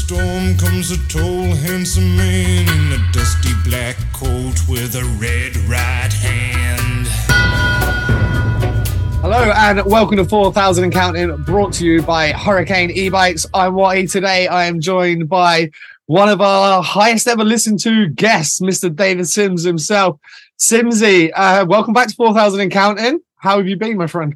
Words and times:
storm 0.00 0.56
comes 0.56 0.90
a 0.90 1.08
tall, 1.08 1.54
handsome 1.54 2.16
man 2.16 2.66
in 2.66 2.92
a 2.98 3.12
dusty 3.12 3.52
black 3.64 3.96
coat 4.14 4.56
with 4.66 4.94
a 4.94 5.04
red 5.20 5.54
right 5.68 6.10
hand. 6.10 7.06
Hello 9.20 9.52
and 9.54 9.84
welcome 9.84 10.16
to 10.16 10.24
4000 10.24 10.84
and 10.84 10.92
Counting, 10.92 11.36
brought 11.44 11.74
to 11.74 11.84
you 11.84 12.00
by 12.00 12.32
Hurricane 12.32 12.90
E-Bikes. 12.90 13.46
I'm 13.52 13.74
Watty. 13.74 14.06
Today 14.06 14.48
I 14.48 14.64
am 14.64 14.80
joined 14.80 15.28
by 15.28 15.70
one 16.06 16.30
of 16.30 16.40
our 16.40 16.82
highest 16.82 17.28
ever 17.28 17.44
listened 17.44 17.80
to 17.80 18.08
guests, 18.08 18.60
Mr. 18.60 18.94
David 18.94 19.28
Simms 19.28 19.64
himself. 19.64 20.18
Simsy, 20.58 21.30
uh, 21.34 21.66
welcome 21.68 21.92
back 21.92 22.08
to 22.08 22.14
4000 22.14 22.58
and 22.58 22.72
Counting. 22.72 23.20
How 23.36 23.58
have 23.58 23.68
you 23.68 23.76
been, 23.76 23.98
my 23.98 24.06
friend? 24.06 24.34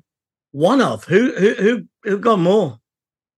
One 0.52 0.82
of 0.82 1.04
who 1.04 1.32
who 1.34 1.54
who 1.54 1.84
who 2.02 2.18
got 2.18 2.38
more? 2.38 2.80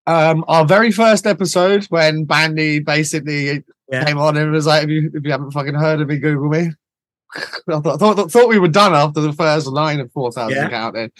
Um, 0.06 0.44
our 0.48 0.64
very 0.64 0.92
first 0.92 1.26
episode 1.26 1.84
when 1.86 2.24
Bandy 2.24 2.78
basically 2.78 3.64
Yeah. 3.90 4.04
came 4.04 4.18
on 4.18 4.36
and 4.36 4.52
was 4.52 4.66
like, 4.66 4.84
if 4.84 4.90
you, 4.90 5.10
if 5.14 5.24
you 5.24 5.30
haven't 5.30 5.50
fucking 5.52 5.74
heard 5.74 6.00
of 6.00 6.08
me, 6.08 6.18
Google 6.18 6.48
me. 6.48 6.70
I 7.36 7.80
thought, 7.80 7.98
thought, 7.98 8.30
thought 8.30 8.48
we 8.48 8.58
were 8.58 8.68
done 8.68 8.94
after 8.94 9.20
the 9.20 9.32
first 9.32 9.66
line 9.66 10.00
of 10.00 10.10
4000 10.12 10.56
Yeah. 10.56 10.68
counting. 10.68 11.10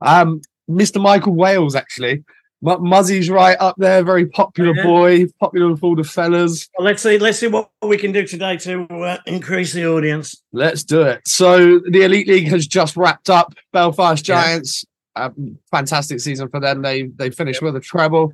Um, 0.00 0.40
Mr. 0.70 1.00
Michael 1.00 1.34
Wales, 1.34 1.74
actually. 1.74 2.24
Mu- 2.62 2.78
Muzzy's 2.78 3.28
right 3.28 3.56
up 3.60 3.74
there, 3.78 4.02
very 4.02 4.26
popular 4.26 4.74
Yeah. 4.74 4.82
boy, 4.84 5.26
popular 5.40 5.70
with 5.72 5.82
all 5.84 5.94
the 5.94 6.04
fellas. 6.04 6.68
Well, 6.78 6.86
let's 6.86 7.02
see. 7.02 7.18
Let's 7.18 7.38
see 7.38 7.48
what 7.48 7.68
we 7.82 7.98
can 7.98 8.12
do 8.12 8.26
today 8.26 8.56
to 8.58 8.84
uh, 8.86 9.18
increase 9.26 9.72
the 9.72 9.86
audience. 9.86 10.40
Let's 10.52 10.82
do 10.82 11.02
it. 11.02 11.20
So 11.26 11.80
the 11.80 12.02
Elite 12.02 12.28
League 12.28 12.48
has 12.48 12.66
just 12.66 12.96
wrapped 12.96 13.28
up. 13.28 13.52
Belfast. 13.72 14.24
Giants, 14.24 14.84
um, 15.16 15.58
fantastic 15.70 16.20
season 16.20 16.48
for 16.48 16.60
them. 16.60 16.82
They 16.82 17.04
they 17.04 17.30
finished 17.30 17.62
with 17.62 17.76
a 17.76 17.80
treble. 17.80 18.32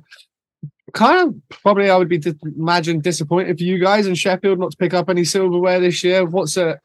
Kind 0.93 1.27
of 1.27 1.59
probably 1.61 1.89
I 1.89 1.97
would 1.97 2.09
be 2.09 2.17
dis- 2.17 2.35
imagine 2.43 2.99
disappointed 2.99 3.57
for 3.57 3.63
you 3.63 3.79
guys 3.79 4.05
in 4.05 4.15
Sheffield 4.15 4.59
not 4.59 4.71
to 4.71 4.77
pick 4.77 4.93
up 4.93 5.09
any 5.09 5.23
silverware 5.23 5.79
this 5.79 6.03
year. 6.03 6.25
What's 6.25 6.57
uh 6.57 6.75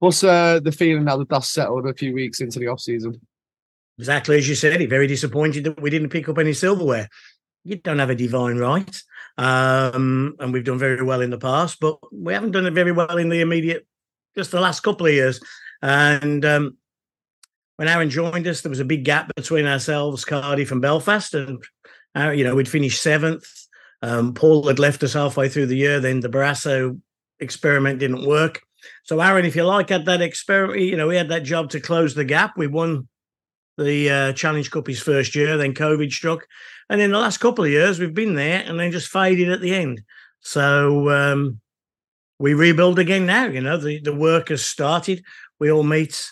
what's 0.00 0.22
uh 0.22 0.60
the 0.60 0.72
feeling 0.72 1.04
now 1.04 1.16
the 1.16 1.24
dust 1.24 1.52
settled 1.52 1.86
a 1.86 1.94
few 1.94 2.12
weeks 2.12 2.40
into 2.40 2.58
the 2.58 2.68
off 2.68 2.80
season? 2.80 3.20
Exactly 3.98 4.36
as 4.38 4.48
you 4.48 4.54
said. 4.54 4.88
Very 4.90 5.06
disappointed 5.06 5.64
that 5.64 5.80
we 5.80 5.90
didn't 5.90 6.10
pick 6.10 6.28
up 6.28 6.38
any 6.38 6.52
silverware. 6.52 7.08
You 7.62 7.76
don't 7.76 8.00
have 8.00 8.10
a 8.10 8.14
divine 8.14 8.58
right, 8.58 9.02
um, 9.38 10.36
and 10.38 10.52
we've 10.52 10.64
done 10.64 10.78
very 10.78 11.02
well 11.02 11.22
in 11.22 11.30
the 11.30 11.38
past, 11.38 11.80
but 11.80 11.98
we 12.12 12.34
haven't 12.34 12.50
done 12.50 12.66
it 12.66 12.74
very 12.74 12.92
well 12.92 13.16
in 13.16 13.30
the 13.30 13.40
immediate, 13.40 13.86
just 14.36 14.50
the 14.50 14.60
last 14.60 14.80
couple 14.80 15.06
of 15.06 15.14
years. 15.14 15.40
And 15.80 16.44
um, 16.44 16.76
when 17.76 17.88
Aaron 17.88 18.10
joined 18.10 18.46
us, 18.46 18.60
there 18.60 18.70
was 18.70 18.80
a 18.80 18.84
big 18.84 19.04
gap 19.04 19.34
between 19.34 19.66
ourselves, 19.66 20.24
Cardiff, 20.24 20.70
and 20.70 20.80
Belfast, 20.80 21.34
and 21.34 21.62
uh, 22.16 22.30
you 22.30 22.44
know 22.44 22.54
we'd 22.54 22.68
finished 22.68 23.02
seventh. 23.02 23.46
Um, 24.02 24.34
Paul 24.34 24.66
had 24.68 24.78
left 24.78 25.02
us 25.02 25.14
halfway 25.14 25.48
through 25.48 25.66
the 25.66 25.76
year. 25.76 25.98
Then 26.00 26.20
the 26.20 26.28
Barrasso 26.28 27.00
experiment 27.40 27.98
didn't 27.98 28.26
work. 28.26 28.62
So 29.04 29.20
Aaron, 29.20 29.46
if 29.46 29.56
you 29.56 29.64
like, 29.64 29.88
had 29.88 30.04
that 30.06 30.20
experiment. 30.20 30.80
You 30.80 30.96
know, 30.96 31.08
we 31.08 31.16
had 31.16 31.30
that 31.30 31.42
job 31.42 31.70
to 31.70 31.80
close 31.80 32.14
the 32.14 32.24
gap. 32.24 32.52
We 32.56 32.66
won 32.66 33.08
the 33.78 34.10
uh, 34.10 34.32
Challenge 34.34 34.70
Cup 34.70 34.86
his 34.86 35.00
first 35.00 35.34
year. 35.34 35.56
Then 35.56 35.74
COVID 35.74 36.12
struck, 36.12 36.46
and 36.88 37.00
in 37.00 37.10
the 37.10 37.18
last 37.18 37.38
couple 37.38 37.64
of 37.64 37.70
years 37.70 37.98
we've 37.98 38.14
been 38.14 38.34
there, 38.34 38.62
and 38.66 38.78
then 38.78 38.92
just 38.92 39.10
faded 39.10 39.50
at 39.50 39.60
the 39.60 39.74
end. 39.74 40.02
So 40.40 41.10
um, 41.10 41.60
we 42.38 42.54
rebuild 42.54 42.98
again 42.98 43.26
now. 43.26 43.46
You 43.46 43.60
know, 43.60 43.78
the 43.78 44.00
the 44.00 44.14
work 44.14 44.48
has 44.50 44.64
started. 44.64 45.24
We 45.58 45.72
all 45.72 45.82
meet. 45.82 46.30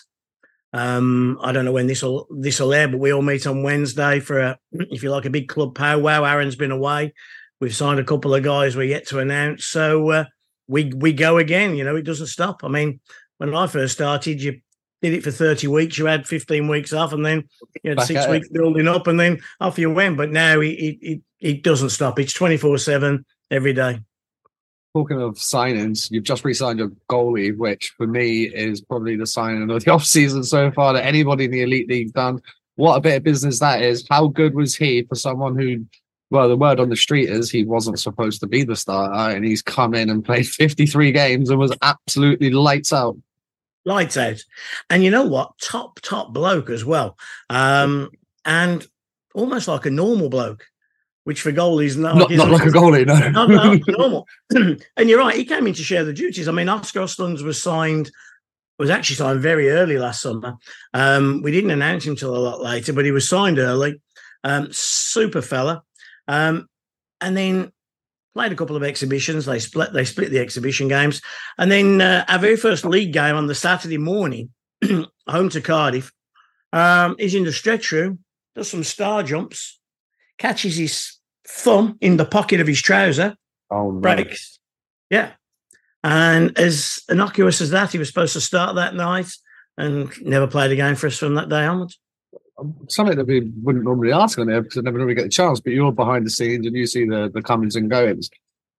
Um, 0.73 1.37
I 1.41 1.51
don't 1.51 1.65
know 1.65 1.71
when 1.71 1.87
this 1.87 2.01
will 2.01 2.27
this 2.31 2.59
will 2.59 2.73
air, 2.73 2.87
but 2.87 2.99
we 2.99 3.13
all 3.13 3.21
meet 3.21 3.45
on 3.45 3.61
Wednesday 3.61 4.19
for 4.19 4.39
a, 4.39 4.57
if 4.71 5.03
you 5.03 5.11
like, 5.11 5.25
a 5.25 5.29
big 5.29 5.47
club 5.47 5.75
powwow. 5.75 6.23
Aaron's 6.23 6.55
been 6.55 6.71
away. 6.71 7.13
We've 7.61 7.75
signed 7.75 7.99
a 7.99 8.03
couple 8.03 8.33
of 8.33 8.43
guys 8.43 8.75
we're 8.75 8.83
yet 8.83 9.07
to 9.07 9.19
announce. 9.19 9.65
So 9.65 10.09
uh, 10.09 10.25
we 10.67 10.85
we 10.85 11.13
go 11.13 11.37
again. 11.37 11.75
You 11.75 11.83
know, 11.83 11.95
it 11.95 12.05
doesn't 12.05 12.27
stop. 12.27 12.63
I 12.63 12.69
mean, 12.69 12.99
when 13.37 13.53
I 13.53 13.67
first 13.67 13.93
started, 13.93 14.41
you 14.41 14.61
did 15.03 15.13
it 15.13 15.23
for 15.23 15.31
30 15.31 15.67
weeks, 15.67 15.97
you 15.97 16.05
had 16.05 16.25
15 16.25 16.67
weeks 16.67 16.93
off, 16.93 17.13
and 17.13 17.25
then 17.25 17.43
you 17.83 17.91
had 17.91 17.97
Back 17.97 18.07
six 18.07 18.21
at 18.21 18.29
it. 18.29 18.31
weeks 18.31 18.49
building 18.49 18.87
up, 18.87 19.05
and 19.07 19.19
then 19.19 19.41
off 19.59 19.77
you 19.77 19.91
went. 19.91 20.17
But 20.17 20.31
now 20.31 20.59
it 20.59 20.69
it, 20.69 20.97
it, 21.01 21.21
it 21.39 21.63
doesn't 21.63 21.89
stop. 21.89 22.19
It's 22.19 22.33
24 22.33 22.79
7 22.79 23.25
every 23.51 23.73
day. 23.73 23.99
Talking 24.93 25.21
of 25.21 25.35
signings, 25.35 26.11
you've 26.11 26.23
just 26.23 26.45
re-signed 26.45 26.79
your 26.79 26.91
goalie, 27.09 27.57
which 27.57 27.93
for 27.97 28.05
me 28.05 28.43
is 28.43 28.81
probably 28.81 29.15
the 29.15 29.25
signing 29.25 29.69
of 29.69 29.83
the 29.83 29.91
off 29.91 30.05
season 30.05 30.43
so 30.43 30.71
far 30.71 30.93
that 30.93 31.05
anybody 31.05 31.45
in 31.45 31.51
the 31.51 31.61
elite 31.63 31.89
league 31.89 32.13
done. 32.13 32.41
What 32.75 32.95
a 32.95 33.01
bit 33.01 33.17
of 33.17 33.23
business 33.23 33.59
that 33.59 33.81
is. 33.81 34.05
How 34.09 34.27
good 34.27 34.55
was 34.55 34.75
he 34.75 35.03
for 35.03 35.15
someone 35.15 35.57
who 35.57 35.85
well, 36.33 36.49
the 36.49 36.57
word 36.57 36.79
on 36.79 36.89
the 36.89 36.95
street 36.95 37.29
is 37.29 37.51
he 37.51 37.63
wasn't 37.63 37.99
supposed 37.99 38.39
to 38.39 38.47
be 38.47 38.63
the 38.63 38.75
starter, 38.75 39.35
and 39.35 39.45
he's 39.45 39.61
come 39.61 39.93
in 39.93 40.09
and 40.09 40.25
played 40.25 40.47
53 40.49 41.11
games 41.11 41.51
and 41.51 41.59
was 41.59 41.75
absolutely 41.83 42.49
lights 42.49 42.91
out. 42.91 43.15
lights 43.85 44.17
out. 44.17 44.43
And 44.89 45.03
you 45.03 45.11
know 45.11 45.25
what? 45.25 45.51
Top, 45.59 45.99
top 46.01 46.33
bloke 46.33 46.71
as 46.71 46.83
well. 46.83 47.19
Um, 47.51 48.09
and 48.45 48.87
almost 49.35 49.67
like 49.67 49.85
a 49.85 49.91
normal 49.91 50.27
bloke, 50.27 50.65
which 51.23 51.41
for 51.41 51.51
goalies 51.51 51.97
not, 51.97 52.17
Not, 52.17 52.31
not 52.31 52.49
like 52.49 52.65
a 52.65 52.69
goalie, 52.69 53.05
no. 53.05 53.29
not, 53.29 53.49
not 53.49 53.79
normal. 53.87 54.27
and 54.51 55.09
you're 55.09 55.19
right, 55.19 55.35
he 55.35 55.45
came 55.45 55.67
in 55.67 55.73
to 55.73 55.83
share 55.83 56.03
the 56.03 56.13
duties. 56.13 56.47
I 56.47 56.51
mean, 56.51 56.69
Oscar 56.69 57.01
Ostlands 57.01 57.43
was 57.43 57.61
signed, 57.61 58.11
was 58.77 58.89
actually 58.89 59.15
signed 59.15 59.39
very 59.39 59.69
early 59.69 59.97
last 59.97 60.21
summer. 60.21 60.55
Um, 60.93 61.41
we 61.41 61.51
didn't 61.51 61.71
announce 61.71 62.05
him 62.05 62.15
till 62.15 62.35
a 62.35 62.37
lot 62.37 62.61
later, 62.61 62.93
but 62.93 63.05
he 63.05 63.11
was 63.11 63.27
signed 63.27 63.59
early. 63.59 64.01
Um, 64.43 64.67
super 64.71 65.41
fella. 65.41 65.83
Um, 66.27 66.67
and 67.21 67.37
then 67.37 67.71
played 68.33 68.51
a 68.51 68.55
couple 68.55 68.75
of 68.75 68.83
exhibitions. 68.83 69.45
They 69.45 69.59
split 69.59 69.93
they 69.93 70.05
split 70.05 70.31
the 70.31 70.39
exhibition 70.39 70.87
games. 70.87 71.21
And 71.57 71.71
then 71.71 72.01
uh, 72.01 72.25
our 72.27 72.39
very 72.39 72.57
first 72.57 72.83
league 72.83 73.13
game 73.13 73.35
on 73.35 73.47
the 73.47 73.55
Saturday 73.55 73.97
morning, 73.97 74.49
home 75.27 75.49
to 75.49 75.61
Cardiff, 75.61 76.11
um, 76.73 77.15
he's 77.19 77.35
in 77.35 77.43
the 77.43 77.53
stretch 77.53 77.91
room, 77.91 78.19
does 78.55 78.69
some 78.69 78.83
star 78.83 79.23
jumps, 79.23 79.79
catches 80.43 80.75
his 80.75 81.19
thumb 81.47 81.97
in 82.01 82.17
the 82.17 82.25
pocket 82.25 82.59
of 82.59 82.67
his 82.67 82.81
trouser, 82.81 83.33
oh, 83.71 83.91
no. 83.91 84.01
breaks. 84.01 84.59
Yeah. 85.09 85.31
And 86.03 86.57
as 86.59 86.99
innocuous 87.09 87.61
as 87.61 87.69
that, 87.69 87.93
he 87.93 87.97
was 87.97 88.09
supposed 88.09 88.33
to 88.33 88.41
start 88.41 88.75
that 88.75 88.93
night 88.93 89.29
and 89.77 90.11
never 90.21 90.45
played 90.45 90.71
again 90.71 90.95
for 90.95 91.07
us 91.07 91.17
from 91.17 91.35
that 91.35 91.47
day 91.47 91.65
onwards. 91.65 91.97
Something 92.89 93.15
that 93.15 93.25
we 93.25 93.51
wouldn't 93.63 93.85
normally 93.85 94.11
ask 94.11 94.37
on 94.37 94.47
there 94.47 94.61
because 94.61 94.77
I 94.77 94.81
never 94.81 94.97
normally 94.97 95.15
get 95.15 95.23
the 95.23 95.29
chance, 95.29 95.61
but 95.61 95.71
you're 95.71 95.93
behind 95.93 96.25
the 96.25 96.29
scenes 96.29 96.67
and 96.67 96.75
you 96.75 96.87
see 96.87 97.05
the, 97.05 97.31
the 97.33 97.41
comings 97.41 97.77
and 97.77 97.89
goings. 97.89 98.29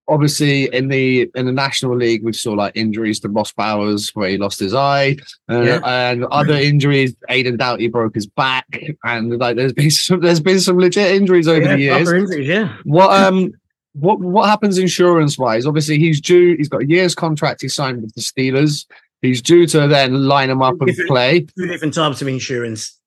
Obviously, 0.06 0.64
in 0.74 0.88
the 0.88 1.30
in 1.34 1.46
the 1.46 1.52
National 1.52 1.96
League, 1.96 2.22
we 2.22 2.32
saw 2.34 2.52
like 2.52 2.76
injuries 2.76 3.20
to 3.20 3.28
Ross 3.28 3.52
Bowers 3.52 4.10
where 4.10 4.28
he 4.28 4.36
lost 4.36 4.58
his 4.60 4.74
eye, 4.74 5.16
uh, 5.50 5.60
Yeah. 5.62 5.80
and 5.84 6.24
other 6.26 6.54
injuries. 6.54 7.14
Aidan 7.30 7.56
Doughty 7.56 7.88
broke 7.88 8.14
his 8.14 8.26
back, 8.26 8.66
and 9.04 9.38
like 9.38 9.56
there's 9.56 9.72
been 9.72 9.90
some, 10.06 10.20
there's 10.20 10.40
been 10.40 10.60
some 10.60 10.78
legit 10.78 11.12
injuries 11.14 11.48
over 11.48 11.66
the 11.66 11.78
years. 11.78 12.10
injuries, 12.12 12.46
yeah. 12.46 12.76
What 12.84 13.10
um 13.18 13.52
what 13.94 14.20
what 14.20 14.48
happens 14.48 14.76
insurance 14.76 15.38
wise? 15.38 15.66
Obviously, 15.66 15.98
he's 15.98 16.20
due. 16.20 16.54
He's 16.58 16.68
got 16.68 16.82
a 16.82 16.86
year's 16.86 17.14
contract. 17.14 17.62
He 17.62 17.68
signed 17.68 18.02
with 18.02 18.14
the 18.14 18.20
Steelers. 18.20 18.86
He's 19.22 19.40
due 19.40 19.66
to 19.68 19.88
then 19.88 20.26
line 20.28 20.50
him 20.50 20.60
up 20.60 20.74
and 20.80 20.94
play. 21.06 21.46
Two 21.58 21.66
different 21.66 21.94
types 21.94 22.20
of 22.20 22.28
insurance. 22.28 23.00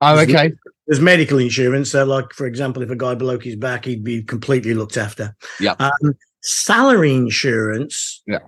Oh, 0.00 0.20
okay. 0.20 0.52
There's 0.86 1.00
medical 1.00 1.38
insurance. 1.38 1.90
So, 1.90 2.04
like, 2.04 2.32
for 2.32 2.46
example, 2.46 2.82
if 2.82 2.90
a 2.90 2.96
guy 2.96 3.14
broke 3.16 3.42
his 3.42 3.56
back, 3.56 3.86
he'd 3.86 4.04
be 4.04 4.22
completely 4.22 4.74
looked 4.74 4.96
after. 4.98 5.34
Yeah. 5.58 5.74
Um, 5.80 6.14
salary 6.44 7.14
insurance. 7.14 8.22
Yeah. 8.26 8.38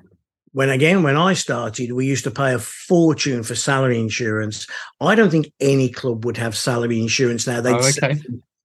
When 0.52 0.70
again, 0.70 1.02
when 1.02 1.16
I 1.16 1.34
started, 1.34 1.92
we 1.92 2.06
used 2.06 2.24
to 2.24 2.30
pay 2.30 2.54
a 2.54 2.58
fortune 2.58 3.42
for 3.42 3.54
salary 3.54 3.98
insurance. 3.98 4.66
I 5.00 5.14
don't 5.14 5.30
think 5.30 5.52
any 5.60 5.90
club 5.90 6.24
would 6.24 6.36
have 6.38 6.56
salary 6.56 7.00
insurance 7.00 7.46
now. 7.46 7.60
They'd, 7.60 7.74
Oh, 7.74 7.88
okay. 7.88 8.18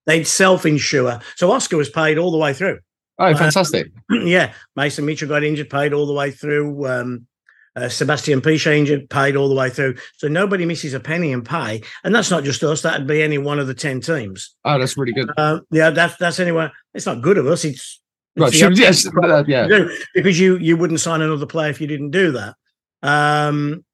they'd 0.06 0.24
self 0.26 0.66
insure. 0.66 1.20
So 1.36 1.52
Oscar 1.52 1.76
was 1.76 1.90
paid 1.90 2.18
all 2.18 2.32
the 2.32 2.38
way 2.38 2.54
through. 2.54 2.80
Oh, 3.20 3.36
fantastic. 3.36 3.92
yeah, 4.10 4.54
Mason 4.76 5.06
Mitchell 5.06 5.28
got 5.28 5.44
injured, 5.44 5.70
paid 5.70 5.92
all 5.94 6.06
the 6.06 6.14
way 6.14 6.32
through. 6.32 6.88
Um, 6.88 7.28
uh, 7.76 7.88
Sebastian 7.88 8.42
Piche 8.42 8.68
injured, 8.68 9.10
paid 9.10 9.36
all 9.36 9.48
the 9.48 9.56
way 9.56 9.70
through. 9.70 9.96
So 10.18 10.28
nobody 10.28 10.66
misses 10.66 10.94
a 10.94 11.00
penny 11.00 11.32
in 11.32 11.42
pay, 11.44 11.82
and 12.04 12.14
that's 12.16 12.32
not 12.32 12.44
just 12.44 12.64
us. 12.64 12.82
That'd 12.82 13.08
be 13.08 13.22
any 13.22 13.38
one 13.38 13.60
of 13.60 13.68
the 13.68 13.74
ten 13.74 14.02
teams. 14.02 14.56
Oh, 14.66 14.78
that's 14.80 14.98
really 14.98 15.14
good. 15.14 15.30
Uh, 15.38 15.60
yeah, 15.72 15.90
that's 15.90 16.16
that's 16.18 16.40
anyone. 16.40 16.72
It's 16.94 17.06
not 17.06 17.22
good 17.22 17.38
of 17.38 17.48
us. 17.48 17.64
It's 17.64 18.01
Right, 18.38 18.54
sure, 18.54 18.72
yes, 18.72 19.06
uh, 19.06 19.44
yeah. 19.46 19.68
because 20.14 20.40
you 20.40 20.58
you 20.58 20.78
wouldn't 20.78 21.02
sign 21.02 21.22
another 21.22 21.46
player 21.46 21.70
if 21.70 21.82
you 21.82 21.88
didn't 21.88 22.12
do 22.12 22.32
that. 22.32 22.56
Um, 23.02 23.86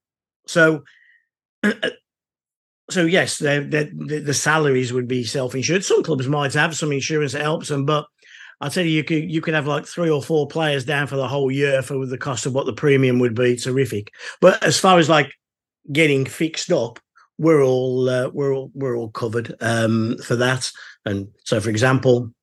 so. 0.47 0.83
So 2.89 3.01
yes, 3.01 3.39
the, 3.39 3.67
the 4.07 4.19
the 4.19 4.33
salaries 4.33 4.93
would 4.93 5.09
be 5.09 5.25
self-insured. 5.25 5.83
Some 5.83 6.03
clubs 6.03 6.29
might 6.29 6.53
have 6.53 6.73
some 6.73 6.93
insurance 6.93 7.33
that 7.33 7.41
helps 7.41 7.67
them, 7.67 7.85
but 7.85 8.05
I 8.59 8.69
tell 8.69 8.85
you, 8.85 8.91
you 8.91 9.03
could 9.03 9.29
you 9.29 9.41
could 9.41 9.53
have 9.53 9.67
like 9.67 9.85
three 9.85 10.09
or 10.09 10.23
four 10.23 10.47
players 10.47 10.83
down 10.85 11.07
for 11.07 11.15
the 11.15 11.27
whole 11.27 11.51
year 11.51 11.81
for 11.81 12.05
the 12.05 12.17
cost 12.17 12.45
of 12.45 12.53
what 12.53 12.65
the 12.65 12.73
premium 12.73 13.19
would 13.19 13.35
be. 13.35 13.55
Terrific. 13.55 14.11
But 14.41 14.63
as 14.63 14.79
far 14.79 14.97
as 14.97 15.09
like 15.09 15.31
getting 15.91 16.25
fixed 16.25 16.71
up, 16.71 16.99
we're 17.37 17.63
all 17.63 18.09
uh, 18.09 18.29
we're 18.29 18.53
all 18.53 18.71
we're 18.73 18.95
all 18.95 19.09
covered 19.09 19.53
um, 19.61 20.17
for 20.23 20.35
that. 20.37 20.71
And 21.05 21.27
so, 21.43 21.59
for 21.59 21.69
example, 21.69 22.33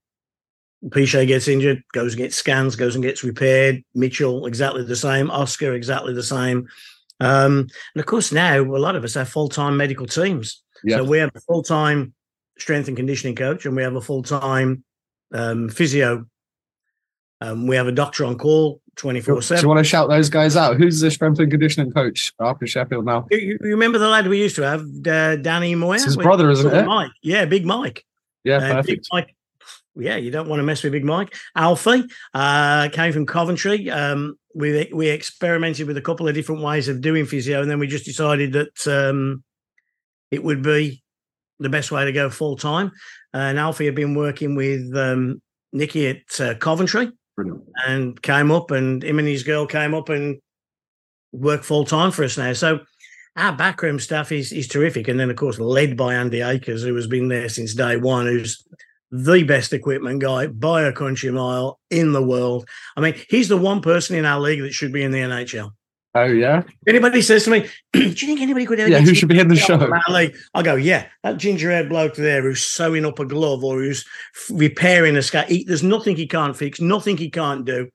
Piche 0.91 1.27
gets 1.27 1.49
injured, 1.49 1.83
goes 1.93 2.13
and 2.13 2.19
gets 2.23 2.37
scans, 2.37 2.77
goes 2.77 2.95
and 2.95 3.03
gets 3.03 3.25
repaired. 3.25 3.83
Mitchell, 3.95 4.47
exactly 4.47 4.85
the 4.85 4.97
same. 4.97 5.31
Oscar, 5.31 5.73
exactly 5.73 6.13
the 6.13 6.23
same. 6.23 6.69
Um, 7.21 7.69
and 7.95 8.01
of 8.01 8.07
course, 8.07 8.33
now 8.33 8.61
a 8.61 8.65
lot 8.65 8.97
of 8.97 9.05
us 9.05 9.15
have 9.15 9.29
full 9.29 9.49
time 9.49 9.77
medical 9.77 10.07
teams. 10.07 10.63
Yeah. 10.83 10.99
So 10.99 11.05
we 11.05 11.19
have 11.19 11.31
a 11.35 11.41
full 11.41 11.63
time 11.63 12.13
strength 12.59 12.89
and 12.89 12.97
conditioning 12.97 13.37
coach, 13.37 13.65
and 13.65 13.75
we 13.77 13.83
have 13.83 13.97
a 13.97 14.01
full 14.01 14.23
time 14.23 14.85
um, 15.33 15.69
physio. 15.69 16.27
Um, 17.41 17.67
we 17.67 17.77
have 17.77 17.87
a 17.87 17.93
doctor 17.93 18.25
on 18.25 18.39
call 18.39 18.81
24 18.97 19.43
7. 19.43 19.49
Do 19.49 19.55
you 19.55 19.59
7. 19.59 19.69
want 19.69 19.79
to 19.79 19.85
shout 19.85 20.09
those 20.09 20.29
guys 20.29 20.57
out? 20.57 20.77
Who's 20.77 21.01
the 21.01 21.11
strength 21.11 21.39
and 21.41 21.51
conditioning 21.51 21.93
coach 21.93 22.33
after 22.41 22.67
Sheffield 22.67 23.05
now? 23.05 23.27
You, 23.31 23.59
you 23.61 23.71
remember 23.71 23.99
the 23.99 24.09
lad 24.09 24.27
we 24.29 24.41
used 24.41 24.57
to 24.57 24.63
have, 24.63 24.87
uh, 25.07 25.37
Danny 25.37 25.75
Moyer? 25.75 25.97
It's 25.97 26.05
his 26.05 26.17
brother, 26.17 26.51
isn't 26.51 26.75
it? 26.75 26.87
Mike. 26.87 27.11
Yeah, 27.23 27.45
Big 27.45 27.67
Mike. 27.67 28.05
Yeah, 28.45 28.57
Uh, 28.57 28.61
Big 28.61 28.73
perfect. 28.73 29.09
Mike. 29.13 29.37
Yeah, 29.96 30.17
you 30.17 30.31
don't 30.31 30.49
want 30.49 30.58
to 30.61 30.64
mess 30.64 30.82
with 30.82 30.93
Big 30.93 31.05
Mike. 31.05 31.35
Alfie 31.55 32.05
uh, 32.32 32.88
came 32.91 33.12
from 33.12 33.26
Coventry. 33.26 33.91
Um, 33.91 34.37
we 34.55 34.91
we 34.93 35.08
experimented 35.08 35.87
with 35.87 35.96
a 35.96 36.02
couple 36.02 36.26
of 36.26 36.35
different 36.35 36.62
ways 36.62 36.88
of 36.88 37.00
doing 37.00 37.26
physio, 37.26 37.62
and 37.62 37.70
then 37.70 37.79
we 37.79 37.87
just 37.87 38.05
decided 38.05 38.52
that 38.52 38.87
um, 38.88 39.44
it 40.31 40.43
would 40.43 40.62
be 40.62 41.02
the 41.61 41.69
best 41.69 41.93
way 41.93 42.05
to 42.05 42.12
go 42.12 42.29
full 42.29 42.56
time. 42.56 42.91
And 43.32 43.58
Alfie 43.58 43.87
had 43.87 43.94
been 43.94 44.14
working 44.14 44.56
with 44.56 44.94
um, 44.96 45.41
Nicky 45.73 46.08
at 46.08 46.41
uh, 46.41 46.55
Coventry, 46.55 47.12
Brilliant. 47.37 47.64
and 47.87 48.23
came 48.23 48.50
up, 48.50 48.70
and 48.73 49.02
him 49.02 49.19
and 49.19 49.29
his 49.29 49.44
girl 49.44 49.67
came 49.67 49.94
up 49.94 50.08
and 50.08 50.41
work 51.32 51.62
full 51.62 51.85
time 51.85 52.11
for 52.11 52.25
us 52.25 52.37
now. 52.37 52.52
So 52.52 52.81
our 53.37 53.56
backroom 53.56 53.99
staff 54.00 54.32
is 54.32 54.52
is 54.52 54.69
terrific, 54.69 55.06
and 55.06 55.19
then 55.19 55.31
of 55.31 55.37
course 55.37 55.58
led 55.58 55.96
by 55.96 56.14
Andy 56.14 56.41
Akers, 56.41 56.82
who 56.82 56.94
has 56.96 57.06
been 57.06 57.29
there 57.29 57.49
since 57.49 57.75
day 57.75 57.96
one, 57.96 58.26
who's 58.26 58.64
the 59.15 59.45
best 59.45 59.73
equipment 59.73 60.21
guy 60.21 60.49
by 60.49 60.83
a 60.83 60.93
country 60.93 61.31
mile 61.31 61.79
in 61.89 62.13
the 62.13 62.23
world. 62.23 62.69
I 62.97 63.01
mean, 63.01 63.15
he's 63.29 63.49
the 63.49 63.57
one 63.57 63.81
person 63.81 64.17
in 64.17 64.25
our 64.25 64.41
league 64.41 64.61
that 64.63 64.73
should 64.73 64.93
be 64.93 65.05
in 65.05 65.13
the 65.13 65.21
NHL. 65.21 65.71
Oh 66.17 66.25
yeah, 66.25 66.63
anybody 66.87 67.23
says 67.23 67.45
to 67.45 67.51
me, 67.51 67.69
"Do 67.93 68.01
you 68.01 68.13
think 68.15 68.41
anybody 68.41 68.67
could 68.67 68.79
ever 68.79 68.91
yeah. 68.91 69.01
Who 69.01 69.15
should 69.15 69.29
be 69.29 69.39
in 69.39 69.49
the 69.49 69.57
show? 69.57 69.79
from 69.79 69.93
our 69.93 70.15
league?" 70.15 70.37
I 70.55 70.63
go, 70.63 70.77
"Yeah, 70.77 71.07
that 71.23 71.39
ginger-haired 71.39 71.89
bloke 71.89 72.15
there 72.15 72.43
who's 72.43 72.65
sewing 72.65 73.05
up 73.05 73.19
a 73.19 73.25
glove 73.25 73.65
or 73.65 73.79
who's 73.79 74.05
repairing 74.49 75.17
a 75.17 75.23
scat. 75.23 75.49
He, 75.49 75.65
there's 75.65 75.83
nothing 75.83 76.15
he 76.15 76.29
can't 76.29 76.57
fix, 76.57 76.81
nothing 76.81 77.17
he 77.17 77.31
can't 77.31 77.65
do, 77.65 77.89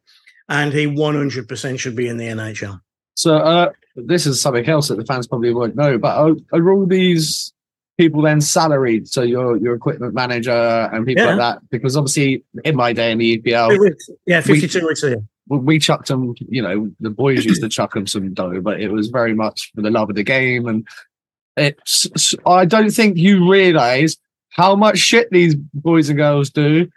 and 0.50 0.74
he 0.74 0.86
100% 0.86 1.80
should 1.80 1.95
be 1.95 2.10
in 2.10 2.18
the 2.18 2.27
NHL." 2.27 2.81
So 3.16 3.38
uh, 3.38 3.71
this 3.95 4.25
is 4.25 4.42
something 4.42 4.68
else 4.68 4.89
that 4.89 4.98
the 4.98 5.06
fans 5.06 5.27
probably 5.27 5.54
won't 5.54 5.77
know. 5.77 5.98
But 5.98 6.18
are, 6.18 6.36
are 6.51 6.71
all 6.71 6.86
these 6.86 7.54
people 7.99 8.21
then 8.21 8.39
salaried? 8.41 9.07
So 9.07 9.21
your 9.21 9.57
your 9.57 9.75
equipment 9.75 10.13
manager 10.13 10.51
and 10.93 11.05
people 11.05 11.23
Yeah. 11.25 11.35
like 11.35 11.37
that? 11.37 11.69
Because 11.69 11.95
obviously 11.97 12.43
in 12.63 12.75
my 12.75 12.93
day 12.93 13.11
in 13.11 13.17
the 13.17 13.37
EPL. 13.37 13.93
Yeah, 14.25 14.41
52 14.41 14.87
weeks 14.87 15.03
a 15.03 15.09
year. 15.09 15.23
we, 15.47 15.57
we 15.59 15.79
chucked 15.79 16.07
them. 16.07 16.33
You 16.47 16.61
know, 16.61 16.91
the 16.99 17.09
boys 17.09 17.43
used 17.45 17.61
to 17.61 17.69
chuck 17.69 17.93
them 17.93 18.07
some 18.07 18.33
dough, 18.33 18.61
but 18.61 18.79
it 18.79 18.89
was 18.91 19.09
very 19.09 19.33
much 19.33 19.71
for 19.75 19.81
the 19.81 19.91
love 19.91 20.09
of 20.09 20.15
the 20.15 20.23
game. 20.23 20.67
And 20.67 20.87
it's 21.57 22.07
I 22.45 22.65
don't 22.65 22.91
think 22.91 23.17
you 23.17 23.51
realise 23.51 24.15
how 24.49 24.75
much 24.75 24.97
shit 24.97 25.29
these 25.31 25.55
boys 25.55 26.09
and 26.09 26.17
girls 26.17 26.49
do 26.49 26.87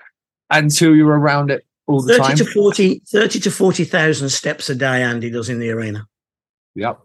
until 0.50 0.94
you're 0.94 1.18
around 1.18 1.50
it 1.50 1.66
all 1.86 2.00
the 2.00 2.14
30 2.16 2.22
time. 2.22 2.36
to 2.36 2.44
40, 2.44 3.02
30 3.10 3.40
to 3.40 3.50
40,000 3.50 4.28
steps 4.28 4.70
a 4.70 4.74
day 4.74 5.02
Andy 5.02 5.30
does 5.30 5.48
in 5.48 5.58
the 5.58 5.70
arena. 5.70 6.06
Yep. 6.76 7.00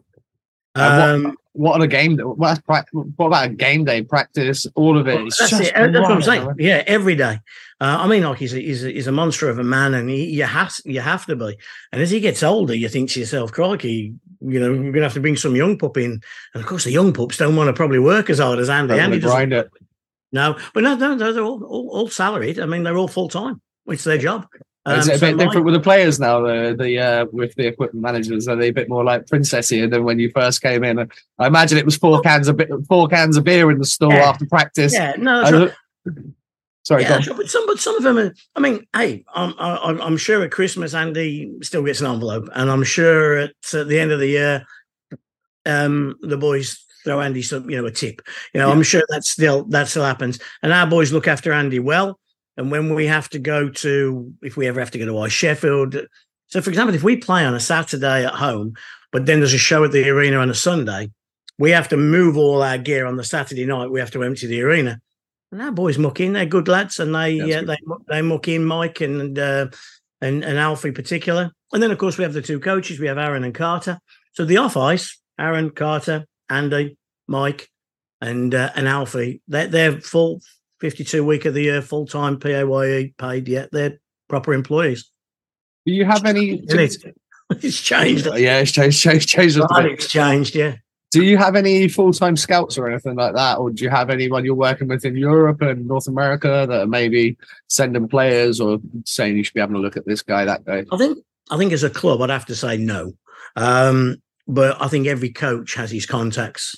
Um, 0.75 1.35
what 1.57 1.73
on 1.73 1.81
a 1.81 1.87
game 1.87 2.15
day? 2.15 2.23
What, 2.23 2.61
what 2.65 3.25
about 3.25 3.45
a 3.45 3.49
game 3.49 3.83
day 3.83 4.03
practice? 4.03 4.65
All 4.75 4.97
of 4.97 5.07
it. 5.07 5.19
It's 5.21 5.39
that's 5.39 5.49
just 5.49 5.63
it. 5.63 5.73
That's 5.73 5.93
what 5.93 6.11
I'm 6.11 6.21
saying. 6.21 6.55
Yeah, 6.59 6.83
every 6.85 7.15
day. 7.15 7.39
Uh, 7.79 7.97
I 7.99 8.07
mean, 8.07 8.23
like 8.23 8.37
he's 8.37 8.53
a, 8.53 8.59
he's, 8.59 8.83
a, 8.83 8.91
he's 8.91 9.07
a 9.07 9.11
monster 9.11 9.49
of 9.49 9.59
a 9.59 9.63
man, 9.63 9.93
and 9.93 10.09
he, 10.09 10.25
you 10.25 10.43
have 10.43 10.73
you 10.85 11.01
have 11.01 11.25
to 11.25 11.35
be. 11.35 11.57
And 11.91 12.01
as 12.01 12.11
he 12.11 12.19
gets 12.19 12.43
older, 12.43 12.75
you 12.75 12.89
think 12.89 13.09
to 13.11 13.19
yourself, 13.19 13.51
"Crikey, 13.51 14.13
you 14.41 14.59
know, 14.59 14.71
we're 14.71 14.91
gonna 14.91 15.05
have 15.05 15.13
to 15.13 15.19
bring 15.19 15.35
some 15.35 15.55
young 15.55 15.77
pup 15.77 15.97
in." 15.97 16.21
And 16.53 16.63
of 16.63 16.65
course, 16.65 16.83
the 16.83 16.91
young 16.91 17.11
pups 17.11 17.37
don't 17.37 17.55
want 17.55 17.67
to 17.67 17.73
probably 17.73 17.99
work 17.99 18.29
as 18.29 18.39
hard 18.39 18.59
as 18.59 18.69
Andy. 18.69 18.93
Andy 18.93 19.19
grind 19.19 19.53
it. 19.53 19.69
No, 20.31 20.57
but 20.73 20.83
no, 20.83 20.95
no, 20.95 21.15
no 21.15 21.33
they're 21.33 21.43
all, 21.43 21.63
all, 21.63 21.89
all 21.91 22.09
salaried. 22.09 22.59
I 22.59 22.65
mean, 22.65 22.83
they're 22.83 22.97
all 22.97 23.07
full 23.07 23.29
time. 23.29 23.61
It's 23.87 24.03
their 24.03 24.17
job. 24.17 24.47
Is 24.87 24.93
Um, 24.93 24.99
it 25.11 25.15
a 25.15 25.19
so 25.19 25.27
bit 25.27 25.37
different 25.37 25.65
with 25.65 25.73
the 25.73 25.79
players 25.81 26.19
now? 26.19 26.39
The 26.41 26.75
the 26.77 26.99
uh, 26.99 27.25
with 27.31 27.53
the 27.55 27.67
equipment 27.67 28.01
managers 28.01 28.47
are 28.47 28.55
they 28.55 28.69
a 28.69 28.73
bit 28.73 28.87
more 28.87 29.03
like 29.03 29.25
princessier 29.25 29.89
than 29.89 30.03
when 30.05 30.17
you 30.19 30.31
first 30.31 30.61
came 30.61 30.83
in? 30.83 31.09
I 31.39 31.47
imagine 31.47 31.77
it 31.77 31.85
was 31.85 31.97
four 31.97 32.21
cans 32.21 32.47
of 32.47 32.55
bit, 32.57 32.69
four 32.87 33.07
cans 33.07 33.35
of 33.35 33.43
beer 33.43 33.69
in 33.71 33.79
the 33.79 33.85
store 33.85 34.13
Yeah. 34.13 34.29
after 34.29 34.45
practice. 34.45 34.93
Yeah, 34.93 35.13
no, 35.17 35.41
right. 35.41 35.73
Sorry, 36.83 37.03
yeah, 37.03 37.19
but 37.35 37.49
some, 37.49 37.65
but 37.67 37.79
some 37.79 37.97
of 37.97 38.03
them 38.03 38.17
are. 38.17 38.33
I 38.55 38.61
mean, 38.61 38.87
hey, 38.95 39.25
I'm, 39.35 39.53
I'm, 39.59 39.99
I'm 39.99 40.15
sure 40.15 40.41
at 40.41 40.51
Christmas 40.51 40.93
Andy 40.93 41.51
still 41.61 41.83
gets 41.83 41.99
an 41.99 42.07
envelope, 42.07 42.47
and 42.55 42.71
I'm 42.71 42.85
sure 42.85 43.37
at, 43.39 43.51
at 43.73 43.89
the 43.89 43.99
end 43.99 44.13
of 44.13 44.19
the 44.21 44.27
year, 44.27 44.65
um, 45.65 46.15
the 46.21 46.37
boys 46.37 46.85
throw 47.03 47.19
Andy 47.19 47.41
some, 47.41 47.69
you 47.69 47.75
know, 47.75 47.85
a 47.87 47.91
tip. 47.91 48.21
You 48.53 48.61
know, 48.61 48.71
I'm 48.71 48.83
sure 48.83 49.03
that 49.09 49.25
still 49.25 49.65
that 49.65 49.89
still 49.89 50.05
happens, 50.05 50.39
and 50.63 50.71
our 50.71 50.87
boys 50.87 51.11
look 51.11 51.27
after 51.27 51.51
Andy 51.51 51.79
well. 51.79 52.19
And 52.57 52.71
when 52.71 52.93
we 52.93 53.05
have 53.05 53.29
to 53.29 53.39
go 53.39 53.69
to, 53.69 54.33
if 54.41 54.57
we 54.57 54.67
ever 54.67 54.79
have 54.79 54.91
to 54.91 54.99
go 54.99 55.05
to 55.05 55.17
our 55.19 55.29
Sheffield, 55.29 55.95
so 56.47 56.61
for 56.61 56.69
example, 56.69 56.95
if 56.95 57.03
we 57.03 57.17
play 57.17 57.45
on 57.45 57.53
a 57.53 57.59
Saturday 57.59 58.25
at 58.25 58.33
home, 58.33 58.73
but 59.11 59.25
then 59.25 59.39
there's 59.39 59.53
a 59.53 59.59
show 59.59 59.83
at 59.83 59.91
the 59.91 60.09
arena 60.09 60.37
on 60.37 60.49
a 60.49 60.55
Sunday, 60.55 61.11
we 61.59 61.71
have 61.71 61.89
to 61.89 61.97
move 61.97 62.37
all 62.37 62.61
our 62.61 62.77
gear 62.77 63.05
on 63.05 63.17
the 63.17 63.23
Saturday 63.23 63.65
night. 63.65 63.91
We 63.91 63.99
have 63.99 64.11
to 64.11 64.23
empty 64.23 64.47
the 64.47 64.61
arena. 64.61 64.99
And 65.51 65.61
our 65.61 65.71
boys 65.71 65.97
muck 65.97 66.19
in. 66.19 66.33
They're 66.33 66.45
good 66.45 66.67
lads, 66.67 66.99
and 66.99 67.15
they 67.15 67.39
That's 67.39 67.55
uh, 67.55 67.61
they 67.65 67.77
muck- 67.85 68.05
they 68.07 68.21
muck 68.21 68.47
in 68.47 68.65
Mike 68.65 69.01
and 69.01 69.39
uh, 69.39 69.67
and 70.21 70.43
and 70.43 70.57
Alfie 70.57 70.89
in 70.89 70.93
particular. 70.93 71.51
And 71.71 71.81
then 71.81 71.91
of 71.91 71.97
course 71.97 72.17
we 72.17 72.23
have 72.23 72.33
the 72.33 72.41
two 72.41 72.59
coaches. 72.59 72.99
We 72.99 73.07
have 73.07 73.17
Aaron 73.17 73.43
and 73.43 73.55
Carter. 73.55 73.99
So 74.33 74.45
the 74.45 74.57
off 74.57 74.75
ice, 74.75 75.17
Aaron, 75.39 75.69
Carter, 75.69 76.25
Andy, 76.49 76.97
Mike, 77.27 77.69
and 78.19 78.53
uh, 78.53 78.71
and 78.75 78.87
Alfie. 78.87 79.41
They're 79.47 79.67
they're 79.67 80.01
full 80.01 80.41
fifty 80.79 81.03
two 81.03 81.25
week 81.25 81.45
of 81.45 81.53
the 81.53 81.63
year, 81.63 81.81
full 81.81 82.05
time 82.05 82.39
PAYE 82.39 83.13
paid. 83.17 83.47
Yeah, 83.47 83.65
they're 83.71 83.99
proper 84.27 84.53
employees. 84.53 85.11
Do 85.85 85.93
you 85.93 86.05
have 86.05 86.25
any? 86.25 86.61
Isn't 86.67 87.13
it's 87.51 87.81
changed. 87.81 88.25
Yeah, 88.35 88.59
it's 88.59 88.71
changed. 88.71 89.01
Changed. 89.01 89.29
Changed. 89.29 89.59
Right. 89.71 89.91
It's 89.91 90.09
changed. 90.09 90.55
Yeah. 90.55 90.75
Do 91.11 91.23
you 91.23 91.37
have 91.37 91.55
any 91.55 91.87
full 91.87 92.11
time 92.11 92.35
scouts 92.35 92.77
or 92.77 92.89
anything 92.89 93.15
like 93.15 93.33
that, 93.35 93.57
or 93.57 93.71
do 93.71 93.83
you 93.83 93.89
have 93.89 94.09
anyone 94.09 94.43
you're 94.43 94.55
working 94.55 94.89
with 94.89 95.05
in 95.05 95.15
Europe 95.15 95.61
and 95.61 95.87
North 95.87 96.07
America 96.07 96.65
that 96.67 96.81
are 96.81 96.87
maybe 96.87 97.37
sending 97.69 98.09
players 98.09 98.59
or 98.59 98.79
saying 99.05 99.37
you 99.37 99.43
should 99.43 99.53
be 99.53 99.61
having 99.61 99.77
a 99.77 99.79
look 99.79 99.95
at 99.95 100.05
this 100.05 100.21
guy, 100.21 100.43
that 100.43 100.65
guy? 100.65 100.83
I 100.91 100.97
think 100.97 101.19
I 101.49 101.57
think 101.57 101.71
as 101.71 101.83
a 101.83 101.89
club, 101.89 102.21
I'd 102.21 102.29
have 102.29 102.45
to 102.47 102.55
say 102.55 102.77
no. 102.77 103.13
Um, 103.55 104.21
but 104.47 104.81
I 104.81 104.89
think 104.89 105.07
every 105.07 105.29
coach 105.29 105.75
has 105.75 105.89
his 105.89 106.05
contacts, 106.05 106.75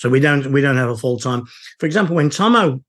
so 0.00 0.10
we 0.10 0.18
don't 0.18 0.50
we 0.50 0.60
don't 0.60 0.76
have 0.76 0.90
a 0.90 0.96
full 0.96 1.18
time. 1.18 1.44
For 1.78 1.86
example, 1.86 2.16
when 2.16 2.30
Tomo 2.30 2.82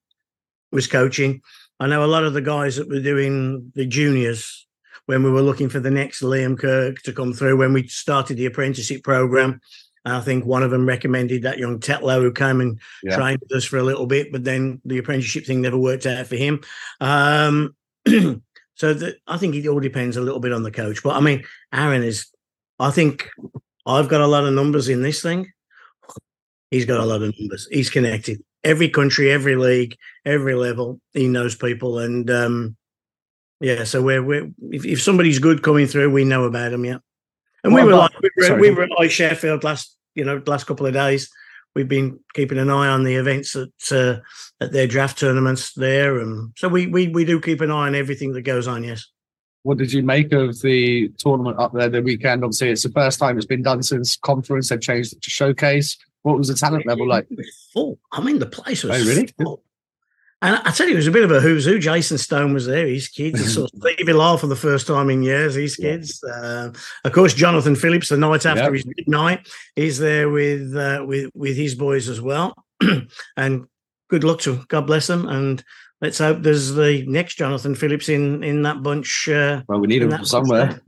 was 0.74 0.88
coaching, 0.88 1.42
I 1.80 1.88
know 1.88 2.03
a 2.03 2.08
lot 2.08 2.24
of 2.24 2.34
the 2.34 2.42
guys 2.42 2.75
that 2.75 2.89
were 2.89 3.00
doing 3.01 3.72
the 3.75 3.86
juniors 3.86 4.68
when 5.06 5.24
we 5.24 5.32
were 5.32 5.42
looking 5.42 5.70
for 5.70 5.80
the 5.80 5.92
next 5.92 6.22
Liam 6.22 6.58
Kirk 6.58 7.01
to 7.03 7.13
come 7.13 7.34
through 7.34 7.58
when 7.58 7.74
we 7.74 7.88
started 7.88 8.38
the 8.38 8.46
apprenticeship 8.46 9.03
program. 9.03 9.60
I 10.06 10.20
think 10.20 10.46
one 10.46 10.63
of 10.63 10.72
them 10.72 10.86
recommended 10.86 11.44
that 11.44 11.60
young 11.60 11.80
Tetlow 11.80 12.22
who 12.22 12.32
came 12.32 12.60
and 12.62 12.80
Yeah. 13.03 13.15
trained 13.15 13.39
with 13.42 13.51
us 13.58 13.65
for 13.65 13.77
a 13.77 13.84
little 13.84 14.06
bit, 14.06 14.32
but 14.32 14.44
then 14.44 14.82
the 14.86 14.98
apprenticeship 14.98 15.46
thing 15.46 15.62
never 15.62 15.77
worked 15.77 16.06
out 16.06 16.27
for 16.27 16.36
him. 16.36 16.62
Um, 17.00 17.75
so 18.75 18.94
the, 18.94 19.15
I 19.27 19.38
think 19.38 19.56
it 19.56 19.68
all 19.68 19.80
depends 19.80 20.18
a 20.18 20.22
little 20.22 20.42
bit 20.42 20.51
on 20.53 20.63
the 20.63 20.72
coach. 20.72 21.01
But 21.03 21.15
I 21.15 21.22
mean, 21.22 21.44
Aaron 21.74 22.03
is, 22.03 22.27
I 22.80 22.92
think 22.92 23.30
I've 23.86 24.10
got 24.10 24.22
a 24.22 24.27
lot 24.27 24.46
of 24.46 24.53
numbers 24.53 24.89
in 24.89 25.01
this 25.01 25.22
thing. 25.22 25.51
He's 26.70 26.86
got 26.86 27.00
a 27.00 27.06
lot 27.06 27.22
of 27.22 27.34
numbers. 27.39 27.68
He's 27.72 27.89
connected. 27.89 28.44
Every 28.63 28.89
country, 28.89 29.32
every 29.32 29.55
league, 29.55 29.98
every 30.25 30.55
level, 30.55 31.00
he 31.13 31.27
knows 31.27 31.55
people. 31.55 32.00
And 32.00 32.29
um, 32.32 32.77
yeah, 33.60 33.84
so 33.84 34.01
we're, 34.01 34.24
we're 34.24 34.50
if, 34.72 34.86
if 34.86 35.01
somebody's 35.01 35.39
good 35.39 35.63
coming 35.63 35.88
through, 35.88 36.12
we 36.12 36.24
know 36.24 36.46
about 36.46 36.72
them. 36.72 36.86
Yeah. 36.86 37.00
And 37.63 37.74
What 37.74 37.86
we 37.86 37.91
were 37.91 37.98
like, 37.98 38.12
we 38.22 38.29
were, 38.38 38.43
sorry, 38.46 38.62
we 38.62 38.72
were 38.72 38.84
at 38.84 38.89
iceSheffield 38.91 39.63
last, 39.63 39.98
you 40.15 40.25
know, 40.25 40.41
last 40.46 40.65
couple 40.65 40.86
of 40.86 40.93
days. 40.93 41.29
We've 41.75 41.88
been 41.88 42.20
keeping 42.36 42.60
an 42.60 42.70
eye 42.70 42.88
on 42.88 43.03
the 43.03 43.15
events 43.15 43.55
at 43.55 43.70
uh, 43.91 44.17
at 44.62 44.72
their 44.72 44.86
draft 44.86 45.17
tournaments 45.17 45.74
there, 45.74 46.20
and 46.20 46.53
so 46.55 46.67
we 46.67 46.86
we 46.86 47.08
we 47.08 47.25
do 47.25 47.41
keep 47.41 47.62
an 47.62 47.72
eye 47.72 47.88
on 47.88 47.96
everything 47.96 48.34
that 48.34 48.43
goes 48.43 48.67
on. 48.67 48.84
Yes. 48.84 49.10
What 49.63 49.77
did 49.77 49.91
you 49.91 50.03
make 50.03 50.34
of 50.34 50.62
the 50.62 51.10
tournament 51.17 51.58
up 51.58 51.74
there 51.74 51.89
the 51.89 52.01
weekend? 52.01 52.43
Obviously, 52.43 52.70
it's 52.70 52.84
the 52.84 52.89
first 52.89 53.17
time 53.17 53.38
it's 53.38 53.48
been 53.48 53.63
done 53.63 53.82
since 53.82 54.17
conference. 54.17 54.70
They've 54.70 54.79
changed 54.79 55.13
it 55.13 55.22
to 55.24 55.29
showcase. 55.29 55.98
What 56.24 56.38
was 56.38 56.48
the 56.48 56.56
talent 56.56 56.86
level 56.88 57.08
like? 57.08 57.27
Full. 57.74 58.00
I 58.12 58.22
mean, 58.22 58.39
the 58.39 58.46
place 58.48 58.84
was 58.84 59.01
Oh, 59.01 59.10
really? 59.10 59.27
full. 59.42 59.63
And 60.42 60.58
I 60.65 60.72
tell 60.72 60.88
you, 60.88 60.94
it 60.94 60.98
was 60.98 61.08
a 61.08 61.12
bit 61.12 61.24
of 61.24 61.32
a 61.32 61.39
who's 61.39 61.63
who. 61.63 61.80
Jason 61.80 62.18
Stone 62.18 62.53
was 62.53 62.65
there. 62.65 62.86
His 62.86 63.08
kids. 63.08 63.42
I 63.42 63.46
saw 63.46 63.68
Stevie 63.94 64.12
Law 64.12 64.36
for 64.36 64.48
the 64.48 64.58
first 64.58 64.88
time 64.88 65.10
in 65.10 65.24
years. 65.24 65.56
His 65.56 65.77
kids. 65.77 66.22
Uh, 66.22 66.74
of 67.06 67.12
course, 67.13 67.34
Jonathan 67.34 67.75
Phillips. 67.77 68.10
The 68.10 68.18
night 68.18 68.46
after 68.46 68.63
Yep. 68.63 68.74
his 68.74 68.84
big 68.84 69.08
night, 69.08 69.48
he's 69.77 70.00
there 70.00 70.30
with 70.30 70.75
uh, 70.75 71.06
with 71.08 71.30
with 71.34 71.56
his 71.56 71.75
boys 71.75 72.10
as 72.10 72.20
well. 72.20 72.56
and 73.38 73.68
good 74.10 74.25
luck 74.25 74.39
to 74.42 74.53
'em. 74.56 74.65
God 74.68 74.82
bless 74.86 75.08
them. 75.08 75.30
And 75.30 75.63
let's 76.01 76.18
hope 76.18 76.42
there's 76.42 76.74
the 76.74 77.06
next 77.08 77.36
Jonathan 77.36 77.74
Phillips 77.74 78.10
in 78.10 78.44
in 78.44 78.63
that 78.63 78.84
bunch. 78.84 79.30
Uh, 79.30 79.62
Well, 79.70 79.80
we 79.80 79.88
need 79.88 80.01
him 80.01 80.10
that 80.10 80.27
from 80.27 80.44
bunch 80.44 80.48
somewhere. 80.50 80.82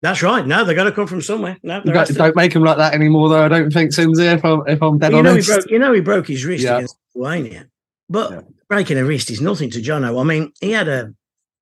That's 0.00 0.22
right. 0.22 0.46
No, 0.46 0.64
they 0.64 0.74
got 0.74 0.84
to 0.84 0.92
come 0.92 1.08
from 1.08 1.20
somewhere. 1.22 1.56
No, 1.62 1.82
Don't, 1.82 2.14
don't 2.14 2.36
make 2.36 2.52
him 2.52 2.62
like 2.62 2.76
that 2.76 2.94
anymore, 2.94 3.28
though. 3.28 3.44
I 3.44 3.48
don't 3.48 3.72
think 3.72 3.92
Simms 3.92 4.18
here. 4.20 4.32
If 4.34 4.44
I'm, 4.44 4.62
if 4.68 4.80
I'm 4.80 4.98
dead 4.98 5.12
you 5.12 5.22
know, 5.22 5.34
he 5.34 5.42
broke, 5.42 5.70
you 5.70 5.78
know, 5.78 5.92
he 5.92 6.00
broke 6.00 6.28
his 6.28 6.44
wrist 6.44 6.62
Yeah. 6.64 6.76
against 6.76 6.96
Lithuania, 7.14 7.66
but 8.08 8.30
Yeah. 8.30 8.40
breaking 8.68 8.96
a 8.98 9.04
wrist 9.04 9.30
is 9.30 9.40
nothing 9.40 9.70
to 9.70 9.80
Jono. 9.80 10.20
I 10.20 10.24
mean, 10.24 10.52
he 10.60 10.70
had 10.70 10.86
a, 10.86 11.12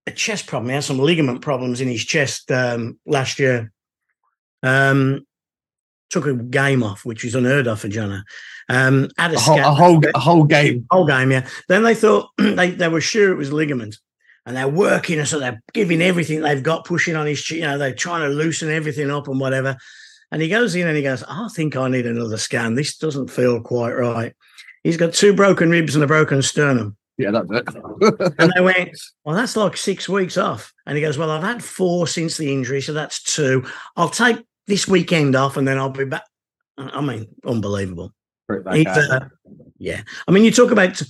a 0.06 0.10
chest 0.10 0.46
problem. 0.46 0.68
He 0.68 0.74
had 0.74 0.84
some 0.84 0.98
ligament 0.98 1.40
problems 1.40 1.80
in 1.80 1.88
his 1.88 2.04
chest 2.04 2.50
um, 2.52 2.98
last 3.06 3.38
year. 3.38 3.72
Um, 4.62 5.26
took 6.10 6.26
a 6.26 6.34
game 6.34 6.82
off, 6.82 7.04
which 7.04 7.24
was 7.24 7.34
unheard 7.34 7.66
of 7.66 7.80
for 7.80 7.88
Jono. 7.88 8.22
Um, 8.68 9.08
had 9.18 9.32
a, 9.32 9.36
a 9.36 9.40
whole, 9.40 9.58
a 9.58 9.74
whole, 9.74 10.02
a 10.14 10.18
whole 10.18 10.44
game. 10.44 10.86
whole 10.90 11.06
game, 11.06 11.30
yeah. 11.30 11.46
Then 11.68 11.84
they 11.84 11.94
thought 11.94 12.28
they, 12.38 12.70
they 12.70 12.88
were 12.88 13.00
sure 13.00 13.32
it 13.32 13.36
was 13.36 13.50
ligament. 13.52 13.96
And 14.46 14.56
they're 14.56 14.68
working, 14.68 15.18
and 15.18 15.26
so 15.26 15.40
they're 15.40 15.60
giving 15.72 16.00
everything 16.00 16.40
they've 16.40 16.62
got, 16.62 16.84
pushing 16.84 17.16
on 17.16 17.26
his, 17.26 17.50
you 17.50 17.62
know, 17.62 17.78
they're 17.78 17.92
trying 17.92 18.22
to 18.22 18.28
loosen 18.28 18.70
everything 18.70 19.10
up 19.10 19.26
and 19.26 19.40
whatever. 19.40 19.76
And 20.30 20.40
he 20.40 20.48
goes 20.48 20.74
in 20.74 20.86
and 20.86 20.96
he 20.96 21.02
goes, 21.02 21.24
I 21.28 21.48
think 21.48 21.76
I 21.76 21.88
need 21.88 22.06
another 22.06 22.36
scan. 22.36 22.74
This 22.74 22.96
doesn't 22.96 23.28
feel 23.28 23.60
quite 23.60 23.92
right. 23.92 24.34
He's 24.84 24.96
got 24.96 25.14
two 25.14 25.34
broken 25.34 25.70
ribs 25.70 25.96
and 25.96 26.04
a 26.04 26.06
broken 26.06 26.42
sternum. 26.42 26.96
Yeah, 27.18 27.30
that's 27.32 27.50
it. 27.50 28.34
And 28.38 28.52
they 28.54 28.60
went, 28.60 28.90
Well, 29.24 29.34
that's 29.34 29.56
like 29.56 29.76
six 29.76 30.08
weeks 30.08 30.36
off. 30.36 30.72
And 30.84 30.96
he 30.96 31.02
goes, 31.02 31.18
Well, 31.18 31.30
I've 31.30 31.42
had 31.42 31.64
four 31.64 32.06
since 32.06 32.36
the 32.36 32.52
injury, 32.52 32.80
so 32.80 32.92
that's 32.92 33.22
two. 33.22 33.64
I'll 33.96 34.10
take 34.10 34.44
this 34.66 34.86
weekend 34.86 35.34
off 35.34 35.56
and 35.56 35.66
then 35.66 35.78
I'll 35.78 35.90
be 35.90 36.04
back. 36.04 36.24
I 36.78 37.00
mean, 37.00 37.26
unbelievable. 37.44 38.12
Break 38.46 38.64
that 38.64 38.74
He's, 38.76 38.84
guy. 38.84 39.16
uh, 39.16 39.28
yeah. 39.78 40.02
I 40.28 40.30
mean, 40.30 40.44
you 40.44 40.50
talk 40.50 40.70
about 40.70 41.00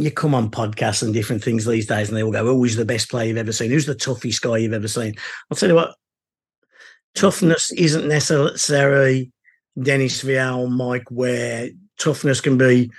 you 0.00 0.10
come 0.10 0.34
on 0.34 0.50
podcasts 0.50 1.02
and 1.02 1.12
different 1.12 1.42
things 1.42 1.66
these 1.66 1.86
days, 1.86 2.08
and 2.08 2.16
they 2.16 2.22
will 2.22 2.32
go, 2.32 2.46
"Oh, 2.46 2.56
who's 2.56 2.76
the 2.76 2.84
best 2.84 3.10
player 3.10 3.28
you've 3.28 3.36
ever 3.36 3.52
seen? 3.52 3.70
Who's 3.70 3.86
the 3.86 3.94
toughest 3.94 4.42
guy 4.42 4.58
you've 4.58 4.72
ever 4.72 4.88
seen?" 4.88 5.14
I'll 5.50 5.56
tell 5.56 5.68
you 5.68 5.74
what, 5.74 5.94
toughness 7.14 7.72
isn't 7.72 8.08
necessarily 8.08 9.30
Dennis 9.80 10.22
Vial, 10.22 10.68
Mike 10.68 11.10
Ware. 11.10 11.70
Toughness 11.98 12.40
can 12.40 12.56
be 12.56 12.90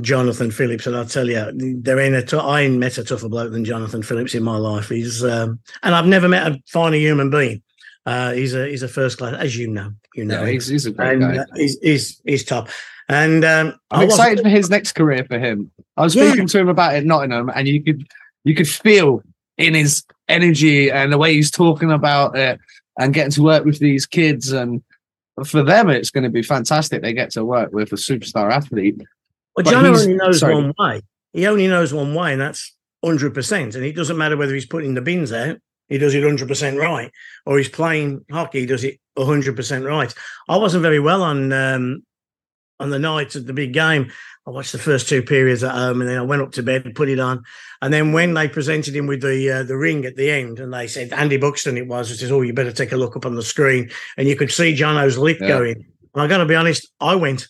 Jonathan 0.00 0.50
Phillips, 0.50 0.86
and 0.86 0.96
I'll 0.96 1.04
tell 1.04 1.28
you, 1.28 1.52
there 1.80 2.00
ain't 2.00 2.14
a 2.14 2.22
t- 2.22 2.36
I 2.36 2.62
ain't 2.62 2.78
met 2.78 2.98
a 2.98 3.04
tougher 3.04 3.28
bloke 3.28 3.52
than 3.52 3.64
Jonathan 3.64 4.02
Phillips 4.02 4.34
in 4.34 4.42
my 4.42 4.56
life. 4.56 4.88
He's 4.88 5.22
um, 5.24 5.60
and 5.82 5.94
I've 5.94 6.06
never 6.06 6.28
met 6.28 6.50
a 6.50 6.62
finer 6.66 6.96
human 6.96 7.30
being. 7.30 7.62
Uh, 8.06 8.32
he's 8.32 8.54
a 8.54 8.68
he's 8.68 8.82
a 8.82 8.88
first 8.88 9.18
class, 9.18 9.34
as 9.34 9.56
you 9.56 9.68
know, 9.68 9.92
you 10.14 10.24
know, 10.24 10.42
yeah, 10.42 10.50
he's, 10.50 10.66
he's 10.66 10.86
a 10.86 10.90
great 10.90 11.12
and 11.12 11.20
guy. 11.20 11.42
uh, 11.42 11.44
he's, 11.54 11.78
he's 11.80 12.20
he's 12.24 12.44
top. 12.44 12.68
And 13.12 13.44
um, 13.44 13.78
I'm 13.90 14.04
excited 14.04 14.42
for 14.42 14.48
his 14.48 14.70
next 14.70 14.92
career 14.92 15.24
for 15.24 15.38
him. 15.38 15.70
I 15.96 16.02
was 16.02 16.14
Yeah. 16.14 16.28
speaking 16.28 16.46
to 16.48 16.58
him 16.58 16.68
about 16.68 16.94
it 16.94 17.04
Nottingham, 17.04 17.50
and 17.54 17.68
you 17.68 17.82
could 17.82 18.06
you 18.44 18.54
could 18.54 18.68
feel 18.68 19.22
in 19.58 19.74
his 19.74 20.02
energy 20.28 20.90
and 20.90 21.12
the 21.12 21.18
way 21.18 21.34
he's 21.34 21.50
talking 21.50 21.92
about 21.92 22.36
it 22.36 22.58
and 22.98 23.12
getting 23.12 23.32
to 23.32 23.42
work 23.42 23.64
with 23.64 23.78
these 23.78 24.06
kids. 24.06 24.50
And 24.52 24.82
for 25.44 25.62
them, 25.62 25.90
it's 25.90 26.10
going 26.10 26.24
to 26.24 26.30
be 26.30 26.42
fantastic. 26.42 27.02
They 27.02 27.12
get 27.12 27.30
to 27.32 27.44
work 27.44 27.72
with 27.72 27.92
a 27.92 27.96
superstar 27.96 28.50
athlete. 28.50 29.00
Well, 29.56 29.64
John 29.64 29.84
only 29.86 30.14
knows 30.14 30.40
sorry. 30.40 30.54
one 30.54 30.72
way. 30.78 31.02
He 31.34 31.46
only 31.46 31.68
knows 31.68 31.92
one 31.92 32.14
way, 32.14 32.32
and 32.32 32.40
that's 32.40 32.74
hundred 33.04 33.34
percent. 33.34 33.74
And 33.74 33.84
it 33.84 33.94
doesn't 33.94 34.16
matter 34.16 34.36
whether 34.36 34.54
he's 34.54 34.66
putting 34.66 34.94
the 34.94 35.02
bins 35.02 35.32
out; 35.32 35.58
he 35.88 35.98
does 35.98 36.14
it 36.14 36.22
hundred 36.22 36.48
percent 36.48 36.78
right, 36.78 37.10
or 37.44 37.58
he's 37.58 37.68
playing 37.68 38.24
hockey, 38.30 38.60
he 38.60 38.66
does 38.66 38.84
it 38.84 38.98
hundred 39.18 39.54
percent 39.56 39.84
right. 39.84 40.14
I 40.48 40.56
wasn't 40.56 40.82
very 40.82 41.00
well 41.00 41.22
on 41.22 41.52
um, 41.52 42.02
on 42.82 42.90
the 42.90 42.98
night 42.98 43.34
of 43.34 43.46
the 43.46 43.52
big 43.52 43.72
game. 43.72 44.10
I 44.46 44.50
watched 44.50 44.72
the 44.72 44.78
first 44.78 45.08
two 45.08 45.22
periods 45.22 45.62
at 45.62 45.72
home, 45.74 46.00
and 46.00 46.10
then 46.10 46.18
I 46.18 46.22
went 46.22 46.42
up 46.42 46.50
to 46.52 46.62
bed 46.64 46.84
and 46.84 46.94
put 46.94 47.08
it 47.08 47.20
on. 47.20 47.44
And 47.80 47.94
then 47.94 48.12
when 48.12 48.34
they 48.34 48.48
presented 48.48 48.94
him 48.94 49.06
with 49.06 49.22
the 49.22 49.50
uh, 49.50 49.62
the 49.62 49.76
ring 49.76 50.04
at 50.04 50.16
the 50.16 50.30
end, 50.30 50.58
and 50.58 50.72
they 50.74 50.88
said 50.88 51.12
Andy 51.12 51.36
Buxton, 51.36 51.76
it 51.76 51.86
was, 51.86 52.10
it 52.10 52.16
says, 52.18 52.32
"Oh, 52.32 52.42
you 52.42 52.52
better 52.52 52.72
take 52.72 52.90
a 52.92 52.96
look 52.96 53.16
up 53.16 53.24
on 53.24 53.36
the 53.36 53.42
screen," 53.42 53.90
and 54.16 54.26
you 54.28 54.34
could 54.36 54.50
see 54.50 54.74
Jono's 54.74 55.16
lip 55.16 55.38
Yeah. 55.40 55.48
going. 55.48 55.86
And 56.14 56.22
I 56.22 56.26
got 56.26 56.38
to 56.38 56.46
be 56.46 56.54
honest, 56.56 56.90
I 57.00 57.14
went. 57.14 57.46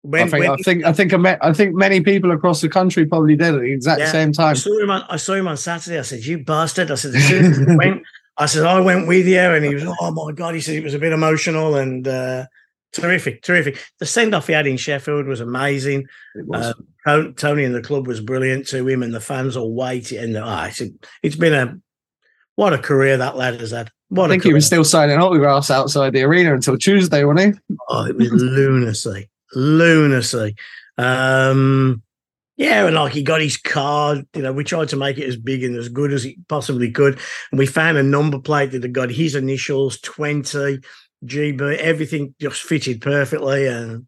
When, 0.00 0.22
I 0.22 0.28
think 0.28 0.40
when 0.42 0.50
I 0.50 0.56
think 0.56 0.84
I 0.84 0.92
think 0.92 1.14
I, 1.14 1.16
met, 1.16 1.38
I 1.42 1.52
think 1.54 1.74
many 1.74 2.00
people 2.02 2.30
across 2.32 2.60
the 2.60 2.68
country 2.68 3.06
probably 3.06 3.36
did 3.36 3.54
at 3.54 3.60
the 3.60 3.72
exact 3.72 4.00
Yeah. 4.00 4.12
same 4.12 4.28
I 4.30 4.32
time. 4.32 4.56
saw 4.56 4.78
him 4.78 4.90
on 4.90 5.02
I 5.08 5.16
saw 5.16 5.32
him 5.34 5.48
on 5.48 5.56
Saturday. 5.56 5.98
I 5.98 6.02
said, 6.02 6.24
You 6.24 6.44
bastard. 6.44 6.90
I 6.90 6.94
said, 6.96 7.14
as 7.14 7.24
soon 7.24 7.44
as 7.46 7.58
went, 7.78 8.02
I 8.36 8.44
said, 8.46 8.64
I 8.66 8.80
went 8.80 9.08
with 9.08 9.26
you. 9.26 9.38
And 9.40 9.64
he 9.64 9.72
was, 9.74 9.84
Oh 10.00 10.10
my 10.10 10.32
God. 10.32 10.54
He 10.54 10.60
said 10.60 10.74
it 10.76 10.84
was 10.84 10.92
a 10.92 10.98
bit 10.98 11.12
emotional 11.14 11.76
and 11.76 12.06
uh, 12.06 12.44
terrific, 12.94 13.42
terrific. 13.42 13.78
The 13.98 14.06
send 14.06 14.34
off 14.34 14.46
he 14.46 14.52
had 14.52 14.66
in 14.66 14.76
Sheffield 14.76 15.26
was 15.26 15.40
amazing. 15.40 16.06
Was. 16.34 16.74
Uh, 17.06 17.32
Tony 17.36 17.64
and 17.64 17.74
the 17.74 17.82
club 17.82 18.06
was 18.06 18.20
brilliant 18.20 18.66
to 18.68 18.86
him, 18.86 19.02
and 19.02 19.12
the 19.12 19.20
fans 19.20 19.56
all 19.56 19.74
waited. 19.74 20.22
And 20.22 20.36
ah, 20.36 20.66
it's, 20.66 20.80
it's 21.22 21.36
been 21.36 21.52
a 21.52 21.78
what 22.56 22.72
a 22.72 22.78
career 22.78 23.16
that 23.16 23.36
lad 23.36 23.60
has 23.60 23.72
had. 23.72 23.90
What 24.08 24.30
I 24.30 24.34
think 24.34 24.44
a 24.44 24.48
he 24.48 24.54
was 24.54 24.66
still 24.66 24.84
signing 24.84 25.18
autographs 25.18 25.70
outside 25.70 26.12
the 26.12 26.22
arena 26.22 26.54
until 26.54 26.78
Tuesday, 26.78 27.24
wasn't 27.24 27.56
he? 27.68 27.76
Oh, 27.88 28.06
it 28.06 28.16
was 28.16 28.30
lunacy, 28.32 29.28
lunacy. 29.54 30.54
Um, 30.96 32.02
yeah, 32.56 32.86
and 32.86 32.94
like 32.94 33.12
he 33.12 33.22
got 33.22 33.40
his 33.40 33.56
card. 33.56 34.26
You 34.34 34.42
know, 34.42 34.52
we 34.52 34.62
tried 34.62 34.88
to 34.90 34.96
make 34.96 35.18
it 35.18 35.28
as 35.28 35.36
big 35.36 35.64
and 35.64 35.76
as 35.76 35.88
good 35.88 36.12
as 36.12 36.24
it 36.24 36.36
possibly 36.48 36.90
could, 36.90 37.18
and 37.50 37.58
we 37.58 37.66
found 37.66 37.98
a 37.98 38.02
number 38.02 38.38
plate 38.38 38.70
that 38.70 38.82
had 38.82 38.92
got 38.92 39.10
his 39.10 39.34
initials, 39.34 39.98
twenty 40.00 40.78
GB, 41.26 41.78
everything 41.78 42.34
just 42.40 42.62
fitted 42.62 43.00
perfectly, 43.00 43.66
and 43.66 44.06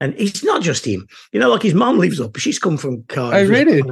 and 0.00 0.14
it's 0.18 0.42
not 0.42 0.62
just 0.62 0.86
him. 0.86 1.06
You 1.32 1.40
know, 1.40 1.50
like 1.50 1.62
his 1.62 1.74
mum 1.74 1.98
lives 1.98 2.20
up. 2.20 2.36
She's 2.36 2.58
come 2.58 2.76
from 2.76 3.04
Cardiff. 3.04 3.48
Oh, 3.48 3.50
really? 3.50 3.82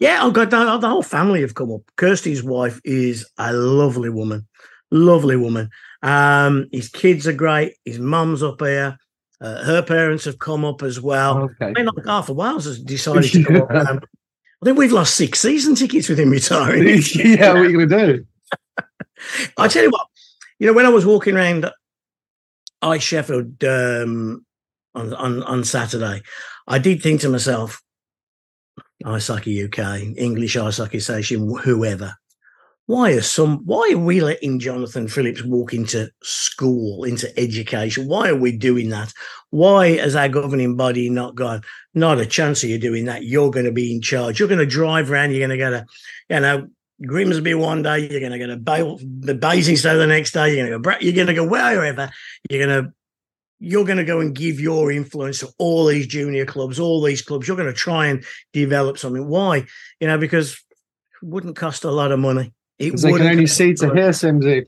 Yeah, 0.00 0.24
I've 0.24 0.32
got 0.32 0.50
the, 0.50 0.78
the 0.78 0.88
whole 0.88 1.02
family 1.02 1.40
have 1.42 1.54
come 1.54 1.72
up. 1.72 1.82
Kirsty's 1.96 2.42
wife 2.42 2.80
is 2.84 3.26
a 3.38 3.52
lovely 3.52 4.10
woman, 4.10 4.46
lovely 4.90 5.36
woman. 5.36 5.70
Um, 6.02 6.68
his 6.72 6.88
kids 6.88 7.26
are 7.26 7.32
great. 7.32 7.74
His 7.84 7.98
mum's 7.98 8.42
up 8.42 8.60
here. 8.60 8.98
Uh, 9.40 9.64
her 9.64 9.82
parents 9.82 10.24
have 10.24 10.38
come 10.38 10.64
up 10.64 10.82
as 10.82 11.00
well. 11.00 11.38
Okay. 11.42 11.66
I 11.66 11.72
mean, 11.72 11.86
like 11.86 12.06
Arthur 12.06 12.32
Wales 12.32 12.64
has 12.64 12.80
decided 12.80 13.30
to 13.32 13.44
come 13.46 13.56
up. 13.62 13.70
Um, 13.70 14.00
I 14.62 14.64
think 14.64 14.78
we've 14.78 14.92
lost 14.92 15.16
six 15.16 15.40
season 15.40 15.74
tickets 15.74 16.08
with 16.08 16.18
him 16.18 16.30
retiring. 16.30 17.02
yeah, 17.14 17.48
what 17.48 17.56
are 17.58 17.68
you 17.68 17.86
gonna 17.86 18.06
do? 18.06 18.26
I 19.58 19.68
tell 19.68 19.82
you 19.82 19.90
what, 19.90 20.06
you 20.58 20.66
know, 20.66 20.72
when 20.72 20.86
I 20.86 20.90
was 20.90 21.04
walking 21.04 21.36
around 21.36 21.70
I 22.84 22.98
Sheffield 22.98 23.64
um, 23.64 24.44
on, 24.94 25.14
on 25.14 25.42
on 25.42 25.64
Saturday, 25.64 26.22
I 26.68 26.78
did 26.78 27.02
think 27.02 27.22
to 27.22 27.30
myself, 27.30 27.82
Ice 29.04 29.28
Hockey 29.28 29.64
UK, 29.64 30.02
English 30.16 30.56
Ice 30.56 30.78
Hockey 30.78 30.98
Association, 30.98 31.48
whoever. 31.62 32.14
Why 32.86 33.12
are 33.12 33.22
some? 33.22 33.64
Why 33.64 33.92
are 33.94 33.98
we 33.98 34.20
letting 34.20 34.58
Jonathan 34.58 35.08
Phillips 35.08 35.42
walk 35.42 35.72
into 35.72 36.10
school, 36.22 37.04
into 37.04 37.32
education? 37.40 38.06
Why 38.06 38.28
are 38.28 38.36
we 38.36 38.54
doing 38.54 38.90
that? 38.90 39.10
Why 39.48 39.96
has 39.96 40.14
our 40.14 40.28
governing 40.28 40.76
body 40.76 41.08
not 41.08 41.34
gone? 41.34 41.62
Not 41.94 42.20
a 42.20 42.26
chance 42.26 42.62
of 42.62 42.68
you 42.68 42.78
doing 42.78 43.06
that. 43.06 43.24
You're 43.24 43.50
going 43.50 43.64
to 43.64 43.72
be 43.72 43.94
in 43.94 44.02
charge. 44.02 44.38
You're 44.38 44.48
going 44.48 44.58
to 44.58 44.66
drive 44.66 45.10
around. 45.10 45.30
You're 45.30 45.46
going 45.46 45.58
to 45.58 45.64
go 45.64 45.70
to, 45.70 45.86
you 46.28 46.40
know, 46.40 46.68
Grimsby 47.04 47.54
one 47.54 47.82
day, 47.82 48.08
you're 48.08 48.20
going 48.20 48.32
to 48.32 48.38
go 48.38 48.46
to 48.46 48.56
Bale, 48.56 48.98
the 49.00 49.34
Basingstoke 49.34 49.98
the 49.98 50.06
next 50.06 50.32
day, 50.32 50.54
you're 50.54 50.66
going 50.66 50.82
to 50.82 50.90
go, 50.90 50.96
you're 51.00 51.12
going 51.14 51.26
to 51.26 51.34
go 51.34 51.46
wherever, 51.46 52.10
you're 52.48 52.66
going 52.66 52.84
to, 52.84 52.92
you're 53.58 53.84
going 53.84 53.98
to 53.98 54.04
go 54.04 54.20
and 54.20 54.34
give 54.34 54.60
your 54.60 54.92
influence 54.92 55.40
to 55.40 55.48
all 55.58 55.86
these 55.86 56.06
junior 56.06 56.44
clubs, 56.44 56.78
all 56.78 57.02
these 57.02 57.22
clubs. 57.22 57.48
You're 57.48 57.56
going 57.56 57.72
to 57.72 57.74
try 57.74 58.06
and 58.06 58.24
develop 58.52 58.98
something. 58.98 59.26
Why? 59.26 59.64
You 60.00 60.08
know, 60.08 60.18
because 60.18 60.52
it 60.52 61.26
wouldn't 61.26 61.56
cost 61.56 61.84
a 61.84 61.90
lot 61.90 62.12
of 62.12 62.18
money. 62.18 62.52
It 62.78 63.00
they 63.00 63.12
can 63.12 63.26
only 63.26 63.46
see 63.46 63.74
to 63.74 63.94
hear, 63.94 64.10
Simsy. 64.10 64.66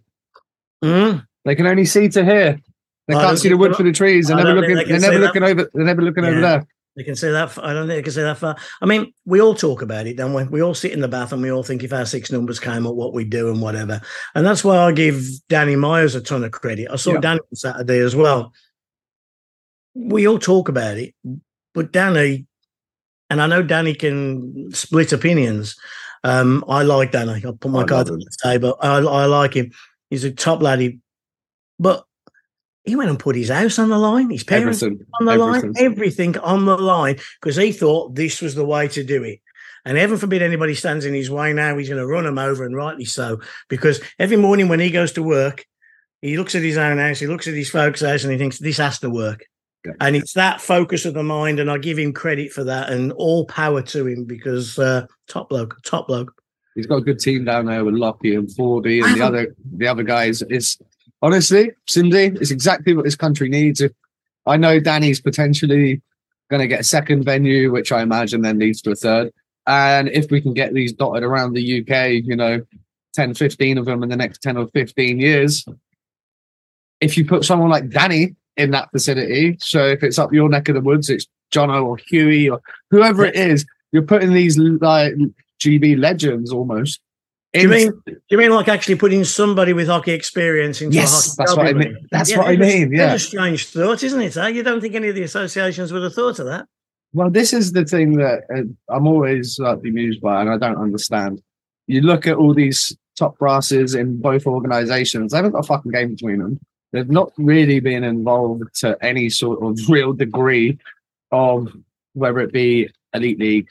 Mm. 0.82 1.26
They 1.44 1.54
can 1.54 1.66
only 1.66 1.84
see 1.84 2.08
to 2.08 2.24
hear. 2.24 2.60
They 3.08 3.14
I 3.14 3.22
can't 3.22 3.38
see 3.38 3.48
the 3.48 3.56
wood 3.56 3.76
for 3.76 3.82
the 3.82 3.92
trees. 3.92 4.28
They're 4.28 4.36
never 4.36 4.54
looking. 4.54 4.76
they 4.76 4.84
They're 4.84 5.00
never 5.00 5.18
looking 5.18 5.42
over. 5.42 5.70
They're 5.72 5.84
never 5.84 6.02
looking 6.02 6.24
over 6.24 6.40
there. 6.40 6.66
They 6.96 7.04
can 7.04 7.14
say 7.14 7.30
that. 7.30 7.58
I 7.62 7.74
don't 7.74 7.86
think 7.86 7.98
they 7.98 8.02
can 8.02 8.12
say 8.12 8.22
that 8.22 8.38
far. 8.38 8.56
I 8.80 8.86
mean, 8.86 9.12
we 9.26 9.42
all 9.42 9.54
talk 9.54 9.82
about 9.82 10.06
it, 10.06 10.16
don't 10.16 10.32
we? 10.32 10.44
We 10.44 10.62
all 10.62 10.72
sit 10.72 10.92
in 10.92 11.00
the 11.00 11.08
bath 11.08 11.32
and 11.32 11.42
we 11.42 11.52
all 11.52 11.62
think 11.62 11.84
if 11.84 11.92
our 11.92 12.06
six 12.06 12.32
numbers 12.32 12.58
came 12.58 12.86
up, 12.86 12.94
what 12.94 13.12
we 13.12 13.24
do 13.24 13.50
and 13.50 13.60
whatever. 13.60 14.00
And 14.34 14.46
that's 14.46 14.64
why 14.64 14.78
I 14.78 14.92
give 14.92 15.22
Danny 15.48 15.76
Myers 15.76 16.14
a 16.14 16.22
ton 16.22 16.42
of 16.42 16.52
credit. 16.52 16.88
I 16.90 16.96
saw 16.96 17.12
Yeah. 17.12 17.20
Danny 17.20 17.40
on 17.40 17.56
Saturday 17.56 17.98
as 17.98 18.16
well. 18.16 18.54
We 19.94 20.26
all 20.26 20.38
talk 20.38 20.70
about 20.70 20.96
it, 20.96 21.14
but 21.74 21.92
Danny, 21.92 22.46
and 23.28 23.42
I 23.42 23.46
know 23.46 23.62
Danny 23.62 23.94
can 23.94 24.72
split 24.72 25.12
opinions. 25.12 25.76
Um, 26.24 26.64
I 26.66 26.82
like 26.82 27.12
Danny. 27.12 27.42
I'll 27.44 27.52
put 27.52 27.70
my 27.70 27.82
I 27.82 27.84
cards 27.84 28.10
on 28.10 28.18
the 28.18 28.36
table. 28.42 28.76
I, 28.80 28.96
I 28.96 29.26
like 29.26 29.54
him. 29.54 29.70
He's 30.08 30.24
a 30.24 30.30
top 30.30 30.62
laddie. 30.62 31.00
But 31.78 32.04
he 32.86 32.96
went 32.96 33.10
and 33.10 33.18
put 33.18 33.36
his 33.36 33.50
house 33.50 33.78
on 33.78 33.90
the 33.90 33.98
line, 33.98 34.30
his 34.30 34.44
parents 34.44 34.82
Everything. 34.82 35.06
on 35.20 35.26
the 35.26 35.32
Everything. 35.32 35.72
line, 35.72 35.84
everything 35.84 36.38
on 36.38 36.64
the 36.64 36.78
line, 36.78 37.18
because 37.40 37.56
he 37.56 37.72
thought 37.72 38.14
this 38.14 38.40
was 38.40 38.54
the 38.54 38.64
way 38.64 38.88
to 38.88 39.04
do 39.04 39.24
it. 39.24 39.40
And 39.84 39.98
heaven 39.98 40.18
forbid 40.18 40.42
anybody 40.42 40.74
stands 40.74 41.04
in 41.04 41.12
his 41.12 41.30
way 41.30 41.52
now, 41.52 41.76
he's 41.76 41.88
going 41.88 42.00
to 42.00 42.06
run 42.06 42.26
him 42.26 42.38
over, 42.38 42.64
and 42.64 42.74
rightly 42.74 43.04
so. 43.04 43.40
Because 43.68 44.00
every 44.18 44.36
morning 44.36 44.68
when 44.68 44.80
he 44.80 44.90
goes 44.90 45.12
to 45.12 45.22
work, 45.22 45.64
he 46.22 46.36
looks 46.36 46.54
at 46.54 46.62
his 46.62 46.76
own 46.76 46.98
house, 46.98 47.18
he 47.18 47.26
looks 47.26 47.46
at 47.46 47.54
his 47.54 47.70
folks' 47.70 48.00
house, 48.00 48.22
and 48.22 48.32
he 48.32 48.38
thinks, 48.38 48.58
this 48.58 48.78
has 48.78 48.98
to 49.00 49.10
work. 49.10 49.44
Yeah. 49.84 49.92
And 50.00 50.16
it's 50.16 50.32
that 50.32 50.60
focus 50.60 51.04
of 51.04 51.14
the 51.14 51.22
mind, 51.22 51.60
and 51.60 51.70
I 51.70 51.78
give 51.78 51.98
him 51.98 52.12
credit 52.12 52.52
for 52.52 52.64
that, 52.64 52.90
and 52.90 53.12
all 53.12 53.46
power 53.46 53.82
to 53.82 54.06
him 54.06 54.24
because 54.24 54.78
uh, 54.78 55.06
top 55.28 55.48
bloke, 55.48 55.76
top 55.84 56.08
bloke. 56.08 56.32
He's 56.74 56.86
got 56.86 56.96
a 56.96 57.02
good 57.02 57.18
team 57.18 57.44
down 57.44 57.66
there 57.66 57.84
with 57.84 57.94
Lockie 57.94 58.34
and 58.34 58.52
Fordy 58.54 59.00
and 59.00 59.14
the 59.16 59.24
other 59.24 59.54
the 59.76 59.86
other 59.86 60.02
guys. 60.02 60.42
It's 60.50 60.76
honestly, 61.22 61.70
Simsy, 61.88 62.40
it's 62.40 62.50
exactly 62.50 62.94
what 62.94 63.04
this 63.04 63.16
country 63.16 63.48
needs. 63.48 63.80
If 63.80 63.92
I 64.46 64.56
know 64.56 64.80
Danny's 64.80 65.20
potentially 65.20 66.02
going 66.50 66.60
to 66.60 66.68
get 66.68 66.80
a 66.80 66.84
second 66.84 67.24
venue, 67.24 67.72
which 67.72 67.92
I 67.92 68.02
imagine 68.02 68.42
then 68.42 68.58
leads 68.58 68.80
to 68.82 68.92
a 68.92 68.94
third. 68.94 69.32
And 69.66 70.08
if 70.08 70.30
we 70.30 70.40
can 70.40 70.54
get 70.54 70.74
these 70.74 70.92
dotted 70.92 71.24
around 71.24 71.54
the 71.54 71.80
UK, 71.80 72.24
you 72.24 72.36
know, 72.36 72.62
10, 73.14 73.34
15 73.34 73.78
of 73.78 73.86
them 73.86 74.02
in 74.02 74.08
the 74.08 74.16
next 74.16 74.42
10 74.42 74.56
or 74.56 74.68
15 74.68 75.18
years, 75.18 75.64
if 77.00 77.16
you 77.18 77.24
put 77.24 77.44
someone 77.44 77.70
like 77.70 77.90
Danny 77.90 78.36
in 78.56 78.70
that 78.70 78.90
facility, 78.90 79.56
so 79.58 79.84
if 79.84 80.02
it's 80.02 80.18
up 80.18 80.32
your 80.32 80.48
neck 80.48 80.68
of 80.68 80.76
the 80.76 80.80
woods, 80.80 81.10
it's 81.10 81.26
Jono 81.52 81.84
or 81.84 81.96
Huey 81.96 82.48
or 82.48 82.60
whoever 82.90 83.24
it 83.24 83.34
is, 83.34 83.66
you're 83.92 84.02
putting 84.02 84.32
these 84.32 84.56
like 84.58 85.14
GB 85.60 85.98
legends 85.98 86.52
almost. 86.52 87.00
Do 87.52 87.60
you 87.62 87.68
mean? 87.68 87.92
Do 88.06 88.16
you 88.30 88.38
mean 88.38 88.50
like 88.50 88.68
actually 88.68 88.96
putting 88.96 89.24
somebody 89.24 89.72
with 89.72 89.88
hockey 89.88 90.12
experience 90.12 90.82
into 90.82 90.94
Yes, 90.94 91.38
a 91.38 91.42
hockey 91.42 91.54
that's 91.54 91.56
what 91.56 91.66
I 91.66 91.72
mean. 91.72 92.08
That's 92.10 92.36
what 92.36 92.46
I 92.48 92.56
mean, 92.56 92.92
yeah. 92.92 93.14
a 93.14 93.18
strange 93.18 93.66
thought, 93.66 94.02
isn't 94.02 94.20
it? 94.20 94.36
You 94.54 94.62
don't 94.62 94.80
think 94.80 94.94
any 94.94 95.08
of 95.08 95.14
the 95.14 95.22
associations 95.22 95.92
would 95.92 96.02
have 96.02 96.14
thought 96.14 96.38
of 96.38 96.46
that? 96.46 96.66
Well, 97.12 97.30
this 97.30 97.52
is 97.52 97.72
the 97.72 97.84
thing 97.84 98.18
that 98.18 98.42
uh, 98.54 98.94
I'm 98.94 99.06
always 99.06 99.58
like 99.58 99.80
bemused 99.80 100.20
by, 100.20 100.42
and 100.42 100.50
I 100.50 100.58
don't 100.58 100.76
understand. 100.76 101.40
You 101.86 102.02
look 102.02 102.26
at 102.26 102.36
all 102.36 102.52
these 102.52 102.94
top 103.16 103.38
brasses 103.38 103.94
in 103.94 104.20
both 104.20 104.46
organizations; 104.46 105.32
they 105.32 105.38
haven't 105.38 105.52
got 105.52 105.60
a 105.64 105.66
fucking 105.66 105.92
game 105.92 106.10
between 106.10 106.38
them. 106.38 106.60
They've 106.92 107.08
not 107.08 107.32
really 107.38 107.80
been 107.80 108.04
involved 108.04 108.64
to 108.80 108.98
any 109.02 109.30
sort 109.30 109.62
of 109.62 109.78
real 109.88 110.12
degree 110.12 110.78
of 111.32 111.72
whether 112.12 112.40
it 112.40 112.52
be 112.52 112.90
elite 113.14 113.38
league, 113.38 113.68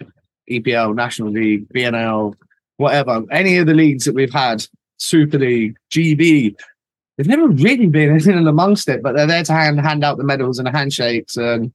EPL, 0.50 0.96
National 0.96 1.30
League, 1.30 1.68
BNL, 1.70 2.34
whatever. 2.78 3.24
Any 3.32 3.58
of 3.58 3.68
the 3.68 3.74
leagues 3.74 4.06
that 4.06 4.16
we've 4.16 4.34
had, 4.34 4.66
Super 4.98 5.38
League, 5.40 5.76
GB, 5.92 6.56
they've 7.18 7.28
never 7.28 7.48
really 7.48 7.88
been 7.88 8.16
in 8.16 8.38
and 8.38 8.48
amongst 8.48 8.90
it. 8.90 9.02
But 9.04 9.16
they're 9.16 9.28
there 9.28 9.44
to 9.44 9.54
hand 9.54 9.80
hand 9.80 10.04
out 10.04 10.18
the 10.18 10.24
medals 10.24 10.60
and 10.60 10.68
the 10.68 10.72
handshakes 10.72 11.38
and 11.38 11.74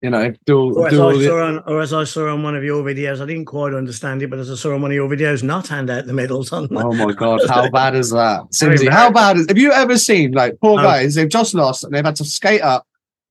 you 0.00 0.10
know 0.10 0.32
do, 0.46 0.74
Or 0.76 0.88
as, 0.88 0.92
do 0.92 1.02
all 1.02 1.10
I 1.10 1.18
the- 1.18 1.24
saw 1.26 1.42
on, 1.46 1.58
or 1.66 1.80
as 1.80 1.92
I 1.92 2.04
saw 2.04 2.28
on 2.32 2.42
one 2.42 2.56
of 2.56 2.64
your 2.64 2.82
videos, 2.82 3.20
I 3.20 3.26
didn't 3.26 3.44
quite 3.44 3.72
understand 3.72 4.22
it, 4.22 4.30
but 4.30 4.38
as 4.40 4.50
I 4.50 4.56
saw 4.56 4.74
on 4.74 4.82
one 4.82 4.90
of 4.90 4.94
your 4.96 5.08
videos, 5.08 5.42
not 5.42 5.68
hand 5.68 5.90
out 5.90 6.06
the 6.06 6.12
medals 6.12 6.52
on. 6.52 6.68
Oh 6.76 6.92
my 6.92 7.12
god, 7.16 7.40
how 7.48 7.70
bad 7.70 7.94
is 7.94 8.10
that? 8.10 8.42
Simsy, 8.52 8.88
how 8.88 9.10
bad 9.12 9.36
is 9.36 9.46
have 9.48 9.58
you 9.58 9.70
ever 9.72 9.96
seen 9.96 10.32
like 10.32 10.58
poor 10.60 10.82
guys, 10.82 11.14
they've 11.14 11.28
just 11.28 11.54
lost 11.54 11.84
and 11.84 11.94
they've 11.94 12.04
had 12.04 12.16
to 12.16 12.24
skate 12.24 12.62
up, 12.62 12.86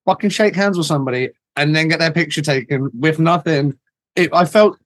fucking 0.05 0.29
shake 0.29 0.55
hands 0.55 0.77
with 0.77 0.87
somebody, 0.87 1.29
and 1.57 1.75
then 1.75 1.89
get 1.89 1.99
their 1.99 2.11
picture 2.13 2.41
taken 2.41 2.89
with 2.97 3.19
nothing. 3.19 3.77
It, 4.15 4.29
I 4.33 4.45
felt 4.45 4.77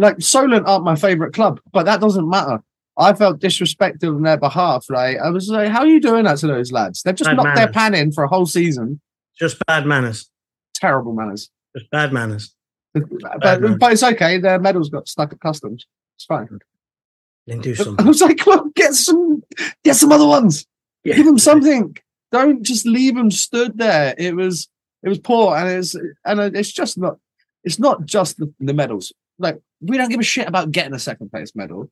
like 0.00 0.20
Solent 0.20 0.66
aren't 0.66 0.84
my 0.84 0.96
favourite 0.96 1.34
club, 1.34 1.60
but 1.72 1.84
that 1.84 2.00
doesn't 2.00 2.28
matter. 2.28 2.62
I 2.96 3.12
felt 3.12 3.40
disrespected 3.40 4.14
on 4.14 4.22
their 4.22 4.38
behalf. 4.38 4.86
Like 4.88 5.18
I 5.18 5.30
was 5.30 5.48
like, 5.48 5.68
how 5.68 5.80
are 5.80 5.86
you 5.86 6.00
doing 6.00 6.24
that 6.24 6.38
to 6.38 6.46
those 6.46 6.72
lads? 6.72 7.02
They've 7.02 7.14
just 7.14 7.28
Bad 7.28 7.36
knocked 7.36 7.56
their 7.56 7.70
pan 7.70 7.94
in 7.94 8.10
for 8.10 8.24
a 8.24 8.28
whole 8.28 8.46
season. 8.46 9.00
Just 9.38 9.58
bad 9.66 9.86
manners. 9.86 10.30
Terrible 10.74 11.12
manners. 11.12 11.50
Just 11.76 11.90
bad 11.90 12.12
manners. 12.12 12.54
But, 12.92 13.04
manners. 13.42 13.76
but 13.78 13.92
it's 13.92 14.02
okay. 14.02 14.38
Their 14.38 14.58
medals 14.58 14.90
got 14.90 15.08
stuck 15.08 15.32
at 15.32 15.40
customs. 15.40 15.86
It's 16.16 16.24
fine. 16.24 16.48
Then 17.46 17.60
do 17.60 17.74
something. 17.74 18.04
I 18.04 18.08
was 18.08 18.20
like, 18.20 18.46
look, 18.46 18.74
get 18.74 18.94
some, 18.94 19.42
get 19.84 19.96
some 19.96 20.12
other 20.12 20.26
ones. 20.26 20.66
Yeah. 21.04 21.16
Give 21.16 21.26
them 21.26 21.38
something. 21.38 21.96
Don't 22.32 22.62
just 22.62 22.86
leave 22.86 23.14
them 23.14 23.30
stood 23.30 23.78
there. 23.78 24.14
It 24.18 24.36
was, 24.36 24.68
it 25.02 25.08
was 25.08 25.18
poor, 25.18 25.56
and 25.56 25.68
it's, 25.68 25.94
and 26.24 26.40
it's 26.56 26.72
just 26.72 26.98
not, 26.98 27.16
it's 27.64 27.78
not 27.78 28.04
just 28.04 28.38
the, 28.38 28.52
the 28.60 28.74
medals. 28.74 29.12
Like 29.40 29.58
we 29.80 29.96
don't 29.96 30.10
give 30.10 30.20
a 30.20 30.24
shit 30.24 30.46
about 30.46 30.70
getting 30.70 30.94
a 30.94 30.98
second 30.98 31.30
place 31.30 31.54
medal. 31.54 31.90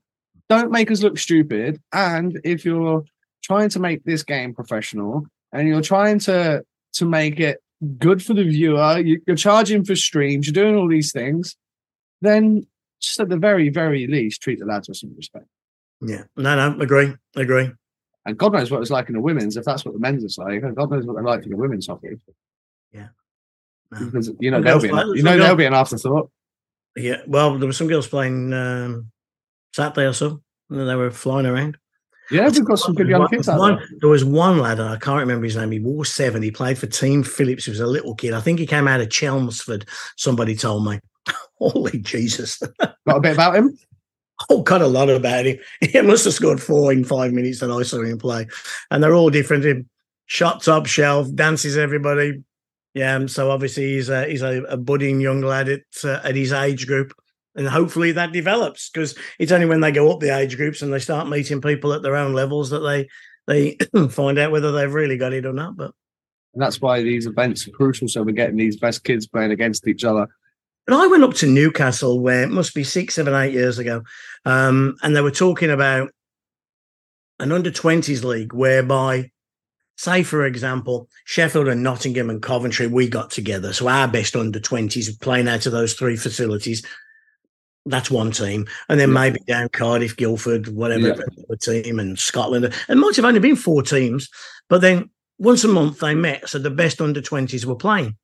Don't 0.49 0.71
make 0.71 0.91
us 0.91 1.03
look 1.03 1.19
stupid. 1.19 1.81
And 1.93 2.41
if 2.45 2.65
you're 2.65 3.05
trying 3.43 3.69
to 3.71 3.81
make 3.81 4.05
this 4.05 4.23
game 4.23 4.55
professional 4.55 5.27
and 5.53 5.69
you're 5.69 5.83
trying 5.83 6.19
to 6.21 6.65
to 6.95 7.05
make 7.05 7.41
it 7.41 7.63
good 7.99 8.23
for 8.23 8.35
the 8.35 8.45
viewer, 8.45 8.99
you, 8.99 9.21
you're 9.27 9.37
charging 9.37 9.85
for 9.85 9.95
streams, 9.95 10.47
you're 10.47 10.65
doing 10.65 10.77
all 10.77 10.89
these 10.89 11.13
things, 11.13 11.57
then 12.21 12.67
just 13.01 13.21
at 13.21 13.29
the 13.29 13.37
very, 13.37 13.69
very 13.69 14.07
least, 14.07 14.43
treat 14.43 14.59
the 14.59 14.67
lads 14.67 14.89
with 14.89 14.97
some 14.97 15.15
respect. 15.17 15.47
Yeah. 16.01 16.25
No, 16.37 16.57
no, 16.57 16.81
agree. 16.81 17.15
Agree. 17.37 17.71
And 18.27 18.37
God 18.37 18.53
knows 18.53 18.71
what 18.71 18.81
it's 18.81 18.91
like 18.91 19.09
in 19.09 19.15
the 19.15 19.21
women's, 19.21 19.57
if 19.57 19.65
that's 19.65 19.85
what 19.85 19.95
the 19.95 20.01
men's 20.01 20.25
is 20.25 20.37
like. 20.39 20.63
and 20.63 20.77
God 20.77 20.91
knows 20.91 21.07
what 21.07 21.15
they're 21.15 21.25
like 21.25 21.45
in 21.45 21.51
the 21.51 21.57
women's 21.57 21.87
hockey. 21.87 22.19
No. 23.93 24.05
Because 24.07 24.31
you 24.41 24.51
know 24.51 24.61
they'll 24.61 24.81
be 24.81 24.89
an, 24.89 25.17
you 25.17 25.23
know 25.23 25.39
they'll 25.39 25.57
be 25.57 25.65
an 25.65 25.75
afterthought. 25.75 26.31
Yeah. 26.97 27.19
Well, 27.27 27.59
there 27.59 27.67
were 27.67 27.73
some 27.73 27.89
girls 27.89 28.09
playing 28.09 28.53
um, 28.53 29.11
Saturday 29.75 30.07
or 30.07 30.13
so. 30.13 30.41
and 30.71 30.89
They 30.89 30.95
were 30.95 31.11
flying 31.11 31.47
around. 31.47 31.77
Yeah, 32.31 32.47
we've 32.49 32.65
got 32.65 32.79
some 32.79 32.95
good 32.95 33.09
young 33.09 33.21
One- 33.23 33.31
kids 33.31 33.49
out 33.49 33.59
one- 33.59 33.77
there. 33.77 33.87
There 34.01 34.11
was 34.11 34.25
one 34.25 34.59
lad, 34.59 34.79
and 34.81 34.89
I 34.91 34.97
can't 34.99 35.21
remember 35.21 35.45
his 35.47 35.57
name. 35.57 35.71
He 35.71 35.79
wore 35.81 36.05
seven. 36.05 36.43
He 36.43 36.51
played 36.51 36.77
for 36.79 36.87
Team 36.87 37.23
Phillips. 37.23 37.65
He 37.65 37.71
was 37.71 37.81
a 37.81 37.87
little 37.87 38.15
kid. 38.15 38.35
I 38.35 38.41
think 38.41 38.59
he 38.59 38.67
came 38.67 38.87
out 38.87 39.01
of 39.01 39.09
Chelmsford. 39.09 39.87
Somebody 40.17 40.55
told 40.55 40.85
me. 40.85 41.01
Holy 41.59 41.99
Jesus! 41.99 42.59
Got 42.81 42.97
a 43.07 43.21
bit 43.21 43.33
about 43.35 43.57
him. 43.57 43.79
Oh, 44.51 44.63
got 44.63 44.83
a 44.83 44.87
lot 44.87 45.09
about 45.11 45.47
him. 45.47 45.59
He 45.81 46.01
must 46.03 46.25
have 46.25 46.35
scored 46.35 46.63
four 46.63 46.93
in 46.93 47.03
five 47.03 47.33
minutes 47.33 47.59
that 47.61 47.71
I 47.71 47.83
saw 47.83 48.03
him 48.03 48.19
play, 48.19 48.47
and 48.91 49.03
they're 49.03 49.15
all 49.15 49.31
different. 49.31 49.65
Him 49.65 49.89
shot 50.27 50.63
top 50.63 50.87
shelf, 50.87 51.35
dances 51.35 51.77
everybody. 51.79 52.43
Yeah, 52.99 53.15
um, 53.15 53.29
so 53.29 53.53
obviously 53.53 53.95
he's 53.95 54.09
a 54.09 54.27
he's 54.27 54.43
a, 54.43 54.65
a 54.65 54.77
budding 54.77 55.21
young 55.21 55.41
lad 55.41 55.69
at 55.69 55.83
uh, 56.03 56.21
at 56.25 56.35
his 56.35 56.53
age 56.53 56.89
group, 56.89 57.13
and 57.55 57.69
hopefully 57.69 58.11
that 58.11 58.33
develops 58.33 58.91
because 58.91 59.17
it's 59.39 59.53
only 59.53 59.67
when 59.67 59.81
they 59.81 59.93
go 59.93 60.11
up 60.11 60.19
the 60.19 60.37
age 60.37 60.57
groups 60.57 60.83
and 60.83 60.93
they 60.93 60.99
start 60.99 61.29
meeting 61.29 61.61
people 61.61 61.93
at 61.93 62.03
their 62.03 62.17
own 62.17 62.33
levels 62.33 62.71
that 62.71 62.81
they 62.81 63.09
they 63.47 63.77
find 64.11 64.37
out 64.37 64.51
whether 64.51 64.73
they've 64.73 64.93
really 64.93 65.17
got 65.17 65.33
it 65.33 65.47
or 65.47 65.53
not. 65.53 65.77
But 65.77 65.93
And 66.55 66.61
that's 66.61 66.81
why 66.81 67.05
these 67.05 67.27
events 67.27 67.69
are 67.69 67.71
crucial. 67.71 68.09
So 68.09 68.25
we're 68.25 68.33
getting 68.33 68.57
these 68.57 68.77
best 68.77 69.05
kids 69.05 69.29
playing 69.29 69.53
against 69.53 69.87
each 69.87 70.03
other. 70.03 70.27
But 70.85 70.97
I 70.97 71.07
went 71.07 71.23
up 71.23 71.35
to 71.35 71.47
Newcastle 71.47 72.19
where 72.19 72.43
it 72.43 72.51
must 72.51 72.75
be 72.75 72.83
six, 72.83 73.15
seven, 73.15 73.33
eight 73.33 73.53
years 73.53 73.79
ago, 73.79 74.03
um, 74.45 74.97
and 75.05 75.15
they 75.15 75.21
were 75.21 75.31
talking 75.31 75.71
about 75.71 76.11
an 77.39 77.53
under 77.53 77.71
20s 77.71 78.25
league 78.25 78.53
whereby, 78.53 79.31
say, 79.99 80.23
for 80.23 80.47
example, 80.47 81.09
Sheffield 81.25 81.69
and 81.69 81.83
Nottingham 81.83 82.31
and 82.31 82.41
Coventry, 82.41 82.87
we 82.87 83.09
got 83.09 83.31
together. 83.31 83.73
So 83.73 83.89
our 83.89 84.07
best 84.09 84.37
under 84.37 84.61
20s 84.61 85.09
were 85.11 85.17
playing 85.21 85.49
out 85.49 85.67
of 85.67 85.73
those 85.73 85.95
three 85.95 86.17
facilities. 86.17 86.87
That's 87.85 88.11
one 88.11 88.31
team. 88.31 88.67
And 88.89 89.01
then 89.01 89.09
Yeah. 89.11 89.15
maybe 89.15 89.41
down 89.49 89.69
Cardiff, 89.71 90.17
Guildford, 90.17 90.69
whatever 90.69 91.09
Yeah. 91.09 91.57
team, 91.61 91.99
and 91.99 92.17
Scotland. 92.19 92.73
It 92.89 92.95
might 92.97 93.17
have 93.17 93.25
only 93.25 93.41
been 93.41 93.57
four 93.57 93.83
teams, 93.83 94.29
but 94.69 94.81
then 94.81 95.11
once 95.39 95.65
a 95.65 95.69
month 95.69 95.99
they 95.99 96.15
met. 96.15 96.49
So 96.49 96.59
the 96.61 96.71
best 96.71 97.01
under 97.01 97.21
20s 97.21 97.67
were 97.67 97.75
playing. 97.75 98.17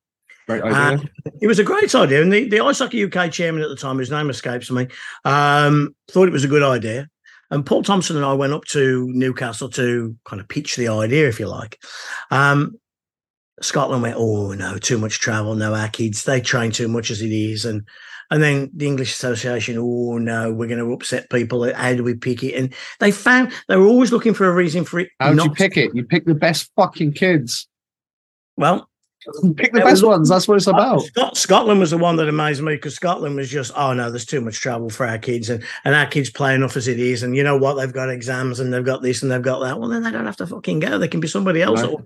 Great 0.47 0.61
Uh, 0.63 0.67
idea. 0.67 1.09
It 1.41 1.47
was 1.47 1.59
a 1.59 1.63
great 1.63 1.93
idea, 1.93 2.21
and 2.21 2.31
the, 2.31 2.47
the 2.47 2.61
Ice 2.61 2.79
Hockey 2.79 3.03
UK 3.03 3.29
chairman 3.29 3.63
at 3.63 3.69
the 3.69 3.75
time, 3.75 3.97
whose 3.97 4.11
name 4.11 4.29
escapes 4.29 4.71
me, 4.71 4.87
um, 5.25 5.93
thought 6.09 6.27
it 6.27 6.31
was 6.33 6.43
a 6.43 6.47
good 6.47 6.63
idea. 6.63 7.09
And 7.51 7.65
Paul 7.65 7.83
Thompson 7.83 8.15
and 8.15 8.25
I 8.25 8.33
went 8.33 8.53
up 8.53 8.65
to 8.65 9.07
Newcastle 9.13 9.69
to 9.71 10.15
kind 10.25 10.41
of 10.41 10.47
pitch 10.47 10.75
the 10.75 10.87
idea, 10.87 11.27
if 11.27 11.39
you 11.39 11.47
like. 11.47 11.81
Um, 12.31 12.75
Scotland 13.61 14.01
went, 14.01 14.17
oh 14.17 14.53
no, 14.53 14.77
too 14.77 14.97
much 14.97 15.19
travel. 15.19 15.55
No, 15.55 15.73
our 15.73 15.87
kids 15.87 16.23
they 16.23 16.41
train 16.41 16.71
too 16.71 16.87
much 16.87 17.09
as 17.11 17.21
it 17.21 17.31
is, 17.31 17.65
and 17.65 17.87
and 18.31 18.41
then 18.41 18.71
the 18.73 18.87
English 18.87 19.13
Association, 19.13 19.77
oh 19.77 20.17
no, 20.17 20.51
we're 20.51 20.67
going 20.67 20.79
to 20.79 20.91
upset 20.93 21.29
people. 21.29 21.71
How 21.73 21.93
do 21.93 22.03
we 22.03 22.15
pick 22.15 22.43
it? 22.43 22.55
And 22.55 22.73
they 22.99 23.11
found 23.11 23.53
they 23.67 23.77
were 23.77 23.85
always 23.85 24.11
looking 24.11 24.33
for 24.33 24.49
a 24.49 24.53
reason 24.53 24.83
for 24.83 24.99
it. 24.99 25.09
How'd 25.19 25.31
you 25.31 25.35
not- 25.35 25.55
pick 25.55 25.77
it? 25.77 25.91
You 25.93 26.03
pick 26.03 26.25
the 26.25 26.35
best 26.35 26.71
fucking 26.75 27.13
kids. 27.13 27.67
Well, 28.57 28.89
Pick 29.55 29.73
the 29.73 29.79
best 29.79 30.01
was- 30.01 30.03
ones. 30.03 30.29
That's 30.29 30.47
what 30.47 30.55
it's 30.57 30.67
about. 30.67 31.01
Scot- 31.01 31.37
Scotland 31.37 31.79
was 31.79 31.91
the 31.91 31.97
one 31.97 32.15
that 32.17 32.29
amazed 32.29 32.61
me 32.61 32.75
because 32.75 32.95
Scotland 32.95 33.35
was 33.35 33.49
just, 33.49 33.71
oh 33.75 33.93
no, 33.93 34.09
there's 34.09 34.25
too 34.25 34.41
much 34.41 34.59
travel 34.59 34.89
for 34.89 35.05
our 35.05 35.17
kids, 35.17 35.49
and, 35.49 35.63
and 35.83 35.95
our 35.95 36.05
kids 36.05 36.29
play 36.29 36.53
enough 36.55 36.77
as 36.77 36.87
it 36.87 36.99
is. 36.99 37.23
And 37.23 37.35
you 37.35 37.43
know 37.43 37.57
what? 37.57 37.73
They've 37.75 37.91
got 37.93 38.09
exams 38.09 38.59
and 38.59 38.73
they've 38.73 38.85
got 38.85 39.01
this 39.01 39.23
and 39.23 39.31
they've 39.31 39.41
got 39.41 39.59
that. 39.59 39.79
Well, 39.79 39.89
then 39.89 40.03
they 40.03 40.11
don't 40.11 40.25
have 40.25 40.37
to 40.37 40.47
fucking 40.47 40.79
go. 40.79 40.97
They 40.97 41.07
can 41.07 41.19
be 41.19 41.27
somebody 41.27 41.61
else. 41.61 41.81
No. 41.81 42.01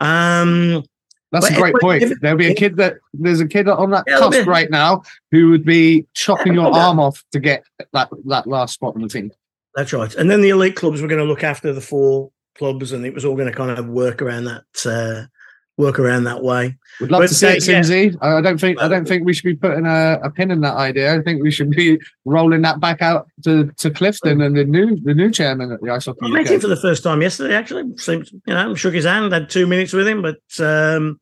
Um, 0.00 0.84
That's 1.32 1.50
a 1.50 1.54
great 1.54 1.74
point. 1.80 2.04
There'll 2.20 2.38
be 2.38 2.50
a 2.50 2.54
kid 2.54 2.76
that 2.76 2.96
there's 3.12 3.40
a 3.40 3.48
kid 3.48 3.68
on 3.68 3.90
that 3.90 4.04
Yeah, 4.06 4.18
cusp 4.18 4.46
right 4.46 4.70
now 4.70 5.02
who 5.32 5.50
would 5.50 5.64
be 5.64 6.06
chopping 6.14 6.54
your 6.54 6.66
arm 6.74 7.00
off 7.00 7.24
to 7.32 7.40
get 7.40 7.64
that 7.92 8.08
that 8.26 8.46
last 8.46 8.74
spot 8.74 8.94
on 8.94 9.02
the 9.02 9.08
team. 9.08 9.32
that's 9.74 9.92
right. 9.92 10.14
And 10.14 10.30
then 10.30 10.40
the 10.42 10.50
elite 10.50 10.76
clubs 10.76 11.02
were 11.02 11.08
going 11.08 11.20
to 11.20 11.26
look 11.26 11.42
after 11.42 11.72
the 11.72 11.80
four 11.80 12.30
clubs, 12.56 12.92
and 12.92 13.04
it 13.04 13.12
was 13.14 13.24
all 13.24 13.34
going 13.34 13.50
to 13.50 13.56
kind 13.56 13.76
of 13.76 13.88
work 13.88 14.22
around 14.22 14.44
that. 14.44 14.62
Uh, 14.86 15.26
work 15.76 15.98
around 15.98 16.24
that 16.24 16.42
way. 16.42 16.76
We'd 17.00 17.10
love 17.10 17.22
But 17.22 17.28
to 17.28 17.34
see 17.34 17.46
it, 17.48 17.64
they- 17.64 18.04
yeah. 18.06 18.10
I 18.20 18.36
I 18.36 18.40
don't 18.40 18.58
think 18.60 18.80
I 18.80 18.88
don't 18.88 19.06
think 19.06 19.24
we 19.24 19.34
should 19.34 19.44
be 19.44 19.56
putting 19.56 19.86
a, 19.86 20.20
a 20.22 20.30
pin 20.30 20.50
in 20.50 20.60
that 20.60 20.74
idea. 20.74 21.14
I 21.14 21.22
think 21.22 21.42
we 21.42 21.50
should 21.50 21.70
be 21.70 21.98
rolling 22.24 22.62
that 22.62 22.80
back 22.80 23.02
out 23.02 23.28
to, 23.44 23.70
to 23.78 23.90
Clifton 23.90 24.40
and 24.40 24.56
the 24.56 24.64
new 24.64 24.96
the 25.00 25.14
new 25.14 25.30
chairman 25.30 25.72
at 25.72 25.80
the 25.80 25.90
Ice 25.90 26.06
Hockey 26.06 26.20
I 26.22 26.28
met 26.28 26.48
him 26.48 26.60
for 26.60 26.68
the 26.68 26.76
first 26.76 27.02
time 27.02 27.22
yesterday. 27.22 27.54
Actually, 27.54 27.96
seemed 27.96 28.30
you 28.46 28.54
know 28.54 28.74
shook 28.74 28.94
his 28.94 29.04
hand, 29.04 29.32
had 29.32 29.50
two 29.50 29.66
minutes 29.66 29.92
with 29.92 30.06
him, 30.06 30.22
but 30.22 30.38
um, 30.64 31.20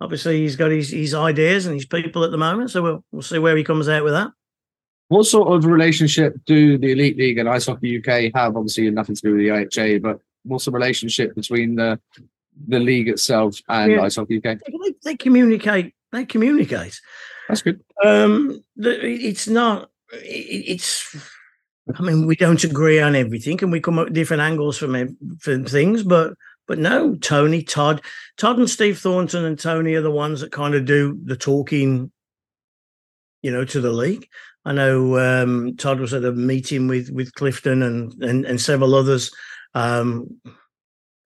obviously 0.00 0.40
he's 0.42 0.56
got 0.56 0.70
his, 0.70 0.90
his 0.90 1.14
ideas 1.14 1.64
and 1.66 1.74
his 1.74 1.86
people 1.86 2.24
at 2.24 2.30
the 2.30 2.36
moment. 2.38 2.70
So 2.70 2.82
we'll 2.82 3.04
we'll 3.10 3.22
see 3.22 3.38
where 3.38 3.56
he 3.56 3.64
comes 3.64 3.88
out 3.88 4.04
with 4.04 4.12
that. 4.12 4.30
What 5.08 5.24
sort 5.24 5.52
of 5.52 5.64
relationship 5.66 6.34
do 6.46 6.76
the 6.78 6.92
Elite 6.92 7.16
League 7.16 7.38
and 7.38 7.48
Ice 7.48 7.66
Hockey 7.66 7.98
UK 7.98 8.34
have? 8.34 8.56
Obviously, 8.56 8.90
nothing 8.90 9.14
to 9.14 9.22
do 9.22 9.30
with 9.32 9.40
the 9.40 9.48
IHA, 9.48 10.02
but 10.02 10.18
what's 10.44 10.64
the 10.66 10.70
relationship 10.70 11.34
between 11.34 11.76
the 11.76 11.98
the 12.66 12.78
league 12.78 13.08
itself 13.08 13.58
and 13.68 13.92
Yeah. 13.92 14.02
Ice 14.02 14.16
Hockey 14.16 14.38
UK? 14.38 14.58
They, 14.66 14.94
they 15.02 15.16
communicate. 15.16 15.94
They 16.12 16.24
communicate. 16.24 17.00
That's 17.48 17.62
good. 17.62 17.82
Um, 18.04 18.64
the, 18.76 19.04
it's 19.04 19.48
not. 19.48 19.90
It, 20.12 20.64
it's. 20.66 21.16
I 21.98 22.02
mean, 22.02 22.26
we 22.26 22.36
don't 22.36 22.64
agree 22.64 23.00
on 23.00 23.14
everything, 23.14 23.62
and 23.62 23.70
we 23.70 23.80
come 23.80 23.98
up 23.98 24.06
with 24.06 24.14
different 24.14 24.42
angles 24.42 24.78
from 24.78 25.16
from 25.40 25.64
things. 25.64 26.02
But 26.02 26.34
but 26.66 26.78
no, 26.78 27.16
Tony, 27.16 27.62
Todd, 27.62 28.00
Todd, 28.38 28.58
and 28.58 28.70
Steve 28.70 28.98
Thornton 28.98 29.44
and 29.44 29.58
Tony 29.58 29.94
are 29.94 30.00
the 30.00 30.10
ones 30.10 30.40
that 30.40 30.52
kind 30.52 30.74
of 30.74 30.86
do 30.86 31.18
the 31.24 31.36
talking. 31.36 32.10
You 33.42 33.50
know, 33.50 33.64
to 33.66 33.80
the 33.80 33.92
league. 33.92 34.26
I 34.64 34.72
know 34.72 35.18
um, 35.18 35.76
Todd 35.76 36.00
was 36.00 36.14
at 36.14 36.24
a 36.24 36.32
meeting 36.32 36.88
with 36.88 37.10
with 37.10 37.34
Clifton 37.34 37.82
and 37.82 38.14
and, 38.22 38.46
and 38.46 38.58
several 38.58 38.94
others 38.94 39.30
um, 39.74 40.40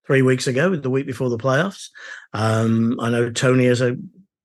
three 0.09 0.23
weeks 0.23 0.47
ago, 0.47 0.75
the 0.75 0.89
week 0.89 1.05
before 1.05 1.29
the 1.29 1.37
playoffs. 1.37 1.89
Um, 2.33 2.99
I 2.99 3.11
know 3.11 3.29
Tony 3.29 3.65
has 3.65 3.79
a 3.79 3.95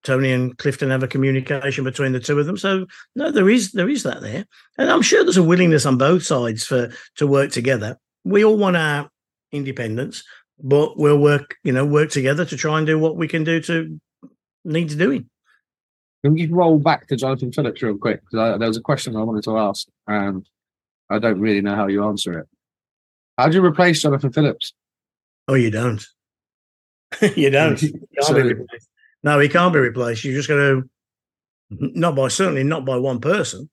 Tony 0.03 0.31
and 0.31 0.59
Clifton 0.59 0.91
have 0.91 1.03
a 1.03 1.09
communication 1.09 1.85
between 1.85 2.13
the 2.13 2.21
two 2.21 2.39
of 2.39 2.45
them. 2.45 2.59
So 2.59 2.85
no, 3.17 3.31
there 3.31 3.49
is 3.49 3.73
there 3.73 3.89
is 3.89 4.03
that 4.03 4.21
there, 4.21 4.45
and 4.77 4.91
I'm 4.91 5.01
sure 5.01 5.25
there's 5.25 5.39
a 5.39 5.43
willingness 5.43 5.87
on 5.87 5.97
both 5.97 6.23
sides 6.23 6.65
for 6.65 6.93
to 7.17 7.27
work 7.27 7.51
together. 7.51 7.99
We 8.25 8.45
all 8.45 8.59
want 8.59 8.77
our 8.77 9.09
independence, 9.53 10.23
but 10.63 10.99
we'll 10.99 11.19
work 11.19 11.57
you 11.65 11.73
know 11.73 11.87
work 11.87 12.11
together 12.11 12.45
to 12.45 12.57
try 12.59 12.77
and 12.77 12.87
do 12.87 12.99
what 12.99 13.17
we 13.17 13.27
can 13.27 13.43
do 13.43 13.63
to 13.63 13.99
needs 14.67 14.95
doing. 14.95 15.31
Can 16.23 16.37
you 16.37 16.55
roll 16.55 16.79
back 16.79 17.07
to 17.07 17.17
Jonathan 17.17 17.53
Phillips 17.53 17.83
real 17.83 17.97
quick? 17.97 18.21
Because 18.21 18.59
there 18.59 18.69
was 18.69 18.77
a 18.77 18.83
question 18.83 19.17
I 19.17 19.23
wanted 19.23 19.45
to 19.45 19.57
ask, 19.57 19.89
and 20.07 20.47
I 21.09 21.19
don't 21.19 21.41
really 21.41 21.63
know 21.63 21.75
how 21.75 21.87
you 21.87 22.05
answer 22.05 22.39
it. 22.41 22.49
How 23.39 23.49
do 23.49 23.57
you 23.57 23.65
replace 23.65 24.03
Jonathan 24.03 24.31
Phillips? 24.31 24.75
Oh, 25.49 25.55
you 25.55 25.71
don't. 25.71 26.05
you 27.37 27.51
don't. 27.51 27.81
He 27.81 27.91
can't 27.93 28.27
So- 28.27 28.35
be 28.35 28.43
replaced. 28.43 28.89
No, 29.23 29.39
he 29.39 29.49
can't 29.49 29.73
be 29.73 29.79
replaced. 29.79 30.23
You're 30.23 30.35
just 30.35 30.49
going 30.49 30.83
to 30.83 30.89
not 31.71 32.15
by 32.15 32.29
certainly 32.29 32.63
not 32.63 32.85
by 32.85 32.97
one 32.97 33.21
person. 33.21 33.71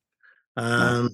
Um, 0.55 1.09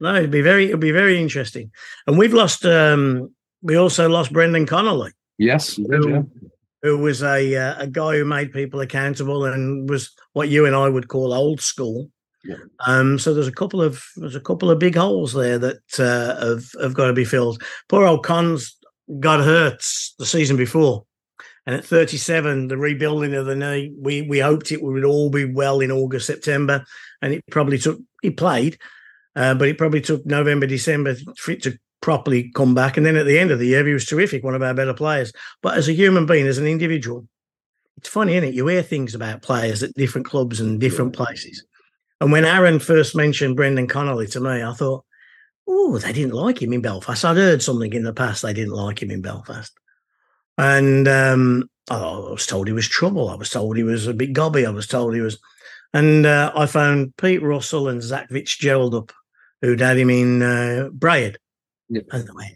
no, 0.00 0.16
it'd 0.16 0.30
be 0.30 0.40
very 0.42 0.66
it'd 0.66 0.80
be 0.80 0.90
very 0.90 1.20
interesting. 1.20 1.70
And 2.06 2.18
we've 2.18 2.34
lost. 2.34 2.64
Um, 2.64 3.32
we 3.62 3.76
also 3.76 4.08
lost 4.08 4.32
Brendan 4.32 4.66
Connolly. 4.66 5.12
Yes, 5.38 5.78
you 5.78 5.86
did, 5.86 6.04
yeah. 6.04 6.22
who 6.82 6.98
was 6.98 7.22
a 7.22 7.54
uh, 7.54 7.74
a 7.78 7.86
guy 7.86 8.16
who 8.16 8.24
made 8.24 8.52
people 8.52 8.80
accountable 8.80 9.44
and 9.44 9.88
was 9.88 10.10
what 10.32 10.48
you 10.48 10.66
and 10.66 10.74
I 10.74 10.88
would 10.88 11.06
call 11.06 11.32
old 11.32 11.60
school. 11.60 12.10
Yeah. 12.44 12.56
Um, 12.86 13.18
so 13.18 13.34
there's 13.34 13.48
a 13.48 13.52
couple 13.52 13.82
of 13.82 14.02
there's 14.16 14.36
a 14.36 14.40
couple 14.40 14.70
of 14.70 14.78
big 14.78 14.96
holes 14.96 15.32
there 15.32 15.58
that 15.58 16.00
uh, 16.00 16.44
have 16.44 16.64
have 16.80 16.94
got 16.94 17.06
to 17.06 17.12
be 17.12 17.24
filled. 17.24 17.62
Poor 17.88 18.04
old 18.06 18.24
Cons 18.24 18.75
got 19.20 19.44
hurt 19.44 19.84
the 20.18 20.26
season 20.26 20.56
before, 20.56 21.04
and 21.66 21.74
at 21.74 21.84
37, 21.84 22.68
the 22.68 22.76
rebuilding 22.76 23.34
of 23.34 23.46
the 23.46 23.56
knee, 23.56 23.92
we 23.98 24.22
we 24.22 24.38
hoped 24.38 24.72
it 24.72 24.82
would 24.82 25.04
all 25.04 25.30
be 25.30 25.44
well 25.44 25.80
in 25.80 25.90
August 25.90 26.26
September, 26.26 26.84
and 27.22 27.32
it 27.32 27.44
probably 27.50 27.78
took. 27.78 27.98
He 28.22 28.30
played, 28.30 28.78
uh, 29.34 29.54
but 29.54 29.68
it 29.68 29.78
probably 29.78 30.00
took 30.00 30.24
November 30.26 30.66
December 30.66 31.16
for 31.36 31.52
it 31.52 31.62
to 31.64 31.78
properly 32.00 32.50
come 32.54 32.74
back. 32.74 32.96
And 32.96 33.04
then 33.04 33.16
at 33.16 33.26
the 33.26 33.38
end 33.38 33.50
of 33.50 33.58
the 33.58 33.66
year, 33.66 33.86
he 33.86 33.92
was 33.92 34.06
terrific, 34.06 34.44
one 34.44 34.54
of 34.54 34.62
our 34.62 34.74
better 34.74 34.94
players. 34.94 35.32
But 35.62 35.76
as 35.76 35.88
a 35.88 35.92
human 35.92 36.26
being, 36.26 36.46
as 36.46 36.58
an 36.58 36.66
individual, 36.66 37.26
it's 37.96 38.08
funny, 38.08 38.34
isn't 38.34 38.50
it? 38.50 38.54
You 38.54 38.66
hear 38.66 38.82
things 38.82 39.14
about 39.14 39.42
players 39.42 39.82
at 39.82 39.94
different 39.94 40.26
clubs 40.26 40.60
and 40.60 40.80
different 40.80 41.14
places. 41.14 41.64
And 42.20 42.30
when 42.32 42.44
Aaron 42.44 42.78
first 42.78 43.16
mentioned 43.16 43.56
Brendan 43.56 43.88
Connolly 43.88 44.26
to 44.28 44.40
me, 44.40 44.62
I 44.62 44.72
thought, 44.72 45.04
oh, 45.66 45.98
they 45.98 46.12
didn't 46.12 46.34
like 46.34 46.62
him 46.62 46.72
in 46.72 46.80
Belfast. 46.80 47.24
I'd 47.24 47.36
heard 47.36 47.62
something 47.62 47.92
in 47.92 48.04
the 48.04 48.12
past 48.12 48.42
they 48.42 48.52
didn't 48.52 48.74
like 48.74 49.02
him 49.02 49.10
in 49.10 49.22
Belfast. 49.22 49.72
And 50.58 51.06
um, 51.08 51.68
I 51.90 51.98
was 51.98 52.46
told 52.46 52.66
he 52.66 52.72
was 52.72 52.88
trouble. 52.88 53.28
I 53.28 53.34
was 53.34 53.50
told 53.50 53.76
he 53.76 53.82
was 53.82 54.06
a 54.06 54.14
bit 54.14 54.32
gobby. 54.32 54.66
I 54.66 54.70
was 54.70 54.86
told 54.86 55.14
he 55.14 55.20
was. 55.20 55.38
And 55.92 56.26
uh, 56.26 56.52
I 56.54 56.66
found 56.66 57.16
Pete 57.16 57.42
Russell 57.42 57.88
and 57.88 58.02
Zach 58.02 58.28
Fitzgerald 58.28 58.94
up, 58.94 59.12
who'd 59.60 59.80
had 59.80 59.98
him 59.98 60.10
in 60.10 60.42
uh, 60.42 60.88
Braehead. 60.92 61.36
Yeah. 61.88 62.02
And 62.10 62.26
they 62.26 62.32
went, 62.34 62.52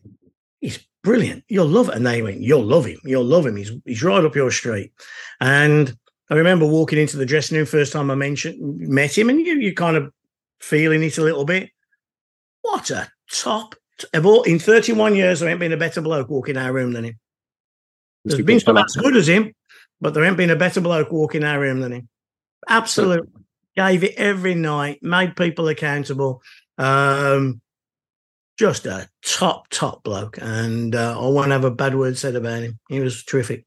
he's 0.60 0.78
brilliant. 1.02 1.44
You'll 1.48 1.66
love 1.66 1.88
it. 1.88 1.94
And 1.94 2.06
they 2.06 2.22
went, 2.22 2.40
you'll 2.40 2.64
love 2.64 2.86
him. 2.86 2.98
You'll 3.04 3.24
love 3.24 3.46
him. 3.46 3.56
He's 3.56 3.72
he's 3.84 4.02
right 4.02 4.24
up 4.24 4.34
your 4.34 4.50
street. 4.50 4.92
And 5.40 5.96
I 6.30 6.34
remember 6.34 6.66
walking 6.66 6.98
into 6.98 7.16
the 7.16 7.26
dressing 7.26 7.56
room 7.56 7.66
first 7.66 7.92
time 7.92 8.10
I 8.10 8.14
mentioned 8.14 8.58
met 8.60 9.16
him, 9.16 9.28
and 9.30 9.40
you 9.40 9.58
you 9.58 9.74
kind 9.74 9.96
of 9.96 10.12
feeling 10.60 11.02
it 11.02 11.18
a 11.18 11.22
little 11.22 11.44
bit. 11.44 11.70
What 12.62 12.90
a 12.90 13.08
top! 13.30 13.74
Of 14.14 14.26
all, 14.26 14.42
in 14.42 14.58
31 14.58 15.14
years, 15.14 15.40
there 15.40 15.48
ain't 15.48 15.60
been 15.60 15.72
a 15.72 15.76
better 15.76 16.00
bloke 16.00 16.28
walking 16.30 16.56
our 16.56 16.72
room 16.72 16.92
than 16.92 17.04
him. 17.04 17.18
Let's 18.24 18.40
been 18.42 18.60
some 18.60 18.76
as 18.76 18.96
good 18.96 19.16
as 19.16 19.28
him, 19.28 19.52
but 20.00 20.14
there 20.14 20.24
ain't 20.24 20.36
been 20.36 20.50
a 20.50 20.56
better 20.56 20.80
bloke 20.80 21.10
walking 21.10 21.44
our 21.44 21.60
room 21.60 21.80
than 21.80 21.92
him. 21.92 22.08
Absolutely. 22.68 23.28
Gave 23.76 24.04
it 24.04 24.14
every 24.16 24.54
night, 24.54 25.02
made 25.02 25.36
people 25.36 25.68
accountable. 25.68 26.42
Um, 26.76 27.60
just 28.58 28.84
a 28.84 29.08
top, 29.24 29.68
top 29.70 30.02
bloke. 30.02 30.38
And 30.40 30.94
uh, 30.94 31.18
I 31.18 31.28
won't 31.28 31.50
have 31.50 31.64
a 31.64 31.70
bad 31.70 31.94
word 31.94 32.18
said 32.18 32.36
about 32.36 32.62
him. 32.62 32.78
He 32.88 33.00
was 33.00 33.24
terrific. 33.24 33.64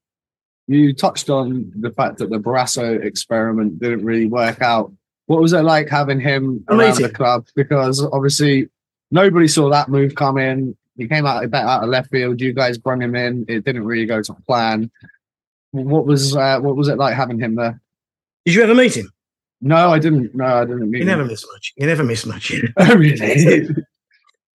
You 0.67 0.93
touched 0.93 1.29
on 1.29 1.71
the 1.75 1.91
fact 1.91 2.19
that 2.19 2.29
the 2.29 2.39
Barrasso 2.39 3.03
experiment 3.03 3.79
didn't 3.79 4.05
really 4.05 4.27
work 4.27 4.61
out. 4.61 4.93
What 5.25 5.41
was 5.41 5.53
it 5.53 5.61
like 5.61 5.89
having 5.89 6.19
him 6.19 6.63
around 6.69 6.97
the 6.97 7.09
club? 7.09 7.47
Because 7.55 8.05
obviously 8.05 8.69
nobody 9.13 9.47
saw 9.47 9.69
that 9.69 9.87
move 9.87 10.15
come 10.15 10.37
in. 10.37 10.75
He 10.97 11.07
came 11.07 11.25
out 11.25 11.53
out 11.53 11.83
of 11.83 11.89
left 11.89 12.09
field. 12.11 12.41
You 12.41 12.53
guys 12.53 12.77
brought 12.77 13.01
him 13.01 13.15
in. 13.15 13.45
It 13.47 13.63
didn't 13.63 13.85
really 13.85 14.05
go 14.05 14.21
to 14.21 14.33
plan. 14.45 14.91
What 15.71 16.05
was 16.05 16.35
uh, 16.35 16.59
what 16.59 16.75
was 16.75 16.87
it 16.87 16.97
like 16.97 17.15
having 17.15 17.39
him 17.39 17.55
there? 17.55 17.79
Did 18.45 18.55
you 18.55 18.63
ever 18.63 18.75
meet 18.75 18.95
him? 18.97 19.09
No, 19.61 19.91
I 19.91 19.99
didn't. 19.99 20.35
No, 20.35 20.45
I 20.45 20.65
didn't 20.65 20.91
meet 20.91 20.99
You 20.99 21.05
never 21.05 21.21
him. 21.21 21.29
miss 21.29 21.45
much. 21.51 21.73
You 21.77 21.87
never 21.87 22.03
miss 22.03 22.25
much. 22.25 22.51
really? 22.95 23.69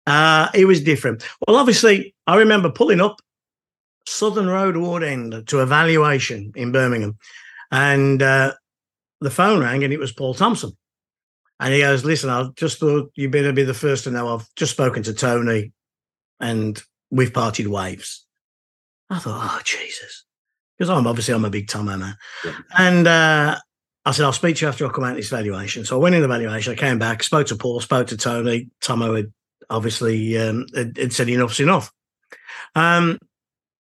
Uh, 0.09 0.49
it 0.55 0.67
was 0.67 0.81
different. 0.81 1.27
Well, 1.45 1.57
obviously, 1.57 2.15
I 2.29 2.37
remember 2.37 2.71
pulling 2.71 3.01
up 3.01 3.21
Southern 4.07 4.47
Road 4.47 4.77
Ward 4.77 5.03
End 5.03 5.49
to 5.49 5.63
evaluation 5.63 6.53
in 6.55 6.71
Birmingham, 6.71 7.19
and 7.73 8.23
uh, 8.23 8.53
the 9.21 9.31
phone 9.31 9.59
rang, 9.59 9.83
and 9.83 9.93
it 9.93 9.99
was 9.99 10.13
Paul 10.13 10.33
Thompson. 10.33 10.77
And 11.59 11.73
he 11.73 11.81
goes, 11.81 12.05
"Listen, 12.05 12.31
I 12.31 12.49
just 12.57 12.79
thought 12.79 13.11
you'd 13.15 13.31
better 13.33 13.53
be 13.53 13.63
the 13.65 13.75
first 13.75 14.05
to 14.05 14.11
know. 14.11 14.35
I've 14.35 14.47
just 14.57 14.73
spoken 14.73 15.03
to 15.05 15.15
Tony, 15.15 15.73
and 16.41 16.83
we've 17.11 17.33
parted 17.33 17.67
waves." 17.67 18.27
I 19.09 19.19
thought, 19.19 19.41
"Oh 19.43 19.61
Jesus," 19.65 20.25
because 20.77 20.91
I'm 20.91 21.07
obviously 21.07 21.35
I'm 21.35 21.45
a 21.45 21.51
big 21.51 21.69
Tom 21.69 21.87
man, 21.87 22.17
Yeah. 22.45 22.53
and 22.77 23.07
uh, 23.07 23.59
I 24.05 24.11
said, 24.11 24.25
"I'll 24.27 24.33
speak 24.33 24.57
to 24.57 24.65
you 24.67 24.69
after 24.69 24.87
I 24.87 24.91
come 24.91 25.05
out 25.05 25.13
of 25.13 25.17
this 25.17 25.31
valuation." 25.31 25.85
So 25.85 25.97
I 25.97 26.03
went 26.03 26.15
in 26.15 26.23
the 26.23 26.29
valuation. 26.29 26.73
I 26.73 26.77
came 26.77 26.99
back, 26.99 27.23
spoke 27.23 27.47
to 27.47 27.57
Paul, 27.57 27.81
spoke 27.81 28.09
to 28.09 28.17
Tony. 28.17 28.69
Tomo 28.83 29.15
had 29.15 29.33
obviously 29.71 30.37
um, 30.39 30.67
had, 30.75 30.97
had 30.99 31.13
said 31.13 31.29
enough's 31.29 31.61
enough. 31.61 31.91
Um, 32.75 33.19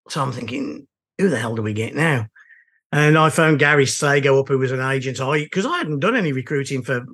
so 0.09 0.23
I'm 0.23 0.33
thinking, 0.33 0.87
who 1.19 1.29
the 1.29 1.39
hell 1.39 1.57
do 1.57 1.63
we 1.63 1.73
get 1.73 1.95
now? 1.95 2.29
And 2.93 3.19
I 3.19 3.31
phoned 3.31 3.59
Gary 3.59 3.87
Sago 3.87 4.39
up, 4.39 4.47
who 4.49 4.59
was 4.59 4.71
an 4.71 4.81
agent. 4.81 5.21
I 5.21 5.41
because 5.41 5.67
I 5.67 5.79
hadn't 5.79 5.99
done 6.01 6.15
any 6.15 6.31
recruiting 6.33 6.83
for 6.83 7.05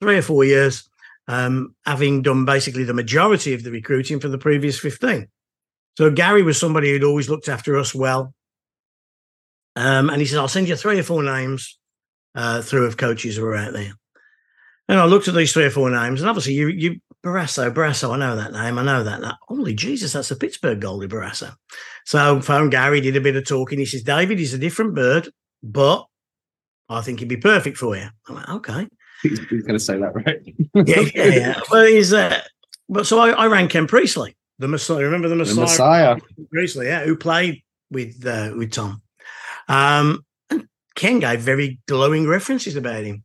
three 0.00 0.18
or 0.18 0.22
four 0.22 0.44
years, 0.44 0.88
um, 1.26 1.74
having 1.84 2.22
done 2.22 2.44
basically 2.44 2.84
the 2.84 2.94
majority 2.94 3.54
of 3.54 3.62
the 3.62 3.70
recruiting 3.70 4.20
for 4.20 4.28
the 4.28 4.38
previous 4.38 4.78
15. 4.78 5.28
So 5.96 6.10
Gary 6.10 6.42
was 6.42 6.58
somebody 6.58 6.90
who'd 6.90 7.04
always 7.04 7.28
looked 7.28 7.48
after 7.48 7.76
us 7.76 7.94
well. 7.94 8.34
Um, 9.76 10.10
and 10.10 10.20
he 10.20 10.26
said, 10.26 10.38
I'll 10.38 10.48
send 10.48 10.68
you 10.68 10.76
three 10.76 10.98
or 10.98 11.02
four 11.02 11.22
names 11.22 11.78
uh, 12.34 12.62
through 12.62 12.86
of 12.86 12.96
coaches 12.96 13.36
who 13.36 13.44
are 13.44 13.56
out 13.56 13.72
there. 13.72 13.92
And 14.88 14.98
I 14.98 15.04
looked 15.04 15.28
at 15.28 15.34
these 15.34 15.52
three 15.52 15.66
or 15.66 15.70
four 15.70 15.90
names, 15.90 16.20
and 16.20 16.30
obviously 16.30 16.54
you 16.54 16.68
you 16.68 17.00
Barrasso, 17.24 17.70
Barrasso, 17.72 18.14
I 18.14 18.16
know 18.16 18.36
that 18.36 18.52
name, 18.52 18.78
I 18.78 18.84
know 18.84 19.02
that. 19.02 19.36
Holy 19.48 19.74
Jesus, 19.74 20.12
that's 20.12 20.30
a 20.30 20.36
Pittsburgh 20.36 20.80
goalie, 20.80 21.08
Barrasso. 21.08 21.54
So 22.06 22.40
phoned 22.40 22.70
Gary, 22.70 23.00
did 23.00 23.16
a 23.16 23.20
bit 23.20 23.36
of 23.36 23.46
talking. 23.46 23.78
He 23.78 23.86
says, 23.86 24.02
David, 24.02 24.38
he's 24.38 24.54
a 24.54 24.58
different 24.58 24.94
bird, 24.94 25.28
but 25.62 26.06
I 26.88 27.02
think 27.02 27.18
he'd 27.18 27.28
be 27.28 27.36
perfect 27.36 27.76
for 27.76 27.96
you. 27.96 28.08
I 28.28 28.32
went, 28.32 28.48
okay. 28.48 28.88
He's, 29.22 29.38
he's 29.48 29.62
going 29.62 29.74
to 29.78 29.80
say 29.80 29.98
that, 29.98 30.14
right? 30.14 30.40
Yeah, 30.74 31.04
yeah, 31.14 31.34
yeah. 31.34 31.60
Well, 31.70 31.86
he's 31.86 32.12
uh, 32.12 32.40
but 32.88 33.06
so 33.06 33.18
I, 33.18 33.30
I 33.30 33.46
ran 33.46 33.68
Ken 33.68 33.86
Priestlay, 33.86 34.34
the 34.58 34.68
Messiah. 34.68 35.02
Remember 35.04 35.28
the 35.28 35.34
The 35.36 35.54
Messiah? 35.54 36.14
Messiah. 36.14 36.16
Priestlay, 36.52 36.86
yeah, 36.86 37.04
who 37.04 37.16
played 37.16 37.62
with 37.90 38.24
uh, 38.26 38.52
with 38.56 38.72
Tom. 38.72 39.02
Um, 39.68 40.24
and 40.50 40.66
Ken 40.94 41.18
gave 41.20 41.40
very 41.40 41.78
glowing 41.88 42.26
references 42.26 42.76
about 42.76 43.04
him. 43.04 43.24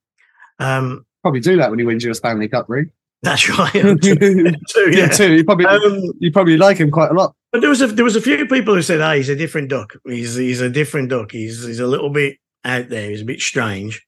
Um, 0.60 1.06
Probably 1.22 1.40
do 1.40 1.58
that 1.58 1.70
when 1.70 1.80
he 1.80 1.86
wins 1.86 2.04
you 2.04 2.12
a 2.12 2.16
Stanley 2.16 2.48
Cup 2.50 2.66
ring. 2.70 2.90
that's 3.22 3.48
right. 3.58 3.74
you 3.76 3.96
too, 3.98 4.92
yeah. 4.92 5.08
too. 5.08 5.34
You 5.36 5.44
probably 5.46 5.66
Um, 5.66 6.02
you 6.20 6.32
probably 6.32 6.58
like 6.58 6.78
him 6.78 6.92
quite 6.92 7.12
a 7.12 7.14
lot. 7.14 7.34
But 7.52 7.62
there 7.62 7.70
was 7.70 7.82
a 7.82 7.88
there 7.88 8.04
was 8.04 8.16
a 8.16 8.22
few 8.22 8.46
people 8.48 8.74
who 8.76 8.82
said, 8.82 9.00
"Ah, 9.00 9.14
he's 9.14 9.30
a 9.30 9.36
different 9.36 9.70
duck. 9.70 9.94
He's 10.06 10.36
he's 10.36 10.60
a 10.60 10.70
different 10.70 11.10
duck. 11.10 11.32
He's 11.32 11.64
he's 11.64 11.80
a 11.80 11.88
little 11.88 12.10
bit 12.10 12.38
out 12.66 12.90
there. 12.90 13.10
He's 13.12 13.22
a 13.22 13.26
bit 13.26 13.40
strange, 13.42 14.06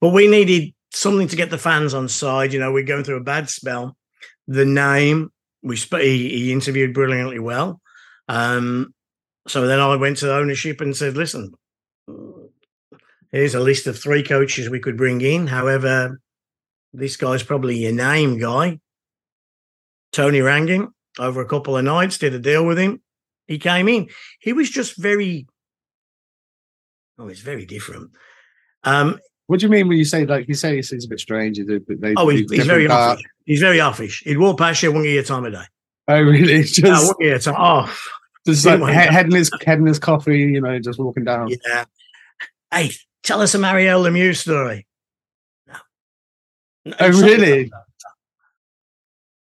but 0.00 0.10
we 0.10 0.26
needed 0.28 0.72
something 0.92 1.28
to 1.28 1.36
get 1.36 1.50
the 1.50 1.58
fans 1.58 1.94
on 1.94 2.08
side. 2.08 2.52
You 2.52 2.60
know, 2.60 2.72
we're 2.72 2.84
going 2.84 3.04
through 3.04 3.16
a 3.16 3.24
bad 3.24 3.48
spell. 3.48 3.96
The 4.46 4.64
name 4.64 5.30
we 5.62 5.76
sp- 5.78 6.02
he, 6.02 6.28
he 6.28 6.52
interviewed 6.52 6.94
brilliantly 6.94 7.38
well. 7.38 7.80
Um, 8.28 8.94
so 9.46 9.66
then 9.66 9.80
I 9.80 9.96
went 9.96 10.18
to 10.18 10.26
the 10.26 10.34
ownership 10.34 10.80
and 10.80 10.96
said, 10.96 11.16
"Listen, 11.16 11.52
here's 13.30 13.54
a 13.54 13.60
list 13.60 13.86
of 13.86 13.98
three 13.98 14.22
coaches 14.22 14.68
we 14.68 14.80
could 14.80 14.96
bring 14.96 15.20
in. 15.20 15.46
However, 15.46 16.20
this 16.92 17.16
guy's 17.16 17.42
probably 17.42 17.78
your 17.78 17.92
name 17.92 18.38
guy. 18.38 18.78
Tony 20.12 20.40
Rangin 20.40 20.88
over 21.18 21.40
a 21.40 21.48
couple 21.48 21.76
of 21.76 21.84
nights 21.84 22.18
did 22.18 22.34
a 22.34 22.38
deal 22.38 22.64
with 22.66 22.78
him. 22.78 23.02
He 23.46 23.58
came 23.58 23.88
in. 23.88 24.08
He 24.40 24.52
was 24.52 24.70
just 24.70 25.00
very, 25.00 25.46
oh, 27.18 27.28
it's 27.28 27.40
very 27.40 27.66
different. 27.66 28.10
Um, 28.84 29.18
What 29.52 29.60
do 29.60 29.66
you 29.66 29.70
mean 29.70 29.86
when 29.86 29.98
you 29.98 30.06
say 30.06 30.24
like 30.24 30.48
you 30.48 30.54
say 30.54 30.76
he 30.76 30.82
seems 30.82 31.04
a 31.04 31.08
bit 31.08 31.20
strange? 31.20 31.58
They, 31.58 32.14
oh, 32.16 32.30
he's, 32.30 32.50
he's 32.50 32.64
very 32.64 32.88
offish. 32.88 33.22
He's 33.44 33.60
very 33.60 33.80
offish. 33.80 34.22
He'd 34.24 34.38
walk 34.38 34.56
past 34.56 34.82
you 34.82 34.90
one 34.90 35.04
year 35.04 35.22
time 35.22 35.44
a 35.44 35.50
day. 35.50 35.64
Oh, 36.08 36.22
really? 36.22 36.62
Just, 36.62 37.06
one 37.06 37.16
year 37.20 37.38
time. 37.38 37.56
Oh, 37.58 37.94
just 38.46 38.64
like 38.64 38.80
my- 38.80 38.90
he- 38.90 38.98
head 39.12 39.26
in 39.26 39.32
his 39.34 39.50
head 39.62 39.76
in 39.76 39.84
his 39.84 39.98
coffee, 39.98 40.38
you 40.38 40.62
know, 40.62 40.78
just 40.78 40.98
walking 40.98 41.24
down. 41.24 41.50
yeah. 41.68 41.84
Hey, 42.72 42.92
tell 43.22 43.42
us 43.42 43.54
a 43.54 43.58
Mario 43.58 44.02
Lemieux 44.02 44.34
story. 44.34 44.86
No. 45.66 45.74
No, 46.86 46.96
Oh, 46.98 47.10
really? 47.10 47.68
no, 47.70 47.78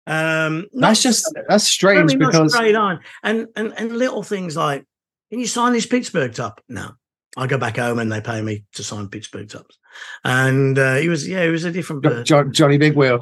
no. 0.08 0.12
Um, 0.12 0.66
That's 0.72 1.02
just 1.04 1.32
that's 1.48 1.68
strange 1.68 2.16
much 2.16 2.32
because 2.32 2.52
straight 2.52 2.74
on, 2.74 2.98
and 3.22 3.46
and 3.54 3.72
and 3.78 3.96
little 3.96 4.24
things 4.24 4.56
like, 4.56 4.84
can 5.30 5.38
you 5.38 5.46
sign 5.46 5.72
this 5.72 5.86
Pittsburgh 5.86 6.34
top? 6.34 6.60
No, 6.68 6.90
I 7.36 7.46
go 7.46 7.58
back 7.58 7.76
home 7.76 8.00
and 8.00 8.10
they 8.10 8.20
pay 8.20 8.42
me 8.42 8.64
to 8.74 8.82
sign 8.82 9.06
Pittsburgh 9.08 9.48
tops. 9.48 9.78
And 10.24 10.78
uh, 10.78 10.96
he 10.96 11.08
was, 11.08 11.28
yeah, 11.28 11.44
he 11.44 11.50
was 11.50 11.64
a 11.64 11.70
different 11.70 12.02
Jo- 12.04 12.10
person. 12.10 12.24
Jo- 12.24 12.50
Johnny 12.50 12.78
Big 12.78 12.94
Wheel. 12.94 13.20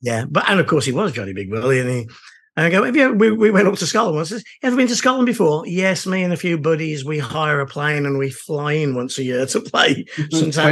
Yeah, 0.00 0.24
but 0.28 0.48
and 0.48 0.60
of 0.60 0.66
course 0.66 0.84
he 0.84 0.92
was 0.92 1.12
Johnny 1.12 1.32
Big 1.32 1.50
Willie, 1.50 1.80
and 1.80 1.90
he. 1.90 2.08
And 2.56 2.66
I 2.66 2.70
go, 2.70 2.82
have 2.82 2.96
you, 2.96 3.12
we, 3.12 3.30
we 3.30 3.52
went 3.52 3.68
up 3.68 3.76
to 3.76 3.86
Scotland 3.86 4.16
once. 4.16 4.30
Says, 4.30 4.42
Ever 4.64 4.74
been 4.74 4.88
to 4.88 4.96
Scotland 4.96 5.26
before? 5.26 5.64
Yes, 5.64 6.08
me 6.08 6.24
and 6.24 6.32
a 6.32 6.36
few 6.36 6.58
buddies. 6.58 7.04
We 7.04 7.20
hire 7.20 7.60
a 7.60 7.66
plane 7.66 8.04
and 8.04 8.18
we 8.18 8.30
fly 8.30 8.72
in 8.72 8.96
once 8.96 9.16
a 9.18 9.22
year 9.22 9.46
to 9.46 9.60
play. 9.60 10.04
Play 10.16 10.26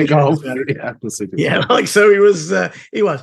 Sometimes- 0.06 0.08
Yeah, 0.68 0.92
Yeah, 1.60 1.64
like 1.70 1.86
so 1.86 2.10
he 2.12 2.18
was. 2.18 2.50
Uh, 2.50 2.72
he 2.92 3.02
was, 3.04 3.22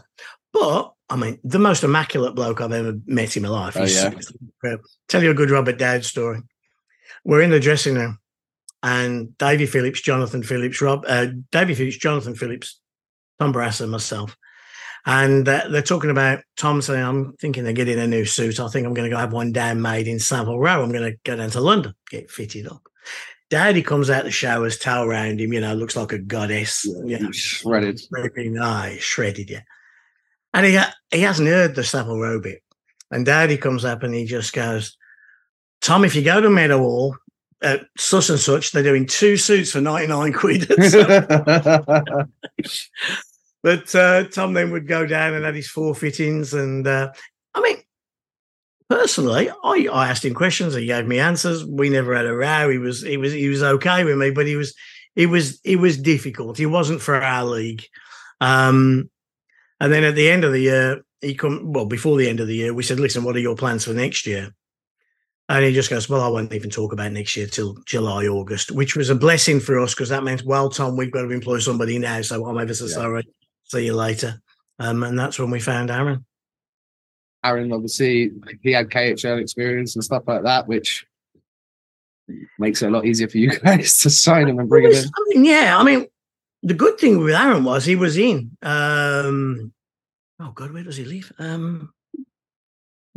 but 0.53 0.93
I 1.09 1.17
mean, 1.17 1.39
the 1.43 1.59
most 1.59 1.83
immaculate 1.83 2.35
bloke 2.35 2.61
I've 2.61 2.71
ever 2.71 2.93
met 3.05 3.35
in 3.35 3.43
my 3.43 3.49
life. 3.49 3.75
Oh, 3.75 3.83
yeah. 3.83 4.11
Tell 5.09 5.21
you 5.21 5.31
a 5.31 5.35
good 5.35 5.51
Robert 5.51 5.77
Dowd 5.77 6.05
story. 6.05 6.39
We're 7.25 7.41
in 7.41 7.49
the 7.49 7.59
dressing 7.59 7.95
room, 7.95 8.19
and 8.83 9.35
Davy 9.37 9.65
Phillips, 9.65 10.01
Jonathan 10.01 10.43
Phillips, 10.43 10.81
Rob, 10.81 11.05
uh, 11.07 11.27
Davy 11.51 11.73
Phillips, 11.73 11.97
Jonathan 11.97 12.35
Phillips, 12.35 12.79
Tom 13.39 13.53
Barrasso, 13.53 13.89
myself, 13.89 14.37
and 15.05 15.47
uh, 15.47 15.67
they're 15.69 15.81
talking 15.81 16.09
about 16.09 16.43
Tom 16.57 16.81
saying, 16.81 17.03
"I'm 17.03 17.33
thinking 17.37 17.67
of 17.67 17.75
getting 17.75 17.97
a 17.97 18.07
new 18.07 18.25
suit. 18.25 18.59
I 18.59 18.67
think 18.67 18.85
I'm 18.85 18.93
going 18.93 19.09
to 19.09 19.15
go 19.15 19.19
have 19.19 19.33
one 19.33 19.51
down 19.53 19.81
made 19.81 20.07
in 20.07 20.19
Savile 20.19 20.59
Row. 20.59 20.83
I'm 20.83 20.91
going 20.91 21.11
to 21.11 21.17
go 21.23 21.35
down 21.37 21.49
to 21.51 21.61
London, 21.61 21.95
get 22.09 22.29
fitted 22.29 22.67
up." 22.67 22.83
Dowdy 23.49 23.83
comes 23.83 24.09
out 24.09 24.23
the 24.23 24.31
showers, 24.31 24.79
towel 24.79 25.05
around 25.05 25.39
him, 25.39 25.53
you 25.53 25.61
know, 25.61 25.75
looks 25.75 25.95
like 25.95 26.11
a 26.11 26.17
goddess. 26.17 26.85
you 26.85 27.19
know, 27.19 27.31
Shredded. 27.31 27.99
Shredded, 27.99 28.57
aye, 28.57 28.97
shredded, 28.99 29.49
yeah. 29.49 29.61
And 30.53 30.65
he 30.65 30.79
he 31.11 31.21
hasn't 31.21 31.47
heard 31.47 31.75
the 31.75 31.83
Savile 31.83 32.19
Row 32.19 32.39
bit. 32.41 32.63
And 33.11 33.25
Dowdy 33.25 33.57
comes 33.57 33.85
up 33.85 34.01
and 34.01 34.13
he 34.13 34.25
just 34.25 34.53
goes, 34.53 34.97
Tom, 35.81 36.03
if 36.03 36.15
you 36.15 36.23
go 36.23 36.41
to 36.41 36.49
Meadowhall 36.49 37.15
at 37.63 37.87
such 37.97 38.29
and 38.29 38.39
such, 38.39 38.71
they're 38.71 38.83
doing 38.83 39.07
two 39.07 39.37
suits 39.37 39.71
for 39.71 39.81
99 39.81 40.33
quid. 40.39 40.69
But 43.63 43.95
uh, 43.95 44.25
Tom 44.25 44.53
then 44.53 44.71
would 44.71 44.87
go 44.87 45.05
down 45.05 45.33
and 45.33 45.45
had 45.45 45.55
his 45.55 45.69
four 45.69 45.95
fittings. 45.95 46.53
And 46.53 46.85
uh, 46.85 47.13
I 47.55 47.61
mean, 47.61 47.77
personally, 48.89 49.49
I, 49.49 49.87
I 49.91 50.09
asked 50.09 50.25
him 50.25 50.33
questions. 50.33 50.75
He 50.75 50.85
gave 50.85 51.07
me 51.07 51.17
answers. 51.17 51.65
We 51.65 51.89
never 51.89 52.13
had 52.13 52.25
a 52.25 52.35
row. 52.35 52.69
He 52.69 52.77
was 52.77 53.01
he 53.01 53.15
was 53.15 53.31
he 53.31 53.47
was 53.47 53.63
okay 53.63 54.03
with 54.03 54.17
me, 54.17 54.31
but 54.31 54.45
he 54.45 54.57
was 54.57 54.75
it 55.15 55.27
was 55.27 55.61
it 55.63 55.77
was 55.77 55.97
difficult. 55.97 56.57
He 56.57 56.65
wasn't 56.65 57.01
for 57.01 57.15
our 57.15 57.45
league. 57.45 57.85
Um, 58.41 59.09
and 59.79 59.91
then 59.91 60.03
at 60.03 60.15
the 60.15 60.29
end 60.29 60.43
of 60.43 60.51
the 60.51 60.59
year, 60.59 61.01
he 61.21 61.33
come 61.33 61.71
well 61.71 61.85
before 61.85 62.17
the 62.17 62.27
end 62.27 62.41
of 62.41 62.47
the 62.47 62.55
year. 62.55 62.73
We 62.73 62.83
said, 62.83 62.99
"Listen, 62.99 63.23
what 63.23 63.37
are 63.37 63.39
your 63.39 63.55
plans 63.55 63.85
for 63.85 63.93
next 63.93 64.27
year?" 64.27 64.53
And 65.49 65.65
he 65.65 65.73
just 65.73 65.89
goes, 65.89 66.07
"Well, 66.07 66.21
I 66.21 66.29
won't 66.29 66.53
even 66.53 66.69
talk 66.69 66.93
about 66.93 67.11
next 67.11 67.35
year 67.35 67.47
till 67.47 67.75
July, 67.85 68.27
August," 68.27 68.71
which 68.71 68.95
was 68.95 69.09
a 69.09 69.15
blessing 69.15 69.59
for 69.59 69.77
us 69.79 69.93
because 69.93 70.09
that 70.09 70.23
meant, 70.23 70.43
"Well, 70.45 70.69
Tom, 70.69 70.95
we've 70.95 71.11
got 71.11 71.23
to 71.23 71.29
employ 71.31 71.59
somebody 71.59 71.99
now, 71.99 72.21
so 72.21 72.45
I'm 72.45 72.57
ever 72.57 72.73
so 72.73 72.85
Yeah. 72.85 72.93
sorry. 72.93 73.27
See 73.65 73.85
you 73.85 73.93
later." 73.93 74.41
Um, 74.79 75.03
and 75.03 75.19
that's 75.19 75.37
when 75.37 75.51
we 75.51 75.59
found 75.59 75.91
Aaron. 75.91 76.25
Aaron, 77.43 77.73
obviously, 77.73 78.31
he 78.61 78.71
had 78.71 78.89
KHL 78.89 79.37
experience 79.37 79.95
and 79.95 80.03
stuff 80.03 80.23
like 80.27 80.43
that, 80.43 80.67
which 80.67 81.05
makes 82.57 82.81
it 82.81 82.87
a 82.87 82.89
lot 82.89 83.05
easier 83.05 83.27
for 83.27 83.37
you 83.37 83.49
guys 83.59 83.97
to 83.99 84.09
sign 84.09 84.47
him 84.47 84.59
and 84.59 84.69
bring 84.69 84.85
him 84.85 84.93
in. 84.93 85.03
I 85.05 85.23
mean, 85.27 85.45
yeah, 85.45 85.77
I 85.77 85.83
mean, 85.83 86.07
the 86.63 86.73
good 86.73 86.97
thing 86.97 87.19
with 87.19 87.35
Aaron 87.35 87.65
was 87.65 87.83
he 87.83 87.97
was 87.97 88.17
in. 88.17 88.55
Um, 88.61 89.73
oh 90.39 90.51
God, 90.55 90.71
where 90.71 90.83
does 90.83 90.95
he 90.95 91.03
live? 91.03 91.33
Um, 91.37 91.91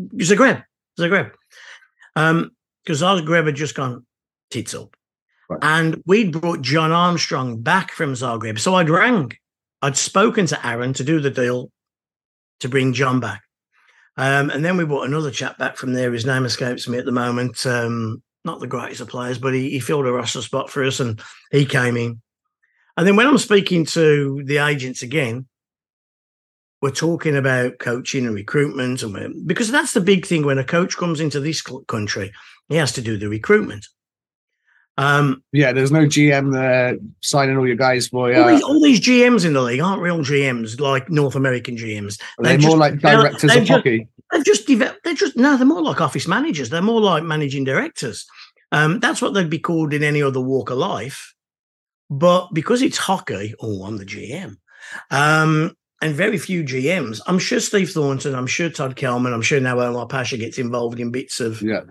Zagreb, 0.00 0.64
Zagreb. 0.98 1.30
Um, 2.16 2.50
because 2.84 3.02
Zagreb 3.02 3.46
had 3.46 3.56
just 3.56 3.74
gone 3.74 4.06
tits 4.50 4.74
up, 4.74 4.96
Right. 5.50 5.58
and 5.62 6.02
we'd 6.06 6.40
brought 6.40 6.62
John 6.62 6.92
Armstrong 6.92 7.60
back 7.62 7.92
from 7.92 8.14
Zagreb. 8.14 8.58
So 8.58 8.74
I'd 8.76 8.88
rang, 8.90 9.32
I'd 9.82 9.96
spoken 9.96 10.46
to 10.46 10.66
Aaron 10.66 10.92
to 10.94 11.04
do 11.04 11.20
the 11.20 11.30
deal 11.30 11.70
to 12.60 12.68
bring 12.68 12.92
John 12.92 13.20
back. 13.20 13.42
Um, 14.16 14.50
and 14.50 14.64
then 14.64 14.76
we 14.76 14.84
brought 14.84 15.06
another 15.06 15.30
chap 15.30 15.58
back 15.58 15.76
from 15.76 15.92
there. 15.92 16.12
His 16.12 16.24
name 16.24 16.44
escapes 16.44 16.88
me 16.88 16.98
at 16.98 17.04
the 17.04 17.12
moment. 17.12 17.66
Um, 17.66 18.22
not 18.44 18.60
the 18.60 18.66
greatest 18.66 19.00
of 19.00 19.08
players, 19.08 19.38
but 19.38 19.52
he, 19.52 19.70
he 19.70 19.80
filled 19.80 20.06
a 20.06 20.12
roster 20.12 20.40
spot 20.40 20.70
for 20.70 20.82
us 20.84 21.00
and 21.00 21.20
he 21.50 21.66
came 21.66 21.96
in. 21.96 22.22
And 22.96 23.06
then 23.06 23.16
when 23.16 23.26
I'm 23.26 23.36
speaking 23.38 23.84
to 23.86 24.42
the 24.44 24.58
agents 24.58 25.02
again, 25.02 25.46
we're 26.86 26.92
talking 26.92 27.36
about 27.36 27.80
coaching 27.80 28.26
and 28.26 28.34
recruitment, 28.34 29.02
and 29.02 29.44
because 29.46 29.72
that's 29.72 29.92
the 29.92 30.00
big 30.00 30.24
thing 30.24 30.46
when 30.46 30.56
a 30.58 30.62
coach 30.64 30.96
comes 30.96 31.18
into 31.18 31.40
this 31.40 31.60
country, 31.88 32.32
he 32.68 32.76
has 32.76 32.92
to 32.92 33.02
do 33.02 33.16
the 33.18 33.28
recruitment. 33.28 33.84
Um, 34.96 35.42
Yeah, 35.52 35.72
there's 35.72 35.90
no 35.90 36.06
GM 36.06 36.52
there 36.52 36.96
signing 37.22 37.56
all 37.56 37.66
your 37.66 37.74
guys 37.74 38.06
for 38.06 38.30
you. 38.32 38.40
all, 38.40 38.48
these, 38.48 38.62
all 38.62 38.80
these 38.80 39.00
GMs 39.00 39.44
in 39.44 39.52
the 39.52 39.60
league 39.60 39.80
aren't 39.80 40.00
real 40.00 40.20
GMs 40.20 40.78
like 40.80 41.10
North 41.10 41.34
American 41.34 41.76
GMs. 41.76 42.20
They're 42.38 42.56
they've 42.56 42.66
more 42.66 42.76
like 42.76 43.00
they're- 43.00 43.16
directors 43.16 43.50
they've 43.50 43.62
of 43.62 43.66
just- 43.66 43.76
hockey. 43.76 44.08
They've 44.32 44.44
just 44.44 44.66
developed. 44.68 45.00
They're 45.04 45.14
just 45.14 45.36
no. 45.36 45.56
They're 45.56 45.66
more 45.66 45.82
like 45.82 46.00
office 46.00 46.26
managers. 46.28 46.70
They're 46.70 46.82
more 46.82 47.00
like 47.00 47.22
managing 47.24 47.64
directors. 47.64 48.26
Um, 48.72 48.98
that's 49.00 49.20
what 49.22 49.34
they'd 49.34 49.50
be 49.50 49.58
called 49.60 49.92
in 49.92 50.02
any 50.02 50.20
other 50.22 50.40
walk 50.40 50.70
of 50.70 50.78
life. 50.78 51.32
But 52.10 52.48
because 52.52 52.80
it's 52.82 52.96
hockey, 52.98 53.54
oh, 53.60 53.84
I'm 53.84 53.96
the 53.98 54.04
GM. 54.04 54.56
Um, 55.10 55.76
and 56.02 56.14
very 56.14 56.38
few 56.38 56.62
GMs. 56.62 57.20
I'm 57.26 57.38
sure 57.38 57.60
Steve 57.60 57.90
Thornton. 57.90 58.34
I'm 58.34 58.46
sure 58.46 58.68
Todd 58.68 58.96
Kelman. 58.96 59.32
I'm 59.32 59.42
sure 59.42 59.60
now 59.60 59.80
Omar 59.80 60.06
Pasha 60.06 60.36
gets 60.36 60.58
involved 60.58 61.00
in 61.00 61.10
bits 61.10 61.40
of. 61.40 61.62
Yeah. 61.62 61.82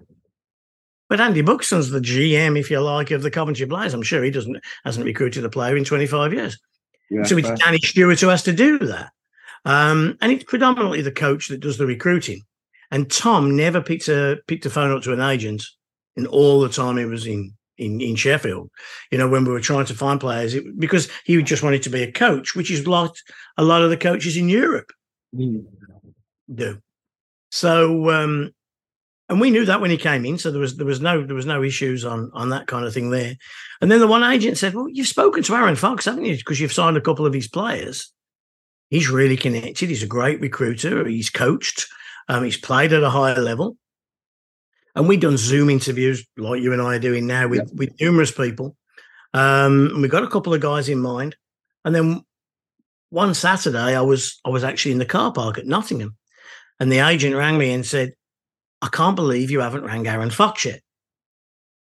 But 1.08 1.22
Andy 1.22 1.42
Buxton's 1.42 1.92
the 1.92 2.00
GM, 2.00 2.60
if 2.60 2.72
you 2.72 2.80
like, 2.80 3.12
of 3.12 3.22
the 3.22 3.32
Coventry 3.32 3.66
Blaze. 3.66 3.94
I'm 3.94 4.02
sure 4.02 4.24
he 4.24 4.32
doesn't 4.32 4.58
hasn't 4.84 5.06
recruited 5.06 5.46
a 5.46 5.50
player 5.50 5.78
in 5.78 5.84
25 5.84 6.34
years. 6.34 6.58
yeah 7.10 7.24
So 7.24 7.38
it's 7.38 7.48
fair. 7.48 7.58
Danny 7.58 7.78
Stewart 7.80 8.20
who 8.20 8.28
has 8.28 8.44
to 8.44 8.54
do 8.54 8.80
that. 8.80 9.12
Um, 9.66 10.18
and 10.22 10.32
it's 10.32 10.44
predominantly 10.44 11.02
the 11.02 11.12
coach 11.12 11.48
that 11.50 11.60
does 11.60 11.78
the 11.78 11.86
recruiting. 11.86 12.42
And 12.92 13.12
Tom 13.12 13.56
never 13.56 13.82
picked 13.82 14.08
a 14.08 14.38
picked 14.48 14.66
a 14.66 14.70
phone 14.70 14.96
up 14.96 15.04
to 15.04 15.14
an 15.14 15.22
agent 15.22 15.64
in 16.16 16.28
all 16.28 16.62
the 16.62 16.70
time 16.70 16.98
he 16.98 17.06
was 17.06 17.26
in 17.26 17.54
in, 17.78 18.02
in 18.02 18.16
Sheffield. 18.16 18.70
You 19.12 19.18
know, 19.18 19.28
when 19.28 19.46
we 19.46 19.52
were 19.52 19.60
trying 19.60 19.86
to 19.86 19.94
find 19.94 20.20
players, 20.20 20.54
it, 20.54 20.80
because 20.80 21.10
he 21.26 21.42
just 21.44 21.64
wanted 21.64 21.84
to 21.84 21.90
be 21.90 22.04
a 22.04 22.12
coach, 22.12 22.56
which 22.56 22.72
is 22.72 22.88
like 22.88 23.12
a 23.58 23.64
lot 23.64 23.82
of 23.82 23.90
the 23.90 23.98
coaches 23.98 24.38
in 24.38 24.50
Europe 24.50 24.92
Mm. 25.36 25.66
do. 26.54 26.80
So 27.52 28.10
um 28.12 28.52
and 29.28 29.42
we 29.42 29.50
knew 29.50 29.66
that 29.66 29.82
when 29.82 29.90
he 29.90 29.98
came 29.98 30.24
in, 30.24 30.38
so 30.38 30.52
there 30.52 30.62
was 30.62 30.78
there 30.78 30.86
was 30.86 31.02
no 31.02 31.26
there 31.26 31.36
was 31.36 31.46
no 31.48 31.64
issues 31.64 32.06
on 32.06 32.32
on 32.34 32.50
that 32.50 32.68
kind 32.68 32.86
of 32.86 32.94
thing 32.94 33.10
there. 33.10 33.36
And 33.82 33.92
then 33.92 34.00
the 34.00 34.08
one 34.08 34.24
agent 34.24 34.58
said, 34.58 34.74
"Well, 34.74 34.88
you've 34.88 35.08
spoken 35.08 35.44
to 35.44 35.56
Aaron 35.56 35.76
Fox, 35.76 36.06
haven't 36.06 36.26
you? 36.26 36.38
Because 36.38 36.60
you've 36.60 36.72
signed 36.74 36.96
a 36.96 37.02
couple 37.02 37.26
of 37.26 37.34
his 37.34 37.48
players. 37.48 38.14
He's 38.90 39.10
really 39.10 39.36
connected. 39.36 39.90
He's 39.90 40.04
a 40.04 40.08
great 40.08 40.40
recruiter. 40.40 41.06
He's 41.08 41.30
coached. 41.32 41.88
Um, 42.30 42.44
he's 42.44 42.58
played 42.58 42.94
at 42.94 43.04
a 43.04 43.10
higher 43.10 43.42
level. 43.42 43.78
And 44.96 45.08
we've 45.08 45.20
done 45.20 45.38
Zoom 45.38 45.70
interviews 45.70 46.26
like 46.38 46.62
you 46.62 46.72
and 46.72 46.82
I 46.82 46.96
are 46.96 47.00
doing 47.00 47.28
now 47.28 47.48
with 47.48 47.72
with 47.74 48.00
numerous 48.00 48.32
people. 48.32 48.78
Um, 49.34 49.90
and 49.94 50.02
we 50.02 50.08
got 50.08 50.24
a 50.24 50.30
couple 50.30 50.54
of 50.54 50.62
guys 50.62 50.88
in 50.88 51.00
mind. 51.00 51.36
And 51.84 51.94
then 51.94 52.24
one 53.10 53.34
Saturday, 53.34 53.96
I 53.96 54.02
was 54.02 54.40
I 54.46 54.50
was 54.50 54.64
actually 54.64 54.94
in 54.94 55.00
the 55.00 55.06
car 55.06 55.32
park 55.32 55.58
at 55.58 55.68
Nottingham, 55.68 56.16
and 56.80 56.92
the 56.92 57.00
agent 57.00 57.36
rang 57.36 57.58
me 57.58 57.72
and 57.72 57.86
said, 57.86 58.14
"I 58.82 58.88
can't 58.88 59.16
believe 59.16 59.52
you 59.52 59.60
haven't 59.60 59.84
rang 59.84 60.08
Aaron 60.08 60.30
Fox 60.30 60.66
yet." 60.66 60.82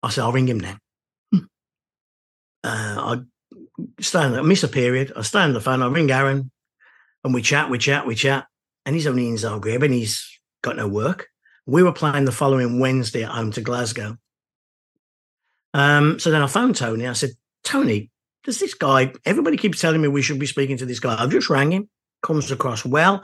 I 0.02 0.10
said, 0.10 0.24
"I'll 0.24 0.32
ring 0.32 0.48
him 0.48 0.60
now." 0.60 0.78
uh, 1.34 1.38
I 2.64 3.22
stay 4.00 4.20
on, 4.20 4.36
I 4.36 4.42
miss 4.42 4.64
a 4.64 4.68
period. 4.68 5.12
I 5.16 5.22
stay 5.22 5.40
on 5.40 5.54
the 5.54 5.62
phone. 5.62 5.82
I 5.82 5.88
ring 5.88 6.10
Aaron, 6.10 6.50
and 7.24 7.34
we 7.34 7.42
chat, 7.42 7.70
we 7.70 7.78
chat, 7.78 8.08
we 8.08 8.16
chat. 8.16 8.48
And 8.86 8.96
he's 8.96 9.08
only 9.08 9.28
in 9.28 9.36
Zagreb, 9.36 9.84
and 9.84 9.94
he's 9.94 10.40
got 10.62 10.76
no 10.76 10.88
work. 10.88 11.28
We 11.66 11.84
were 11.84 11.94
playing 11.94 12.26
the 12.26 12.32
following 12.32 12.80
Wednesday 12.80 13.24
at 13.24 13.32
home 13.32 13.52
to 13.52 13.62
Glasgow. 13.62 14.18
Um, 15.74 16.20
so 16.20 16.30
then 16.30 16.42
I 16.42 16.48
phoned 16.48 16.76
Tony. 16.76 17.08
I 17.08 17.14
said, 17.14 17.32
Tony, 17.64 18.12
does 18.44 18.60
this 18.60 18.74
guy? 18.74 19.14
Everybody 19.26 19.58
keeps 19.58 19.80
telling 19.80 20.02
me 20.02 20.08
we 20.08 20.22
should 20.22 20.40
be 20.40 20.46
speaking 20.46 20.78
to 20.78 20.86
this 20.86 21.00
guy. 21.00 21.16
I've 21.18 21.32
just 21.32 21.50
rang 21.50 21.72
him. 21.72 21.90
Comes 22.22 22.52
across 22.52 22.86
well. 22.86 23.24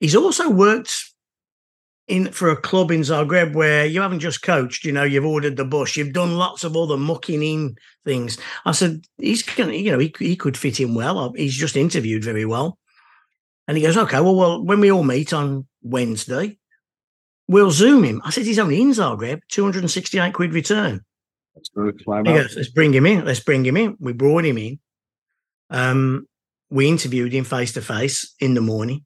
He's 0.00 0.16
also 0.16 0.50
worked 0.50 1.12
in 2.08 2.32
for 2.32 2.48
a 2.48 2.56
club 2.56 2.90
in 2.90 3.02
Zagreb 3.02 3.54
where 3.54 3.84
you 3.84 4.00
haven't 4.00 4.20
just 4.20 4.42
coached, 4.42 4.84
you 4.84 4.92
know, 4.92 5.04
you've 5.04 5.26
ordered 5.26 5.56
the 5.56 5.64
bus, 5.64 5.96
you've 5.96 6.14
done 6.14 6.36
lots 6.36 6.64
of 6.64 6.76
other 6.76 6.96
mucking 6.96 7.42
in 7.42 7.76
things. 8.04 8.38
I 8.64 8.72
said, 8.72 9.04
he's 9.18 9.42
gonna, 9.42 9.74
you 9.74 9.92
know, 9.92 9.98
he, 9.98 10.14
he 10.18 10.34
could 10.34 10.56
fit 10.56 10.80
in 10.80 10.94
well. 10.94 11.32
He's 11.36 11.54
just 11.54 11.76
interviewed 11.76 12.24
very 12.24 12.46
well. 12.46 12.78
And 13.66 13.76
he 13.76 13.82
goes, 13.82 13.98
okay, 13.98 14.20
well, 14.20 14.34
well, 14.34 14.64
when 14.64 14.80
we 14.80 14.90
all 14.90 15.04
meet 15.04 15.34
on 15.34 15.66
Wednesday, 15.82 16.58
we'll 17.48 17.70
zoom 17.70 18.04
him. 18.04 18.22
I 18.24 18.30
said, 18.30 18.44
he's 18.44 18.58
only 18.58 18.80
in 18.80 18.90
Zagreb, 18.90 19.40
268 19.48 20.32
quid 20.32 20.52
return. 20.52 21.04
That's 21.54 21.70
good. 21.70 22.00
He 22.06 22.32
goes, 22.32 22.54
let's 22.54 22.68
bring 22.68 22.94
him 22.94 23.06
in. 23.06 23.24
Let's 23.24 23.40
bring 23.40 23.64
him 23.64 23.76
in. 23.76 23.96
We 23.98 24.12
brought 24.12 24.44
him 24.44 24.58
in. 24.58 24.78
Um, 25.70 26.28
we 26.70 26.88
interviewed 26.88 27.32
him 27.32 27.44
face 27.44 27.72
to 27.72 27.82
face 27.82 28.34
in 28.38 28.54
the 28.54 28.60
morning. 28.60 29.04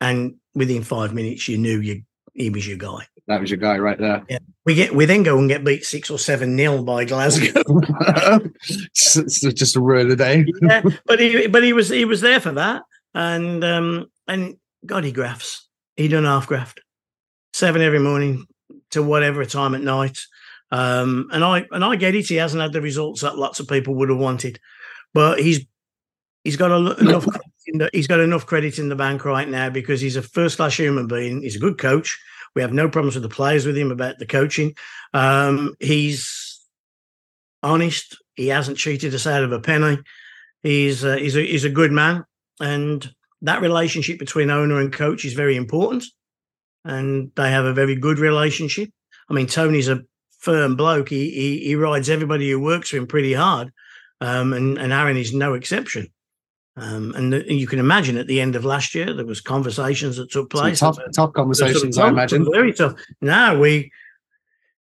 And 0.00 0.36
within 0.54 0.82
five 0.82 1.12
minutes, 1.12 1.48
you 1.48 1.58
knew 1.58 1.80
you, 1.80 2.02
he 2.34 2.50
was 2.50 2.68
your 2.68 2.76
guy. 2.76 3.06
That 3.28 3.40
was 3.40 3.50
your 3.50 3.58
guy 3.58 3.78
right 3.78 3.98
there. 3.98 4.24
We 4.64 4.74
get 4.74 4.94
we 4.94 5.04
then 5.04 5.24
go 5.24 5.36
and 5.38 5.48
get 5.48 5.64
beat 5.64 5.84
six 5.84 6.10
or 6.10 6.18
seven 6.18 6.54
nil 6.54 6.84
by 6.84 7.04
Glasgow. 7.04 7.62
it's 7.66 9.16
it's 9.16 9.40
just 9.40 9.76
a 9.76 9.80
the 9.80 10.14
day. 10.16 10.44
yeah, 10.62 10.82
but 11.06 11.18
he 11.18 11.48
but 11.48 11.64
he 11.64 11.72
was 11.72 11.88
he 11.88 12.04
was 12.04 12.20
there 12.20 12.38
for 12.38 12.52
that, 12.52 12.82
and 13.14 13.64
um 13.64 14.06
and 14.28 14.56
God, 14.84 15.02
he 15.02 15.10
grafts. 15.10 15.66
He 15.96 16.06
done 16.06 16.24
half 16.24 16.46
graft, 16.46 16.80
seven 17.56 17.80
every 17.80 17.98
morning 17.98 18.46
to 18.90 19.02
whatever 19.02 19.44
time 19.46 19.74
at 19.74 19.80
night. 19.80 20.18
Um, 20.70 21.28
and 21.32 21.42
I 21.42 21.64
and 21.70 21.84
I 21.84 21.96
get 21.96 22.14
it. 22.14 22.26
He 22.26 22.36
hasn't 22.36 22.60
had 22.60 22.72
the 22.72 22.82
results 22.82 23.22
that 23.22 23.38
lots 23.38 23.60
of 23.60 23.68
people 23.68 23.94
would 23.94 24.10
have 24.10 24.18
wanted, 24.18 24.60
but 25.14 25.40
he's 25.40 25.64
he's 26.44 26.56
got 26.56 26.70
a, 26.70 26.96
enough. 26.98 27.24
credit 27.26 27.46
in 27.66 27.78
the, 27.78 27.90
he's 27.92 28.06
got 28.06 28.20
enough 28.20 28.46
credit 28.46 28.78
in 28.78 28.88
the 28.88 28.96
bank 28.96 29.24
right 29.24 29.48
now 29.48 29.70
because 29.70 30.00
he's 30.00 30.16
a 30.16 30.22
first 30.22 30.56
class 30.56 30.76
human 30.76 31.06
being. 31.06 31.42
He's 31.42 31.56
a 31.56 31.60
good 31.60 31.78
coach. 31.78 32.18
We 32.54 32.62
have 32.62 32.72
no 32.72 32.88
problems 32.88 33.14
with 33.14 33.22
the 33.22 33.28
players 33.28 33.64
with 33.64 33.76
him 33.76 33.90
about 33.90 34.18
the 34.18 34.26
coaching. 34.26 34.74
Um, 35.14 35.74
he's 35.80 36.60
honest. 37.62 38.16
He 38.34 38.48
hasn't 38.48 38.78
cheated 38.78 39.14
us 39.14 39.26
out 39.26 39.44
of 39.44 39.52
a 39.52 39.60
penny. 39.60 39.98
He's 40.62 41.04
uh, 41.04 41.16
he's 41.16 41.36
a 41.36 41.42
he's 41.42 41.64
a 41.64 41.70
good 41.70 41.92
man, 41.92 42.24
and 42.60 43.08
that 43.42 43.62
relationship 43.62 44.18
between 44.18 44.50
owner 44.50 44.80
and 44.80 44.92
coach 44.92 45.24
is 45.24 45.32
very 45.32 45.56
important. 45.56 46.04
And 46.86 47.32
they 47.34 47.50
have 47.50 47.64
a 47.64 47.74
very 47.74 47.96
good 47.96 48.18
relationship. 48.18 48.90
I 49.28 49.34
mean, 49.34 49.46
Tony's 49.48 49.88
a 49.88 50.02
firm 50.38 50.76
bloke. 50.76 51.08
He 51.08 51.30
he, 51.30 51.58
he 51.64 51.74
rides 51.74 52.08
everybody 52.08 52.48
who 52.50 52.60
works 52.60 52.90
for 52.90 52.96
him 52.98 53.06
pretty 53.08 53.32
hard, 53.34 53.72
um, 54.20 54.52
and 54.52 54.78
and 54.78 54.92
Aaron 54.92 55.16
is 55.16 55.34
no 55.34 55.54
exception. 55.54 56.06
Um, 56.78 57.14
and, 57.16 57.32
the, 57.32 57.38
and 57.38 57.58
you 57.58 57.66
can 57.66 57.78
imagine 57.78 58.18
at 58.18 58.26
the 58.26 58.40
end 58.40 58.54
of 58.54 58.64
last 58.64 58.94
year 58.94 59.14
there 59.14 59.24
was 59.24 59.40
conversations 59.40 60.18
that 60.18 60.30
took 60.30 60.52
Some 60.52 60.60
place. 60.60 60.80
tough, 60.80 60.98
about- 60.98 61.14
tough 61.14 61.32
conversations, 61.32 61.96
I 61.96 62.02
tough, 62.02 62.12
imagine. 62.12 62.46
Very 62.52 62.72
tough. 62.72 62.94
Now 63.22 63.58
we 63.58 63.90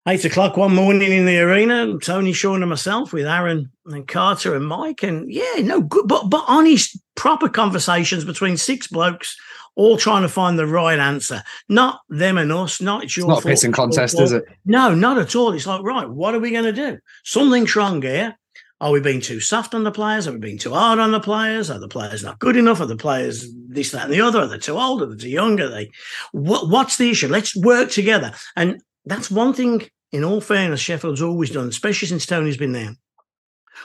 eight 0.07 0.23
o'clock 0.23 0.55
one 0.55 0.73
morning 0.75 1.11
in 1.11 1.25
the 1.25 1.39
arena, 1.39 1.97
Tony 1.99 2.31
Sean 2.31 2.61
and 2.63 2.69
myself 2.69 3.11
with 3.11 3.25
Aaron 3.25 3.71
and 3.87 4.07
Carter 4.07 4.55
and 4.55 4.67
Mike, 4.67 5.03
and 5.03 5.31
yeah, 5.31 5.55
no 5.61 5.81
good, 5.81 6.07
but 6.07 6.29
but 6.29 6.45
honest, 6.47 6.97
proper 7.15 7.49
conversations 7.49 8.23
between 8.23 8.55
six 8.55 8.87
blokes, 8.87 9.35
all 9.79 9.95
trying 9.95 10.23
to 10.23 10.29
find 10.29 10.59
the 10.59 10.67
right 10.67 10.99
answer. 10.99 11.41
Not 11.69 12.01
them 12.09 12.37
and 12.37 12.51
us. 12.51 12.81
Not 12.81 13.03
it's 13.05 13.11
It's 13.11 13.17
your 13.17 13.27
not 13.29 13.39
a 13.39 13.41
fault, 13.43 13.53
pissing 13.53 13.73
contest, 13.73 14.15
fault. 14.15 14.25
is 14.25 14.33
it? 14.33 14.43
No, 14.65 14.93
not 14.93 15.17
at 15.17 15.35
all. 15.37 15.53
It's 15.53 15.65
like, 15.65 15.81
right, 15.83 16.07
what 16.07 16.35
are 16.35 16.39
we 16.39 16.51
going 16.51 16.65
to 16.65 16.73
do? 16.73 16.99
Something's 17.23 17.73
wrong 17.77 18.01
here. 18.01 18.35
Are 18.81 18.91
we 18.91 18.99
being 18.99 19.21
too 19.21 19.39
soft 19.39 19.73
on 19.73 19.85
the 19.85 19.91
players? 19.91 20.27
Are 20.27 20.33
we 20.33 20.39
being 20.39 20.57
too 20.57 20.73
hard 20.73 20.99
on 20.99 21.13
the 21.13 21.21
players? 21.21 21.69
Are 21.69 21.79
the 21.79 21.87
players 21.87 22.23
not 22.23 22.39
good 22.39 22.57
enough? 22.57 22.81
Are 22.81 22.85
the 22.85 22.97
players 22.97 23.49
this, 23.69 23.91
that, 23.91 24.05
and 24.05 24.13
the 24.13 24.21
other? 24.21 24.39
Are 24.39 24.47
they 24.47 24.57
too 24.57 24.77
old? 24.77 25.01
Are 25.01 25.05
they 25.05 25.15
too 25.15 25.29
young? 25.29 25.59
Are 25.61 25.69
they? 25.69 25.89
What, 26.33 26.69
what's 26.69 26.97
the 26.97 27.09
issue? 27.09 27.29
Let's 27.29 27.55
work 27.55 27.89
together. 27.89 28.33
And 28.57 28.81
that's 29.05 29.31
one 29.31 29.53
thing. 29.53 29.87
In 30.11 30.23
all 30.23 30.41
fairness, 30.41 30.81
Sheffield's 30.81 31.21
always 31.21 31.51
done, 31.51 31.67
especially 31.67 32.07
since 32.07 32.25
Tony's 32.25 32.57
been 32.57 32.71
there. 32.73 32.95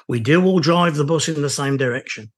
We 0.09 0.21
do 0.21 0.45
all 0.45 0.59
drive 0.59 0.97
the 0.97 1.05
bus 1.05 1.29
in 1.29 1.41
the 1.43 1.51
same 1.51 1.77
direction, 1.77 2.33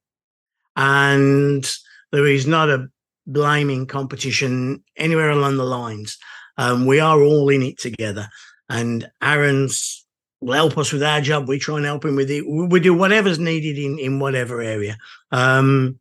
and 0.74 1.64
there 2.10 2.26
is 2.26 2.46
not 2.46 2.68
a 2.68 2.88
blaming 3.26 3.86
competition 3.86 4.82
anywhere 4.96 5.30
along 5.30 5.56
the 5.56 5.64
lines. 5.64 6.18
Um, 6.58 6.86
we 6.86 7.00
are 7.00 7.20
all 7.20 7.48
in 7.48 7.62
it 7.62 7.78
together, 7.78 8.28
and 8.68 9.10
Aaron's 9.22 10.06
will 10.40 10.54
help 10.54 10.78
us 10.78 10.92
with 10.92 11.02
our 11.02 11.20
job. 11.20 11.48
We 11.48 11.58
try 11.58 11.76
and 11.76 11.86
help 11.86 12.04
him 12.04 12.16
with 12.16 12.30
it. 12.30 12.44
We 12.46 12.80
do 12.80 12.94
whatever's 12.94 13.38
needed 13.38 13.78
in 13.78 13.98
in 13.98 14.18
whatever 14.18 14.62
area. 14.62 14.96
Um, 15.32 15.98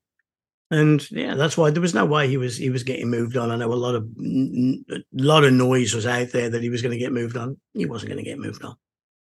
and 0.72 1.10
yeah, 1.12 1.36
that's 1.36 1.58
why 1.58 1.70
there 1.70 1.82
was 1.82 1.94
no 1.94 2.06
way 2.06 2.28
he 2.28 2.38
was 2.38 2.58
he 2.58 2.70
was 2.70 2.84
getting 2.84 3.10
moved 3.10 3.38
on. 3.38 3.52
I 3.52 3.56
know 3.56 3.72
a 3.72 3.76
lot 3.76 3.96
of 3.96 4.08
a 4.18 5.04
lot 5.14 5.44
of 5.44 5.54
noise 5.54 5.94
was 5.94 6.08
out 6.08 6.30
there 6.30 6.50
that 6.50 6.62
he 6.62 6.70
was 6.70 6.82
going 6.82 6.92
to 6.92 6.98
get 6.98 7.14
moved 7.14 7.38
on. 7.38 7.58
He 7.74 7.86
wasn't 7.86 8.12
going 8.12 8.24
to 8.24 8.30
get 8.30 8.40
moved 8.40 8.64
on. 8.64 8.76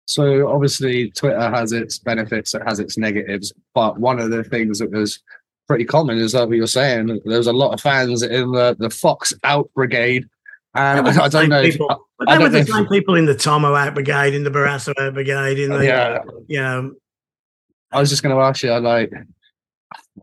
So 0.05 0.49
obviously, 0.49 1.11
Twitter 1.11 1.49
has 1.49 1.71
its 1.71 1.99
benefits, 1.99 2.53
it 2.53 2.61
has 2.65 2.79
its 2.79 2.97
negatives. 2.97 3.53
But 3.73 3.99
one 3.99 4.19
of 4.19 4.31
the 4.31 4.43
things 4.43 4.79
that 4.79 4.91
was 4.91 5.21
pretty 5.67 5.86
common 5.86 6.17
is 6.17 6.34
that 6.34 6.47
what 6.47 6.58
you're 6.58 6.67
saying 6.67 7.08
that 7.08 7.23
there 7.26 7.38
was 7.38 7.47
a 7.47 7.54
lot 7.54 7.73
of 7.73 7.82
fans 7.82 8.21
in 8.21 8.52
the, 8.52 8.76
the 8.80 8.89
Fox 8.89 9.34
Out 9.43 9.69
Brigade, 9.73 10.26
and 10.76 11.06
were 11.06 11.12
I, 11.12 11.28
don't 11.28 11.49
know. 11.49 11.62
If, 11.62 11.73
people. 11.73 12.06
I 12.28 12.38
they 12.38 12.43
were 12.43 12.49
the 12.49 12.60
if- 12.60 12.67
same 12.67 12.88
people 12.88 13.15
in 13.15 13.26
the 13.26 13.36
Tomo 13.36 13.76
Out 13.76 13.93
Brigade, 13.93 14.34
in 14.34 14.43
the 14.43 14.49
Barrasso 14.49 14.93
Out 14.99 15.13
Brigade, 15.13 15.60
in 15.60 15.71
the 15.71 15.86
yeah, 15.86 16.23
you 16.47 16.60
know. 16.60 16.93
I 17.91 17.99
was 17.99 18.10
just 18.10 18.23
going 18.23 18.36
to 18.36 18.41
ask 18.41 18.63
you, 18.63 18.73
like, 18.80 19.13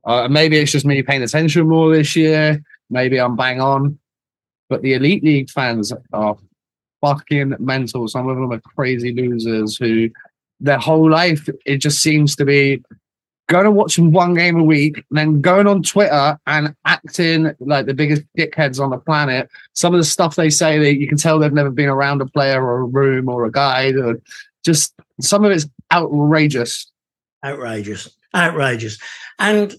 uh, 0.04 0.26
maybe 0.28 0.58
it's 0.58 0.72
just 0.72 0.84
me 0.84 1.02
paying 1.04 1.22
attention 1.22 1.68
more 1.68 1.94
this 1.94 2.16
year. 2.16 2.60
Maybe 2.90 3.20
I'm 3.20 3.36
bang 3.36 3.60
on, 3.60 3.98
but 4.68 4.82
the 4.82 4.94
elite 4.94 5.22
league 5.22 5.50
fans 5.50 5.92
are 6.12 6.36
fucking 7.00 7.54
mental. 7.60 8.08
Some 8.08 8.28
of 8.28 8.36
them 8.36 8.52
are 8.52 8.60
crazy 8.60 9.12
losers 9.12 9.76
who 9.76 10.10
their 10.60 10.78
whole 10.78 11.08
life 11.08 11.48
it 11.64 11.78
just 11.78 12.02
seems 12.02 12.36
to 12.36 12.44
be 12.44 12.82
going 13.50 13.64
to 13.64 13.70
watching 13.70 14.12
one 14.12 14.34
game 14.34 14.58
a 14.58 14.62
week, 14.62 15.04
then 15.10 15.40
going 15.40 15.66
on 15.66 15.82
Twitter 15.82 16.38
and 16.46 16.74
acting 16.84 17.52
like 17.58 17.86
the 17.86 17.94
biggest 17.94 18.22
dickheads 18.38 18.80
on 18.80 18.90
the 18.90 18.98
planet. 18.98 19.50
Some 19.72 19.92
of 19.92 19.98
the 19.98 20.04
stuff 20.04 20.36
they 20.36 20.50
say, 20.50 20.78
that 20.78 21.00
you 21.00 21.08
can 21.08 21.18
tell 21.18 21.38
they've 21.38 21.52
never 21.52 21.70
been 21.70 21.88
around 21.88 22.22
a 22.22 22.26
player 22.26 22.64
or 22.64 22.78
a 22.78 22.84
room 22.84 23.28
or 23.28 23.44
a 23.44 23.50
guide, 23.50 23.96
or 23.96 24.20
just 24.64 24.94
some 25.20 25.44
of 25.44 25.50
it's 25.50 25.66
outrageous. 25.92 26.90
outrageous, 27.44 28.08
outrageous, 28.34 28.98
and 29.38 29.74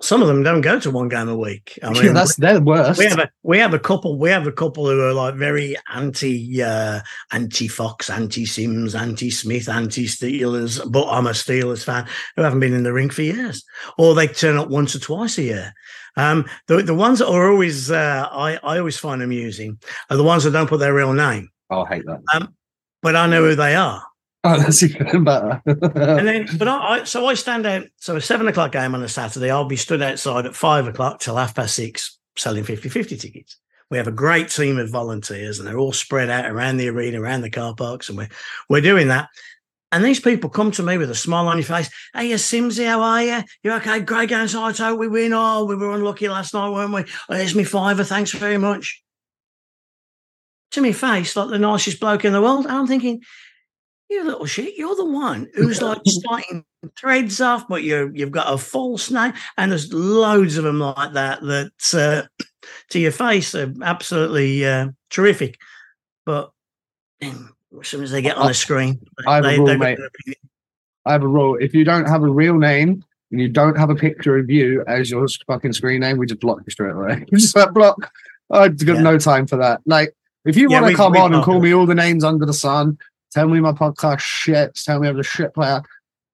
some 0.00 0.20
of 0.22 0.28
them 0.28 0.42
don't 0.42 0.60
go 0.60 0.78
to 0.80 0.90
one 0.90 1.08
game 1.08 1.28
a 1.28 1.36
week. 1.36 1.78
I 1.82 1.90
mean, 1.92 2.04
yeah, 2.06 2.12
that's 2.12 2.36
their 2.36 2.60
worst. 2.60 2.98
we 2.98 3.06
have 3.06 3.18
a 3.18 3.30
we 3.42 3.58
have 3.58 3.74
a 3.74 3.78
couple 3.78 4.18
we 4.18 4.30
have 4.30 4.46
a 4.46 4.52
couple 4.52 4.86
who 4.86 5.00
are 5.00 5.12
like 5.12 5.34
very 5.36 5.76
anti 5.94 6.62
uh 6.62 7.00
anti 7.32 7.68
Fox, 7.68 8.10
anti 8.10 8.44
Simms, 8.44 8.94
anti 8.94 9.30
Smith, 9.30 9.68
anti 9.68 10.06
Steelers, 10.06 10.80
but 10.90 11.08
I'm 11.08 11.26
a 11.26 11.30
Steelers 11.30 11.84
fan 11.84 12.06
who 12.36 12.42
haven't 12.42 12.60
been 12.60 12.74
in 12.74 12.82
the 12.82 12.92
ring 12.92 13.10
for 13.10 13.22
years, 13.22 13.64
or 13.98 14.14
they 14.14 14.26
turn 14.26 14.56
up 14.56 14.68
once 14.68 14.94
or 14.96 14.98
twice 15.00 15.38
a 15.38 15.42
year. 15.42 15.72
Um, 16.16 16.44
the 16.68 16.82
the 16.82 16.94
ones 16.94 17.18
that 17.20 17.28
are 17.28 17.50
always 17.50 17.90
uh, 17.90 18.28
I 18.30 18.56
I 18.62 18.78
always 18.78 18.98
find 18.98 19.22
amusing 19.22 19.78
are 20.10 20.16
the 20.16 20.22
ones 20.24 20.44
that 20.44 20.52
don't 20.52 20.68
put 20.68 20.78
their 20.80 20.94
real 20.94 21.12
name, 21.12 21.50
Oh, 21.70 21.82
I 21.82 21.94
hate 21.96 22.04
that. 22.06 22.48
but 23.02 23.16
I 23.16 23.26
know 23.26 23.42
who 23.44 23.54
they 23.54 23.74
are. 23.74 24.02
Oh, 24.46 24.58
that's 24.58 24.82
even 24.82 25.24
better. 25.24 25.62
And 25.64 26.28
then, 26.28 26.46
but 26.58 26.68
I, 26.68 27.04
so 27.04 27.24
I 27.26 27.32
stand 27.32 27.64
out. 27.64 27.86
So 27.96 28.16
a 28.16 28.20
seven 28.20 28.46
o'clock 28.46 28.72
game 28.72 28.94
on 28.94 29.02
a 29.02 29.08
Saturday, 29.08 29.50
I'll 29.50 29.64
be 29.64 29.76
stood 29.76 30.02
outside 30.02 30.44
at 30.44 30.54
five 30.54 30.86
o'clock 30.86 31.20
till 31.20 31.36
half 31.36 31.54
past 31.54 31.74
six 31.74 32.18
selling 32.36 32.62
50-50 32.62 33.18
tickets. 33.18 33.56
We 33.90 33.96
have 33.96 34.06
a 34.06 34.12
great 34.12 34.50
team 34.50 34.76
of 34.78 34.90
volunteers, 34.90 35.58
and 35.58 35.66
they're 35.66 35.78
all 35.78 35.94
spread 35.94 36.28
out 36.28 36.50
around 36.50 36.76
the 36.76 36.88
arena, 36.88 37.22
around 37.22 37.40
the 37.40 37.48
car 37.48 37.74
parks, 37.74 38.10
and 38.10 38.18
we're 38.18 38.28
we're 38.68 38.82
doing 38.82 39.08
that. 39.08 39.28
And 39.92 40.04
these 40.04 40.20
people 40.20 40.50
come 40.50 40.72
to 40.72 40.82
me 40.82 40.98
with 40.98 41.10
a 41.10 41.14
smile 41.14 41.48
on 41.48 41.56
your 41.56 41.64
face. 41.64 41.88
Hey, 42.12 42.28
you 42.28 42.34
Simsy, 42.34 42.84
how 42.84 43.00
are 43.00 43.22
you? 43.22 43.42
You're 43.62 43.76
okay? 43.76 44.00
Great 44.00 44.28
game, 44.28 44.48
I 44.52 44.92
we 44.92 45.08
win. 45.08 45.32
Oh, 45.32 45.64
we 45.64 45.76
were 45.76 45.94
unlucky 45.94 46.28
last 46.28 46.52
night, 46.52 46.70
weren't 46.70 46.92
we? 46.92 47.04
Oh, 47.30 47.54
me 47.54 47.64
fiver. 47.64 48.04
Thanks 48.04 48.32
very 48.32 48.58
much. 48.58 49.02
To 50.72 50.82
me 50.82 50.92
face, 50.92 51.36
like 51.36 51.48
the 51.48 51.58
nicest 51.58 52.00
bloke 52.00 52.24
in 52.24 52.32
the 52.32 52.42
world. 52.42 52.66
And 52.66 52.74
I'm 52.74 52.88
thinking, 52.88 53.22
you 54.10 54.24
little 54.24 54.46
shit, 54.46 54.76
you're 54.76 54.96
the 54.96 55.04
one 55.04 55.48
who's 55.54 55.82
like 55.82 56.00
starting 56.06 56.64
threads 56.96 57.40
off, 57.40 57.66
but 57.68 57.82
you 57.82 58.10
you've 58.14 58.30
got 58.30 58.52
a 58.52 58.58
false 58.58 59.10
name, 59.10 59.32
and 59.56 59.70
there's 59.70 59.92
loads 59.92 60.56
of 60.56 60.64
them 60.64 60.80
like 60.80 61.12
that 61.14 61.40
that 61.42 61.94
uh, 61.94 62.44
to 62.90 62.98
your 62.98 63.12
face 63.12 63.54
are 63.54 63.72
absolutely 63.82 64.64
uh, 64.66 64.88
terrific. 65.10 65.58
But 66.26 66.50
as 67.22 67.34
soon 67.82 68.02
as 68.02 68.10
they 68.10 68.22
get 68.22 68.36
on 68.36 68.48
the 68.48 68.54
screen, 68.54 69.00
I 69.26 69.36
have 69.36 69.44
a 69.44 69.58
rule, 69.58 69.76
mate. 69.76 69.98
I 71.06 71.12
have 71.12 71.22
a 71.22 71.28
rule. 71.28 71.56
If 71.60 71.74
you 71.74 71.84
don't 71.84 72.06
have 72.08 72.22
a 72.22 72.28
real 72.30 72.56
name 72.56 73.04
and 73.30 73.40
you 73.40 73.48
don't 73.48 73.76
have 73.76 73.90
a 73.90 73.94
picture 73.94 74.38
of 74.38 74.48
you 74.48 74.82
as 74.86 75.10
your 75.10 75.26
fucking 75.46 75.72
screen 75.74 76.00
name, 76.00 76.16
we 76.18 76.26
just 76.26 76.40
block 76.40 76.60
you 76.64 76.70
straight 76.70 76.92
away. 76.92 77.24
We 77.30 77.38
just 77.38 77.54
block. 77.74 78.10
I've 78.50 78.78
got 78.84 78.96
Yeah. 78.96 79.02
no 79.02 79.18
time 79.18 79.46
for 79.46 79.56
that. 79.56 79.80
Like, 79.84 80.14
if 80.44 80.56
you 80.56 80.70
Yeah, 80.70 80.80
want 80.80 80.92
to 80.92 80.96
come 80.96 81.16
on 81.16 81.34
and 81.34 81.42
call 81.42 81.60
me 81.60 81.74
all 81.74 81.86
the 81.86 81.94
names 81.94 82.24
under 82.24 82.46
the 82.46 82.54
sun, 82.54 82.98
tell 83.34 83.48
me 83.48 83.60
my 83.60 83.72
podcast 83.72 84.20
shit, 84.20 84.74
tell 84.76 85.00
me 85.00 85.08
I'm 85.08 85.18
a 85.18 85.22
shit 85.22 85.52
player. 85.54 85.82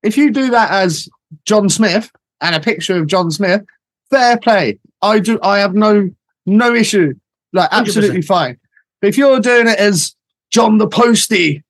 If 0.03 0.17
you 0.17 0.31
do 0.31 0.51
that 0.51 0.71
as 0.71 1.09
John 1.47 1.69
Smith 1.69 2.11
and 2.41 2.55
a 2.55 2.61
picture 2.61 2.97
of 2.97 3.07
John 3.07 3.31
Smith, 3.31 3.63
fair 4.11 4.39
play. 4.39 4.79
I 5.03 5.19
do. 5.19 5.39
I 5.43 5.59
have 5.59 5.75
no 5.75 6.11
no 6.47 6.75
issue. 6.75 7.15
Like 7.53 7.71
100%. 7.71 7.79
absolutely 7.81 8.23
fine. 8.23 8.59
But 9.01 9.09
if 9.09 9.19
you're 9.19 9.41
doing 9.41 9.67
it 9.69 9.79
as 9.79 10.15
John 10.51 10.79
the 10.79 10.87
Postie, 10.89 11.63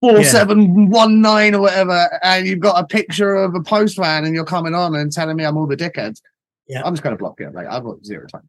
four 0.00 0.22
seven 0.24 0.24
one 0.24 0.24
nine 0.24 0.24
Yeah. 0.24 0.30
seven 0.30 0.90
one 0.90 1.20
nine 1.20 1.54
or 1.54 1.60
whatever, 1.62 2.18
and 2.22 2.46
you've 2.46 2.60
got 2.60 2.82
a 2.82 2.86
picture 2.86 3.34
of 3.36 3.54
a 3.54 3.62
postman 3.62 4.24
and 4.24 4.34
you're 4.34 4.44
coming 4.44 4.74
on 4.74 4.94
and 4.94 5.12
telling 5.12 5.36
me 5.36 5.44
I'm 5.44 5.56
all 5.56 5.66
the 5.66 5.76
dickheads, 5.76 6.20
Yeah. 6.68 6.82
I'm 6.84 6.92
just 6.94 7.02
gonna 7.02 7.16
block 7.16 7.38
you. 7.40 7.50
Like 7.50 7.66
I've 7.66 7.84
got 7.84 8.04
zero 8.04 8.26
time. 8.26 8.48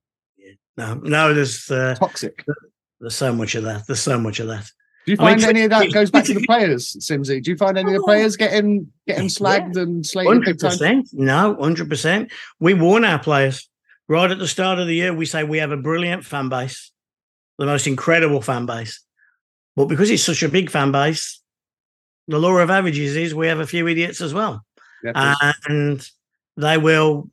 No, 0.78 0.94
no, 0.96 1.34
there's 1.34 1.70
uh, 1.70 1.96
Toxic. 2.00 2.46
there's 3.02 3.16
so 3.16 3.34
much 3.34 3.56
of 3.56 3.64
that. 3.64 3.86
There's 3.86 4.00
so 4.00 4.18
much 4.18 4.40
of 4.40 4.48
that. 4.48 4.70
Do 5.10 5.14
you 5.14 5.18
I 5.26 5.32
mean, 5.32 5.40
find 5.40 5.50
any 5.58 5.64
of 5.64 5.72
that 5.72 5.92
goes 5.92 6.12
back 6.12 6.26
to 6.26 6.36
the 6.36 6.46
players, 6.46 6.96
Simsy? 7.00 7.42
Do 7.42 7.50
you 7.50 7.58
find 7.58 7.80
any 7.80 7.90
of 7.90 7.96
the 7.96 8.02
Oh. 8.02 8.06
players 8.06 8.36
getting 8.38 8.92
getting 9.08 9.24
Yeah. 9.24 9.30
slagged 9.30 9.76
and 9.76 10.06
slated 10.06 10.32
Hundred 10.34 10.60
percent. 10.60 11.10
No, 11.14 11.56
hundred 11.60 11.90
percent. 11.90 12.32
We 12.60 12.76
warn 12.76 13.04
our 13.06 13.18
players 13.18 13.68
right 14.08 14.30
at 14.30 14.38
the 14.38 14.48
start 14.48 14.78
of 14.78 14.86
the 14.86 14.94
year. 14.94 15.12
We 15.12 15.26
say 15.26 15.44
we 15.44 15.58
have 15.58 15.72
a 15.72 15.78
brilliant 15.78 16.26
fan 16.26 16.48
base, 16.50 16.92
the 17.58 17.66
most 17.66 17.88
incredible 17.88 18.42
fan 18.44 18.68
base. 18.68 19.02
But 19.76 19.86
because 19.86 20.12
it's 20.12 20.22
such 20.24 20.44
a 20.44 20.50
big 20.50 20.70
fan 20.70 20.92
base, 20.92 21.42
the 22.28 22.38
law 22.38 22.56
of 22.58 22.70
averages 22.70 23.16
is 23.16 23.34
we 23.34 23.48
have 23.48 23.60
a 23.60 23.66
few 23.66 23.88
idiots 23.88 24.22
as 24.22 24.32
well, 24.32 24.64
Yeah, 25.04 25.54
and 25.68 26.08
they 26.56 26.78
will. 26.78 27.32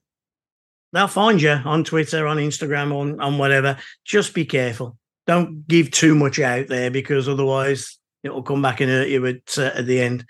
They'll 0.95 1.09
find 1.09 1.43
you 1.43 1.51
on 1.51 1.85
Twitter, 1.85 2.27
on 2.27 2.39
Instagram, 2.39 2.95
on 2.95 3.21
on 3.21 3.37
whatever. 3.37 3.77
Just 4.07 4.33
be 4.33 4.47
careful. 4.47 4.97
Don't 5.27 5.67
give 5.67 5.91
too 5.91 6.15
much 6.15 6.39
out 6.39 6.69
there 6.69 6.91
because 6.91 7.29
otherwise 7.29 7.99
it 8.23 8.31
will 8.33 8.43
come 8.43 8.63
back 8.63 8.81
and 8.81 8.91
hurt 8.91 9.09
you 9.09 9.27
at 9.27 9.59
uh, 9.59 9.73
at 9.75 9.87
the 9.87 10.01
end. 10.01 10.25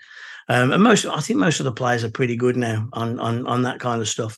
Um, 0.49 0.71
and 0.71 0.81
most, 0.81 1.05
I 1.05 1.19
think 1.19 1.39
most 1.39 1.59
of 1.59 1.65
the 1.65 1.71
players 1.73 2.03
are 2.03 2.11
pretty 2.11 2.35
good 2.35 2.55
now 2.57 2.87
on 2.93 3.19
on 3.19 3.45
on 3.47 3.63
that 3.63 3.79
kind 3.79 4.01
of 4.01 4.07
stuff. 4.07 4.37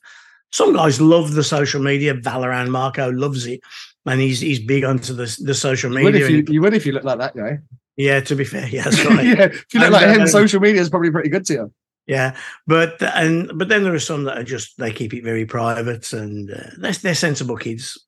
Some 0.51 0.73
guys 0.73 0.99
love 0.99 1.33
the 1.33 1.43
social 1.43 1.81
media. 1.81 2.15
Vallerand 2.15 2.69
Marco 2.71 3.11
loves 3.11 3.45
it, 3.45 3.61
and 4.05 4.19
he's 4.19 4.39
he's 4.39 4.59
big 4.59 4.83
onto 4.83 5.13
the 5.13 5.33
the 5.45 5.53
social 5.53 5.91
media. 5.91 6.25
if 6.25 6.29
you, 6.29 6.43
you 6.49 6.61
would 6.61 6.73
if 6.73 6.85
you 6.85 6.91
look 6.93 7.03
like 7.03 7.19
that 7.19 7.35
guy. 7.35 7.59
yeah, 7.95 8.19
to 8.21 8.35
be 8.35 8.43
fair, 8.43 8.67
yeah, 8.67 8.83
that's 8.85 9.05
right. 9.05 9.25
yeah, 9.25 9.43
if 9.45 9.65
you 9.73 9.79
look 9.79 9.85
And, 9.87 9.93
like 9.93 10.15
him, 10.15 10.21
uh, 10.23 10.27
social 10.27 10.59
media 10.59 10.81
is 10.81 10.89
probably 10.89 11.11
pretty 11.11 11.29
good 11.29 11.45
to 11.45 11.53
you. 11.53 11.73
Yeah, 12.07 12.35
but 12.65 12.99
and 13.03 13.51
but 13.53 13.69
then 13.69 13.83
there 13.83 13.93
are 13.93 13.99
some 13.99 14.23
that 14.23 14.39
are 14.39 14.43
just 14.43 14.77
they 14.79 14.91
keep 14.91 15.13
it 15.13 15.23
very 15.23 15.45
private 15.45 16.11
and 16.11 16.49
uh, 16.49 16.71
they're 16.79 16.93
they're 16.93 17.13
sensible 17.13 17.55
kids. 17.55 18.03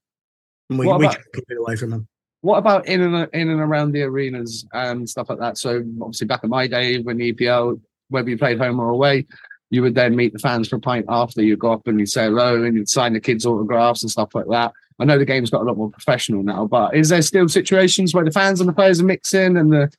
And 0.72 0.80
we 0.80 0.88
we 0.88 0.92
about- 0.94 1.14
try 1.14 1.24
keep 1.36 1.46
it 1.48 1.58
away 1.60 1.76
from 1.76 1.92
them. 1.92 2.08
What 2.42 2.58
about 2.58 2.88
in 2.88 3.02
and 3.02 3.30
in 3.34 3.50
and 3.50 3.62
around 3.62 3.92
the 3.92 4.04
arenas 4.04 4.66
and 4.74 5.08
stuff 5.10 5.30
like 5.30 5.40
that? 5.40 5.58
So 5.58 5.84
obviously 6.02 6.28
back 6.28 6.44
in 6.44 6.50
my 6.50 6.68
day 6.68 7.00
when 7.00 7.18
the 7.18 7.34
EPL, 7.34 7.80
whether 8.10 8.30
you 8.30 8.38
played 8.38 8.58
home 8.58 8.80
or 8.80 8.90
away, 8.90 9.28
you 9.70 9.82
would 9.82 9.96
then 9.96 10.16
meet 10.16 10.34
the 10.34 10.40
fans 10.40 10.68
for 10.68 10.76
a 10.76 10.80
pint 10.80 11.06
after 11.08 11.42
you 11.42 11.56
go 11.56 11.72
up 11.72 11.88
and 11.88 12.00
you'd 12.00 12.10
say 12.10 12.26
hello 12.26 12.64
and 12.64 12.76
you'd 12.76 12.90
sign 12.90 13.14
the 13.14 13.20
kids' 13.20 13.46
autographs 13.46 14.04
and 14.04 14.12
stuff 14.12 14.36
like 14.36 14.48
that. 14.50 14.74
I 15.00 15.06
know 15.06 15.18
the 15.18 15.26
game's 15.26 15.50
got 15.50 15.62
a 15.62 15.66
lot 15.66 15.78
more 15.78 15.90
professional 15.90 16.44
now, 16.44 16.68
but 16.68 16.96
is 16.96 17.10
there 17.10 17.22
still 17.22 17.48
situations 17.48 18.14
where 18.14 18.26
the 18.26 18.32
fans 18.32 18.60
and 18.60 18.68
the 18.68 18.74
players 18.74 19.00
are 19.00 19.06
mixing 19.06 19.58
and 19.58 19.72
the 19.72 19.92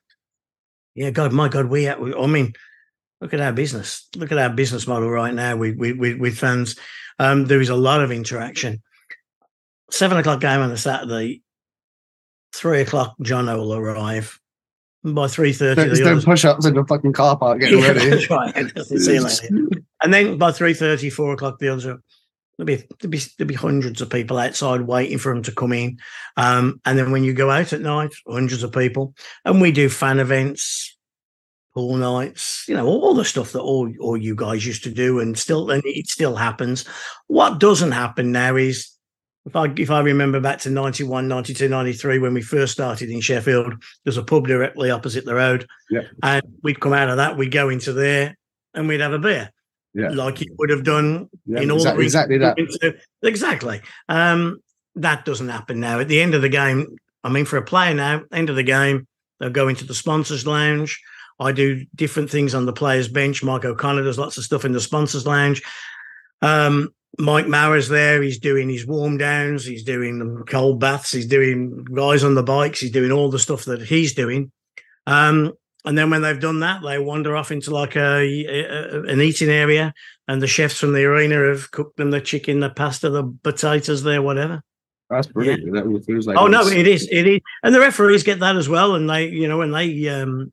Yeah, 0.94 1.10
God, 1.10 1.32
my 1.32 1.48
God, 1.48 1.66
we, 1.66 1.92
we 1.94 2.14
I 2.14 2.26
mean, 2.26 2.52
look 3.20 3.32
at 3.32 3.40
our 3.40 3.52
business. 3.52 4.06
Look 4.16 4.30
at 4.30 4.38
our 4.38 4.50
business 4.50 4.86
model 4.86 5.10
right 5.10 5.34
now 5.34 5.56
with 5.56 5.76
with, 5.76 6.18
with 6.18 6.38
fans. 6.38 6.76
Um, 7.18 7.46
there 7.46 7.60
is 7.60 7.68
a 7.68 7.76
lot 7.76 8.02
of 8.02 8.12
interaction. 8.12 8.82
Seven 9.90 10.18
o'clock 10.18 10.40
game 10.40 10.60
on 10.60 10.70
a 10.70 10.76
Saturday. 10.76 11.41
Three 12.54 12.80
o'clock, 12.82 13.14
John 13.22 13.46
will 13.46 13.74
arrive. 13.74 14.38
And 15.04 15.14
by 15.14 15.26
three 15.26 15.52
thirty, 15.52 15.82
there's 15.82 16.00
no 16.00 16.20
push 16.20 16.44
ups 16.44 16.64
in 16.64 16.74
the 16.74 16.84
fucking 16.84 17.12
car 17.12 17.36
park 17.36 17.60
getting 17.60 17.80
Yeah, 17.80 17.88
ready? 17.88 18.10
that's 18.10 18.30
right. 18.30 18.78
See 18.86 19.14
you 19.14 19.22
later. 19.22 19.48
And 20.02 20.14
then 20.14 20.38
by 20.38 20.52
three 20.52 20.74
thirty, 20.74 21.10
four 21.10 21.32
o'clock, 21.32 21.58
the 21.58 21.68
others 21.68 21.86
are 21.86 22.00
there'll 22.56 22.66
be 22.66 22.76
there'll 23.00 23.10
be 23.10 23.20
there'll 23.36 23.48
be 23.48 23.54
hundreds 23.54 24.00
of 24.00 24.10
people 24.10 24.38
outside 24.38 24.82
waiting 24.82 25.18
for 25.18 25.34
them 25.34 25.42
to 25.44 25.52
come 25.52 25.72
in. 25.72 25.98
Um, 26.36 26.80
and 26.84 26.98
then 26.98 27.10
when 27.10 27.24
you 27.24 27.32
go 27.32 27.50
out 27.50 27.72
at 27.72 27.80
night, 27.80 28.12
hundreds 28.28 28.62
of 28.62 28.72
people. 28.72 29.14
And 29.44 29.60
we 29.60 29.72
do 29.72 29.88
fan 29.88 30.20
events, 30.20 30.96
pool 31.74 31.96
nights, 31.96 32.64
you 32.68 32.76
know, 32.76 32.86
all, 32.86 33.00
all 33.02 33.14
the 33.14 33.24
stuff 33.24 33.52
that 33.52 33.60
all 33.60 33.92
all 33.98 34.16
you 34.16 34.36
guys 34.36 34.64
used 34.64 34.84
to 34.84 34.90
do, 34.92 35.18
and 35.18 35.36
still 35.36 35.70
and 35.70 35.82
it 35.84 36.06
still 36.06 36.36
happens. 36.36 36.84
What 37.26 37.58
doesn't 37.58 37.92
happen 37.92 38.30
now 38.30 38.54
is 38.56 38.88
if 39.44 39.56
I 39.56 39.72
if 39.76 39.90
I 39.90 40.00
remember 40.00 40.40
back 40.40 40.58
to 40.60 40.70
91, 40.70 41.26
92, 41.28 41.68
93, 41.68 42.18
when 42.18 42.34
we 42.34 42.42
first 42.42 42.72
started 42.72 43.10
in 43.10 43.20
Sheffield, 43.20 43.74
there's 44.04 44.16
a 44.16 44.22
pub 44.22 44.46
directly 44.46 44.90
opposite 44.90 45.24
the 45.24 45.34
road. 45.34 45.66
Yeah. 45.90 46.02
And 46.22 46.42
we'd 46.62 46.80
come 46.80 46.92
out 46.92 47.08
of 47.10 47.16
that, 47.16 47.36
we'd 47.36 47.50
go 47.50 47.68
into 47.68 47.92
there 47.92 48.36
and 48.74 48.86
we'd 48.88 49.00
have 49.00 49.12
a 49.12 49.18
beer. 49.18 49.50
Yeah. 49.94 50.08
Like 50.10 50.40
you 50.40 50.54
would 50.58 50.70
have 50.70 50.84
done 50.84 51.28
Yeah, 51.44 51.60
in 51.60 51.70
all 51.70 51.76
exactly, 51.78 52.02
the 52.02 52.06
exactly 52.06 52.38
that. 52.38 52.58
into- 52.58 52.98
exactly. 53.22 53.80
Um, 54.08 54.60
that 54.96 55.24
doesn't 55.24 55.48
happen 55.48 55.80
now. 55.80 56.00
At 56.00 56.08
the 56.08 56.20
end 56.20 56.34
of 56.34 56.42
the 56.42 56.48
game, 56.48 56.96
I 57.24 57.28
mean, 57.28 57.44
for 57.44 57.56
a 57.56 57.62
player 57.64 57.94
now, 57.94 58.22
end 58.32 58.48
of 58.48 58.56
the 58.56 58.62
game, 58.62 59.06
they'll 59.40 59.50
go 59.50 59.68
into 59.68 59.84
the 59.84 59.94
sponsors 59.94 60.46
lounge. 60.46 61.00
I 61.40 61.52
do 61.52 61.84
different 61.94 62.30
things 62.30 62.54
on 62.54 62.66
the 62.66 62.72
players' 62.72 63.08
bench. 63.08 63.42
Mike 63.42 63.64
O'Connor 63.64 64.04
does 64.04 64.18
lots 64.18 64.38
of 64.38 64.44
stuff 64.44 64.64
in 64.64 64.72
the 64.72 64.80
sponsors 64.80 65.26
lounge. 65.26 65.62
Um, 66.42 66.94
Mike 67.18 67.46
Mauer's 67.46 67.88
there. 67.88 68.22
He's 68.22 68.38
doing 68.38 68.68
his 68.70 68.86
warm 68.86 69.18
downs. 69.18 69.64
He's 69.64 69.84
doing 69.84 70.18
the 70.18 70.44
cold 70.44 70.80
baths. 70.80 71.12
He's 71.12 71.26
doing 71.26 71.84
guys 71.84 72.24
on 72.24 72.34
the 72.34 72.42
bikes. 72.42 72.80
He's 72.80 72.90
doing 72.90 73.12
all 73.12 73.30
the 73.30 73.38
stuff 73.38 73.64
that 73.66 73.82
he's 73.82 74.14
doing. 74.14 74.50
Um, 75.06 75.52
and 75.84 75.98
then 75.98 76.10
when 76.10 76.22
they've 76.22 76.40
done 76.40 76.60
that, 76.60 76.82
they 76.82 76.98
wander 76.98 77.36
off 77.36 77.50
into 77.50 77.70
like 77.72 77.96
a, 77.96 78.20
a- 78.46 79.02
an 79.02 79.20
eating 79.20 79.48
area, 79.50 79.92
and 80.28 80.40
the 80.40 80.46
chefs 80.46 80.78
from 80.78 80.92
the 80.92 81.04
arena 81.04 81.34
have 81.48 81.70
cooked 81.70 81.96
them 81.96 82.10
the 82.12 82.20
chicken, 82.20 82.60
the 82.60 82.70
pasta, 82.70 83.10
the 83.10 83.24
potatoes, 83.42 84.02
there, 84.04 84.22
whatever. 84.22 84.62
That's 85.10 85.26
brilliant. 85.26 85.72
That 85.74 86.04
feels 86.06 86.26
like 86.26 86.38
Oh 86.38 86.46
no, 86.46 86.66
it 86.68 86.86
is, 86.86 87.08
it 87.10 87.26
is, 87.26 87.40
and 87.64 87.74
the 87.74 87.80
referees 87.80 88.22
get 88.22 88.38
that 88.40 88.56
as 88.56 88.68
well, 88.68 88.94
and 88.94 89.10
they, 89.10 89.28
you 89.28 89.48
know, 89.48 89.58
when 89.58 89.72
they, 89.72 90.08
um, 90.08 90.52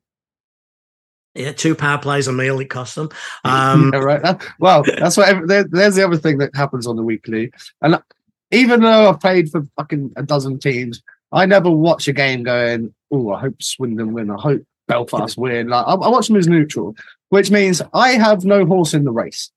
yeah, 1.34 1.52
two 1.52 1.74
power 1.74 1.98
plays 1.98 2.26
a 2.26 2.32
meal 2.32 2.58
it 2.60 2.70
costs 2.70 2.96
them. 2.96 3.08
Um, 3.44 3.90
yeah, 3.92 4.00
right. 4.00 4.22
That, 4.22 4.44
well, 4.58 4.82
that's 4.82 5.16
what. 5.16 5.28
Every, 5.28 5.46
there, 5.46 5.64
there's 5.64 5.94
the 5.94 6.04
other 6.04 6.16
thing 6.16 6.38
that 6.38 6.54
happens 6.54 6.86
on 6.86 6.96
the 6.96 7.02
weekly, 7.02 7.52
and 7.82 8.02
even 8.50 8.80
though 8.80 9.08
I've 9.08 9.20
played 9.20 9.50
for 9.50 9.66
fucking 9.76 10.12
a 10.16 10.22
dozen 10.22 10.58
teams, 10.58 11.02
I 11.32 11.46
never 11.46 11.70
watch 11.70 12.08
a 12.08 12.12
game 12.12 12.42
going, 12.42 12.92
"Oh, 13.12 13.32
I 13.32 13.40
hope 13.40 13.62
Swindon 13.62 14.12
win. 14.12 14.30
I 14.30 14.40
hope 14.40 14.62
Belfast 14.88 15.38
win." 15.38 15.68
Like 15.68 15.86
I, 15.86 15.92
I 15.92 16.08
watch 16.08 16.26
them 16.26 16.36
as 16.36 16.48
neutral, 16.48 16.96
which 17.28 17.50
means 17.50 17.80
I 17.94 18.10
have 18.10 18.44
no 18.44 18.66
horse 18.66 18.92
in 18.92 19.04
the 19.04 19.12
race. 19.12 19.50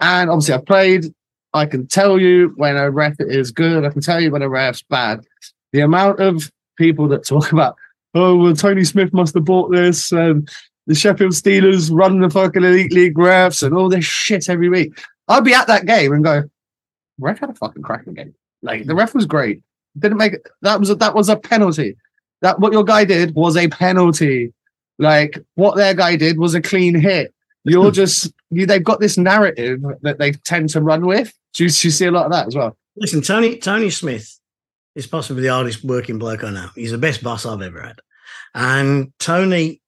And 0.00 0.30
obviously, 0.30 0.54
I've 0.54 0.66
played. 0.66 1.06
I 1.54 1.66
can 1.66 1.86
tell 1.86 2.20
you 2.20 2.52
when 2.56 2.76
a 2.76 2.90
ref 2.90 3.16
is 3.20 3.50
good. 3.50 3.84
I 3.84 3.90
can 3.90 4.02
tell 4.02 4.20
you 4.20 4.30
when 4.30 4.42
a 4.42 4.48
ref's 4.48 4.82
bad. 4.82 5.20
The 5.72 5.80
amount 5.80 6.20
of 6.20 6.50
people 6.76 7.08
that 7.08 7.26
talk 7.26 7.52
about, 7.52 7.76
oh, 8.14 8.36
well, 8.36 8.54
Tony 8.54 8.84
Smith 8.84 9.12
must 9.12 9.34
have 9.34 9.44
bought 9.44 9.70
this, 9.70 10.12
and 10.12 10.48
the 10.88 10.94
Sheffield 10.94 11.32
Steelers 11.32 11.90
run 11.92 12.18
the 12.18 12.30
fucking 12.30 12.64
Elite 12.64 12.92
League 12.92 13.14
refs 13.14 13.62
and 13.62 13.76
all 13.76 13.88
this 13.88 14.04
shit 14.04 14.48
every 14.48 14.68
week. 14.68 14.98
I'd 15.28 15.44
be 15.44 15.54
at 15.54 15.66
that 15.66 15.86
game 15.86 16.12
and 16.12 16.24
go, 16.24 16.44
ref 17.20 17.38
had 17.38 17.50
a 17.50 17.54
fucking 17.54 17.82
cracking 17.82 18.14
game. 18.14 18.34
Like 18.62 18.86
the 18.86 18.94
ref 18.94 19.14
was 19.14 19.26
great. 19.26 19.60
Didn't 19.98 20.18
make 20.18 20.32
it. 20.32 20.48
That 20.62 20.80
was 20.80 20.90
a, 20.90 20.94
that 20.96 21.14
was 21.14 21.28
a 21.28 21.36
penalty. 21.36 21.96
That 22.40 22.58
what 22.58 22.72
your 22.72 22.84
guy 22.84 23.04
did 23.04 23.34
was 23.34 23.56
a 23.56 23.68
penalty. 23.68 24.52
Like 24.98 25.38
what 25.54 25.76
their 25.76 25.92
guy 25.94 26.16
did 26.16 26.38
was 26.38 26.54
a 26.54 26.62
clean 26.62 26.94
hit. 26.94 27.34
You're 27.64 27.90
just 27.92 28.32
you. 28.50 28.64
They've 28.64 28.82
got 28.82 28.98
this 28.98 29.18
narrative 29.18 29.82
that 30.02 30.18
they 30.18 30.32
tend 30.32 30.70
to 30.70 30.80
run 30.80 31.06
with. 31.06 31.32
Do 31.52 31.64
you, 31.64 31.70
do 31.70 31.88
you 31.88 31.92
see 31.92 32.06
a 32.06 32.10
lot 32.10 32.24
of 32.24 32.32
that 32.32 32.46
as 32.46 32.56
well? 32.56 32.76
listen, 32.96 33.22
Tony 33.22 33.58
Tony 33.58 33.90
Smith 33.90 34.38
is 34.94 35.06
possibly 35.06 35.42
the 35.42 35.48
hardest 35.48 35.84
working 35.84 36.18
bloke 36.18 36.44
I 36.44 36.50
know. 36.50 36.68
He's 36.74 36.92
the 36.92 36.98
best 36.98 37.22
boss 37.22 37.46
I've 37.46 37.62
ever 37.62 37.80
had, 37.80 38.00
and 38.54 39.12
Tony, 39.18 39.80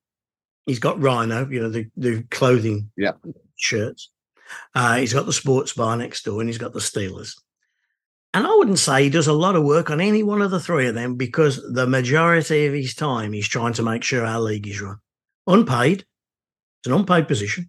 he's 0.70 0.78
got 0.78 1.00
Rhino, 1.02 1.46
you 1.48 1.60
know, 1.60 1.68
the 1.68 1.86
the 1.96 2.22
clothing, 2.30 2.90
Yeah. 2.96 3.12
shirts. 3.56 4.10
Uh, 4.74 4.96
he's 4.96 5.12
got 5.12 5.26
the 5.26 5.32
sports 5.32 5.72
bar 5.74 5.96
next 5.96 6.24
door, 6.24 6.40
and 6.40 6.48
he's 6.48 6.58
got 6.58 6.72
the 6.72 6.80
Steelers. 6.80 7.34
And 8.32 8.46
I 8.46 8.54
wouldn't 8.54 8.78
say 8.78 9.02
he 9.02 9.10
does 9.10 9.26
a 9.26 9.32
lot 9.32 9.56
of 9.56 9.64
work 9.64 9.90
on 9.90 10.00
any 10.00 10.22
one 10.22 10.40
of 10.40 10.52
the 10.52 10.60
three 10.60 10.86
of 10.86 10.94
them 10.94 11.16
because 11.16 11.60
the 11.72 11.86
majority 11.86 12.66
of 12.66 12.74
his 12.74 12.94
time 12.94 13.32
he's 13.32 13.48
trying 13.48 13.72
to 13.74 13.82
make 13.82 14.04
sure 14.04 14.24
our 14.24 14.40
league 14.40 14.68
is 14.68 14.80
run. 14.80 14.98
Unpaid. 15.48 16.04
It's 16.80 16.86
an 16.86 16.92
unpaid 16.92 17.26
position. 17.26 17.68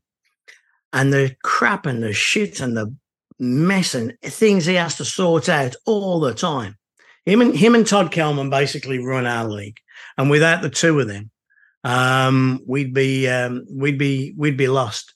And 0.93 1.11
the 1.11 1.35
crap 1.43 1.87
and 1.87 2.03
the 2.03 2.13
shit 2.13 2.59
and 2.59 2.77
the 2.77 2.95
mess 3.39 3.95
and 3.95 4.15
things 4.23 4.65
he 4.67 4.75
has 4.75 4.95
to 4.97 5.05
sort 5.05 5.49
out 5.49 5.75
all 5.87 6.19
the 6.19 6.33
time. 6.33 6.77
Him 7.25 7.41
and 7.41 7.55
him 7.55 7.73
and 7.73 7.85
Todd 7.87 8.11
Kelman 8.11 8.49
basically 8.51 8.99
run 9.03 9.25
our 9.25 9.47
league. 9.47 9.77
And 10.17 10.29
without 10.29 10.61
the 10.61 10.69
two 10.69 10.99
of 10.99 11.07
them, 11.07 11.30
um, 11.84 12.59
we'd 12.67 12.93
be 12.93 13.27
um, 13.27 13.65
we'd 13.69 13.97
be 13.97 14.34
we'd 14.38 14.57
be 14.57 14.67
lost. 14.67 15.13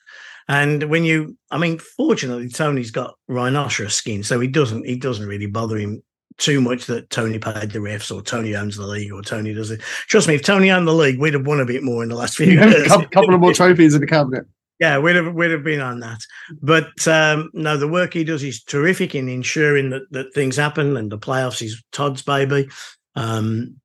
And 0.48 0.84
when 0.84 1.04
you, 1.04 1.36
I 1.50 1.58
mean, 1.58 1.80
fortunately, 1.80 2.50
Tony's 2.50 2.92
got 2.92 3.16
rhinoceros 3.28 3.96
skin, 3.96 4.24
so 4.24 4.40
he 4.40 4.48
doesn't 4.48 4.86
he 4.86 4.96
doesn't 4.96 5.28
really 5.28 5.48
bother 5.48 5.78
him 5.78 6.04
too 6.38 6.62
much 6.62 6.86
that 6.86 7.10
Tony 7.10 7.40
paid 7.40 7.72
the 7.72 7.80
refs 7.80 8.14
or 8.14 8.22
Tony 8.22 8.56
owns 8.56 8.76
the 8.76 8.86
league 8.86 9.12
or 9.12 9.22
Tony 9.22 9.54
does 9.54 9.72
it. 9.72 9.82
Trust 9.82 10.28
me, 10.28 10.36
if 10.36 10.44
Tony 10.44 10.70
owned 10.70 10.88
the 10.88 10.94
league, 10.94 11.20
we'd 11.20 11.34
have 11.34 11.48
won 11.48 11.62
a 11.62 11.66
bit 11.66 11.82
more 11.82 12.04
in 12.04 12.10
the 12.10 12.16
last 12.16 12.36
few 12.36 12.48
years. 12.52 12.88
couple, 12.88 13.08
couple 13.08 13.34
of 13.34 13.40
more 13.40 13.54
trophies 13.54 13.96
in 13.96 14.02
the 14.02 14.08
cabinet. 14.08 14.46
Yeah, 14.80 15.00
we'd 15.00 15.16
have 15.16 15.34
we'd 15.34 15.52
have 15.52 15.64
been 15.64 15.80
on 15.80 16.02
that. 16.02 16.20
But 16.62 17.08
um, 17.08 17.50
no, 17.54 17.78
the 17.78 17.88
work 17.88 18.14
he 18.14 18.24
does 18.24 18.44
is 18.44 18.62
terrific 18.62 19.16
in 19.16 19.30
ensuring 19.30 19.92
that 19.92 20.04
that 20.12 20.34
things 20.34 20.58
happen 20.58 20.98
and 20.98 21.12
the 21.12 21.18
playoffs 21.18 21.62
is 21.62 21.82
Todd's 21.92 22.22
baby. 22.22 22.68
Um, 23.16 23.80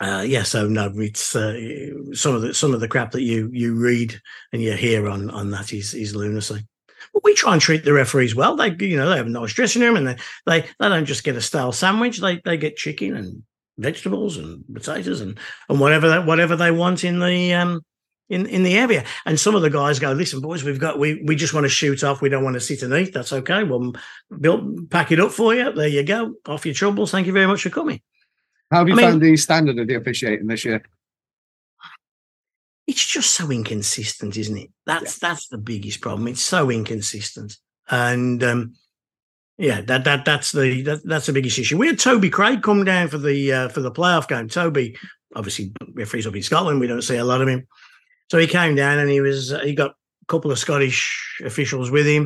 uh, 0.00 0.24
yeah, 0.26 0.42
so 0.42 0.68
no, 0.68 0.92
it's 0.96 1.34
uh, 1.34 1.54
some 2.12 2.34
of 2.34 2.42
the 2.42 2.52
some 2.52 2.74
of 2.74 2.80
the 2.80 2.88
crap 2.88 3.12
that 3.12 3.22
you 3.22 3.48
you 3.52 3.74
read 3.74 4.20
and 4.52 4.62
you 4.62 4.72
hear 4.72 5.08
on 5.08 5.30
on 5.30 5.50
that 5.50 5.72
is 5.72 5.94
is 5.94 6.14
lunacy. 6.14 6.66
But 7.14 7.24
we 7.24 7.34
try 7.34 7.54
and 7.54 7.62
treat 7.62 7.84
the 7.84 7.94
referees 7.94 8.34
well. 8.34 8.56
They 8.56 8.76
you 8.78 8.96
know 8.96 9.08
they 9.08 9.16
have 9.16 9.26
a 9.26 9.30
nice 9.30 9.54
dressing 9.54 9.80
room 9.80 9.96
and 9.96 10.06
they 10.06 10.16
they 10.44 10.60
they 10.78 10.88
don't 10.88 11.06
just 11.06 11.24
get 11.24 11.36
a 11.36 11.40
stale 11.40 11.72
sandwich. 11.72 12.18
They 12.18 12.42
they 12.44 12.58
get 12.58 12.76
chicken 12.76 13.16
and 13.16 13.42
vegetables 13.78 14.36
and 14.36 14.64
potatoes 14.72 15.22
and 15.22 15.38
and 15.70 15.80
whatever 15.80 16.08
that 16.08 16.26
whatever 16.26 16.56
they 16.56 16.70
want 16.70 17.02
in 17.02 17.18
the 17.18 17.54
um 17.54 17.80
in 18.28 18.44
in 18.46 18.64
the 18.64 18.76
area. 18.76 19.02
And 19.24 19.40
some 19.40 19.54
of 19.54 19.62
the 19.62 19.70
guys 19.70 19.98
go, 19.98 20.12
listen, 20.12 20.40
boys, 20.42 20.62
we've 20.62 20.80
got 20.80 20.98
we 20.98 21.22
we 21.24 21.36
just 21.36 21.54
want 21.54 21.64
to 21.64 21.70
shoot 21.70 22.04
off. 22.04 22.20
We 22.20 22.28
don't 22.28 22.44
want 22.44 22.54
to 22.54 22.60
sit 22.60 22.82
and 22.82 22.92
eat. 22.92 23.14
That's 23.14 23.32
okay. 23.32 23.64
We'll 23.64 23.94
build 24.38 24.90
pack 24.90 25.10
it 25.10 25.20
up 25.20 25.32
for 25.32 25.54
you. 25.54 25.72
There 25.72 25.88
you 25.88 26.02
go. 26.02 26.34
Off 26.46 26.66
your 26.66 26.74
troubles. 26.74 27.12
Thank 27.12 27.26
you 27.26 27.32
very 27.32 27.46
much 27.46 27.62
for 27.62 27.70
coming. 27.70 28.02
How 28.70 28.78
have 28.78 28.88
you 28.88 28.94
I 28.94 28.96
mean- 28.96 29.06
found 29.06 29.22
the 29.22 29.36
standard 29.36 29.78
of 29.78 29.86
the 29.86 29.94
officiating 29.94 30.46
this 30.46 30.64
year? 30.64 30.82
It's 32.86 33.04
just 33.04 33.30
so 33.30 33.50
inconsistent, 33.50 34.36
isn't 34.36 34.56
it? 34.56 34.70
That's 34.86 35.18
that's 35.18 35.48
the 35.48 35.58
biggest 35.58 36.00
problem. 36.00 36.28
It's 36.28 36.42
so 36.42 36.70
inconsistent. 36.70 37.56
And 37.90 38.42
um 38.44 38.74
yeah, 39.58 39.80
that 39.82 40.04
that 40.04 40.24
that's 40.24 40.52
the 40.52 40.82
that, 40.82 41.04
that's 41.04 41.26
the 41.26 41.32
biggest 41.32 41.58
issue. 41.58 41.78
We 41.78 41.86
had 41.86 41.98
Toby 41.98 42.30
Craig 42.30 42.62
come 42.62 42.84
down 42.84 43.08
for 43.08 43.18
the 43.18 43.52
uh, 43.52 43.68
for 43.70 43.80
the 43.80 43.90
playoff 43.90 44.28
game. 44.28 44.48
Toby, 44.48 44.96
obviously 45.34 45.72
referees 45.94 46.26
up 46.26 46.36
in 46.36 46.42
Scotland. 46.42 46.78
We 46.78 46.86
don't 46.86 47.02
see 47.02 47.16
a 47.16 47.24
lot 47.24 47.40
of 47.40 47.48
him, 47.48 47.66
so 48.30 48.38
he 48.38 48.46
came 48.46 48.74
down 48.74 48.98
and 48.98 49.10
he 49.10 49.20
was 49.20 49.52
uh, 49.52 49.60
he 49.60 49.74
got 49.74 49.92
a 49.92 50.26
couple 50.28 50.50
of 50.50 50.58
Scottish 50.58 51.40
officials 51.42 51.90
with 51.90 52.06
him, 52.06 52.24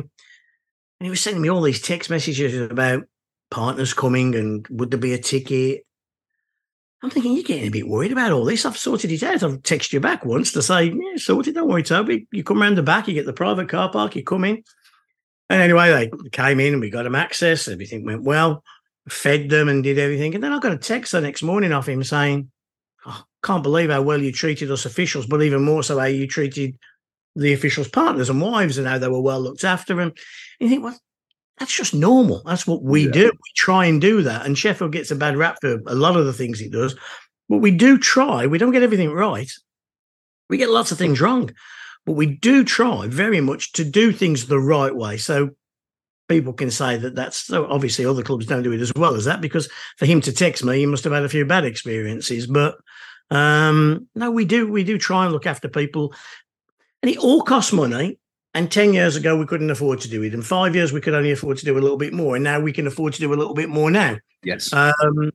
and 0.99 1.05
he 1.05 1.09
was 1.09 1.21
sending 1.21 1.41
me 1.41 1.49
all 1.49 1.61
these 1.61 1.81
text 1.81 2.09
messages 2.09 2.69
about 2.69 3.05
partners 3.49 3.93
coming 3.93 4.35
and 4.35 4.67
would 4.69 4.91
there 4.91 4.99
be 4.99 5.13
a 5.13 5.17
ticket. 5.17 5.85
I'm 7.03 7.09
thinking 7.09 7.33
you're 7.33 7.43
getting 7.43 7.67
a 7.67 7.71
bit 7.71 7.87
worried 7.87 8.11
about 8.11 8.31
all 8.31 8.45
this. 8.45 8.65
I've 8.65 8.77
sorted 8.77 9.11
it 9.11 9.23
out. 9.23 9.41
I've 9.41 9.61
texted 9.63 9.93
you 9.93 9.99
back 9.99 10.23
once 10.23 10.51
to 10.51 10.61
say, 10.61 10.85
yeah, 10.85 11.17
sorted. 11.17 11.55
Don't 11.55 11.67
worry, 11.67 11.81
Toby. 11.81 12.27
You 12.31 12.43
come 12.43 12.61
round 12.61 12.77
the 12.77 12.83
back, 12.83 13.07
you 13.07 13.15
get 13.15 13.25
the 13.25 13.33
private 13.33 13.69
car 13.69 13.91
park, 13.91 14.15
you 14.15 14.23
come 14.23 14.45
in. 14.45 14.63
And 15.49 15.61
anyway, 15.61 15.91
they 15.91 16.29
came 16.29 16.59
in 16.59 16.73
and 16.73 16.81
we 16.81 16.89
got 16.89 17.03
them 17.03 17.15
access. 17.15 17.67
Everything 17.67 18.05
went 18.05 18.23
well. 18.23 18.63
Fed 19.09 19.49
them 19.49 19.67
and 19.67 19.83
did 19.83 19.97
everything. 19.97 20.35
And 20.35 20.43
then 20.43 20.53
I 20.53 20.59
got 20.59 20.73
a 20.73 20.77
text 20.77 21.11
the 21.11 21.21
next 21.21 21.41
morning 21.41 21.73
off 21.73 21.89
him 21.89 22.03
saying, 22.03 22.51
oh, 23.05 23.23
"Can't 23.43 23.63
believe 23.63 23.89
how 23.89 24.03
well 24.03 24.21
you 24.21 24.31
treated 24.31 24.69
us 24.69 24.85
officials, 24.85 25.25
but 25.25 25.41
even 25.41 25.63
more 25.63 25.81
so 25.81 25.97
how 25.97 26.05
you 26.05 26.27
treated 26.27 26.77
the 27.35 27.51
officials' 27.51 27.89
partners 27.89 28.29
and 28.29 28.39
wives 28.39 28.77
and 28.77 28.87
how 28.87 28.99
they 28.99 29.07
were 29.07 29.21
well 29.21 29.41
looked 29.41 29.63
after." 29.63 29.99
And 29.99 30.15
you 30.59 30.69
think, 30.69 30.83
well, 30.83 30.97
that's 31.61 31.75
just 31.75 31.93
normal. 31.93 32.41
That's 32.45 32.65
what 32.65 32.81
we 32.83 33.05
Yeah. 33.05 33.11
do. 33.11 33.25
We 33.25 33.51
try 33.55 33.85
and 33.85 34.01
do 34.01 34.23
that. 34.23 34.45
And 34.45 34.57
Sheffield 34.57 34.91
gets 34.91 35.11
a 35.11 35.15
bad 35.15 35.37
rap 35.37 35.59
for 35.61 35.79
a 35.85 35.95
lot 35.95 36.17
of 36.17 36.25
the 36.25 36.33
things 36.33 36.59
it 36.59 36.71
does, 36.71 36.95
but 37.47 37.59
we 37.59 37.71
do 37.71 37.97
try. 37.97 38.47
We 38.47 38.57
don't 38.57 38.71
get 38.71 38.83
everything 38.83 39.11
right. 39.11 39.51
We 40.49 40.57
get 40.57 40.69
lots 40.69 40.91
of 40.91 40.97
things 40.97 41.21
wrong 41.21 41.51
but 42.05 42.13
we 42.13 42.25
do 42.25 42.63
try 42.63 43.07
very 43.07 43.41
much 43.41 43.73
to 43.73 43.83
do 43.83 44.11
things 44.11 44.47
the 44.47 44.59
right 44.59 44.95
way. 44.95 45.17
So 45.17 45.51
people 46.27 46.53
can 46.53 46.71
say 46.71 46.97
that 46.97 47.15
that's 47.15 47.37
so 47.37 47.65
obviously 47.67 48.05
other 48.05 48.23
clubs 48.23 48.45
don't 48.45 48.63
do 48.63 48.71
it 48.71 48.81
as 48.81 48.91
well 48.95 49.15
as 49.15 49.25
that 49.25 49.41
because 49.41 49.69
for 49.97 50.05
him 50.05 50.21
to 50.21 50.31
text 50.31 50.63
me, 50.63 50.79
he 50.79 50.85
must 50.85 51.03
have 51.03 51.13
had 51.13 51.23
a 51.23 51.29
few 51.29 51.45
bad 51.45 51.65
experiences. 51.65 52.47
But 52.47 52.77
um, 53.29 54.07
no, 54.15 54.31
we 54.31 54.45
do 54.45 54.67
we 54.71 54.83
do 54.83 54.97
try 54.97 55.25
and 55.25 55.33
look 55.33 55.45
after 55.45 55.69
people, 55.69 56.13
and 57.01 57.11
it 57.11 57.17
all 57.17 57.43
costs 57.43 57.73
money. 57.73 58.17
And 58.53 58.71
ten 58.71 58.93
years 58.93 59.15
ago, 59.15 59.37
we 59.37 59.45
couldn't 59.45 59.69
afford 59.69 60.01
to 60.01 60.09
do 60.09 60.23
it. 60.23 60.33
And 60.33 60.45
five 60.45 60.75
years, 60.75 60.91
we 60.91 61.01
could 61.01 61.13
only 61.13 61.31
afford 61.31 61.57
to 61.57 61.65
do 61.65 61.77
a 61.77 61.79
little 61.79 61.97
bit 61.97 62.13
more. 62.13 62.35
And 62.35 62.43
now 62.43 62.59
we 62.59 62.73
can 62.73 62.87
afford 62.87 63.13
to 63.13 63.19
do 63.19 63.33
a 63.33 63.35
little 63.35 63.53
bit 63.53 63.69
more 63.69 63.89
now. 63.89 64.17
Yes. 64.43 64.73
Um, 64.73 65.31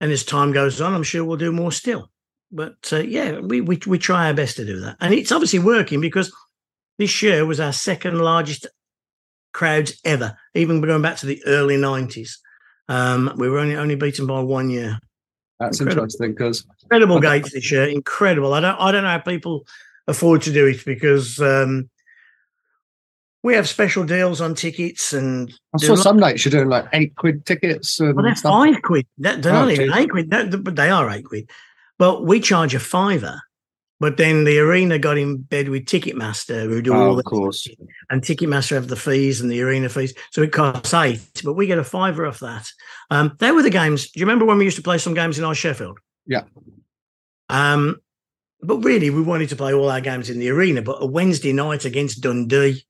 and 0.00 0.12
as 0.12 0.24
time 0.24 0.52
goes 0.52 0.80
on, 0.80 0.94
I'm 0.94 1.02
sure 1.02 1.24
we'll 1.24 1.38
do 1.38 1.52
more 1.52 1.72
still. 1.72 2.10
But 2.52 2.76
uh, 2.92 2.98
yeah, 2.98 3.40
we, 3.40 3.60
we 3.60 3.80
we 3.86 3.98
try 3.98 4.26
our 4.26 4.34
best 4.34 4.56
to 4.56 4.64
do 4.64 4.80
that, 4.80 4.96
and 5.00 5.12
it's 5.12 5.32
obviously 5.32 5.58
working 5.58 6.00
because 6.00 6.32
this 6.98 7.22
year 7.22 7.44
was 7.44 7.58
our 7.58 7.72
second 7.72 8.18
largest 8.18 8.66
crowds 9.52 9.98
ever, 10.04 10.36
even 10.54 10.80
going 10.80 11.02
back 11.02 11.16
to 11.18 11.26
the 11.26 11.42
early 11.46 11.76
'90s. 11.76 12.38
Um, 12.88 13.32
we 13.36 13.48
were 13.48 13.58
only 13.58 13.76
only 13.76 13.96
beaten 13.96 14.26
by 14.26 14.40
one 14.40 14.70
year. 14.70 14.98
That's 15.58 15.80
incredible. 15.80 16.04
interesting 16.04 16.32
because 16.32 16.64
Incredible 16.82 17.18
gates 17.18 17.52
this 17.52 17.72
year, 17.72 17.84
incredible. 17.86 18.54
I 18.54 18.60
don't 18.60 18.76
I 18.80 18.92
don't 18.92 19.02
know 19.02 19.10
how 19.10 19.18
people 19.18 19.66
afford 20.06 20.42
to 20.42 20.52
do 20.52 20.66
it 20.66 20.84
because 20.84 21.40
um, 21.40 21.90
we 23.46 23.54
have 23.54 23.68
special 23.68 24.02
deals 24.04 24.40
on 24.40 24.54
tickets 24.56 25.12
and 25.12 25.54
I 25.72 25.78
saw 25.78 25.94
some 25.94 26.18
nights 26.18 26.44
you're 26.44 26.50
doing 26.50 26.68
like 26.68 26.86
eight 26.92 27.14
quid 27.14 27.46
tickets 27.46 28.00
and 28.00 28.14
Well, 28.16 28.24
they're 28.24 28.34
stuff. 28.34 28.50
five 28.52 28.82
quid. 28.82 29.06
They're, 29.18 29.36
they're 29.36 29.54
Oh, 29.54 29.60
not 29.62 29.70
even 29.70 29.86
geez. 29.86 29.96
eight 29.96 30.10
quid, 30.10 30.30
They're- 30.30 30.56
but 30.58 30.74
they 30.74 30.90
are 30.90 31.08
eight 31.10 31.24
quid. 31.24 31.48
But 31.96 32.24
we 32.24 32.40
charge 32.40 32.74
a 32.74 32.80
fiver. 32.80 33.40
But 34.00 34.16
then 34.18 34.44
the 34.44 34.58
arena 34.58 34.98
got 34.98 35.16
in 35.16 35.38
bed 35.38 35.68
with 35.70 35.86
Ticketmaster, 35.86 36.64
who 36.64 36.82
do 36.82 36.92
Oh, 36.92 36.96
all 37.00 37.10
of 37.12 37.16
the 37.16 37.22
course. 37.22 37.66
and 38.10 38.20
Ticketmaster 38.20 38.72
have 38.72 38.88
the 38.88 38.96
fees 38.96 39.40
and 39.40 39.50
the 39.50 39.62
arena 39.62 39.88
fees, 39.88 40.12
so 40.32 40.42
it 40.42 40.52
costs 40.52 40.92
eight. 40.92 41.20
But 41.44 41.54
we 41.54 41.66
get 41.66 41.78
a 41.78 41.84
fiver 41.84 42.26
off 42.26 42.40
that. 42.40 42.68
Um, 43.10 43.36
they 43.38 43.52
were 43.52 43.62
the 43.62 43.70
games. 43.70 44.10
Do 44.10 44.20
you 44.20 44.26
remember 44.26 44.44
when 44.44 44.58
we 44.58 44.64
used 44.66 44.76
to 44.76 44.82
play 44.82 44.98
some 44.98 45.14
games 45.14 45.38
in 45.38 45.44
our 45.44 45.54
Sheffield? 45.54 45.98
Yeah. 46.26 46.42
Um, 47.48 47.96
but 48.60 48.78
really, 48.84 49.08
we 49.10 49.22
wanted 49.22 49.48
to 49.50 49.56
play 49.56 49.72
all 49.72 49.88
our 49.90 50.00
games 50.02 50.28
in 50.28 50.40
the 50.40 50.50
arena. 50.50 50.82
But 50.82 50.98
a 51.00 51.06
Wednesday 51.06 51.52
night 51.54 51.84
against 51.86 52.20
Dundee 52.20 52.84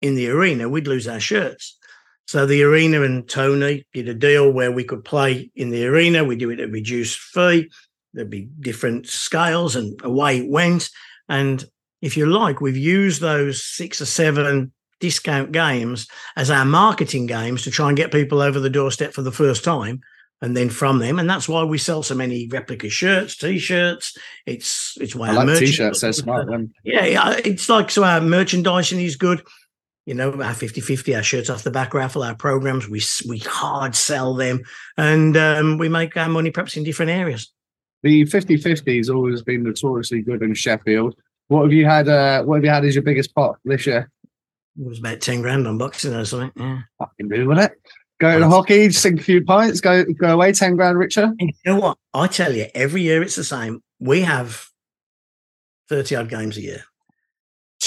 in 0.00 0.14
the 0.14 0.28
arena, 0.30 0.68
we'd 0.68 0.86
lose 0.86 1.08
our 1.08 1.20
shirts. 1.20 1.78
So 2.26 2.44
the 2.44 2.62
arena 2.62 3.02
and 3.02 3.26
Tony 3.26 3.86
did 3.94 4.08
a 4.08 4.14
deal 4.14 4.52
where 4.52 4.70
we 4.70 4.84
could 4.84 5.02
play 5.04 5.50
in 5.56 5.70
the 5.70 5.86
arena. 5.86 6.24
We 6.24 6.36
do 6.36 6.50
it 6.50 6.60
at 6.60 6.68
a 6.68 6.72
reduced 6.72 7.18
fee. 7.18 7.70
There'd 8.12 8.28
be 8.28 8.50
different 8.60 9.06
scales, 9.06 9.76
and 9.76 9.98
away 10.04 10.40
it 10.40 10.50
went. 10.50 10.90
And 11.28 11.64
if 12.02 12.16
you 12.16 12.26
like, 12.26 12.60
we've 12.60 12.76
used 12.76 13.20
those 13.20 13.64
six 13.64 14.00
or 14.00 14.06
seven 14.06 14.72
discount 15.00 15.52
games 15.52 16.06
as 16.36 16.50
our 16.50 16.64
marketing 16.64 17.26
games 17.26 17.62
to 17.62 17.70
try 17.70 17.88
and 17.88 17.96
get 17.96 18.12
people 18.12 18.42
over 18.42 18.60
the 18.60 18.70
doorstep 18.70 19.12
for 19.12 19.22
the 19.22 19.32
first 19.32 19.64
time. 19.64 20.00
And 20.40 20.56
then 20.56 20.68
from 20.70 21.00
them, 21.00 21.18
and 21.18 21.28
that's 21.28 21.48
why 21.48 21.64
we 21.64 21.78
sell 21.78 22.04
so 22.04 22.14
many 22.14 22.46
replica 22.46 22.88
shirts, 22.88 23.36
t-shirts. 23.36 24.16
It's 24.46 24.96
it's 25.00 25.12
why 25.12 25.30
I 25.30 25.36
our 25.36 25.44
like 25.44 25.58
t-shirts. 25.58 26.02
They're 26.02 26.12
smart. 26.12 26.46
Them. 26.46 26.72
yeah, 26.84 27.40
it's 27.44 27.68
like 27.68 27.90
so 27.90 28.04
our 28.04 28.20
merchandising 28.20 29.00
is 29.00 29.16
good. 29.16 29.42
You 30.08 30.14
know, 30.14 30.30
our 30.30 30.54
50-50, 30.54 31.14
our 31.14 31.22
shirts 31.22 31.50
off 31.50 31.64
the 31.64 31.70
back 31.70 31.92
raffle, 31.92 32.22
our 32.22 32.34
programs, 32.34 32.88
we 32.88 33.02
we 33.28 33.40
hard 33.40 33.94
sell 33.94 34.32
them 34.32 34.62
and 34.96 35.36
um, 35.36 35.76
we 35.76 35.90
make 35.90 36.16
our 36.16 36.30
money 36.30 36.50
perhaps 36.50 36.78
in 36.78 36.82
different 36.82 37.10
areas. 37.10 37.52
The 38.02 38.24
50-50 38.24 38.96
has 38.96 39.10
always 39.10 39.42
been 39.42 39.64
notoriously 39.64 40.22
good 40.22 40.40
in 40.40 40.54
Sheffield. 40.54 41.14
What 41.48 41.64
have 41.64 41.74
you 41.74 41.84
had? 41.84 42.08
Uh, 42.08 42.42
what 42.44 42.54
have 42.54 42.64
you 42.64 42.70
had 42.70 42.86
as 42.86 42.94
your 42.94 43.04
biggest 43.04 43.34
pot 43.34 43.58
this 43.66 43.86
year? 43.86 44.10
It 44.80 44.86
was 44.86 44.98
about 44.98 45.20
10 45.20 45.42
grand 45.42 45.68
on 45.68 45.76
boxing 45.76 46.14
or 46.14 46.24
something. 46.24 46.52
Yeah. 46.56 46.78
Fucking 46.98 47.28
do 47.28 47.46
with 47.46 47.58
it. 47.58 47.72
Go 48.18 48.32
to 48.32 48.40
the 48.40 48.48
hockey, 48.48 48.90
sink 48.90 49.20
a 49.20 49.22
few 49.22 49.44
pints, 49.44 49.82
go 49.82 50.04
go 50.04 50.32
away, 50.32 50.52
ten 50.52 50.74
grand 50.74 50.98
richer. 50.98 51.34
And 51.38 51.40
you 51.40 51.52
know 51.66 51.78
what? 51.78 51.98
I 52.14 52.28
tell 52.28 52.54
you, 52.54 52.66
every 52.74 53.02
year 53.02 53.22
it's 53.22 53.36
the 53.36 53.44
same. 53.44 53.82
We 54.00 54.22
have 54.22 54.68
30 55.90 56.16
odd 56.16 56.28
games 56.30 56.56
a 56.56 56.62
year. 56.62 56.84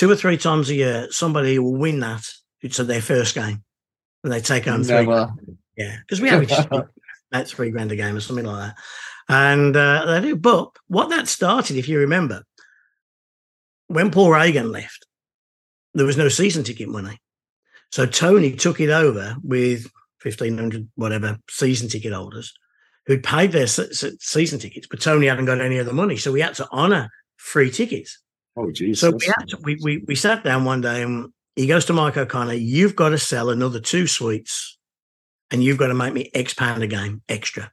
Two 0.01 0.09
or 0.09 0.15
three 0.15 0.37
times 0.37 0.67
a 0.71 0.73
year, 0.73 1.07
somebody 1.11 1.59
will 1.59 1.75
win 1.75 1.99
that. 1.99 2.27
It's 2.59 2.77
their 2.77 3.03
first 3.03 3.35
game. 3.35 3.63
And 4.23 4.33
they 4.33 4.41
take 4.41 4.65
home 4.65 4.83
three. 4.83 4.95
Never. 4.95 5.31
Yeah, 5.77 5.95
because 5.99 6.19
we 6.19 6.27
average 6.27 6.51
about 7.31 7.47
three 7.47 7.69
grand 7.69 7.91
a 7.91 7.95
game 7.95 8.15
or 8.15 8.19
something 8.19 8.47
like 8.47 8.69
that. 8.69 8.75
And 9.29 9.77
uh, 9.77 10.05
they 10.07 10.21
do. 10.21 10.35
But 10.37 10.71
what 10.87 11.09
that 11.09 11.27
started, 11.27 11.77
if 11.77 11.87
you 11.87 11.99
remember, 11.99 12.41
when 13.89 14.09
Paul 14.09 14.31
Reagan 14.31 14.71
left, 14.71 15.05
there 15.93 16.07
was 16.07 16.17
no 16.17 16.29
season 16.29 16.63
ticket 16.63 16.89
money. 16.89 17.19
So 17.91 18.07
Tony 18.07 18.53
took 18.53 18.79
it 18.79 18.89
over 18.89 19.35
with 19.43 19.83
1,500, 20.23 20.89
whatever, 20.95 21.37
season 21.47 21.89
ticket 21.89 22.11
holders 22.11 22.51
who'd 23.05 23.23
paid 23.23 23.51
their 23.51 23.67
se- 23.67 23.91
se- 23.91 24.17
season 24.19 24.57
tickets, 24.57 24.87
but 24.89 24.99
Tony 24.99 25.27
hadn't 25.27 25.45
got 25.45 25.61
any 25.61 25.77
of 25.77 25.85
the 25.85 25.93
money. 25.93 26.17
So 26.17 26.31
we 26.31 26.41
had 26.41 26.55
to 26.55 26.67
honor 26.71 27.11
free 27.37 27.69
tickets. 27.69 28.17
Oh 28.55 28.71
Jesus. 28.71 28.99
So 28.99 29.11
we 29.11 29.25
had 29.25 29.47
to, 29.49 29.57
we, 29.63 29.77
we 29.81 30.03
we 30.07 30.15
sat 30.15 30.43
down 30.43 30.65
one 30.65 30.81
day 30.81 31.03
and 31.03 31.31
he 31.55 31.67
goes 31.67 31.85
to 31.85 31.93
Mike 31.93 32.17
O'Connor, 32.17 32.53
you've 32.53 32.95
got 32.95 33.09
to 33.09 33.17
sell 33.17 33.49
another 33.49 33.79
two 33.79 34.07
suites 34.07 34.77
and 35.51 35.63
you've 35.63 35.77
got 35.77 35.87
to 35.87 35.93
make 35.93 36.13
me 36.13 36.29
X 36.33 36.53
pound 36.53 36.81
a 36.83 36.87
game 36.87 37.21
extra. 37.27 37.71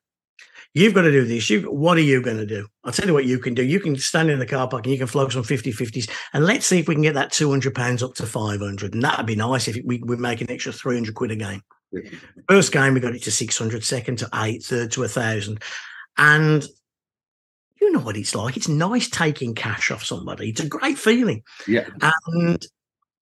You've 0.74 0.94
got 0.94 1.02
to 1.02 1.10
do 1.10 1.24
this. 1.24 1.48
You, 1.48 1.62
what 1.62 1.96
are 1.96 2.02
you 2.02 2.20
going 2.20 2.36
to 2.36 2.46
do? 2.46 2.66
I'll 2.84 2.92
tell 2.92 3.06
you 3.06 3.14
what 3.14 3.24
you 3.24 3.38
can 3.38 3.54
do. 3.54 3.64
You 3.64 3.80
can 3.80 3.96
stand 3.96 4.30
in 4.30 4.38
the 4.38 4.46
car 4.46 4.68
park 4.68 4.84
and 4.84 4.92
you 4.92 4.98
can 4.98 5.06
flog 5.06 5.32
some 5.32 5.42
50 5.42 5.72
50s. 5.72 6.10
And 6.34 6.44
let's 6.44 6.66
see 6.66 6.78
if 6.78 6.88
we 6.88 6.94
can 6.94 7.02
get 7.02 7.14
that 7.14 7.32
200 7.32 7.74
pounds 7.74 8.02
up 8.02 8.14
to 8.14 8.26
500. 8.26 8.92
And 8.92 9.02
that'd 9.02 9.26
be 9.26 9.34
nice 9.34 9.66
if 9.66 9.78
we, 9.84 10.02
we 10.04 10.16
make 10.16 10.40
an 10.40 10.50
extra 10.50 10.72
300 10.72 11.14
quid 11.14 11.30
a 11.30 11.36
game. 11.36 11.62
First 12.48 12.72
game, 12.72 12.94
we 12.94 13.00
got 13.00 13.14
it 13.14 13.22
to 13.22 13.30
600, 13.30 13.82
second 13.82 14.18
to 14.18 14.28
eight, 14.34 14.62
third 14.62 14.92
to 14.92 15.04
a 15.04 15.08
thousand. 15.08 15.62
And 16.18 16.66
you 17.80 17.92
know 17.92 18.00
what 18.00 18.16
it's 18.16 18.34
like. 18.34 18.56
It's 18.56 18.68
nice 18.68 19.08
taking 19.08 19.54
cash 19.54 19.90
off 19.90 20.04
somebody. 20.04 20.50
It's 20.50 20.60
a 20.60 20.68
great 20.68 20.98
feeling. 20.98 21.42
Yeah. 21.66 21.88
And 22.00 22.64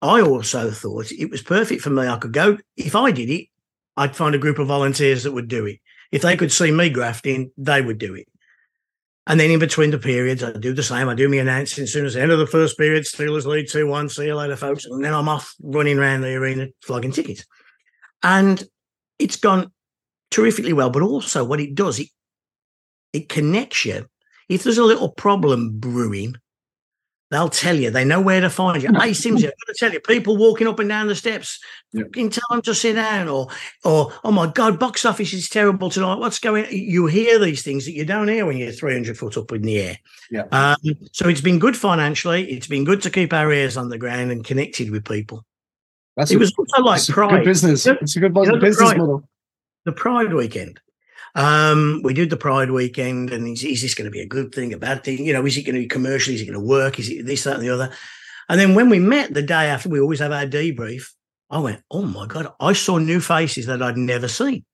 I 0.02 0.20
also 0.20 0.70
thought 0.70 1.12
it 1.12 1.30
was 1.30 1.42
perfect 1.42 1.82
for 1.82 1.90
me. 1.90 2.06
I 2.06 2.16
could 2.16 2.32
go, 2.32 2.58
if 2.76 2.94
I 2.94 3.10
did 3.10 3.30
it, 3.30 3.48
I'd 3.96 4.16
find 4.16 4.34
a 4.34 4.38
group 4.38 4.58
of 4.58 4.68
volunteers 4.68 5.24
that 5.24 5.32
would 5.32 5.48
do 5.48 5.66
it. 5.66 5.78
If 6.12 6.22
they 6.22 6.36
could 6.36 6.52
see 6.52 6.70
me 6.70 6.90
grafting, 6.90 7.50
they 7.56 7.82
would 7.82 7.98
do 7.98 8.14
it. 8.14 8.28
And 9.26 9.40
then 9.40 9.50
in 9.50 9.58
between 9.58 9.90
the 9.90 9.98
periods, 9.98 10.44
I 10.44 10.52
do 10.52 10.72
the 10.72 10.82
same. 10.82 11.08
I 11.08 11.14
do 11.14 11.28
my 11.28 11.36
announcing 11.36 11.82
as 11.82 11.92
soon 11.92 12.06
as 12.06 12.14
the 12.14 12.22
end 12.22 12.30
of 12.30 12.38
the 12.38 12.46
first 12.46 12.78
period, 12.78 13.04
Steelers 13.04 13.44
lead 13.44 13.68
2 13.68 13.86
1, 13.86 14.08
see 14.08 14.26
you 14.26 14.36
later, 14.36 14.54
folks. 14.54 14.84
And 14.84 15.04
then 15.04 15.12
I'm 15.12 15.28
off 15.28 15.54
running 15.60 15.98
around 15.98 16.20
the 16.20 16.34
arena 16.34 16.68
flogging 16.82 17.10
tickets. 17.10 17.44
And 18.22 18.62
it's 19.18 19.36
gone 19.36 19.72
terrifically 20.30 20.72
well. 20.72 20.90
But 20.90 21.02
also, 21.02 21.44
what 21.44 21.60
it 21.60 21.74
does, 21.74 21.98
it, 21.98 22.08
it 23.12 23.28
connects 23.28 23.84
you. 23.84 24.06
If 24.48 24.62
there's 24.64 24.78
a 24.78 24.84
little 24.84 25.08
problem 25.08 25.78
brewing, 25.78 26.36
They'll 27.30 27.48
tell 27.48 27.74
you. 27.74 27.90
They 27.90 28.04
know 28.04 28.20
where 28.20 28.40
to 28.40 28.48
find 28.48 28.80
you. 28.80 28.88
Hey, 29.00 29.12
Simms, 29.12 29.42
I've 29.42 29.50
got 29.50 29.66
to 29.66 29.74
tell 29.76 29.92
you, 29.92 29.98
people 29.98 30.36
walking 30.36 30.68
up 30.68 30.78
and 30.78 30.88
down 30.88 31.08
the 31.08 31.16
steps, 31.16 31.58
yeah. 31.92 32.04
can 32.12 32.30
tell 32.30 32.44
them 32.50 32.62
to 32.62 32.74
sit 32.74 32.94
down, 32.94 33.26
or, 33.26 33.48
or, 33.84 34.12
oh 34.22 34.30
my 34.30 34.46
God, 34.46 34.78
box 34.78 35.04
office 35.04 35.32
is 35.32 35.48
terrible 35.48 35.90
tonight. 35.90 36.20
What's 36.20 36.38
going? 36.38 36.66
You 36.70 37.06
hear 37.06 37.40
these 37.40 37.62
things 37.62 37.84
that 37.86 37.94
you 37.94 38.04
don't 38.04 38.28
hear 38.28 38.46
when 38.46 38.58
you're 38.58 38.70
300 38.70 39.18
foot 39.18 39.36
up 39.36 39.50
in 39.50 39.62
the 39.62 39.80
air. 39.80 39.98
Yeah. 40.30 40.44
Um, 40.52 40.76
so 41.10 41.28
it's 41.28 41.40
been 41.40 41.58
good 41.58 41.76
financially. 41.76 42.48
It's 42.48 42.68
been 42.68 42.84
good 42.84 43.02
to 43.02 43.10
keep 43.10 43.32
our 43.32 43.52
ears 43.52 43.76
on 43.76 43.88
the 43.88 43.98
ground 43.98 44.30
and 44.30 44.44
connected 44.44 44.90
with 44.90 45.04
people. 45.04 45.44
That's 46.16 46.30
it 46.30 46.36
a, 46.36 46.38
was 46.38 46.54
also 46.56 46.82
like 46.82 47.04
pride. 47.08 47.44
business. 47.44 47.84
It's 47.86 48.14
a 48.14 48.20
good 48.20 48.36
you 48.36 48.46
know, 48.46 48.60
business 48.60 48.76
pride, 48.76 48.98
model. 48.98 49.28
The 49.84 49.92
Pride 49.92 50.32
weekend. 50.32 50.78
Um, 51.36 52.00
we 52.02 52.14
did 52.14 52.30
the 52.30 52.36
Pride 52.36 52.70
weekend, 52.70 53.30
and 53.30 53.46
is, 53.46 53.62
is 53.62 53.82
this 53.82 53.94
going 53.94 54.06
to 54.06 54.10
be 54.10 54.22
a 54.22 54.26
good 54.26 54.54
thing, 54.54 54.72
a 54.72 54.78
bad 54.78 55.04
thing? 55.04 55.24
You 55.24 55.34
know, 55.34 55.44
is 55.44 55.56
it 55.56 55.62
going 55.62 55.74
to 55.74 55.82
be 55.82 55.86
commercial? 55.86 56.32
Is 56.32 56.40
it 56.40 56.46
going 56.46 56.58
to 56.58 56.66
work? 56.66 56.98
Is 56.98 57.10
it 57.10 57.26
this, 57.26 57.44
that, 57.44 57.56
and 57.56 57.62
the 57.62 57.68
other? 57.68 57.92
And 58.48 58.58
then 58.58 58.74
when 58.74 58.88
we 58.88 58.98
met 58.98 59.34
the 59.34 59.42
day 59.42 59.68
after, 59.68 59.90
we 59.90 60.00
always 60.00 60.20
have 60.20 60.32
our 60.32 60.46
debrief. 60.46 61.10
I 61.50 61.58
went, 61.58 61.82
oh 61.90 62.02
my 62.02 62.26
god, 62.26 62.52
I 62.58 62.72
saw 62.72 62.96
new 62.96 63.20
faces 63.20 63.66
that 63.66 63.82
I'd 63.82 63.98
never 63.98 64.28
seen. 64.28 64.64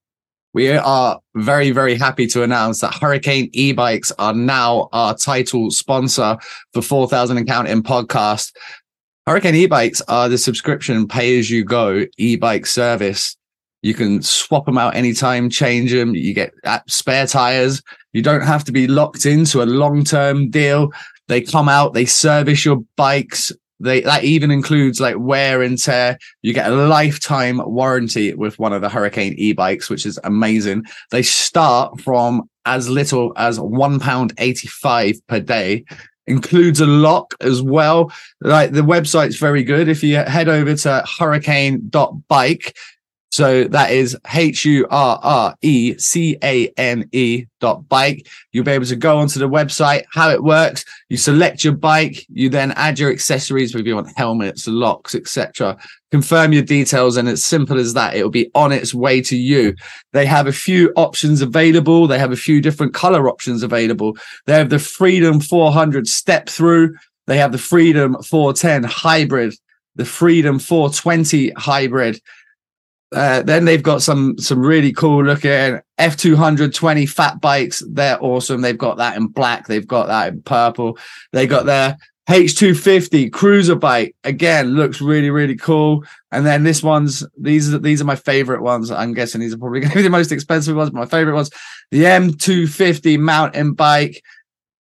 We 0.55 0.71
are 0.71 1.19
very, 1.35 1.71
very 1.71 1.97
happy 1.97 2.27
to 2.29 2.43
announce 2.43 2.81
that 2.81 2.95
Hurrecane 2.95 3.51
e-bikes 3.53 4.13
are 4.19 4.35
now 4.35 4.89
our 4.93 5.17
title 5.17 5.71
sponsor 5.71 6.37
for 6.73 6.83
4000 6.83 7.39
and 7.39 7.47
Counting 7.47 7.83
podcast. 7.83 8.53
Hurrecane 9.27 9.55
e-bikes 9.55 10.01
are 10.03 10.29
the 10.29 10.39
subscription 10.39 11.09
pay 11.09 11.39
as 11.39 11.51
you 11.51 11.65
go 11.65 12.07
e-bike 12.19 12.67
service 12.67 13.37
you 13.83 13.95
can 13.95 14.23
swap 14.23 14.65
them 14.67 14.79
out 14.79 14.95
anytime, 14.95 15.51
change 15.51 15.93
them. 15.93 16.15
You 16.15 16.33
get 16.33 16.55
uh, 16.65 16.81
spare 16.87 17.27
tires. 17.27 17.83
You 18.13 18.23
don't 18.23 18.43
have 18.43 18.65
to 18.65 18.73
be 18.73 18.87
locked 18.87 19.27
into 19.27 19.63
a 19.63 19.65
long 19.67 20.05
term 20.05 20.51
deal. 20.51 20.91
They 21.29 21.41
come 21.41 21.69
out, 21.69 21.93
they 21.93 22.07
service 22.07 22.65
your 22.65 22.83
bikes. 22.97 23.53
They, 23.81 24.03
that 24.03 24.23
even 24.23 24.53
includes 24.53 25.01
like 25.01 25.17
wear 25.19 25.61
and 25.61 25.77
tear. 25.77 26.17
You 26.43 26.55
get 26.55 26.71
a 26.71 26.87
lifetime 26.87 27.61
warranty 27.65 28.33
with 28.33 28.57
one 28.61 28.73
of 28.73 28.81
the 28.81 28.89
Hurrecane 28.89 29.35
e-bikes, 29.37 29.91
which 29.91 30.07
is 30.07 30.21
amazing. 30.23 30.85
They 31.11 31.23
start 31.23 32.01
from 32.01 32.49
as 32.65 32.89
little 32.89 33.33
as 33.37 33.59
one 33.59 33.99
pound 33.99 34.35
eighty-five 34.39 35.17
per 35.27 35.41
day. 35.41 35.85
Includes 36.29 36.81
a 36.81 36.87
lock 36.87 37.35
as 37.41 37.61
well. 37.61 38.13
Like 38.41 38.71
the 38.71 38.83
website's 38.83 39.37
very 39.37 39.65
good. 39.65 39.89
If 39.89 40.05
you 40.05 40.19
head 40.19 40.49
over 40.49 40.77
to 40.77 41.03
hurrecane.bike, 41.19 42.77
so 43.33 43.65
that 43.65 43.91
is 43.91 44.15
H 44.35 44.67
U 44.67 44.87
R 44.91 45.19
R 45.23 45.57
E 45.63 45.97
C 45.97 46.37
A 46.45 46.69
N 46.77 47.09
E 47.13 47.47
dot 47.61 47.89
bike. 47.89 48.27
You'll 48.53 48.67
be 48.67 48.73
able 48.73 48.85
to 48.85 48.95
go 48.95 49.17
onto 49.17 49.39
the 49.39 49.49
website, 49.49 50.05
how 50.13 50.29
it 50.29 50.45
works. 50.45 50.85
You 51.09 51.17
select 51.17 51.65
your 51.65 51.73
bike, 51.73 52.27
you 52.29 52.51
then 52.51 52.73
add 52.73 52.99
your 52.99 53.11
accessories, 53.11 53.75
whether 53.75 53.89
you 53.89 53.95
want 53.95 54.13
helmets, 54.19 54.69
locks, 54.69 55.15
etc. 55.15 55.79
Confirm 56.11 56.53
your 56.53 56.63
details, 56.63 57.17
and 57.17 57.27
it's 57.27 57.43
simple 57.43 57.79
as 57.79 57.95
that. 57.95 58.15
It'll 58.15 58.29
be 58.29 58.51
on 58.55 58.71
its 58.71 58.93
way 58.93 59.23
to 59.23 59.37
you. 59.37 59.75
They 60.13 60.27
have 60.27 60.47
a 60.47 60.53
few 60.53 60.93
options 60.97 61.41
available. 61.41 62.07
They 62.07 62.19
have 62.19 62.33
a 62.33 62.37
few 62.37 62.61
different 62.61 62.93
color 62.93 63.31
options 63.31 63.63
available. 63.63 64.15
They 64.45 64.53
have 64.53 64.69
the 64.69 64.79
Freedom 64.79 65.41
400 65.41 66.07
step 66.07 66.51
through. 66.51 66.97
They 67.27 67.39
have 67.39 67.53
the 67.53 67.57
Freedom 67.57 68.23
410 68.23 68.85
hybrid, 68.85 69.55
the 69.97 70.05
Freedom 70.05 70.59
420 70.59 71.53
hybrid 71.53 72.21
uh, 73.15 73.43
then 73.43 73.65
they've 73.65 73.83
got 73.83 74.03
some 74.03 74.39
some 74.39 74.61
really 74.61 74.93
cool 74.93 75.25
looking 75.25 75.81
F 75.99 76.17
two 76.17 76.37
hundred 76.37 76.75
twenty 76.75 77.07
fat 77.07 77.41
bikes. 77.41 77.83
They're 77.89 78.23
awesome. 78.23 78.61
They've 78.61 78.79
got 78.79 78.97
that 78.99 79.17
in 79.17 79.27
black. 79.27 79.67
They've 79.67 79.87
got 79.87 80.07
that 80.07 80.33
in 80.33 80.43
purple. 80.43 80.99
They 81.33 81.47
got 81.47 81.67
their 81.67 81.97
H 82.31 82.57
two 82.57 82.75
fifty 82.75 83.29
cruiser 83.29 83.75
bike. 83.75 84.15
Again, 84.25 84.75
looks 84.75 85.01
really 85.01 85.31
really 85.31 85.57
cool. 85.57 86.05
And 86.31 86.47
then 86.47 86.65
this 86.65 86.83
one's 86.83 87.27
these 87.39 87.73
are 87.75 87.79
these 87.79 88.01
are 88.01 88.07
my 88.07 88.17
favorite 88.17 88.63
ones. 88.63 88.91
I'm 88.91 89.13
guessing 89.13 89.41
these 89.41 89.55
are 89.55 89.59
probably 89.59 89.81
going 89.81 89.91
to 89.91 89.97
be 89.97 90.03
the 90.03 90.11
most 90.11 90.33
expensive 90.33 90.77
ones. 90.77 90.91
But 90.91 91.01
my 91.01 91.07
favorite 91.07 91.35
ones, 91.35 91.51
the 91.91 92.07
M 92.07 92.33
two 92.33 92.67
fifty 92.67 93.17
mountain 93.17 93.75
bike 93.75 94.23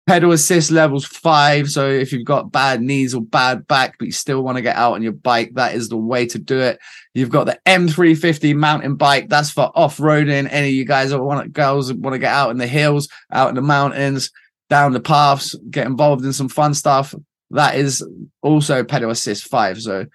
pedal 0.08 0.32
assist 0.32 0.72
levels 0.72 1.06
five. 1.06 1.70
So 1.70 1.90
if 1.90 2.12
you've 2.12 2.26
got 2.26 2.52
bad 2.52 2.82
knees 2.82 3.16
or 3.16 3.22
bad 3.22 3.68
back, 3.68 3.98
but 3.98 4.06
you 4.06 4.12
still 4.12 4.44
want 4.44 4.58
to 4.58 4.62
get 4.62 4.76
out 4.76 4.94
on 4.94 5.02
your 5.02 5.14
bike, 5.14 5.54
that 5.56 5.74
is 5.74 5.90
the 5.90 5.98
way 5.98 6.26
to 6.28 6.38
do 6.38 6.60
it. 6.60 6.80
You've 7.14 7.32
got 7.32 7.46
the 7.46 7.60
M350 7.66 8.56
mountain 8.56 8.96
bike. 8.96 9.30
That's 9.30 9.52
for 9.52 9.72
off-roading. 9.76 10.48
Any 10.52 10.70
of 10.70 10.74
you 10.74 10.86
guys 10.86 11.10
that 11.10 11.22
want 11.22 11.52
girls 11.54 11.92
want 11.92 12.14
to 12.14 12.20
get 12.20 12.34
out 12.34 12.52
in 12.52 12.58
the 12.58 12.68
hills, 12.68 13.10
out 13.32 13.50
in 13.50 13.56
the 13.56 13.62
mountains, 13.62 14.32
down 14.70 14.94
the 14.94 15.00
paths, 15.00 15.56
get 15.70 15.88
involved 15.88 16.24
in 16.24 16.34
some 16.34 16.50
fun 16.50 16.74
stuff. 16.74 17.16
That 17.52 17.76
is 17.76 18.08
also 18.42 18.84
pedal 18.84 19.12
assist 19.12 19.48
five. 19.48 19.82
So 19.82 20.06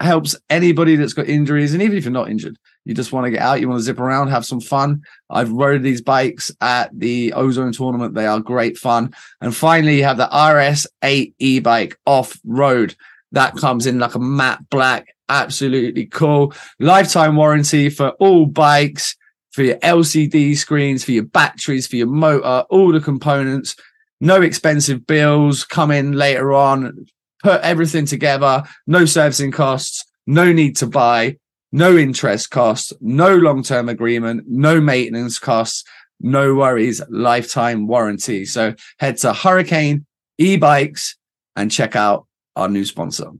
helps 0.00 0.36
anybody 0.48 0.96
that's 0.96 1.12
got 1.12 1.28
injuries. 1.28 1.74
And 1.74 1.82
even 1.82 1.98
if 1.98 2.04
you're 2.04 2.12
not 2.12 2.30
injured, 2.30 2.56
you 2.88 2.94
just 2.94 3.12
want 3.12 3.26
to 3.26 3.30
get 3.30 3.42
out, 3.42 3.60
you 3.60 3.68
want 3.68 3.78
to 3.78 3.84
zip 3.84 4.00
around, 4.00 4.28
have 4.28 4.46
some 4.46 4.62
fun. 4.62 5.02
I've 5.28 5.52
rode 5.52 5.82
these 5.82 6.00
bikes 6.00 6.50
at 6.62 6.90
the 6.98 7.34
Ozone 7.34 7.72
tournament. 7.72 8.14
They 8.14 8.26
are 8.26 8.40
great 8.40 8.78
fun. 8.78 9.12
And 9.42 9.54
finally, 9.54 9.98
you 9.98 10.04
have 10.04 10.16
the 10.16 10.26
RS8 10.26 11.34
e 11.38 11.60
bike 11.60 11.98
off 12.06 12.40
road. 12.46 12.96
That 13.32 13.54
comes 13.56 13.84
in 13.86 13.98
like 13.98 14.14
a 14.14 14.18
matte 14.18 14.70
black, 14.70 15.14
absolutely 15.28 16.06
cool. 16.06 16.54
Lifetime 16.80 17.36
warranty 17.36 17.90
for 17.90 18.12
all 18.12 18.46
bikes, 18.46 19.14
for 19.50 19.64
your 19.64 19.76
LCD 19.76 20.56
screens, 20.56 21.04
for 21.04 21.12
your 21.12 21.24
batteries, 21.24 21.86
for 21.86 21.96
your 21.96 22.06
motor, 22.06 22.64
all 22.70 22.90
the 22.90 23.00
components. 23.00 23.76
No 24.22 24.40
expensive 24.40 25.06
bills 25.06 25.62
come 25.62 25.90
in 25.90 26.12
later 26.12 26.54
on. 26.54 27.06
Put 27.42 27.60
everything 27.60 28.06
together. 28.06 28.64
No 28.86 29.04
servicing 29.04 29.50
costs. 29.50 30.06
No 30.26 30.54
need 30.54 30.78
to 30.78 30.86
buy 30.86 31.36
no 31.72 31.96
interest 31.96 32.50
costs, 32.50 32.92
no 33.00 33.36
long 33.36 33.62
term 33.62 33.88
agreement, 33.88 34.44
no 34.46 34.80
maintenance 34.80 35.38
costs, 35.38 35.84
no 36.20 36.54
worries, 36.54 37.00
lifetime 37.08 37.86
warranty. 37.86 38.44
So 38.44 38.74
head 38.98 39.18
to 39.18 39.32
Hurrecane 39.32 40.04
e 40.38 40.56
bikes 40.56 41.16
and 41.56 41.70
check 41.70 41.96
out 41.96 42.26
our 42.56 42.68
new 42.68 42.84
sponsor. 42.84 43.30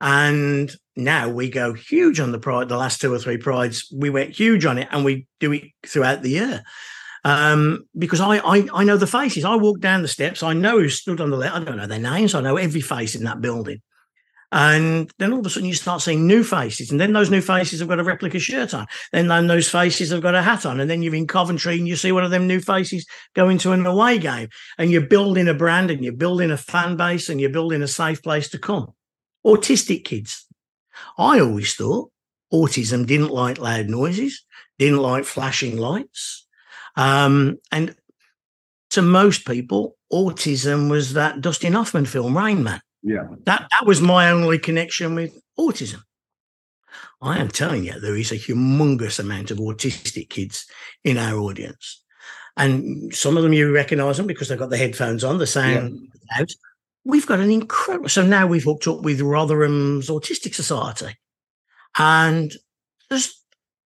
And 0.00 0.74
now 0.96 1.28
we 1.28 1.48
go 1.48 1.72
huge 1.72 2.20
on 2.20 2.32
the 2.32 2.38
pride. 2.38 2.68
The 2.68 2.76
last 2.76 3.00
two 3.00 3.12
or 3.12 3.18
three 3.18 3.38
prides, 3.38 3.88
we 3.94 4.10
went 4.10 4.30
huge 4.30 4.64
on 4.64 4.78
it, 4.78 4.88
and 4.90 5.04
we 5.04 5.26
do 5.40 5.52
it 5.52 5.64
throughout 5.86 6.22
the 6.22 6.30
year. 6.30 6.64
Um, 7.24 7.86
because 7.96 8.20
I, 8.20 8.38
I 8.38 8.66
I 8.74 8.84
know 8.84 8.96
the 8.96 9.06
faces. 9.06 9.44
I 9.44 9.54
walk 9.54 9.78
down 9.78 10.02
the 10.02 10.08
steps. 10.08 10.42
I 10.42 10.54
know 10.54 10.80
who 10.80 10.88
stood 10.88 11.20
on 11.20 11.30
the 11.30 11.36
left. 11.36 11.54
I 11.54 11.62
don't 11.62 11.76
know 11.76 11.86
their 11.86 12.00
names. 12.00 12.34
I 12.34 12.40
know 12.40 12.56
every 12.56 12.80
face 12.80 13.14
in 13.14 13.22
that 13.24 13.40
building. 13.40 13.80
And 14.52 15.10
then 15.18 15.32
all 15.32 15.40
of 15.40 15.46
a 15.46 15.50
sudden 15.50 15.68
you 15.68 15.74
start 15.74 16.02
seeing 16.02 16.26
new 16.26 16.44
faces. 16.44 16.90
And 16.90 17.00
then 17.00 17.14
those 17.14 17.30
new 17.30 17.40
faces 17.40 17.80
have 17.80 17.88
got 17.88 17.98
a 17.98 18.04
replica 18.04 18.38
shirt 18.38 18.74
on. 18.74 18.86
Then, 19.10 19.46
those 19.46 19.70
faces 19.70 20.10
have 20.10 20.20
got 20.20 20.34
a 20.34 20.42
hat 20.42 20.66
on. 20.66 20.78
And 20.78 20.90
then 20.90 21.02
you're 21.02 21.14
in 21.14 21.26
Coventry 21.26 21.78
and 21.78 21.88
you 21.88 21.96
see 21.96 22.12
one 22.12 22.22
of 22.22 22.30
them 22.30 22.46
new 22.46 22.60
faces 22.60 23.06
going 23.34 23.56
to 23.58 23.72
an 23.72 23.86
away 23.86 24.18
game. 24.18 24.50
And 24.76 24.90
you're 24.90 25.06
building 25.06 25.48
a 25.48 25.54
brand 25.54 25.90
and 25.90 26.04
you're 26.04 26.12
building 26.12 26.50
a 26.50 26.58
fan 26.58 26.96
base 26.98 27.30
and 27.30 27.40
you're 27.40 27.48
building 27.48 27.82
a 27.82 27.88
safe 27.88 28.22
place 28.22 28.50
to 28.50 28.58
come. 28.58 28.92
Autistic 29.44 30.04
kids. 30.04 30.46
I 31.16 31.40
always 31.40 31.74
thought 31.74 32.10
autism 32.52 33.06
didn't 33.06 33.30
like 33.30 33.58
loud 33.58 33.88
noises, 33.88 34.44
didn't 34.78 35.00
like 35.00 35.24
flashing 35.24 35.78
lights. 35.78 36.46
Um, 36.94 37.58
and 37.70 37.96
to 38.90 39.00
most 39.00 39.46
people, 39.46 39.96
autism 40.12 40.90
was 40.90 41.14
that 41.14 41.40
Dustin 41.40 41.72
Hoffman 41.72 42.04
film, 42.04 42.36
Rain 42.36 42.62
Man. 42.62 42.82
Yeah. 43.02 43.26
That 43.44 43.68
that 43.70 43.86
was 43.86 44.00
my 44.00 44.30
only 44.30 44.58
connection 44.58 45.14
with 45.14 45.40
autism. 45.58 46.02
I 47.20 47.38
am 47.38 47.48
telling 47.48 47.84
you, 47.84 47.98
there 48.00 48.16
is 48.16 48.32
a 48.32 48.36
humongous 48.36 49.18
amount 49.18 49.50
of 49.50 49.58
autistic 49.58 50.28
kids 50.28 50.66
in 51.04 51.18
our 51.18 51.38
audience. 51.38 52.02
and 52.56 53.14
some 53.14 53.36
of 53.36 53.42
them 53.42 53.52
you 53.52 53.72
recognise 53.72 54.16
them 54.16 54.26
because 54.26 54.48
they've 54.48 54.58
got 54.58 54.70
the 54.70 54.76
headphones 54.76 55.24
on, 55.24 55.38
the 55.38 55.46
sound 55.46 56.08
out. 56.36 56.50
We've 57.04 57.26
got 57.26 57.40
an 57.40 57.50
incredible. 57.50 58.08
So 58.08 58.24
now 58.24 58.46
we've 58.46 58.62
hooked 58.64 58.86
up 58.86 59.02
with 59.02 59.20
Rotherham's 59.20 60.08
Autistic 60.08 60.54
Society, 60.54 61.16
and 61.98 62.52
there's. 63.08 63.38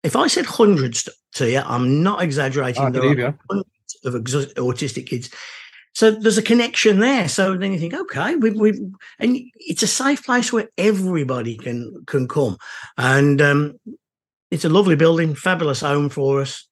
If 0.03 0.17
I 0.17 0.27
said 0.27 0.47
hundreds 0.47 1.09
to 1.35 1.49
you, 1.49 1.63
I'm 1.65 2.03
not 2.03 2.23
exaggerating. 2.23 2.91
There 2.91 3.03
are 3.03 3.15
you. 3.17 3.39
hundreds 3.49 3.97
of 4.05 4.15
autistic 4.15 5.07
kids. 5.07 5.31
So 5.95 6.11
there's 6.11 6.39
a 6.39 6.43
connection 6.43 7.01
there. 7.01 7.29
So 7.29 7.57
then 7.57 7.73
you 7.73 7.79
think, 7.79 7.95
okay, 7.95 8.35
we 8.37 8.51
we 8.51 8.71
and 9.19 9.39
it's 9.57 9.83
a 9.83 9.87
safe 9.87 10.25
place 10.25 10.53
where 10.53 10.69
everybody 10.79 11.57
can 11.57 12.05
can 12.07 12.27
come, 12.29 12.57
and 12.97 13.41
um, 13.43 13.79
it's 14.51 14.65
a 14.65 14.71
lovely 14.71 14.97
building, 14.97 15.35
fabulous 15.35 15.81
home 15.81 16.09
for 16.09 16.41
us, 16.41 16.67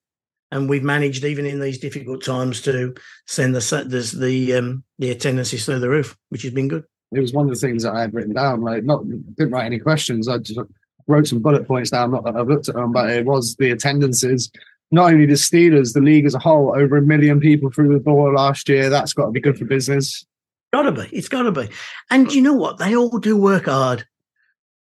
and 0.51 0.69
we've 0.69 0.83
managed 0.83 1.23
even 1.23 1.45
in 1.45 1.59
these 1.59 1.79
difficult 1.79 2.23
times 2.23 2.61
to 2.61 2.95
send 3.27 3.55
the 3.55 3.85
there's 3.87 4.11
the 4.11 4.55
um, 4.55 4.83
the 4.99 5.11
attendances 5.11 5.65
through 5.65 5.79
the 5.79 5.89
roof, 5.89 6.17
which 6.29 6.41
has 6.43 6.53
been 6.53 6.67
good. 6.67 6.83
It 7.11 7.19
was 7.19 7.33
one 7.33 7.47
of 7.47 7.53
the 7.53 7.59
things 7.59 7.83
that 7.83 7.93
I 7.93 8.01
had 8.01 8.13
written 8.13 8.33
down. 8.33 8.61
Like, 8.61 8.83
not 8.83 9.07
didn't 9.07 9.51
write 9.51 9.65
any 9.65 9.79
questions. 9.79 10.27
I 10.27 10.37
just 10.37 10.59
wrote 11.07 11.27
some 11.27 11.39
bullet 11.39 11.67
points 11.67 11.89
down. 11.89 12.11
Not 12.11 12.23
that 12.23 12.35
I've 12.35 12.47
looked 12.47 12.69
at 12.69 12.75
them, 12.75 12.91
but 12.91 13.09
it 13.09 13.25
was 13.25 13.55
the 13.57 13.71
attendances. 13.71 14.51
Not 14.91 15.13
only 15.13 15.25
the 15.25 15.33
Steelers, 15.33 15.93
the 15.93 16.01
league 16.01 16.25
as 16.25 16.35
a 16.35 16.39
whole, 16.39 16.75
over 16.75 16.97
a 16.97 17.01
million 17.01 17.39
people 17.39 17.71
through 17.71 17.93
the 17.93 18.03
door 18.03 18.33
last 18.33 18.67
year. 18.67 18.89
That's 18.89 19.13
got 19.13 19.27
to 19.27 19.31
be 19.31 19.39
good 19.39 19.57
for 19.57 19.65
business. 19.65 20.25
Gotta 20.73 20.91
be. 20.91 21.07
It's 21.11 21.27
gotta 21.27 21.51
be. 21.51 21.69
And 22.09 22.31
you 22.33 22.41
know 22.41 22.53
what? 22.53 22.77
They 22.77 22.95
all 22.95 23.19
do 23.19 23.35
work 23.35 23.65
hard. 23.65 24.05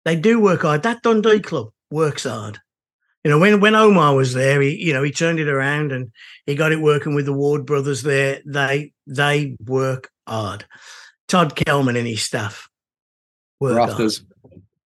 They 0.05 0.17
do 0.17 0.41
work 0.41 0.63
hard. 0.63 0.83
That 0.83 1.03
Dundee 1.03 1.41
club 1.41 1.71
works 1.91 2.25
hard. 2.25 2.59
You 3.23 3.31
know, 3.31 3.39
when 3.39 3.61
when 3.61 3.75
Omar 3.75 4.15
was 4.15 4.35
there, 4.35 4.61
he 4.61 4.83
you 4.83 4.93
know 4.93 5.03
he 5.03 5.11
turned 5.11 5.41
it 5.41 5.49
around 5.49 5.93
and 5.93 6.11
he 6.47 6.55
got 6.55 6.73
it 6.73 6.81
working 6.81 7.15
with 7.15 7.27
the 7.27 7.33
Ward 7.33 7.67
brothers 7.67 8.03
there. 8.03 8.41
They 8.47 8.93
they 9.07 9.57
work 9.65 10.11
hard. 10.27 10.65
Todd 11.29 11.55
Kelman 11.55 11.97
and 11.97 12.07
his 12.07 12.23
staff 12.23 12.69
work 13.61 13.77
hard. 13.77 14.13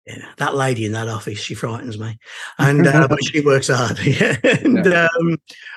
Yeah, 0.07 0.26
that 0.38 0.57
lady 0.57 0.84
in 0.84 0.92
that 0.92 1.07
office, 1.09 1.38
she 1.38 1.55
frightens 1.55 1.96
me, 1.96 2.18
and 2.59 2.86
uh, 2.86 3.07
but 3.07 3.22
she 3.24 3.40
works 3.40 3.68
hard. 3.68 3.98
Yeah. 4.05 4.36
and, 4.42 4.86
um, 4.86 5.36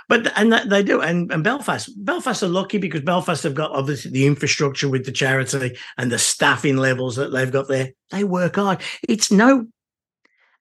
but 0.09 0.31
and 0.35 0.51
that, 0.51 0.69
they 0.69 0.81
do, 0.81 0.99
and 0.99 1.31
and 1.31 1.43
Belfast, 1.43 1.89
Belfast 2.03 2.41
are 2.41 2.47
lucky 2.47 2.79
because 2.79 3.01
Belfast 3.01 3.43
have 3.43 3.53
got 3.53 3.71
obviously 3.71 4.09
the 4.11 4.25
infrastructure 4.25 4.89
with 4.89 5.05
the 5.05 5.11
charity 5.11 5.77
and 5.97 6.11
the 6.11 6.17
staffing 6.17 6.77
levels 6.77 7.15
that 7.17 7.31
they've 7.31 7.51
got 7.51 7.67
there. 7.67 7.91
They 8.09 8.23
work 8.23 8.55
hard. 8.55 8.81
It's 9.07 9.31
no, 9.31 9.67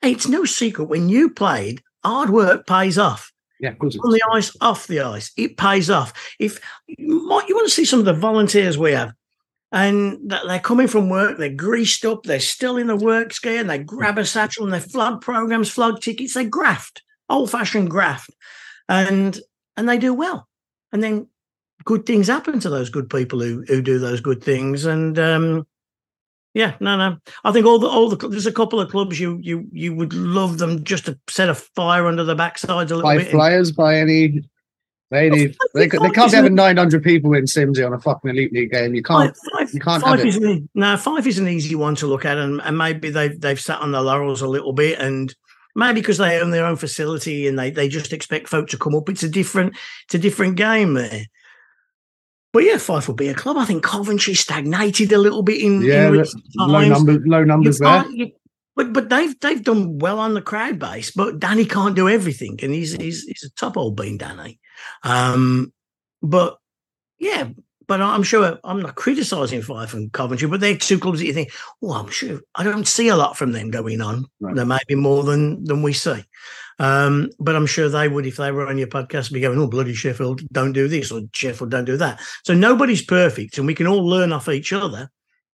it's 0.03 0.29
no 0.29 0.45
secret 0.45 0.91
when 0.91 1.09
you 1.09 1.31
played, 1.31 1.83
hard 2.05 2.29
work 2.29 2.67
pays 2.67 2.99
off 2.99 3.33
Yeah, 3.61 3.71
of 3.71 3.79
course. 3.79 3.97
on 4.03 4.11
the 4.13 4.23
ice, 4.33 4.55
off 4.61 4.87
the 4.87 5.01
ice. 5.01 5.33
It 5.39 5.57
pays 5.57 5.89
off. 5.89 6.13
If 6.39 6.61
you 6.87 7.27
want 7.27 7.49
to 7.49 7.71
see 7.71 7.87
some 7.87 7.99
of 7.99 8.05
the 8.05 8.13
volunteers 8.13 8.77
we 8.77 8.93
have, 8.93 9.13
and 9.75 10.31
they're 10.31 10.61
coming 10.61 10.87
from 10.87 11.09
work, 11.09 11.37
they're 11.37 11.49
greased 11.49 12.05
up, 12.05 12.23
they're 12.23 12.39
still 12.39 12.77
in 12.77 12.87
the 12.87 12.95
work 12.95 13.33
gear, 13.43 13.59
and 13.61 13.69
they 13.69 13.79
grab 13.79 14.19
a 14.19 14.25
satchel 14.25 14.63
and 14.65 14.73
they 14.73 14.79
flood 14.79 15.21
programs, 15.21 15.69
flood 15.69 16.01
tickets, 16.01 16.35
they 16.35 16.45
graft, 16.45 17.03
old 17.29 17.51
fashioned 17.51 17.91
graft, 17.91 18.31
and 18.89 19.41
and 19.77 19.89
they 19.89 19.99
do 19.99 20.15
well, 20.15 20.47
and 20.93 21.03
then 21.03 21.27
good 21.85 22.07
things 22.07 22.29
happen 22.29 22.61
to 22.61 22.71
those 22.71 22.89
good 22.89 23.11
people 23.11 23.41
who 23.41 23.65
who 23.67 23.83
do 23.83 23.99
those 23.99 24.21
good 24.21 24.45
things, 24.45 24.85
and 24.85 25.19
um, 25.19 25.67
yeah, 26.55 26.77
no, 26.79 26.97
no. 26.97 27.17
I 27.43 27.51
think 27.51 27.67
all 27.67 27.81
the 27.81 27.89
all 27.89 28.09
the 28.09 28.29
there's 28.29 28.47
a 28.47 28.53
couple 28.53 28.79
of 28.81 28.93
clubs 28.93 29.19
you 29.19 29.41
you 29.43 29.67
you 29.73 29.93
would 29.93 30.13
love 30.13 30.59
them 30.59 30.85
just 30.85 31.07
to 31.07 31.19
set 31.29 31.49
a 31.49 31.55
fire 31.57 32.07
under 32.07 32.23
the 32.23 32.37
backsides 32.37 32.93
a 32.93 32.95
little 32.95 33.03
By 33.03 33.19
bit. 33.19 33.33
flyers, 33.33 33.73
by 33.73 33.97
any. 33.97 34.45
They, 35.15 35.31
need, 35.31 35.57
they, 35.75 35.87
they 35.87 36.11
can't 36.11 36.31
be 36.31 36.37
having 36.37 36.55
900 36.57 37.03
people 37.05 37.35
in 37.35 37.45
Simsy 37.45 37.87
on 37.87 37.93
a 37.93 38.01
fucking 38.01 38.31
Elite 38.31 38.53
League 38.53 38.73
game. 38.73 38.95
You 38.95 39.03
can't. 39.03 39.37
Five, 39.57 39.73
you 39.73 39.79
can't 39.81 40.03
five 40.03 40.19
have 40.19 40.27
it. 40.27 40.29
is 40.29 40.37
an, 40.37 40.69
no, 40.75 40.97
Fife 40.97 41.27
is 41.27 41.39
an 41.39 41.47
easy 41.49 41.77
one 41.77 41.95
to 41.97 42.07
look 42.09 42.25
at, 42.25 42.37
and, 42.37 42.61
and 42.63 42.77
maybe 42.77 43.11
they've 43.11 43.41
they've 43.41 43.61
sat 43.61 43.81
on 43.81 43.93
their 43.93 44.01
laurels 44.03 44.43
a 44.43 44.49
little 44.49 44.73
bit, 44.73 44.99
and 44.99 45.35
maybe 45.77 46.01
because 46.01 46.19
they 46.19 46.41
own 46.41 46.51
their 46.51 46.67
own 46.67 46.77
facility 46.77 47.47
and 47.47 47.59
they 47.59 47.71
they 47.71 47.89
just 47.89 48.13
expect 48.13 48.49
folk 48.49 48.69
to 48.69 48.79
come 48.79 48.95
up. 48.95 49.09
It's 49.09 49.23
a 49.23 49.29
different 49.29 49.77
it's 50.07 50.15
a 50.17 50.19
different 50.19 50.57
game 50.57 50.95
there. 50.95 51.27
But 52.53 52.65
yeah, 52.65 52.79
Fife 52.79 53.09
will 53.09 53.15
be 53.15 53.29
a 53.29 53.35
club. 53.35 53.57
I 53.57 53.65
think 53.65 53.83
Coventry 53.83 54.35
stagnated 54.35 55.13
a 55.13 55.19
little 55.19 55.43
bit 55.43 55.61
in, 55.61 55.83
Yeah, 55.83 56.09
in 56.09 56.25
low 56.57 56.87
numbers, 56.87 57.19
low 57.25 57.41
You 57.41 57.47
numbers 57.47 57.79
there. 57.79 58.05
you- 58.11 58.33
but 58.77 58.93
but 58.93 59.09
they've 59.09 59.39
they've 59.41 59.63
done 59.63 59.99
well 59.99 60.19
on 60.19 60.35
the 60.35 60.43
crowd 60.43 60.79
base. 60.79 61.11
But 61.11 61.39
Danny 61.39 61.65
can't 61.65 61.97
do 61.97 62.09
everything, 62.09 62.59
and 62.63 62.73
he's 62.73 62.93
he's 62.93 63.25
he's 63.25 63.45
a 63.45 63.51
top 63.55 63.77
old 63.77 63.97
bean, 63.97 64.19
Danny. 64.19 64.59
Um, 65.03 65.73
but 66.23 66.59
yeah, 67.19 67.49
but 67.87 68.01
I'm 68.01 68.23
sure 68.23 68.59
I'm 68.65 68.81
not 68.81 68.95
criticising 68.95 69.63
Fife 69.63 69.95
and 69.95 70.13
Coventry, 70.13 70.49
but 70.49 70.61
they're 70.61 70.77
two 70.77 70.99
clubs 70.99 71.21
that 71.21 71.27
you 71.27 71.33
think, 71.33 71.53
oh, 71.83 71.93
I'm 71.93 72.11
sure 72.11 72.41
I 72.55 72.65
don't 72.65 72.89
see 72.89 73.09
a 73.09 73.17
lot 73.17 73.37
from 73.37 73.53
them 73.53 73.71
going 73.71 74.01
on. 74.01 74.27
Right. 74.41 74.55
There 74.55 74.67
may 74.67 74.79
be 74.89 74.95
more 74.95 75.23
than 75.23 75.65
than 75.65 75.83
we 75.83 75.93
see. 75.93 76.25
Um, 76.81 77.31
but 77.39 77.55
I'm 77.55 77.67
sure 77.67 77.89
they 77.89 78.09
would 78.09 78.27
if 78.27 78.37
they 78.37 78.51
were 78.51 78.67
on 78.67 78.79
your 78.79 78.89
podcast 78.89 79.33
be 79.33 79.41
going, 79.41 79.59
oh, 79.59 79.69
bloody 79.69 79.95
Sheffield, 79.95 80.41
don't 80.51 80.73
do 80.73 80.89
this, 80.89 81.13
or 81.13 81.23
Sheffield, 81.33 81.71
don't 81.71 81.85
do 81.85 81.97
that. 81.99 82.21
So 82.45 82.55
nobody's 82.55 83.05
perfect, 83.05 83.59
and 83.59 83.67
we 83.67 83.75
can 83.75 83.87
all 83.87 84.05
learn 84.05 84.33
off 84.33 84.49
each 84.49 84.73
other. 84.73 85.11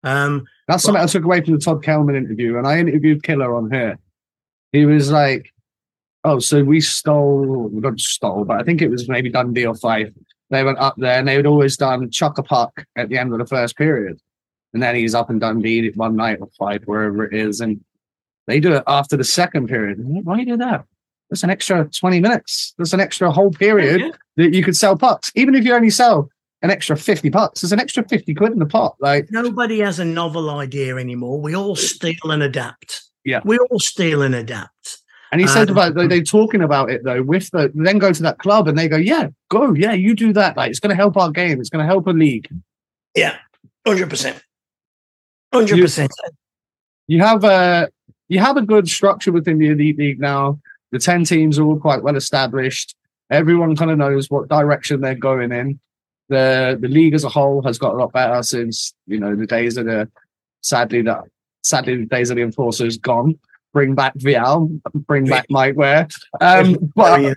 Um, 0.05 0.45
That's 0.67 0.83
something 0.83 1.01
I 1.01 1.07
took 1.07 1.23
away 1.23 1.41
from 1.41 1.55
the 1.55 1.59
Todd 1.59 1.83
Kelman 1.83 2.15
interview, 2.15 2.57
and 2.57 2.67
I 2.67 2.79
interviewed 2.79 3.23
Killer 3.23 3.55
on 3.55 3.71
here. 3.71 3.99
He 4.71 4.85
was 4.85 5.11
like, 5.11 5.51
"Oh, 6.23 6.39
so 6.39 6.63
we 6.63 6.79
stole, 6.79 7.69
we 7.69 7.81
not 7.81 7.99
stole, 7.99 8.45
but 8.45 8.61
I 8.61 8.63
think 8.63 8.81
it 8.81 8.89
was 8.89 9.09
maybe 9.09 9.29
Dundee 9.29 9.65
or 9.65 9.75
Fife. 9.75 10.13
They 10.51 10.63
went 10.63 10.77
up 10.77 10.95
there, 10.97 11.17
and 11.17 11.27
they 11.27 11.35
had 11.35 11.47
always 11.47 11.75
done 11.75 12.09
chuck 12.11 12.37
a 12.37 12.43
puck 12.43 12.85
at 12.95 13.09
the 13.09 13.17
end 13.17 13.33
of 13.33 13.39
the 13.39 13.47
first 13.47 13.75
period, 13.77 14.19
and 14.73 14.81
then 14.81 14.95
he's 14.95 15.15
up 15.15 15.29
in 15.31 15.39
Dundee 15.39 15.89
one 15.91 16.15
night 16.15 16.37
or 16.39 16.49
Fife, 16.57 16.83
wherever 16.85 17.25
it 17.25 17.33
is, 17.33 17.59
and 17.59 17.83
they 18.47 18.59
do 18.59 18.73
it 18.73 18.83
after 18.85 19.17
the 19.17 19.23
second 19.23 19.67
period. 19.67 19.97
Why 19.99 20.43
do 20.43 20.55
that? 20.57 20.85
That's 21.31 21.43
an 21.43 21.49
extra 21.49 21.89
twenty 21.89 22.19
minutes. 22.19 22.75
That's 22.77 22.93
an 22.93 22.99
extra 22.99 23.31
whole 23.31 23.51
period 23.51 24.01
yeah. 24.01 24.11
that 24.37 24.53
you 24.53 24.63
could 24.63 24.77
sell 24.77 24.95
pucks, 24.95 25.31
even 25.33 25.55
if 25.55 25.65
you 25.65 25.73
only 25.73 25.89
sell." 25.89 26.29
An 26.65 26.71
extra 26.71 26.97
50 26.97 27.29
pucks. 27.29 27.61
There's 27.61 27.71
an 27.71 27.79
extra 27.79 28.03
50 28.03 28.33
quid 28.33 28.51
in 28.51 28.57
the 28.57 28.65
pot. 28.65 28.95
Like, 28.99 29.27
nobody 29.29 29.81
has 29.81 29.99
a 29.99 30.05
novel 30.05 30.49
idea 30.49 30.95
anymore. 30.97 31.39
We 31.39 31.55
all 31.55 31.75
steal 31.75 32.31
and 32.31 32.41
adapt. 32.41 33.03
Yeah. 33.23 33.41
We 33.45 33.59
all 33.59 33.77
steal 33.77 34.23
and 34.23 34.33
adapt. 34.33 34.97
And 35.31 35.39
he 35.39 35.45
said 35.45 35.69
Um, 35.69 35.77
about 35.77 35.93
they, 35.93 36.07
they 36.07 36.23
talking 36.23 36.63
about 36.63 36.89
it 36.89 37.03
though 37.03 37.21
with 37.21 37.51
the 37.51 37.71
then 37.75 37.99
go 37.99 38.11
to 38.11 38.23
that 38.23 38.39
club 38.39 38.67
and 38.67 38.75
they 38.75 38.87
go, 38.87 38.97
yeah, 38.97 39.27
go, 39.49 39.75
yeah, 39.75 39.93
you 39.93 40.15
do 40.15 40.33
that. 40.33 40.57
Like 40.57 40.71
it's 40.71 40.79
going 40.79 40.89
to 40.89 40.95
help 40.95 41.17
our 41.17 41.29
game. 41.29 41.59
It's 41.59 41.69
going 41.69 41.83
to 41.83 41.87
help 41.87 42.07
a 42.07 42.11
league. 42.11 42.47
Yeah. 43.15 43.37
100%. 43.85 44.41
100%. 45.53 46.09
You 47.05 47.21
have 47.21 47.43
a 47.43 47.89
you 48.27 48.39
have 48.39 48.57
a 48.57 48.63
good 48.63 48.89
structure 48.89 49.31
within 49.31 49.59
the 49.59 49.67
elite 49.67 49.99
league 49.99 50.19
now. 50.19 50.59
The 50.91 50.97
ten 50.97 51.25
teams 51.25 51.59
are 51.59 51.63
all 51.63 51.79
quite 51.79 52.01
well 52.01 52.15
established. 52.15 52.95
Everyone 53.29 53.75
kind 53.75 53.91
of 53.91 53.99
knows 53.99 54.31
what 54.31 54.49
direction 54.49 55.01
they're 55.01 55.13
going 55.13 55.51
in. 55.51 55.79
The 56.29 56.77
the 56.79 56.87
league 56.87 57.13
as 57.13 57.23
a 57.23 57.29
whole 57.29 57.61
has 57.63 57.77
got 57.77 57.93
a 57.93 57.97
lot 57.97 58.11
better 58.11 58.41
since 58.41 58.93
you 59.05 59.19
know 59.19 59.35
the 59.35 59.45
days 59.45 59.77
of 59.77 59.85
the 59.85 60.09
sadly 60.61 61.01
that 61.03 61.21
sadly 61.61 61.97
the 61.97 62.05
days 62.05 62.29
of 62.29 62.37
the 62.37 62.41
enforcers 62.41 62.97
gone. 62.97 63.37
Bring 63.73 63.93
back 63.93 64.13
Vial, 64.15 64.69
bring 64.93 65.25
back 65.25 65.47
Mike 65.49 65.75
Ware. 65.75 66.07
Um, 66.39 66.77
but 66.95 67.25
uh, 67.25 67.35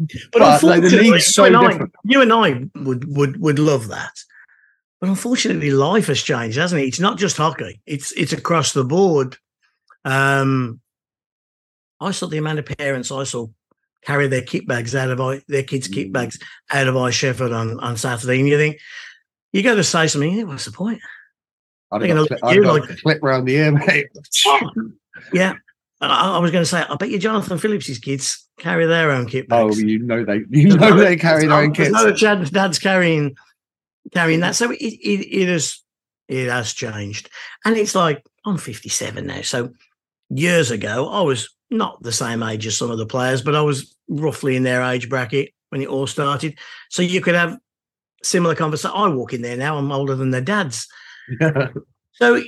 but, 0.00 0.08
but, 0.32 0.62
like, 0.62 0.80
the 0.80 0.86
unfortunately, 0.86 1.10
league's 1.10 1.26
so 1.26 1.44
you, 1.44 1.56
and 1.56 1.82
I, 1.82 1.86
you 2.04 2.22
and 2.22 2.32
I 2.32 2.80
would, 2.80 3.16
would, 3.16 3.40
would 3.40 3.58
love 3.58 3.88
that. 3.88 4.12
But 5.00 5.10
unfortunately, 5.10 5.70
life 5.70 6.06
has 6.06 6.22
changed, 6.22 6.56
hasn't 6.56 6.82
it? 6.82 6.86
It's 6.86 7.00
not 7.00 7.18
just 7.18 7.36
hockey; 7.36 7.80
it's 7.86 8.12
it's 8.12 8.32
across 8.32 8.72
the 8.72 8.84
board. 8.84 9.36
Um, 10.04 10.80
I 12.00 12.10
saw 12.12 12.26
the 12.26 12.38
amount 12.38 12.58
of 12.58 12.66
parents 12.66 13.10
I 13.10 13.24
saw 13.24 13.48
carry 14.04 14.28
their 14.28 14.42
kit 14.42 14.66
bags 14.66 14.94
out 14.94 15.10
of 15.10 15.20
I- 15.20 15.42
their 15.48 15.62
kids' 15.62 15.88
kit 15.88 16.08
mm. 16.08 16.12
bags 16.12 16.38
out 16.70 16.88
of 16.88 16.96
I 16.96 17.10
Sheffield 17.10 17.52
on, 17.52 17.78
on 17.80 17.96
Saturday, 17.96 18.38
and 18.40 18.48
you 18.48 18.56
think 18.56 18.78
you 19.52 19.62
got 19.62 19.74
to 19.74 19.84
say 19.84 20.06
something. 20.06 20.32
"Yeah, 20.32 20.44
What's 20.44 20.64
the 20.64 20.72
point? 20.72 21.00
I'd 21.92 22.02
have 22.02 22.08
gonna 22.08 22.28
got, 22.28 22.50
I'd 22.50 22.62
got 22.62 22.80
like- 22.80 23.00
clip 23.00 23.18
round 23.22 23.48
the 23.48 23.56
ear, 23.56 23.72
mate. 23.72 24.06
Oh, 24.46 24.70
yeah, 25.32 25.54
I, 26.00 26.36
I 26.36 26.38
was 26.38 26.50
going 26.50 26.62
to 26.62 26.70
say, 26.70 26.82
I 26.88 26.96
bet 26.96 27.10
you 27.10 27.18
Jonathan 27.18 27.58
Phillips's 27.58 27.98
kids 27.98 28.46
carry 28.58 28.86
their 28.86 29.10
own 29.10 29.26
kit 29.26 29.46
oh, 29.50 29.68
bags. 29.68 29.78
Oh, 29.78 29.86
you 29.86 29.98
know 29.98 30.24
they, 30.24 30.42
you 30.50 30.76
know 30.76 30.96
they 30.96 31.16
carry 31.16 31.46
their 31.46 31.60
own 31.60 31.72
kits. 31.72 31.90
no 31.90 32.14
Chad, 32.14 32.50
dad's 32.50 32.78
carrying 32.78 33.36
carrying 34.12 34.40
that. 34.40 34.52
Mm. 34.52 34.56
So 34.56 34.70
it, 34.70 34.76
it 34.78 35.42
it 35.42 35.48
has 35.48 35.82
it 36.28 36.48
has 36.48 36.72
changed, 36.72 37.28
and 37.64 37.76
it's 37.76 37.94
like 37.94 38.24
I'm 38.46 38.56
57 38.56 39.26
now. 39.26 39.42
So 39.42 39.72
years 40.30 40.70
ago, 40.70 41.08
I 41.10 41.20
was 41.22 41.50
not 41.70 42.02
the 42.02 42.12
same 42.12 42.42
age 42.42 42.66
as 42.66 42.76
some 42.76 42.90
of 42.90 42.98
the 42.98 43.06
players, 43.06 43.42
but 43.42 43.54
I 43.54 43.60
was 43.62 43.94
roughly 44.08 44.56
in 44.56 44.62
their 44.64 44.82
age 44.82 45.08
bracket 45.08 45.52
when 45.70 45.80
it 45.82 45.88
all 45.88 46.06
started. 46.06 46.58
So 46.88 47.02
you 47.02 47.20
could 47.20 47.34
have 47.34 47.56
similar 48.22 48.54
conversation. 48.54 48.96
I 48.96 49.08
walk 49.08 49.32
in 49.32 49.42
there 49.42 49.56
now. 49.56 49.78
I'm 49.78 49.92
older 49.92 50.14
than 50.14 50.30
their 50.30 50.40
dads. 50.40 50.88
So, 52.14 52.42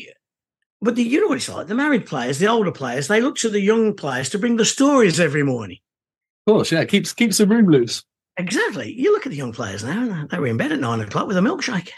but 0.83 0.97
the, 0.97 1.03
you 1.03 1.21
know 1.23 1.29
what 1.29 1.39
it's 1.39 1.49
like. 1.49 1.67
The 1.67 1.75
married 1.75 2.05
players, 2.05 2.39
the 2.39 2.49
older 2.49 2.73
players, 2.73 3.09
they 3.09 3.23
look 3.23 3.37
to 3.39 3.49
the 3.49 3.61
young 3.61 3.95
players 3.95 4.29
to 4.31 4.39
bring 4.39 4.57
the 4.57 4.67
stories 4.67 5.19
every 5.19 5.43
morning. 5.43 5.79
Of 6.47 6.53
course, 6.53 6.73
yeah, 6.73 6.85
keeps 6.85 7.15
keeps 7.15 7.39
the 7.39 7.47
room 7.47 7.67
loose. 7.71 8.03
exactly. 8.37 8.93
You 8.93 9.13
look 9.13 9.25
at 9.25 9.31
the 9.31 9.37
young 9.39 9.53
players 9.53 9.83
now; 9.83 10.27
they 10.31 10.39
were 10.39 10.49
in 10.49 10.59
bed 10.59 10.73
at 10.73 10.81
nine 10.81 11.01
o'clock 11.01 11.27
with 11.27 11.39
a 11.39 11.41
milkshake. 11.41 11.89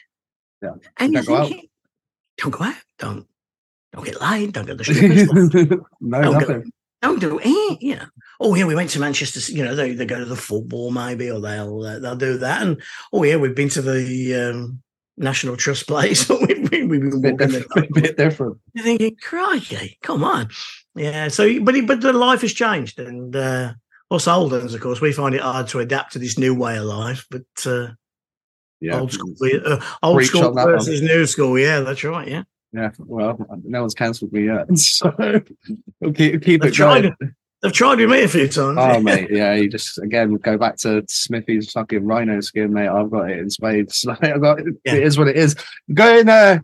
Yeah. 0.62 0.74
and 0.98 1.12
you're 1.14 1.22
Don't 1.22 1.34
go 1.34 1.40
out. 1.42 1.48
thinking, 1.48 1.68
don't 2.38 2.50
go 2.52 2.64
out, 2.64 2.76
don't 2.98 3.26
don't 3.92 4.04
get 4.04 4.20
laid, 4.20 4.52
don't 4.52 4.66
go 4.66 4.76
to 4.76 4.76
the 4.76 4.84
strippers, 4.94 5.80
no, 6.00 6.22
don't 6.22 6.32
nothing. 6.34 6.60
go, 6.62 6.70
don't 7.04 7.20
do 7.20 7.38
any, 7.38 7.78
you 7.80 7.96
know. 7.96 8.06
Oh 8.40 8.54
yeah, 8.54 8.64
we 8.64 8.74
went 8.74 8.90
to 8.90 9.00
Manchester. 9.00 9.40
You 9.52 9.64
know, 9.64 9.74
they, 9.74 9.92
they 9.94 10.06
go 10.06 10.18
to 10.18 10.24
the 10.24 10.36
football 10.36 10.90
maybe, 10.90 11.30
or 11.30 11.40
they'll 11.40 11.82
uh, 11.82 11.98
they'll 12.00 12.16
do 12.16 12.38
that. 12.38 12.62
And 12.62 12.82
oh 13.12 13.22
yeah, 13.22 13.36
we've 13.36 13.54
been 13.54 13.68
to 13.70 13.82
the 13.82 14.34
um, 14.34 14.82
National 15.16 15.56
Trust 15.56 15.86
place. 15.92 16.28
we've, 16.28 16.70
been- 16.70 16.88
we've 16.88 17.00
been 17.00 17.20
Bit 17.22 17.32
walking 17.32 17.48
the 17.52 17.60
different. 17.60 17.94
bit 17.94 18.16
different. 18.16 18.58
you're 18.74 18.84
thinking, 18.84 19.16
crikey, 19.22 19.98
come 20.02 20.24
on. 20.24 20.48
Yeah. 20.94 21.28
So, 21.28 21.60
but 21.62 21.74
it, 21.76 21.86
but 21.86 22.00
the 22.00 22.12
life 22.12 22.40
has 22.42 22.52
changed, 22.52 22.98
and 22.98 23.34
uh, 23.36 23.72
us 24.10 24.28
old 24.28 24.52
ones, 24.52 24.74
of 24.74 24.80
course, 24.80 25.00
we 25.00 25.12
find 25.12 25.34
it 25.34 25.40
hard 25.40 25.68
to 25.68 25.80
adapt 25.80 26.12
to 26.12 26.18
this 26.18 26.38
new 26.38 26.54
way 26.54 26.76
of 26.76 26.84
life. 26.84 27.26
But 27.30 27.42
uh, 27.66 27.88
Yeah. 28.80 29.00
old 29.00 29.12
school, 29.12 29.34
uh, 29.64 29.80
old 30.02 30.16
Preach 30.18 30.28
school 30.28 30.52
versus 30.52 31.00
new 31.02 31.26
school. 31.26 31.58
Yeah, 31.58 31.80
that's 31.80 32.04
right. 32.04 32.28
Yeah. 32.28 32.42
Yeah. 32.74 32.90
Well, 32.98 33.38
no 33.62 33.82
one's 33.82 33.94
cancelled 33.94 34.32
me 34.32 34.46
yet. 34.46 34.66
So 34.76 35.14
we'll 36.00 36.12
keep, 36.12 36.42
keep 36.42 36.60
They've 36.60 36.70
it 36.70 36.74
tried 36.74 37.02
going. 37.02 37.34
They've 37.62 37.72
tried 37.72 37.98
with 37.98 38.10
me 38.10 38.24
a 38.24 38.28
few 38.28 38.48
times. 38.48 38.76
Oh 38.78 39.00
mate, 39.02 39.30
yeah, 39.30 39.54
you 39.54 39.68
just 39.68 39.98
again 39.98 40.34
go 40.34 40.58
back 40.58 40.76
to 40.78 41.02
Smithy's 41.08 41.70
fucking 41.70 42.04
rhino 42.04 42.40
skin, 42.40 42.72
mate. 42.72 42.88
I've 42.88 43.10
got 43.10 43.30
it 43.30 43.38
in 43.38 43.48
spades. 43.48 44.04
Like, 44.06 44.24
I've 44.24 44.40
got, 44.42 44.58
Yeah. 44.84 44.94
It 44.94 45.02
is 45.02 45.16
what 45.16 45.28
it 45.28 45.36
is. 45.36 45.56
Going 45.92 46.28
uh 46.28 46.58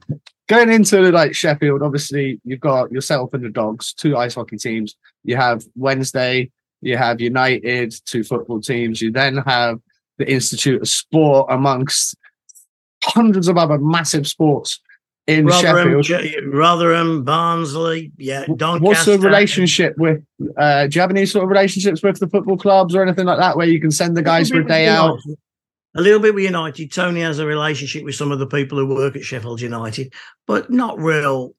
going 0.48 0.70
into 0.70 1.10
like 1.12 1.34
Sheffield, 1.34 1.82
obviously 1.82 2.40
you've 2.44 2.60
got 2.60 2.90
yourself 2.90 3.32
and 3.34 3.44
the 3.44 3.50
dogs, 3.50 3.94
two 3.94 4.16
ice 4.16 4.34
hockey 4.34 4.56
teams. 4.56 4.96
You 5.24 5.36
have 5.36 5.62
Wednesday, 5.76 6.50
you 6.80 6.96
have 6.96 7.20
United, 7.20 7.94
two 8.04 8.24
football 8.24 8.60
teams, 8.60 9.00
you 9.00 9.12
then 9.12 9.38
have 9.38 9.78
the 10.18 10.30
Institute 10.30 10.82
of 10.82 10.88
Sport 10.88 11.46
amongst 11.50 12.16
hundreds 13.04 13.48
of 13.48 13.56
other 13.56 13.78
massive 13.78 14.26
sports 14.26 14.80
in 15.38 15.46
Rotherham, 15.46 16.02
Sheffield. 16.02 16.54
Rotherham, 16.54 17.24
Barnsley, 17.24 18.12
yeah, 18.18 18.44
Doncaster. 18.56 18.84
What's 18.84 19.04
the 19.04 19.18
relationship 19.18 19.94
with? 19.98 20.22
Uh, 20.56 20.86
do 20.86 20.94
you 20.96 21.00
have 21.00 21.10
any 21.10 21.26
sort 21.26 21.44
of 21.44 21.50
relationships 21.50 22.02
with 22.02 22.18
the 22.18 22.28
football 22.28 22.56
clubs 22.56 22.94
or 22.94 23.02
anything 23.02 23.26
like 23.26 23.38
that, 23.38 23.56
where 23.56 23.66
you 23.66 23.80
can 23.80 23.90
send 23.90 24.16
the 24.16 24.22
guys 24.22 24.50
for 24.50 24.60
a 24.60 24.66
day 24.66 24.88
out? 24.88 25.18
A 25.96 26.00
little 26.00 26.20
bit 26.20 26.34
with 26.34 26.44
United. 26.44 26.92
Tony 26.92 27.20
has 27.20 27.38
a 27.40 27.46
relationship 27.46 28.04
with 28.04 28.14
some 28.14 28.30
of 28.30 28.38
the 28.38 28.46
people 28.46 28.78
who 28.78 28.86
work 28.86 29.16
at 29.16 29.24
Sheffield 29.24 29.60
United, 29.60 30.12
but 30.46 30.70
not 30.70 30.98
real 31.00 31.54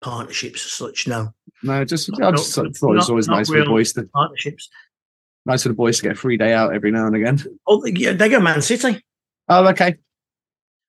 partnerships 0.00 0.64
as 0.64 0.72
such. 0.72 1.08
No 1.08 1.34
No, 1.62 1.84
just 1.84 2.08
I 2.14 2.18
Not- 2.30 2.38
thought 2.38 2.66
it 2.66 2.76
not- 2.80 2.94
was 2.94 3.10
always 3.10 3.26
not 3.28 3.36
nice 3.38 3.48
for 3.48 3.58
the 3.58 3.64
boys 3.66 3.92
to 3.94 4.04
partnerships. 4.14 4.68
nice 5.46 5.64
for 5.64 5.70
the 5.70 5.74
boys 5.74 5.96
to 5.96 6.02
get 6.04 6.12
a 6.12 6.14
free 6.14 6.36
day 6.36 6.52
out 6.52 6.72
every 6.74 6.90
now 6.92 7.06
and 7.06 7.16
again. 7.16 7.42
Oh, 7.66 7.84
yeah, 7.86 8.12
they 8.12 8.28
go 8.28 8.38
Man 8.38 8.62
City. 8.62 9.04
Oh, 9.48 9.66
okay. 9.68 9.96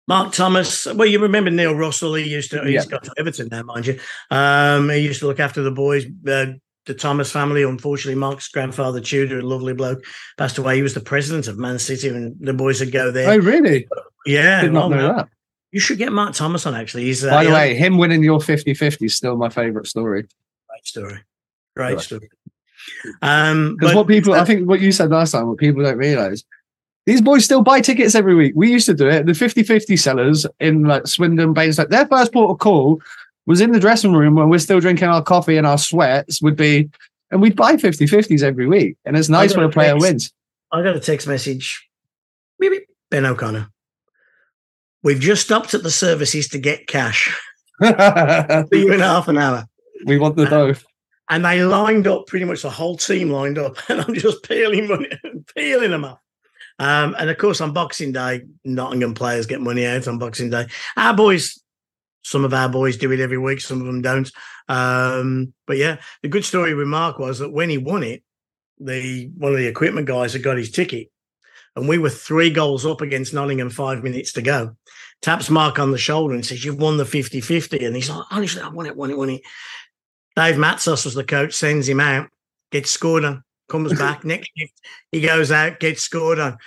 Mark 0.09 0.33
Thomas. 0.33 0.87
Well, 0.87 1.07
you 1.07 1.19
remember 1.19 1.51
Neil 1.51 1.75
Russell? 1.75 2.15
He 2.15 2.27
used 2.27 2.49
to. 2.51 2.63
He's 2.65 2.73
Yeah. 2.73 2.85
got 2.89 3.03
to 3.03 3.13
Everton 3.17 3.47
now, 3.51 3.61
mind 3.61 3.85
you. 3.87 3.99
Um, 4.31 4.89
he 4.89 4.97
used 4.99 5.19
to 5.21 5.27
look 5.27 5.39
after 5.39 5.61
the 5.61 5.71
boys. 5.71 6.05
Uh, 6.27 6.53
the 6.85 6.93
Thomas 6.95 7.31
family. 7.31 7.61
Unfortunately, 7.61 8.15
Mark's 8.19 8.47
grandfather 8.47 8.99
Tudor, 8.99 9.39
a 9.39 9.41
lovely 9.43 9.73
bloke, 9.75 10.03
passed 10.39 10.57
away. 10.57 10.77
He 10.77 10.81
was 10.81 10.95
the 10.95 10.99
president 11.01 11.47
of 11.47 11.59
Man 11.59 11.77
City, 11.77 12.07
and 12.09 12.35
the 12.39 12.53
boys 12.53 12.79
would 12.79 12.91
go 12.91 13.11
there. 13.11 13.29
Oh, 13.29 13.37
really? 13.37 13.87
yeah, 14.25 14.61
Did 14.63 14.73
not 14.73 14.89
know 14.89 14.97
no, 14.97 15.13
that. 15.17 15.27
You 15.71 15.79
should 15.79 15.99
get 15.99 16.11
Mark 16.11 16.33
Thomas 16.33 16.65
on. 16.65 16.73
Actually, 16.73 17.03
he's 17.03 17.23
uh, 17.23 17.29
By 17.29 17.43
the 17.43 17.51
yeah, 17.51 17.55
way, 17.55 17.75
him 17.75 17.99
winning 17.99 18.23
your 18.23 18.39
50-50 18.39 19.05
is 19.05 19.15
still 19.15 19.37
my 19.37 19.49
favourite 19.49 19.85
story. 19.85 20.23
great 20.67 20.85
story. 20.87 21.19
Great 21.75 21.93
Right. 21.93 22.01
story. 22.01 22.29
Um, 23.21 23.75
Because 23.77 23.93
what 23.93 24.07
people, 24.07 24.33
I 24.33 24.43
think 24.45 24.67
what 24.67 24.79
you 24.79 24.91
said 24.91 25.11
last 25.11 25.31
time, 25.31 25.47
what 25.47 25.59
people 25.59 25.83
don't 25.83 25.97
realise, 25.97 26.43
these 27.09 27.21
boys 27.21 27.43
still 27.43 27.63
buy 27.63 27.81
tickets 27.81 28.13
every 28.13 28.35
week. 28.35 28.53
We 28.55 28.71
used 28.71 28.85
to 28.85 28.93
do 28.93 29.09
it. 29.09 29.25
The 29.25 29.31
50-50 29.31 29.97
sellers 29.97 30.45
in 30.59 30.83
like 30.83 31.07
Swindon, 31.07 31.53
Baines, 31.53 31.79
like 31.79 31.89
their 31.89 32.05
first 32.05 32.31
port 32.31 32.51
of 32.51 32.59
call 32.59 33.01
was 33.47 33.61
in 33.61 33.71
the 33.71 33.79
dressing 33.79 34.13
room 34.13 34.35
when 34.35 34.47
we're 34.47 34.59
still 34.59 34.79
drinking 34.79 35.07
our 35.07 35.23
coffee 35.23 35.57
and 35.57 35.65
our 35.65 35.79
sweats 35.79 36.39
would 36.39 36.55
be, 36.55 36.87
and 37.31 37.41
we'd 37.41 37.55
buy 37.55 37.77
50-50s 37.77 38.43
every 38.43 38.67
week. 38.67 38.95
And 39.05 39.17
it's 39.17 39.27
nice 39.27 39.55
when 39.55 39.65
a 39.65 39.69
a 39.69 39.71
player 39.71 39.93
text. 39.93 40.05
wins. 40.05 40.33
I 40.71 40.83
got 40.83 40.95
a 40.95 40.99
text 40.99 41.27
message. 41.27 41.83
Beep, 42.59 42.85
Ben 43.09 43.25
O'Connor. 43.25 43.69
We've 45.01 45.19
just 45.19 45.41
stopped 45.41 45.73
at 45.73 45.81
the 45.81 45.89
services 45.89 46.47
to 46.49 46.59
get 46.59 46.85
cash. 46.85 47.35
See 47.81 47.87
you 47.89 48.93
in 48.93 48.99
half 48.99 49.27
an 49.27 49.39
hour. 49.39 49.65
we 50.05 50.19
want 50.19 50.35
the 50.35 50.45
dough. 50.45 50.75
And 51.27 51.43
they 51.43 51.63
lined 51.63 52.05
up, 52.05 52.27
pretty 52.27 52.45
much 52.45 52.61
the 52.61 52.69
whole 52.69 52.97
team 52.97 53.31
lined 53.31 53.57
up, 53.57 53.77
and 53.89 53.99
I'm 53.99 54.13
just 54.13 54.43
peeling 54.43 54.87
money, 54.87 55.09
peeling 55.55 55.89
them 55.89 56.05
up. 56.05 56.21
Um, 56.79 57.15
and 57.19 57.29
of 57.29 57.37
course, 57.37 57.61
on 57.61 57.73
Boxing 57.73 58.11
Day, 58.11 58.43
Nottingham 58.63 59.13
players 59.13 59.45
get 59.45 59.61
money 59.61 59.85
out 59.85 60.07
on 60.07 60.17
Boxing 60.17 60.49
Day. 60.49 60.67
Our 60.95 61.13
boys, 61.13 61.61
some 62.23 62.45
of 62.45 62.53
our 62.53 62.69
boys 62.69 62.97
do 62.97 63.11
it 63.11 63.19
every 63.19 63.37
week, 63.37 63.61
some 63.61 63.81
of 63.81 63.85
them 63.85 64.01
don't. 64.01 64.31
Um, 64.67 65.53
but 65.67 65.77
yeah, 65.77 65.97
the 66.21 66.29
good 66.29 66.45
story 66.45 66.73
with 66.73 66.87
Mark 66.87 67.19
was 67.19 67.39
that 67.39 67.51
when 67.51 67.69
he 67.69 67.77
won 67.77 68.03
it, 68.03 68.23
the 68.79 69.29
one 69.37 69.51
of 69.51 69.57
the 69.57 69.67
equipment 69.67 70.07
guys 70.07 70.33
had 70.33 70.43
got 70.43 70.57
his 70.57 70.71
ticket, 70.71 71.09
and 71.75 71.87
we 71.87 71.97
were 71.97 72.09
three 72.09 72.49
goals 72.49 72.85
up 72.85 73.01
against 73.01 73.33
Nottingham, 73.33 73.69
five 73.69 74.03
minutes 74.03 74.33
to 74.33 74.41
go. 74.41 74.75
Taps 75.21 75.49
Mark 75.49 75.79
on 75.79 75.91
the 75.91 75.97
shoulder 75.97 76.33
and 76.33 76.45
says, 76.45 76.63
You've 76.63 76.79
won 76.79 76.97
the 76.97 77.05
50 77.05 77.41
50. 77.41 77.85
And 77.85 77.95
he's 77.95 78.09
like, 78.09 78.25
Honestly, 78.31 78.61
I 78.61 78.69
won 78.69 78.85
it, 78.85 78.95
won 78.95 79.09
it, 79.09 79.17
won 79.17 79.29
it. 79.29 79.41
Dave 80.35 80.55
Matsos 80.55 81.05
was 81.05 81.13
the 81.13 81.23
coach, 81.23 81.53
sends 81.53 81.89
him 81.89 81.99
out, 81.99 82.29
gets 82.71 82.89
scored 82.89 83.25
on, 83.25 83.43
comes 83.69 83.97
back. 83.97 84.25
Next 84.25 84.49
shift, 84.57 84.73
he 85.11 85.21
goes 85.21 85.51
out, 85.51 85.79
gets 85.79 86.01
scored 86.01 86.39
on. 86.39 86.57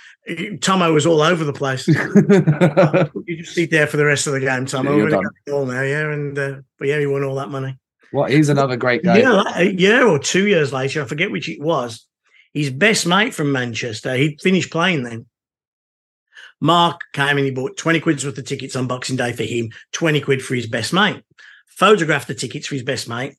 Tomo 0.61 0.91
was 0.93 1.05
all 1.05 1.21
over 1.21 1.43
the 1.43 1.53
place. 1.53 1.87
You 3.25 3.37
just 3.37 3.55
sit 3.55 3.71
there 3.71 3.87
for 3.87 3.97
the 3.97 4.05
rest 4.05 4.27
of 4.27 4.33
the 4.33 4.39
game, 4.39 4.65
Tomo. 4.65 4.91
Yeah, 4.91 5.03
We're 5.03 5.09
gonna 5.11 5.23
done. 5.23 5.31
go 5.45 5.51
goal 5.51 5.65
now, 5.67 5.81
yeah. 5.81 6.11
And 6.11 6.37
uh, 6.37 6.55
but 6.79 6.87
yeah, 6.87 6.99
he 6.99 7.05
won 7.05 7.23
all 7.23 7.35
that 7.35 7.49
money. 7.49 7.77
what? 8.11 8.31
He's 8.31 8.49
another 8.49 8.75
great 8.77 9.03
guy. 9.03 9.19
Yeah, 9.19 9.43
a 9.55 9.63
year 9.65 10.07
or 10.07 10.19
two 10.19 10.47
years 10.47 10.73
later, 10.73 11.01
I 11.01 11.05
forget 11.05 11.31
which 11.31 11.47
it 11.49 11.61
was. 11.61 12.05
His 12.53 12.69
best 12.69 13.05
mate 13.07 13.33
from 13.33 13.51
Manchester, 13.51 14.15
he'd 14.15 14.41
finished 14.41 14.71
playing 14.71 15.03
then. 15.03 15.25
Mark 16.61 17.01
came 17.13 17.37
and 17.37 17.45
he 17.45 17.51
bought 17.51 17.75
20 17.77 17.99
quid's 17.99 18.23
worth 18.25 18.37
of 18.37 18.45
tickets 18.45 18.75
on 18.75 18.87
Boxing 18.87 19.15
Day 19.17 19.33
for 19.33 19.43
him, 19.43 19.69
20 19.93 20.21
quid 20.21 20.41
for 20.43 20.55
his 20.55 20.67
best 20.67 20.93
mate. 20.93 21.21
Photographed 21.67 22.27
the 22.27 22.35
tickets 22.35 22.67
for 22.67 22.75
his 22.75 22.83
best 22.83 23.09
mate. 23.09 23.35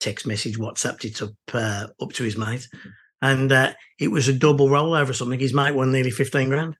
Text 0.00 0.26
message, 0.26 0.58
WhatsApped 0.58 1.04
it 1.04 1.20
up, 1.22 1.30
uh, 1.52 1.86
up 2.00 2.12
to 2.14 2.24
his 2.24 2.36
mate. 2.36 2.66
And 3.22 3.52
uh, 3.52 3.74
it 3.98 4.08
was 4.08 4.28
a 4.28 4.32
double 4.32 4.68
rollover 4.68 5.10
or 5.10 5.12
something. 5.12 5.38
His 5.38 5.52
mate 5.54 5.74
won 5.74 5.92
nearly 5.92 6.10
15 6.10 6.48
grand. 6.48 6.76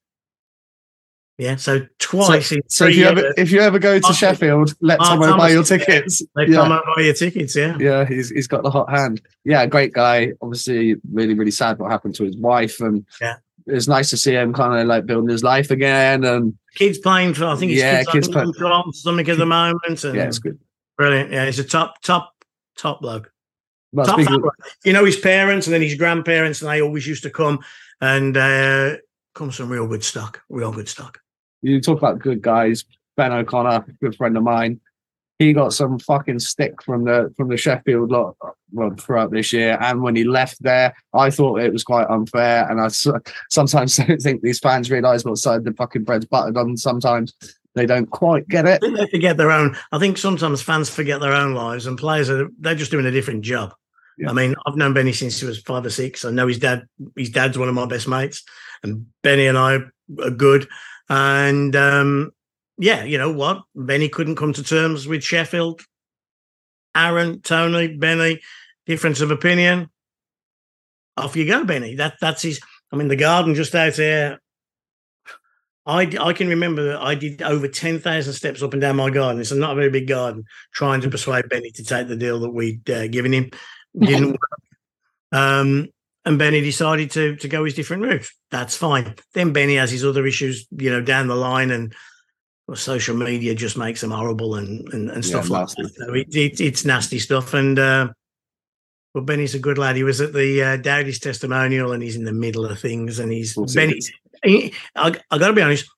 Yeah, 1.38 1.56
so 1.56 1.86
twice 1.98 2.52
in 2.52 2.60
So 2.68 2.86
if 2.86 2.96
you 2.96 3.06
ever 3.06 3.20
years, 3.22 3.34
if 3.38 3.50
you 3.50 3.60
ever 3.60 3.78
go 3.78 3.98
to 3.98 4.12
Sheffield, 4.12 4.74
let 4.82 5.02
someone 5.02 5.38
buy 5.38 5.48
your 5.50 5.64
tickets. 5.64 6.22
yeah. 6.36 6.46
come 6.48 6.68
buy 6.68 7.02
your 7.02 7.14
tickets, 7.14 7.56
yeah. 7.56 7.78
Yeah, 7.78 8.04
he's 8.04 8.28
he's 8.28 8.46
got 8.46 8.62
the 8.62 8.70
hot 8.70 8.90
hand. 8.90 9.22
Yeah, 9.44 9.64
great 9.64 9.94
guy. 9.94 10.32
Obviously, 10.42 10.96
really 11.10 11.32
really 11.32 11.50
sad 11.50 11.78
what 11.78 11.90
happened 11.90 12.14
to 12.16 12.24
his 12.24 12.36
wife, 12.36 12.78
and 12.80 13.06
Yeah. 13.22 13.36
it's 13.66 13.88
nice 13.88 14.10
to 14.10 14.18
see 14.18 14.34
him 14.34 14.52
kind 14.52 14.78
of 14.82 14.86
like 14.86 15.06
building 15.06 15.30
his 15.30 15.42
life 15.42 15.70
again. 15.70 16.24
And 16.24 16.58
kids 16.74 16.98
playing 16.98 17.32
for 17.32 17.46
I 17.46 17.56
think 17.56 17.70
his 17.72 17.80
Yeah, 17.80 18.00
kids, 18.00 18.10
kids 18.12 18.26
kids 18.28 18.34
play- 18.34 18.52
playing 18.68 18.92
something 18.92 19.28
at 19.30 19.38
the 19.38 19.46
moment. 19.46 20.04
And 20.04 20.14
yeah, 20.14 20.24
it's 20.24 20.40
good. 20.40 20.58
brilliant. 20.98 21.32
Yeah, 21.32 21.46
he's 21.46 21.58
a 21.58 21.64
top, 21.64 22.02
top, 22.02 22.34
top 22.76 23.00
bloke. 23.00 23.32
Top 23.96 24.20
fella. 24.20 24.40
you 24.84 24.92
know 24.92 25.04
his 25.04 25.16
parents 25.16 25.66
and 25.66 25.74
then 25.74 25.82
his 25.82 25.96
grandparents, 25.96 26.62
and 26.62 26.70
they 26.70 26.80
always 26.80 27.06
used 27.06 27.24
to 27.24 27.30
come 27.30 27.60
and 28.00 28.36
uh 28.36 28.96
come 29.34 29.50
some 29.50 29.68
real 29.68 29.86
good 29.88 30.04
stock. 30.04 30.40
Real 30.48 30.72
good 30.72 30.88
stock. 30.88 31.18
you 31.62 31.80
talk 31.80 31.98
about 31.98 32.18
good 32.18 32.40
guys. 32.40 32.84
Ben 33.16 33.32
O'Connor, 33.32 33.84
good 34.00 34.16
friend 34.16 34.36
of 34.36 34.42
mine. 34.42 34.80
He 35.38 35.52
got 35.52 35.72
some 35.72 35.98
fucking 35.98 36.38
stick 36.38 36.82
from 36.82 37.04
the 37.04 37.32
from 37.36 37.48
the 37.48 37.56
Sheffield 37.56 38.10
lot 38.10 38.36
well 38.72 38.94
throughout 38.96 39.30
this 39.30 39.52
year, 39.52 39.76
and 39.80 40.02
when 40.02 40.14
he 40.14 40.24
left 40.24 40.62
there, 40.62 40.94
I 41.12 41.30
thought 41.30 41.60
it 41.60 41.72
was 41.72 41.82
quite 41.82 42.08
unfair. 42.08 42.70
And 42.70 42.80
I 42.80 42.88
sometimes 43.50 43.96
don't 43.96 44.20
think 44.20 44.42
these 44.42 44.58
fans 44.58 44.90
realise 44.90 45.24
what 45.24 45.38
side 45.38 45.64
the 45.64 45.72
fucking 45.72 46.04
bread's 46.04 46.26
buttered 46.26 46.56
on. 46.56 46.76
Sometimes 46.76 47.34
they 47.74 47.86
don't 47.86 48.10
quite 48.10 48.48
get 48.48 48.66
it. 48.66 48.82
I 48.82 48.86
think 48.86 48.96
they 48.96 49.06
forget 49.06 49.36
their 49.36 49.50
own. 49.50 49.76
I 49.92 49.98
think 49.98 50.18
sometimes 50.18 50.62
fans 50.62 50.90
forget 50.90 51.20
their 51.20 51.32
own 51.32 51.54
lives, 51.54 51.86
and 51.86 51.98
players 51.98 52.28
are 52.28 52.48
they're 52.58 52.74
just 52.74 52.90
doing 52.90 53.06
a 53.06 53.10
different 53.10 53.42
job. 53.42 53.74
Yeah. 54.18 54.30
I 54.30 54.32
mean, 54.32 54.54
I've 54.66 54.76
known 54.76 54.92
Benny 54.92 55.12
since 55.12 55.40
he 55.40 55.46
was 55.46 55.60
five 55.60 55.86
or 55.86 55.90
six. 55.90 56.24
I 56.24 56.30
know 56.30 56.46
his 56.46 56.58
dad. 56.58 56.86
His 57.16 57.30
dad's 57.30 57.56
one 57.56 57.68
of 57.68 57.74
my 57.74 57.86
best 57.86 58.08
mates, 58.08 58.42
and 58.82 59.06
Benny 59.22 59.46
and 59.46 59.56
I 59.56 59.78
are 60.22 60.30
good. 60.30 60.68
And 61.08 61.74
um, 61.76 62.32
yeah, 62.78 63.04
you 63.04 63.18
know 63.18 63.32
what? 63.32 63.62
Benny 63.74 64.08
couldn't 64.08 64.36
come 64.36 64.52
to 64.52 64.62
terms 64.62 65.06
with 65.06 65.22
Sheffield. 65.22 65.82
Aaron, 66.94 67.40
Tony, 67.40 67.96
Benny, 67.96 68.40
difference 68.86 69.20
of 69.20 69.30
opinion. 69.30 69.88
Off 71.16 71.36
you 71.36 71.46
go, 71.46 71.64
Benny. 71.64 71.94
That 71.94 72.14
that's 72.20 72.42
his. 72.42 72.60
I 72.92 72.96
mean, 72.96 73.08
the 73.08 73.16
garden 73.16 73.54
just 73.54 73.74
out 73.74 73.94
there. 73.94 74.40
I, 75.86 76.02
I 76.20 76.32
can 76.34 76.48
remember 76.48 76.84
that 76.92 77.00
I 77.00 77.14
did 77.14 77.42
over 77.42 77.66
10,000 77.66 78.32
steps 78.32 78.62
up 78.62 78.72
and 78.74 78.82
down 78.82 78.96
my 78.96 79.10
garden. 79.10 79.40
It's 79.40 79.50
not 79.52 79.72
a 79.72 79.74
very 79.76 79.90
big 79.90 80.06
garden, 80.06 80.44
trying 80.72 81.00
to 81.00 81.10
persuade 81.10 81.48
Benny 81.48 81.70
to 81.72 81.84
take 81.84 82.06
the 82.08 82.16
deal 82.16 82.38
that 82.40 82.50
we'd 82.50 82.88
uh, 82.90 83.08
given 83.08 83.32
him. 83.32 83.50
Didn't 83.98 84.32
work. 84.32 84.60
Um, 85.32 85.88
and 86.24 86.38
Benny 86.38 86.60
decided 86.60 87.10
to 87.12 87.36
to 87.36 87.48
go 87.48 87.64
his 87.64 87.74
different 87.74 88.02
route. 88.02 88.28
That's 88.50 88.76
fine. 88.76 89.14
Then 89.32 89.52
Benny 89.52 89.76
has 89.76 89.90
his 89.90 90.04
other 90.04 90.26
issues, 90.26 90.66
you 90.70 90.90
know, 90.90 91.00
down 91.00 91.28
the 91.28 91.34
line, 91.34 91.70
and 91.70 91.94
well, 92.68 92.76
social 92.76 93.16
media 93.16 93.54
just 93.54 93.76
makes 93.78 94.02
him 94.02 94.10
horrible 94.10 94.56
and 94.56 94.86
and, 94.92 95.10
and 95.10 95.24
stuff 95.24 95.46
Yeah, 95.48 95.52
like 95.52 95.62
nasty. 95.62 95.82
that. 95.82 95.94
So 95.94 96.14
it, 96.14 96.36
it, 96.36 96.60
it's 96.60 96.84
nasty 96.84 97.18
stuff. 97.18 97.54
And 97.54 97.78
uh, 97.78 98.08
well, 99.14 99.24
Benny's 99.24 99.54
a 99.54 99.58
good 99.58 99.78
lad. 99.78 99.96
He 99.96 100.04
was 100.04 100.20
at 100.20 100.32
the 100.34 100.62
uh, 100.62 100.76
Dowdy's 100.76 101.18
testimonial, 101.20 101.92
and 101.92 102.02
he's 102.02 102.16
in 102.16 102.24
the 102.24 102.32
middle 102.32 102.66
of 102.66 102.78
things. 102.78 103.18
And 103.18 103.32
he's 103.32 103.52
Of 103.52 103.56
course 103.56 103.72
he 103.72 103.78
Benny. 103.80 104.00
I, 104.44 104.72
I 104.96 105.38
got 105.38 105.48
to 105.48 105.52
be 105.52 105.62
honest. 105.62 105.88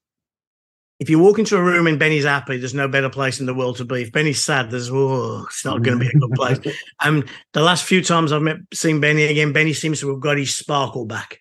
If 0.98 1.10
you 1.10 1.18
walk 1.18 1.40
into 1.40 1.56
a 1.56 1.62
room 1.62 1.88
and 1.88 1.98
Benny's 1.98 2.24
happy, 2.24 2.58
there's 2.58 2.74
no 2.74 2.86
better 2.86 3.10
place 3.10 3.40
in 3.40 3.46
the 3.46 3.54
world 3.54 3.76
to 3.78 3.84
be. 3.84 4.02
If 4.02 4.12
Benny's 4.12 4.42
sad, 4.42 4.70
there's 4.70 4.88
oh, 4.88 5.44
it's 5.46 5.64
not 5.64 5.82
going 5.82 5.98
to 5.98 6.04
be 6.04 6.10
a 6.10 6.18
good 6.18 6.32
place. 6.32 6.58
Um, 7.00 7.24
the 7.52 7.62
last 7.62 7.84
few 7.84 8.02
times 8.02 8.30
I've 8.30 8.42
met, 8.42 8.58
seen 8.72 9.00
Benny 9.00 9.24
again, 9.24 9.52
Benny 9.52 9.72
seems 9.72 9.98
to 10.00 10.10
have 10.10 10.20
got 10.20 10.38
his 10.38 10.54
sparkle 10.54 11.04
back. 11.04 11.40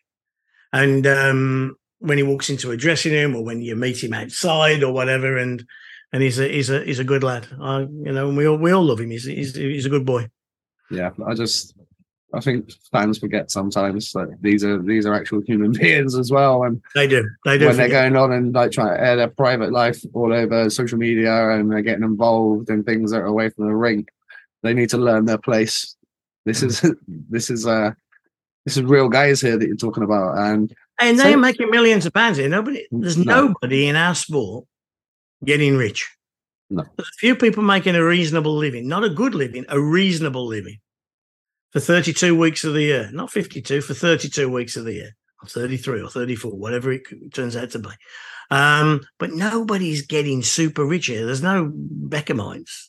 And 0.73 1.05
um, 1.05 1.75
when 1.99 2.17
he 2.17 2.23
walks 2.23 2.49
into 2.49 2.71
a 2.71 2.77
dressing 2.77 3.13
room 3.13 3.35
or 3.35 3.43
when 3.43 3.61
you 3.61 3.75
meet 3.75 4.03
him 4.03 4.13
outside 4.13 4.81
or 4.81 4.91
whatever, 4.91 5.37
and 5.37 5.63
and 6.11 6.23
he's 6.23 6.39
a 6.39 6.47
he's 6.47 6.69
a 6.69 6.83
he's 6.83 6.99
a 6.99 7.03
good 7.03 7.23
lad. 7.23 7.47
I, 7.61 7.81
you 7.81 8.11
know, 8.11 8.29
and 8.29 8.37
we 8.37 8.47
all 8.47 8.57
we 8.57 8.71
all 8.71 8.83
love 8.83 8.99
him. 8.99 9.11
He's 9.11 9.25
he's, 9.25 9.55
he's 9.55 9.85
a 9.85 9.89
good 9.89 10.05
boy. 10.05 10.29
Yeah, 10.89 11.11
I 11.25 11.35
just 11.35 11.75
I 12.33 12.39
think 12.39 12.71
fans 12.91 13.17
forget 13.19 13.51
sometimes 13.51 14.11
that 14.13 14.37
these 14.41 14.63
are 14.63 14.81
these 14.81 15.05
are 15.05 15.13
actual 15.13 15.41
human 15.41 15.71
beings 15.79 16.15
as 16.15 16.31
well, 16.31 16.63
and 16.63 16.81
They 16.95 17.07
do. 17.07 17.29
They 17.45 17.57
do. 17.57 17.67
when 17.67 17.77
they're 17.77 17.89
going 17.89 18.15
on 18.15 18.31
and 18.31 18.53
like 18.53 18.71
trying 18.71 18.95
to 18.95 19.03
air 19.03 19.15
their 19.17 19.27
private 19.27 19.71
life 19.71 20.01
all 20.13 20.33
over 20.33 20.69
social 20.69 20.97
media 20.97 21.49
and 21.51 21.71
they're 21.71 21.81
getting 21.81 22.03
involved 22.03 22.69
in 22.69 22.83
things 22.83 23.11
that 23.11 23.21
are 23.21 23.25
away 23.25 23.49
from 23.49 23.67
the 23.67 23.75
rink, 23.75 24.09
they 24.63 24.73
need 24.73 24.89
to 24.91 24.97
learn 24.97 25.25
their 25.25 25.37
place. 25.37 25.95
This 26.45 26.63
is 26.63 26.81
this 27.07 27.49
is 27.49 27.67
uh 27.67 27.91
this 28.65 28.77
is 28.77 28.83
real 28.83 29.09
guys 29.09 29.41
here 29.41 29.57
that 29.57 29.67
you're 29.67 29.75
talking 29.75 30.03
about, 30.03 30.37
and 30.37 30.73
and 30.99 31.19
they're 31.19 31.37
making 31.37 31.69
millions 31.71 32.05
of 32.05 32.13
pounds 32.13 32.37
here. 32.37 32.47
Nobody, 32.47 32.85
there's 32.91 33.17
No. 33.17 33.47
nobody 33.47 33.87
in 33.87 33.95
our 33.95 34.13
sport 34.15 34.65
getting 35.43 35.75
rich. 35.75 36.07
No. 36.69 36.83
There's 36.95 37.09
a 37.09 37.17
few 37.19 37.35
people 37.35 37.63
making 37.63 37.95
a 37.95 38.05
reasonable 38.05 38.55
living, 38.55 38.87
not 38.87 39.03
a 39.03 39.09
good 39.09 39.33
living, 39.35 39.65
a 39.67 39.79
reasonable 39.81 40.45
living 40.45 40.77
for 41.71 41.79
32 41.79 42.37
weeks 42.37 42.63
of 42.63 42.73
the 42.73 42.81
year, 42.81 43.09
not 43.13 43.31
52, 43.31 43.81
for 43.81 43.93
32 43.93 44.49
weeks 44.49 44.75
of 44.75 44.85
the 44.85 44.93
year, 44.93 45.15
or 45.41 45.47
33 45.47 46.01
or 46.01 46.09
34, 46.09 46.51
whatever 46.51 46.91
it 46.91 47.01
turns 47.33 47.55
out 47.55 47.71
to 47.71 47.79
be. 47.79 47.89
Um, 48.49 49.01
but 49.17 49.31
nobody's 49.31 50.05
getting 50.05 50.43
super 50.43 50.83
rich 50.85 51.05
here. 51.07 51.25
There's 51.25 51.41
no 51.41 51.71
Beckhamites. 51.73 52.87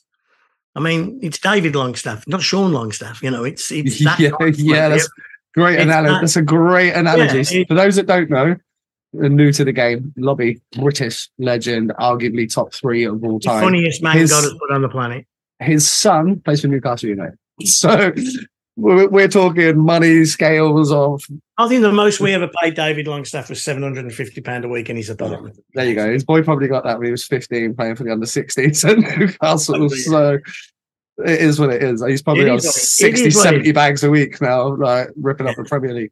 I 0.75 0.79
mean, 0.81 1.19
it's 1.21 1.37
David 1.39 1.75
Longstaff, 1.75 2.27
not 2.27 2.41
Sean 2.41 2.73
Longstaff. 2.73 3.21
You 3.23 3.31
know, 3.31 3.43
it's 3.43 3.71
it's 3.71 3.99
that 4.03 4.19
yeah, 4.19 4.31
yeah, 4.55 4.89
that's 4.89 5.09
great 5.53 5.75
It's 5.75 5.83
analogy. 5.83 6.11
not- 6.11 6.21
That's 6.21 6.35
a 6.35 6.41
great 6.41 6.91
analogy. 6.93 7.61
it- 7.61 7.67
For 7.67 7.75
those 7.75 7.95
that 7.95 8.07
don't 8.07 8.29
know, 8.29 8.55
are 9.21 9.29
new 9.29 9.51
to 9.53 9.63
the 9.63 9.71
game, 9.71 10.11
Lobby, 10.17 10.59
British 10.75 11.29
legend, 11.37 11.93
arguably 11.99 12.51
top 12.51 12.73
three 12.73 13.03
of 13.05 13.23
all 13.23 13.39
time. 13.39 13.61
funniest 13.63 14.01
man 14.01 14.17
His- 14.17 14.31
God 14.31 14.43
has 14.43 14.53
put 14.53 14.71
on 14.71 14.81
the 14.81 14.89
planet. 14.89 15.25
his 15.59 15.87
son 15.89 16.41
plays 16.41 16.61
for 16.61 16.67
Newcastle 16.67 17.07
United. 17.09 17.37
So 17.65 18.11
we're, 18.75 19.07
we're 19.07 19.27
talking 19.27 19.77
money 19.77 20.25
scales 20.25 20.91
of 20.91 21.23
I 21.57 21.67
think 21.67 21.81
the 21.83 21.91
most 21.91 22.19
we 22.19 22.33
ever 22.33 22.49
paid 22.61 22.73
David 22.75 23.07
Longstaff 23.07 23.49
was 23.49 23.61
seven 23.63 23.83
hundred 23.83 24.05
and 24.05 24.13
fifty 24.13 24.41
pound 24.41 24.65
a 24.65 24.67
week 24.67 24.89
in 24.89 24.95
his 24.97 25.09
apartment. 25.09 25.59
there 25.75 25.85
you 25.85 25.95
go. 25.95 26.11
His 26.11 26.23
boy 26.25 26.41
probably 26.43 26.67
got 26.67 26.83
that 26.83 26.97
when 26.97 27.05
he 27.05 27.11
was 27.11 27.25
15 27.25 27.75
playing 27.75 27.95
for 27.95 28.03
the 28.03 28.11
under 28.11 28.25
16s 28.25 28.89
at 28.89 29.17
Newcastle. 29.19 29.89
So 29.89 30.39
it 31.23 31.39
is 31.41 31.59
what 31.59 31.69
it 31.71 31.83
is. 31.83 32.03
He's 32.03 32.23
probably 32.23 32.49
on 32.49 32.57
is 32.57 32.65
what 32.65 32.75
it- 32.75 32.79
it 32.79 32.81
60, 32.81 33.25
is 33.27 33.35
what 33.35 33.45
it 33.45 33.49
70 33.49 33.71
bags 33.73 34.03
a 34.03 34.09
week 34.09 34.41
now, 34.41 34.75
like 34.75 35.09
ripping 35.15 35.47
up 35.47 35.55
the 35.55 35.63
Premier 35.65 35.93
League. 35.93 36.11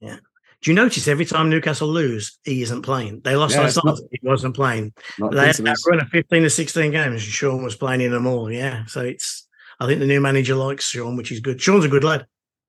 Yeah. 0.00 0.16
Do 0.62 0.70
you 0.70 0.74
notice 0.74 1.08
every 1.08 1.24
time 1.24 1.50
Newcastle 1.50 1.88
lose, 1.88 2.38
he 2.44 2.62
isn't 2.62 2.82
playing? 2.82 3.22
They 3.24 3.34
lost 3.34 3.54
Yeah, 3.56 3.62
last 3.62 3.84
night, 3.84 3.96
he 4.12 4.18
wasn't 4.22 4.54
playing. 4.54 4.92
They 5.18 5.24
had 5.24 5.32
that 5.32 5.40
coincidence. 5.56 5.84
run 5.88 6.00
of 6.00 6.08
fifteen 6.08 6.42
to 6.44 6.50
sixteen 6.50 6.90
games, 6.92 7.14
and 7.14 7.20
Sean 7.22 7.64
was 7.64 7.74
playing 7.76 8.02
in 8.02 8.12
them 8.12 8.26
all. 8.26 8.52
Yeah, 8.52 8.84
so 8.84 9.00
it's. 9.00 9.39
I 9.80 9.86
think 9.86 10.00
the 10.00 10.06
new 10.06 10.20
manager 10.20 10.54
likes 10.54 10.88
Sean, 10.90 11.16
which 11.16 11.32
is 11.32 11.40
good. 11.40 11.60
Sean's 11.60 11.84
a 11.84 11.88
good 11.88 12.04
lad. 12.04 12.26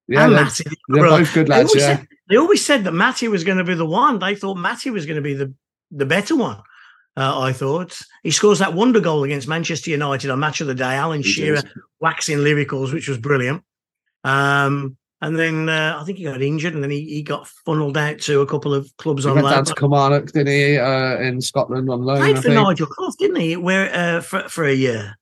Yeah, 0.07 0.25
and 0.25 0.33
they're, 0.35 0.43
Matty, 0.43 0.63
they're 0.89 1.03
both 1.09 1.33
good 1.33 1.49
lads. 1.49 1.69
always, 1.69 1.83
Yeah. 1.83 1.97
said, 1.97 2.07
they 2.29 2.37
always 2.37 2.65
said 2.65 2.83
that 2.85 2.93
Matty 2.93 3.27
was 3.27 3.43
going 3.43 3.57
to 3.57 3.63
be 3.63 3.73
the 3.75 3.85
one. 3.85 4.19
They 4.19 4.35
thought 4.35 4.55
Matty 4.57 4.89
was 4.89 5.05
going 5.05 5.17
to 5.17 5.21
be 5.21 5.33
the 5.33 5.53
the 5.91 6.05
better 6.05 6.35
one. 6.35 6.57
Uh, 7.17 7.39
I 7.41 7.51
thought 7.51 7.97
he 8.23 8.31
scores 8.31 8.59
that 8.59 8.73
wonder 8.73 9.01
goal 9.01 9.23
against 9.25 9.47
Manchester 9.47 9.89
United 9.91 10.29
on 10.29 10.39
Match 10.39 10.61
of 10.61 10.67
the 10.67 10.73
Day. 10.75 10.95
Alan 10.95 11.21
He 11.21 11.29
Shearer 11.29 11.55
does. 11.57 11.65
waxing 11.99 12.37
lyricals, 12.39 12.93
which 12.93 13.09
was 13.09 13.17
brilliant. 13.17 13.63
Um, 14.23 14.95
and 15.21 15.37
then 15.37 15.69
uh, 15.69 15.97
I 15.99 16.03
think 16.05 16.17
he 16.17 16.23
got 16.23 16.41
injured, 16.41 16.73
and 16.73 16.81
then 16.83 16.89
he, 16.89 17.03
he 17.05 17.21
got 17.23 17.47
funneled 17.65 17.97
out 17.97 18.19
to 18.21 18.41
a 18.41 18.45
couple 18.47 18.73
of 18.73 18.89
clubs 18.97 19.23
He 19.25 19.29
on 19.29 19.35
loan. 19.41 19.51
down 19.51 19.65
to 19.65 19.75
Kilmarnock, 19.75 20.31
didn't 20.31 20.47
he, 20.47 20.77
uh, 20.77 21.17
in 21.19 21.41
Scotland 21.41 21.89
on 21.89 22.01
loan? 22.01 22.17
I 22.17 22.31
Played 22.31 22.35
for 22.37 22.41
think. 22.43 22.55
Nigel 22.55 22.87
Clough, 22.87 23.11
didn't 23.19 23.35
he? 23.41 23.55
Where 23.57 23.93
uh, 23.93 24.21
for 24.21 24.47
for 24.49 24.63
a 24.65 24.73
year, 24.73 25.17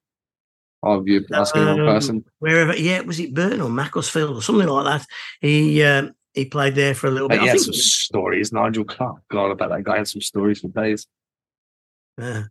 Oh, 0.82 1.04
you 1.06 1.26
asking 1.34 1.62
Um, 1.68 1.78
person. 1.78 2.26
wherever. 2.40 2.76
Yeah, 2.76 3.02
was 3.02 3.20
it 3.20 3.34
Burton 3.34 3.62
or 3.62 3.70
Macclesfield 3.70 4.36
or 4.38 4.42
something 4.42 4.68
like 4.68 4.86
that? 4.86 5.08
He 5.42 5.84
um, 5.84 6.14
he 6.34 6.46
played 6.46 6.76
there 6.76 6.94
for 6.96 7.08
a 7.08 7.12
little 7.12 7.28
But 7.28 7.36
bit. 7.36 7.42
he 7.44 7.48
I 7.50 7.52
had 7.52 7.60
some 7.60 7.74
stories. 7.74 8.54
Nigel 8.54 8.86
Clough. 8.86 9.20
God, 9.30 9.58
bet 9.58 9.70
that 9.70 9.84
guy 9.84 9.98
had 9.98 10.08
some 10.08 10.22
stories 10.22 10.60
for 10.62 10.70
days. 10.70 11.06
uh, 12.22 12.44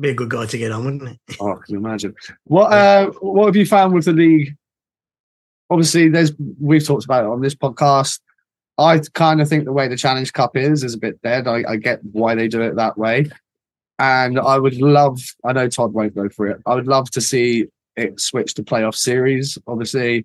be 0.00 0.10
a 0.10 0.14
good 0.14 0.28
guy 0.30 0.46
to 0.46 0.58
get 0.58 0.72
on, 0.72 0.84
wouldn't 0.84 1.08
it? 1.28 1.36
Oh, 1.40 1.54
can 1.54 1.74
you 1.74 1.78
imagine? 1.78 2.14
What 2.44 2.72
uh, 2.72 3.10
what 3.20 3.46
have 3.46 3.56
you 3.56 3.66
found 3.66 3.94
with 3.94 4.04
the 4.06 4.12
league? 4.12 4.56
Obviously, 5.70 6.08
there's 6.08 6.32
we've 6.60 6.84
talked 6.84 7.04
about 7.04 7.24
it 7.24 7.30
on 7.30 7.40
this 7.40 7.54
podcast. 7.54 8.20
I 8.78 9.00
kind 9.14 9.40
of 9.40 9.48
think 9.48 9.64
the 9.64 9.72
way 9.72 9.88
the 9.88 9.96
Challenge 9.96 10.32
Cup 10.32 10.56
is 10.56 10.84
is 10.84 10.94
a 10.94 10.98
bit 10.98 11.20
dead. 11.22 11.46
I, 11.48 11.64
I 11.68 11.76
get 11.76 12.00
why 12.12 12.34
they 12.34 12.46
do 12.46 12.60
it 12.62 12.76
that 12.76 12.98
way, 12.98 13.30
and 13.98 14.38
I 14.38 14.58
would 14.58 14.74
love. 14.80 15.18
I 15.44 15.52
know 15.54 15.68
Todd 15.68 15.92
won't 15.92 16.14
go 16.14 16.28
for 16.28 16.46
it. 16.46 16.60
I 16.66 16.74
would 16.74 16.86
love 16.86 17.10
to 17.12 17.20
see 17.20 17.66
it 17.96 18.20
switched 18.20 18.56
to 18.56 18.62
playoff 18.62 18.94
series. 18.94 19.58
Obviously, 19.66 20.24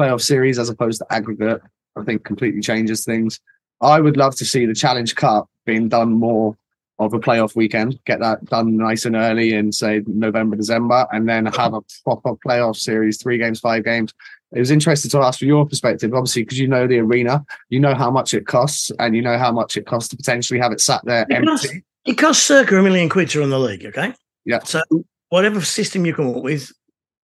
playoff 0.00 0.20
series 0.22 0.58
as 0.58 0.68
opposed 0.68 0.98
to 1.00 1.06
aggregate. 1.12 1.60
I 1.96 2.04
think 2.04 2.24
completely 2.24 2.60
changes 2.60 3.04
things. 3.04 3.40
I 3.80 4.00
would 4.00 4.16
love 4.16 4.36
to 4.36 4.44
see 4.44 4.66
the 4.66 4.74
Challenge 4.74 5.14
Cup 5.14 5.48
being 5.66 5.88
done 5.88 6.12
more 6.12 6.56
of 6.98 7.14
a 7.14 7.18
playoff 7.18 7.56
weekend, 7.56 7.98
get 8.04 8.20
that 8.20 8.44
done 8.44 8.76
nice 8.76 9.06
and 9.06 9.16
early 9.16 9.54
in 9.54 9.72
say 9.72 10.02
November, 10.06 10.54
December, 10.54 11.06
and 11.12 11.26
then 11.28 11.46
have 11.46 11.72
a 11.72 11.80
proper 12.04 12.34
playoff 12.46 12.76
series, 12.76 13.20
three 13.20 13.38
games, 13.38 13.58
five 13.58 13.84
games. 13.84 14.12
It 14.52 14.58
was 14.58 14.70
interesting 14.70 15.10
to 15.12 15.20
ask 15.20 15.38
for 15.38 15.46
your 15.46 15.64
perspective, 15.66 16.12
obviously, 16.12 16.42
because 16.42 16.58
you 16.58 16.68
know 16.68 16.86
the 16.86 16.98
arena, 16.98 17.44
you 17.70 17.80
know 17.80 17.94
how 17.94 18.10
much 18.10 18.34
it 18.34 18.46
costs, 18.46 18.90
and 18.98 19.16
you 19.16 19.22
know 19.22 19.38
how 19.38 19.50
much 19.50 19.76
it 19.78 19.86
costs 19.86 20.10
to 20.10 20.16
potentially 20.16 20.60
have 20.60 20.72
it 20.72 20.80
sat 20.80 21.00
there 21.04 21.24
It 21.30 21.44
costs- 21.44 21.66
empty. 21.66 21.84
It 22.04 22.14
costs 22.14 22.44
circa 22.44 22.76
a 22.78 22.82
million 22.82 23.08
quid 23.08 23.30
to 23.30 23.40
run 23.40 23.50
the 23.50 23.58
league. 23.58 23.84
Okay. 23.86 24.12
Yeah. 24.44 24.58
So 24.64 24.82
whatever 25.30 25.60
system 25.62 26.04
you 26.04 26.14
come 26.14 26.28
up 26.36 26.42
with, 26.42 26.70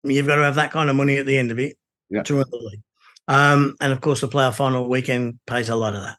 you've 0.02 0.26
got 0.26 0.36
to 0.36 0.42
have 0.44 0.54
that 0.56 0.72
kind 0.72 0.88
of 0.90 0.96
money 0.96 1.18
at 1.18 1.26
the 1.26 1.36
end 1.38 1.50
of 1.50 1.58
it 1.58 1.76
Yeah. 2.10 2.22
to 2.22 2.36
run 2.36 2.46
the 2.50 2.56
league. 2.56 2.82
Um, 3.28 3.76
and 3.80 3.92
of 3.92 4.00
course, 4.00 4.22
the 4.22 4.28
playoff 4.28 4.56
final 4.56 4.88
weekend 4.88 5.38
pays 5.46 5.68
a 5.68 5.76
lot 5.76 5.94
of 5.94 6.02
that. 6.02 6.16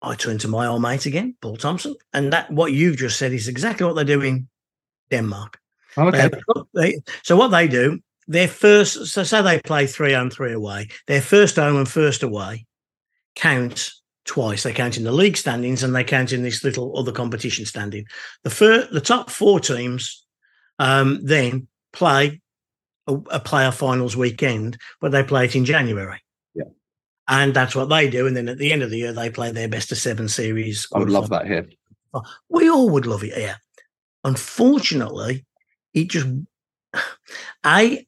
I 0.00 0.14
turn 0.14 0.38
to 0.38 0.48
my 0.48 0.66
old 0.66 0.82
mate 0.82 1.06
again, 1.06 1.34
Paul 1.42 1.56
Thompson, 1.56 1.96
and 2.12 2.32
that 2.32 2.50
what 2.52 2.72
you've 2.72 2.96
just 2.96 3.18
said 3.18 3.32
is 3.32 3.48
exactly 3.48 3.84
what 3.84 3.96
they 3.96 4.04
do 4.04 4.20
in 4.22 4.48
Denmark. 5.10 5.58
They 5.96 6.02
Okay. 6.02 6.30
they- 6.74 7.00
so 7.24 7.34
what 7.36 7.48
they 7.48 7.66
do, 7.66 7.98
their 8.28 8.46
first, 8.46 9.06
so 9.08 9.24
say 9.24 9.42
they 9.42 9.58
play 9.60 9.86
three 9.88 10.12
home, 10.12 10.30
three 10.30 10.52
away. 10.52 10.88
Their 11.08 11.22
first 11.22 11.56
home 11.56 11.76
and 11.76 11.88
first 11.88 12.22
away 12.22 12.66
count 13.34 13.90
twice. 14.28 14.62
They 14.62 14.72
count 14.72 14.96
in 14.96 15.04
the 15.04 15.12
league 15.12 15.36
standings 15.36 15.82
and 15.82 15.96
they 15.96 16.04
count 16.04 16.32
in 16.32 16.42
this 16.42 16.62
little 16.62 16.96
other 16.96 17.10
competition 17.10 17.64
standing. 17.64 18.06
The 18.44 18.50
first, 18.50 18.92
the 18.92 19.00
top 19.00 19.30
four 19.30 19.58
teams 19.58 20.24
um, 20.78 21.20
then 21.24 21.66
play 21.92 22.40
a, 23.06 23.14
a 23.14 23.40
playoff 23.40 23.74
finals 23.74 24.16
weekend, 24.16 24.78
but 25.00 25.10
they 25.10 25.24
play 25.24 25.46
it 25.46 25.56
in 25.56 25.64
January. 25.64 26.22
Yeah. 26.54 26.64
And 27.26 27.54
that's 27.54 27.74
what 27.74 27.88
they 27.88 28.08
do. 28.08 28.26
And 28.26 28.36
then 28.36 28.48
at 28.48 28.58
the 28.58 28.70
end 28.70 28.82
of 28.82 28.90
the 28.90 28.98
year, 28.98 29.12
they 29.12 29.30
play 29.30 29.50
their 29.50 29.68
best 29.68 29.90
of 29.90 29.98
seven 29.98 30.28
series. 30.28 30.86
I 30.94 30.98
would 30.98 31.10
love 31.10 31.30
that 31.30 31.46
here. 31.46 31.66
We 32.50 32.70
all 32.70 32.90
would 32.90 33.06
love 33.06 33.24
it 33.24 33.34
here. 33.34 33.56
Unfortunately, 34.24 35.46
it 35.94 36.10
just 36.10 36.28
I 37.64 38.06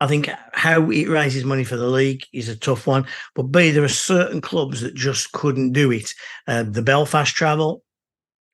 I 0.00 0.06
think 0.06 0.30
how 0.52 0.90
it 0.90 1.08
raises 1.08 1.44
money 1.44 1.64
for 1.64 1.76
the 1.76 1.88
league 1.88 2.24
is 2.32 2.48
a 2.48 2.56
tough 2.56 2.86
one. 2.86 3.06
But 3.34 3.44
B, 3.44 3.70
there 3.70 3.82
are 3.82 3.88
certain 3.88 4.40
clubs 4.40 4.80
that 4.80 4.94
just 4.94 5.32
couldn't 5.32 5.72
do 5.72 5.90
it. 5.90 6.14
Uh, 6.46 6.62
the 6.62 6.82
Belfast 6.82 7.34
travel, 7.34 7.82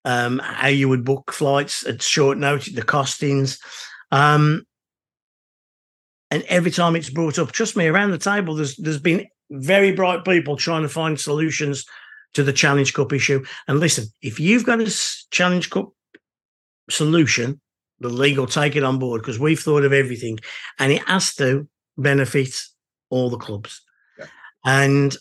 um, 0.05 0.39
how 0.43 0.69
you 0.69 0.89
would 0.89 1.05
book 1.05 1.33
flights 1.33 1.87
at 1.87 2.03
short 2.03 2.39
notice, 2.39 2.73
the 2.73 2.83
costings. 2.83 3.59
Um, 4.11 4.65
and 6.31 6.43
every 6.45 6.71
time 6.71 6.97
it's 6.97 7.11
brought 7.11 7.39
up, 7.39 7.53
trust 7.53 7.77
me, 7.77 7.87
around 7.87 8.11
the 8.11 8.19
table, 8.19 8.55
there's 8.55 8.77
there's 8.77 9.01
been 9.01 9.27
very 9.51 9.93
bright 9.93 10.25
people 10.25 10.57
trying 10.57 10.83
to 10.83 10.89
find 10.89 11.21
solutions 11.21 11.85
to 12.33 12.43
the 12.43 12.53
Challenge 12.53 12.93
Cup 12.93 13.13
issue. 13.13 13.45
And 13.69 13.81
listen, 13.81 14.07
if 14.23 14.41
you've 14.41 14.65
got 14.65 14.81
a 14.81 14.93
Challenge 15.31 15.69
Cup 15.71 15.93
solution, 16.91 17.61
the 18.01 18.09
league 18.09 18.39
will 18.39 18.47
take 18.47 18.77
it 18.77 18.83
on 18.83 18.99
board 18.99 19.23
because 19.23 19.39
we've 19.39 19.61
thought 19.61 19.85
of 19.85 19.93
everything 19.93 20.39
and 20.79 20.93
it 20.93 21.03
has 21.09 21.35
to 21.37 21.69
benefit 21.97 22.55
all 23.11 23.31
the 23.31 23.39
clubs. 23.39 23.81
Yeah. 24.19 24.27
And 24.65 25.17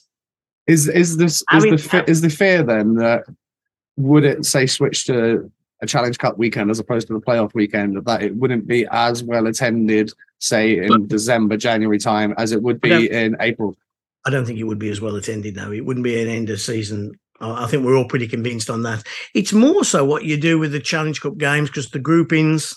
Is 0.68 0.88
is 0.88 1.18
this 1.18 1.36
is 1.38 1.46
I 1.50 1.60
mean, 1.60 1.76
the 1.76 1.84
uh, 1.84 1.88
fe- 1.88 2.06
is 2.08 2.22
the 2.22 2.30
fear 2.30 2.64
then 2.64 2.96
that 2.96 3.26
would 3.98 4.24
it 4.24 4.46
say 4.46 4.66
switch 4.66 5.06
to 5.06 5.52
a 5.82 5.86
Challenge 5.86 6.18
Cup 6.18 6.38
weekend 6.38 6.72
as 6.72 6.80
opposed 6.80 7.08
to 7.08 7.14
the 7.14 7.20
playoff 7.20 7.54
weekend 7.54 8.04
that 8.06 8.24
it 8.24 8.36
wouldn't 8.36 8.66
be 8.66 8.88
as 8.90 9.24
well 9.24 9.48
attended, 9.48 10.12
say 10.40 10.78
in 10.78 11.08
December 11.08 11.58
January 11.58 12.00
time 12.00 12.34
as 12.38 12.54
it 12.54 12.62
would 12.64 12.80
be 12.80 13.12
in 13.12 13.36
April? 13.40 13.76
I 14.26 14.30
don't 14.30 14.46
think 14.46 14.60
it 14.60 14.64
would 14.64 14.80
be 14.80 14.90
as 14.90 15.02
well 15.02 15.18
attended 15.18 15.58
now. 15.58 15.72
It 15.72 15.86
wouldn't 15.86 16.06
be 16.06 16.22
an 16.22 16.30
end 16.30 16.50
of 16.50 16.62
season. 16.62 17.20
I 17.52 17.68
think 17.68 17.86
we're 17.86 17.96
all 17.98 18.08
pretty 18.08 18.28
convinced 18.28 18.70
on 18.70 18.84
that. 18.84 19.04
It's 19.34 19.54
more 19.54 19.84
so 19.84 20.06
what 20.06 20.24
you 20.24 20.38
do 20.38 20.58
with 20.58 20.72
the 20.72 20.80
Challenge 20.80 21.20
Cup 21.20 21.38
games 21.38 21.70
because 21.70 21.90
the 21.90 22.00
groupings, 22.00 22.76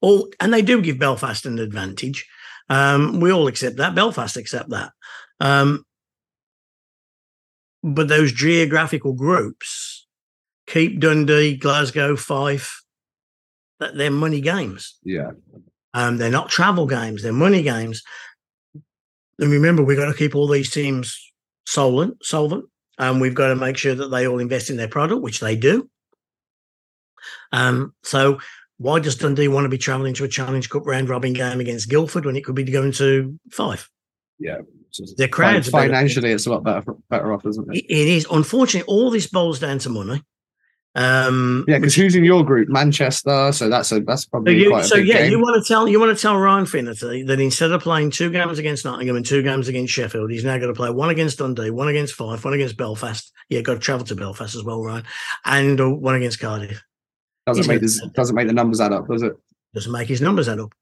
all 0.00 0.28
and 0.40 0.52
they 0.52 0.62
do 0.62 0.80
give 0.82 0.98
Belfast 0.98 1.46
an 1.46 1.58
advantage. 1.58 2.26
Um, 2.68 3.20
we 3.20 3.32
all 3.32 3.48
accept 3.48 3.76
that. 3.76 3.94
Belfast 3.94 4.36
accept 4.36 4.70
that. 4.70 4.92
Um, 5.40 5.84
but 7.82 8.08
those 8.08 8.32
geographical 8.32 9.12
groups 9.12 10.06
keep 10.66 11.00
Dundee, 11.00 11.56
Glasgow, 11.56 12.16
Fife. 12.16 12.82
That 13.80 13.96
they're 13.96 14.10
money 14.10 14.40
games. 14.40 14.98
Yeah, 15.02 15.32
Um, 15.92 16.16
they're 16.16 16.30
not 16.30 16.48
travel 16.48 16.86
games; 16.86 17.22
they're 17.22 17.32
money 17.32 17.62
games. 17.62 18.02
And 19.38 19.50
remember, 19.50 19.82
we've 19.82 19.98
got 19.98 20.06
to 20.06 20.14
keep 20.14 20.36
all 20.36 20.46
these 20.46 20.70
teams 20.70 21.18
solvent, 21.66 22.24
solvent, 22.24 22.66
and 22.98 23.20
we've 23.20 23.34
got 23.34 23.48
to 23.48 23.56
make 23.56 23.76
sure 23.76 23.94
that 23.94 24.08
they 24.08 24.26
all 24.26 24.38
invest 24.38 24.70
in 24.70 24.76
their 24.76 24.88
product, 24.88 25.22
which 25.22 25.40
they 25.40 25.56
do. 25.56 25.88
Um, 27.52 27.94
so 28.02 28.38
why 28.78 29.00
does 29.00 29.16
Dundee 29.16 29.48
want 29.48 29.64
to 29.64 29.68
be 29.68 29.78
travelling 29.78 30.14
to 30.14 30.24
a 30.24 30.28
Challenge 30.28 30.68
Cup 30.68 30.86
round 30.86 31.08
robin 31.08 31.32
game 31.32 31.60
against 31.60 31.88
Guildford 31.88 32.24
when 32.24 32.36
it 32.36 32.44
could 32.44 32.54
be 32.54 32.64
going 32.64 32.92
to 32.92 33.38
five? 33.50 33.88
yeah. 34.38 34.58
Their 35.16 35.28
crowds 35.28 35.68
financially, 35.68 36.30
it's 36.30 36.46
a 36.46 36.50
lot 36.50 36.62
better 36.62 36.94
better 37.10 37.32
off, 37.32 37.44
isn't 37.46 37.74
it? 37.74 37.78
It 37.78 37.92
it 37.92 38.08
is. 38.08 38.26
Unfortunately, 38.30 38.86
all 38.86 39.10
this 39.10 39.26
boils 39.26 39.58
down 39.58 39.78
to 39.80 39.88
money. 39.88 40.22
Um, 40.96 41.64
Yeah, 41.66 41.78
because 41.78 41.94
who's 41.94 42.14
in 42.14 42.24
your 42.24 42.44
group? 42.44 42.68
Manchester. 42.68 43.50
So 43.52 43.68
that's 43.68 43.90
a 43.90 44.00
that's 44.00 44.22
So, 44.24 44.28
probably 44.30 44.62
you, 44.62 44.70
quite 44.70 44.84
a 44.84 44.88
so 44.88 44.96
big 44.96 45.08
yeah, 45.08 45.18
game. 45.22 45.32
you 45.32 45.40
want 45.40 45.62
to 45.62 45.66
tell 45.66 45.88
you 45.88 45.98
want 45.98 46.16
to 46.16 46.20
tell 46.22 46.38
Ryan 46.38 46.66
Finnerty 46.66 47.24
that 47.24 47.40
instead 47.40 47.72
of 47.72 47.82
playing 47.82 48.10
two 48.12 48.30
games 48.30 48.58
against 48.58 48.84
Nottingham 48.84 49.16
and 49.16 49.26
two 49.26 49.42
games 49.42 49.66
against 49.68 49.92
Sheffield, 49.92 50.30
he's 50.30 50.44
now 50.44 50.56
got 50.58 50.66
to 50.66 50.74
play 50.74 50.90
one 50.90 51.10
against 51.10 51.38
Dundee, 51.38 51.70
one 51.70 51.88
against 51.88 52.14
Fife, 52.14 52.44
one 52.44 52.54
against 52.54 52.76
Belfast. 52.76 53.32
Yeah, 53.48 53.60
got 53.62 53.74
to 53.74 53.80
travel 53.80 54.06
to 54.06 54.14
Belfast 54.14 54.54
as 54.54 54.62
well, 54.62 54.82
Ryan, 54.82 55.04
and 55.44 55.80
uh, 55.80 55.90
one 55.90 56.14
against 56.14 56.38
Cardiff. 56.38 56.80
doesn't 57.46 57.62
he's 57.62 57.68
make 57.68 57.80
this 57.80 58.00
doesn't 58.14 58.36
make 58.36 58.46
the 58.46 58.52
numbers 58.54 58.80
add 58.80 58.92
up, 58.92 59.08
does 59.08 59.22
it? 59.22 59.32
Doesn't 59.74 59.90
make 59.92 60.06
his 60.08 60.20
numbers 60.20 60.48
add 60.48 60.60
up, 60.60 60.72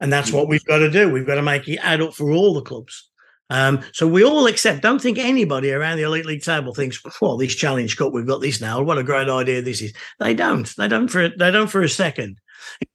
and 0.00 0.12
that's 0.12 0.32
what 0.32 0.48
we've 0.48 0.64
got 0.64 0.78
to 0.78 0.90
do. 0.90 1.08
We've 1.08 1.26
got 1.26 1.36
to 1.36 1.42
make 1.42 1.68
it 1.68 1.76
add 1.78 2.00
up 2.00 2.14
for 2.14 2.32
all 2.32 2.52
the 2.54 2.62
clubs. 2.62 3.08
Um, 3.48 3.80
so 3.92 4.08
we 4.08 4.24
all 4.24 4.46
accept. 4.46 4.82
Don't 4.82 5.00
think 5.00 5.18
anybody 5.18 5.70
around 5.72 5.98
the 5.98 6.02
elite 6.02 6.26
league 6.26 6.42
table 6.42 6.74
thinks, 6.74 7.00
"Well, 7.20 7.36
this 7.36 7.54
Challenge 7.54 7.96
Cup, 7.96 8.12
we've 8.12 8.26
got 8.26 8.40
this 8.40 8.60
now. 8.60 8.82
What 8.82 8.98
a 8.98 9.04
great 9.04 9.28
idea 9.28 9.62
this 9.62 9.80
is." 9.82 9.92
They 10.18 10.34
don't. 10.34 10.66
They 10.76 10.88
don't 10.88 11.08
for 11.08 11.28
they 11.28 11.50
don't 11.50 11.70
for 11.70 11.82
a 11.82 11.88
second. 11.88 12.38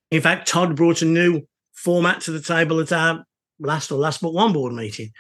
In 0.10 0.22
fact, 0.22 0.48
Todd 0.48 0.76
brought 0.76 1.02
a 1.02 1.06
new 1.06 1.44
format 1.74 2.22
to 2.22 2.32
the 2.32 2.42
table 2.42 2.80
at 2.82 2.92
our 2.92 3.24
last 3.60 3.92
or 3.92 4.00
last 4.00 4.22
but 4.22 4.34
one 4.34 4.52
board 4.52 4.74
meeting, 4.74 5.12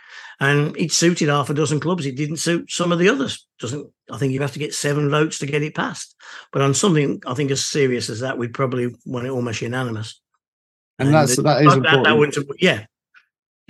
and 0.41 0.75
it 0.75 0.91
suited 0.91 1.29
half 1.29 1.49
a 1.49 1.53
dozen 1.53 1.79
clubs. 1.79 2.05
It 2.05 2.17
didn't 2.17 2.38
suit 2.38 2.69
some 2.69 2.91
of 2.91 2.99
the 2.99 3.07
others. 3.07 3.47
Doesn't 3.59 3.88
I 4.11 4.17
think 4.17 4.34
you 4.34 4.41
have 4.41 4.51
to 4.53 4.59
get 4.59 4.73
seven 4.73 5.09
votes 5.09 5.39
to 5.39 5.45
get 5.45 5.63
it 5.63 5.75
passed. 5.75 6.13
But 6.51 6.61
on 6.61 6.73
something 6.73 7.21
I 7.25 7.36
think 7.36 7.51
as 7.51 7.63
serious 7.63 8.09
as 8.09 8.19
that, 8.19 8.38
we'd 8.38 8.53
probably 8.53 8.93
want 9.05 9.27
it 9.27 9.29
almost 9.29 9.61
unanimous. 9.61 10.19
And 10.99 11.13
that's 11.13 11.38
it- 11.39 11.43
that 11.43 11.61
is 11.61 11.73
that- 11.73 11.84
that 11.84 11.93
important. 11.95 12.17
wouldn't- 12.17 12.61
yeah. 12.61 12.86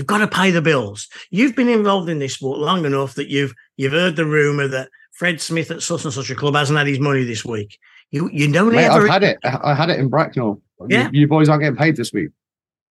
You've 0.01 0.07
got 0.07 0.17
to 0.17 0.27
pay 0.27 0.49
the 0.49 0.63
bills. 0.63 1.07
You've 1.29 1.55
been 1.55 1.69
involved 1.69 2.09
in 2.09 2.17
this 2.17 2.33
sport 2.33 2.57
long 2.57 2.85
enough 2.85 3.13
that 3.13 3.27
you've 3.29 3.53
you've 3.77 3.91
heard 3.91 4.15
the 4.15 4.25
rumor 4.25 4.67
that 4.67 4.89
Fred 5.11 5.39
Smith 5.39 5.69
at 5.69 5.83
such 5.83 6.05
and 6.05 6.11
such 6.11 6.31
a 6.31 6.35
club 6.35 6.55
hasn't 6.55 6.79
had 6.79 6.87
his 6.87 6.99
money 6.99 7.23
this 7.23 7.45
week. 7.45 7.77
You 8.09 8.27
you 8.33 8.51
don't 8.51 8.73
Mate, 8.73 8.85
ever 8.85 9.03
I've 9.05 9.11
had 9.11 9.23
it. 9.23 9.37
I 9.43 9.75
had 9.75 9.91
it 9.91 9.99
in 9.99 10.09
Bracknell. 10.09 10.59
You- 10.79 10.87
Yeah. 10.89 11.09
You, 11.13 11.27
boys 11.27 11.49
aren't 11.49 11.61
getting 11.61 11.77
paid 11.77 11.97
this 11.97 12.11
week. 12.11 12.29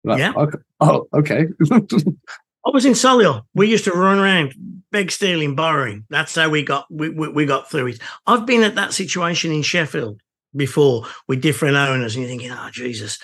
Like, 0.04 0.20
Yeah. 0.20 0.34
okay. 0.36 0.60
Oh, 0.82 1.08
okay. 1.16 1.48
I 1.72 2.70
was 2.72 2.86
in 2.86 2.94
Solihull. 2.94 3.42
We 3.56 3.68
used 3.68 3.86
to 3.86 3.92
run 3.92 4.20
around, 4.20 4.54
beg, 4.92 5.10
stealing, 5.10 5.56
borrowing. 5.56 6.06
That's 6.12 6.36
how 6.36 6.48
we 6.50 6.62
got 6.62 6.86
we, 6.92 7.10
we, 7.10 7.30
we 7.30 7.46
got 7.48 7.72
through 7.72 7.88
it. 7.88 8.00
I've 8.28 8.46
been 8.46 8.62
at 8.62 8.76
that 8.76 8.94
situation 8.94 9.52
in 9.52 9.64
Sheffield 9.64 10.22
before 10.56 11.06
with 11.28 11.42
different 11.42 11.76
owners, 11.76 12.16
and 12.16 12.22
you're 12.22 12.30
thinking, 12.30 12.52
oh 12.52 12.70
Jesus. 12.72 13.18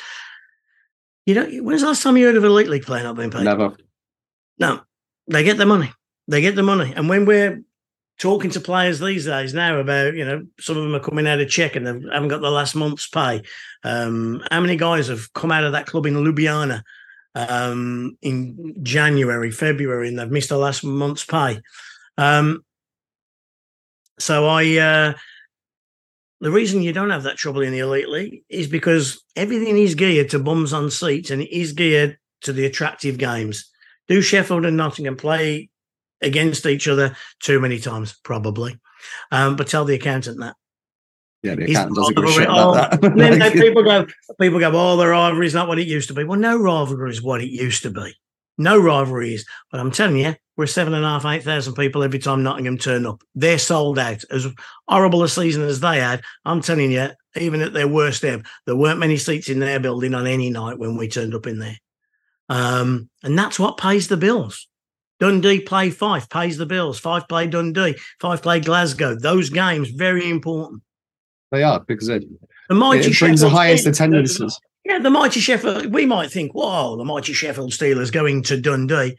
You 1.26 1.36
know, 1.36 1.46
when's 1.64 1.82
the 1.82 1.88
last 1.88 2.04
time 2.04 2.18
you 2.18 2.26
heard 2.28 2.38
of 2.38 2.44
a 2.44 2.48
elite 2.48 2.70
league 2.70 2.86
player 2.86 3.04
not 3.04 3.18
being 3.18 3.32
paid? 3.32 3.44
Never. 3.44 3.76
No, 4.60 4.82
they 5.28 5.44
get 5.44 5.58
the 5.58 5.66
money. 5.66 5.92
They 6.28 6.42
get 6.42 6.56
the 6.56 6.64
money. 6.64 6.94
And 6.96 7.10
when 7.10 7.26
we're 7.26 7.64
talking 8.20 8.50
to 8.52 8.60
players 8.60 9.00
these 9.00 9.26
days 9.26 9.54
now 9.54 9.78
about, 9.78 10.14
you 10.14 10.24
know, 10.24 10.46
some 10.60 10.78
of 10.78 10.84
them 10.84 10.96
are 10.96 11.00
coming 11.00 11.28
out 11.28 11.42
of 11.42 11.50
Czech 11.50 11.76
and 11.76 11.86
they 11.86 12.14
haven't 12.14 12.30
got 12.30 12.42
the 12.42 12.50
last 12.50 12.76
month's 12.76 13.08
pay. 13.08 13.42
Um, 13.84 14.44
how 14.52 14.62
many 14.62 14.78
guys 14.78 15.08
have 15.08 15.34
come 15.34 15.52
out 15.52 15.64
of 15.64 15.74
that 15.74 15.88
club 15.88 16.06
in 16.06 16.14
Ljubljana 16.14 16.84
um, 17.34 18.18
in 18.22 18.76
January, 18.84 19.52
February, 19.52 20.08
and 20.08 20.20
they've 20.20 20.32
missed 20.32 20.50
the 20.50 20.58
last 20.58 20.84
month's 20.84 21.26
pay? 21.26 21.60
Um, 22.18 22.64
so 24.20 24.48
I, 24.48 24.78
uh, 24.78 25.14
the 26.46 26.52
reason 26.52 26.84
you 26.84 26.94
don't 26.94 27.10
have 27.10 27.24
that 27.24 27.38
trouble 27.38 27.62
in 27.62 27.72
the 27.72 27.80
elite 27.80 28.08
league 28.08 28.44
is 28.50 28.68
because 28.68 29.24
everything 29.36 29.80
is 29.80 29.96
geared 29.96 30.30
to 30.30 30.38
bums 30.38 30.74
on 30.74 30.92
seats 30.92 31.32
and 31.32 31.42
it 31.42 31.52
is 31.52 31.74
geared 31.74 32.20
to 32.42 32.54
the 32.54 32.68
attractive 32.68 33.18
games. 33.18 33.72
Do 34.08 34.22
Sheffield 34.22 34.64
and 34.64 34.78
Nottingham 34.78 35.18
play 35.18 35.72
against 36.22 36.68
each 36.68 36.88
other 36.88 37.18
too 37.40 37.60
many 37.60 37.80
times? 37.80 38.20
Probably. 38.24 38.80
Um, 39.32 39.56
but 39.56 39.68
tell 39.68 39.86
the 39.86 39.96
accountant 39.96 40.40
that. 40.42 40.56
Yeah, 41.42 41.56
the 41.56 41.64
accountant 41.64 41.96
doesn't 41.96 42.16
give 42.16 42.24
a 42.24 42.28
rivalry- 42.28 42.44
shit 42.44 42.52
about 42.52 42.92
that. 42.92 43.16
then, 43.16 43.40
then 43.40 43.52
people 43.54 43.84
go, 43.84 44.06
people 44.40 44.60
go, 44.60 44.72
oh, 44.72 44.98
the 44.98 45.08
rivalry's 45.08 45.56
not 45.56 45.68
what 45.68 45.80
it 45.80 45.88
used 45.88 46.10
to 46.10 46.14
be. 46.14 46.26
Well, 46.26 46.40
no 46.40 46.60
rivalry 46.60 47.10
is 47.10 47.24
what 47.24 47.42
it 47.42 47.50
used 47.50 47.82
to 47.82 47.90
be. 47.90 48.14
No 48.58 48.78
rivalries. 48.78 49.46
But 49.72 49.80
I'm 49.80 49.92
telling 49.92 50.18
you, 50.18 50.36
we're 50.58 50.68
seven 50.68 50.94
and 50.94 51.04
a 51.04 51.08
half, 51.08 51.26
eight 51.26 51.44
thousand 51.44 51.74
people 51.74 52.04
every 52.04 52.20
time 52.20 52.44
Nottingham 52.44 52.78
turn 52.78 53.06
up. 53.06 53.22
They're 53.36 53.60
sold 53.60 54.00
out. 54.00 54.24
As 54.32 54.48
horrible 54.88 55.24
a 55.24 55.30
season 55.30 55.64
as 55.64 55.82
they 55.82 56.00
had, 56.00 56.22
I'm 56.46 56.62
telling 56.62 56.92
you, 56.92 57.10
even 57.36 57.62
at 57.62 57.74
their 57.74 57.88
worst 57.88 58.24
ever, 58.24 58.44
there 58.66 58.76
weren't 58.76 59.00
many 59.00 59.18
seats 59.18 59.50
in 59.50 59.60
their 59.60 59.80
building 59.80 60.14
on 60.14 60.28
any 60.28 60.50
night 60.50 60.80
when 60.80 60.96
we 60.96 61.10
turned 61.10 61.36
up 61.36 61.48
in 61.48 61.60
there. 61.60 61.78
Um, 62.48 63.10
and 63.24 63.38
that's 63.38 63.60
what 63.60 63.78
pays 63.78 64.08
the 64.08 64.18
bills. 64.18 64.68
Dundee 65.20 65.62
play 65.62 65.90
Fife, 65.90 66.30
pays 66.30 66.58
the 66.58 66.66
bills. 66.66 67.00
Fife 67.00 67.28
play 67.28 67.48
Dundee, 67.48 67.96
Fife 68.20 68.42
play 68.42 68.60
Glasgow. 68.60 69.16
Those 69.16 69.50
games, 69.50 69.90
very 69.90 70.30
important. 70.30 70.84
they 71.52 71.64
are 71.64 71.80
because 71.82 72.10
it, 72.10 72.24
it 72.70 73.20
brings 73.20 73.42
the 73.42 73.50
highest 73.50 73.88
attendances. 73.88 74.60
Yeah, 74.86 75.00
the 75.00 75.10
mighty 75.10 75.40
Sheffield. 75.40 75.88
We 75.88 76.06
might 76.06 76.32
think, 76.32 76.54
"Wow, 76.54 76.96
the 76.96 77.04
mighty 77.04 77.34
Sheffield 77.34 77.72
Steelers 77.72 78.12
going 78.12 78.44
to 78.44 78.62
Dundee," 78.62 79.18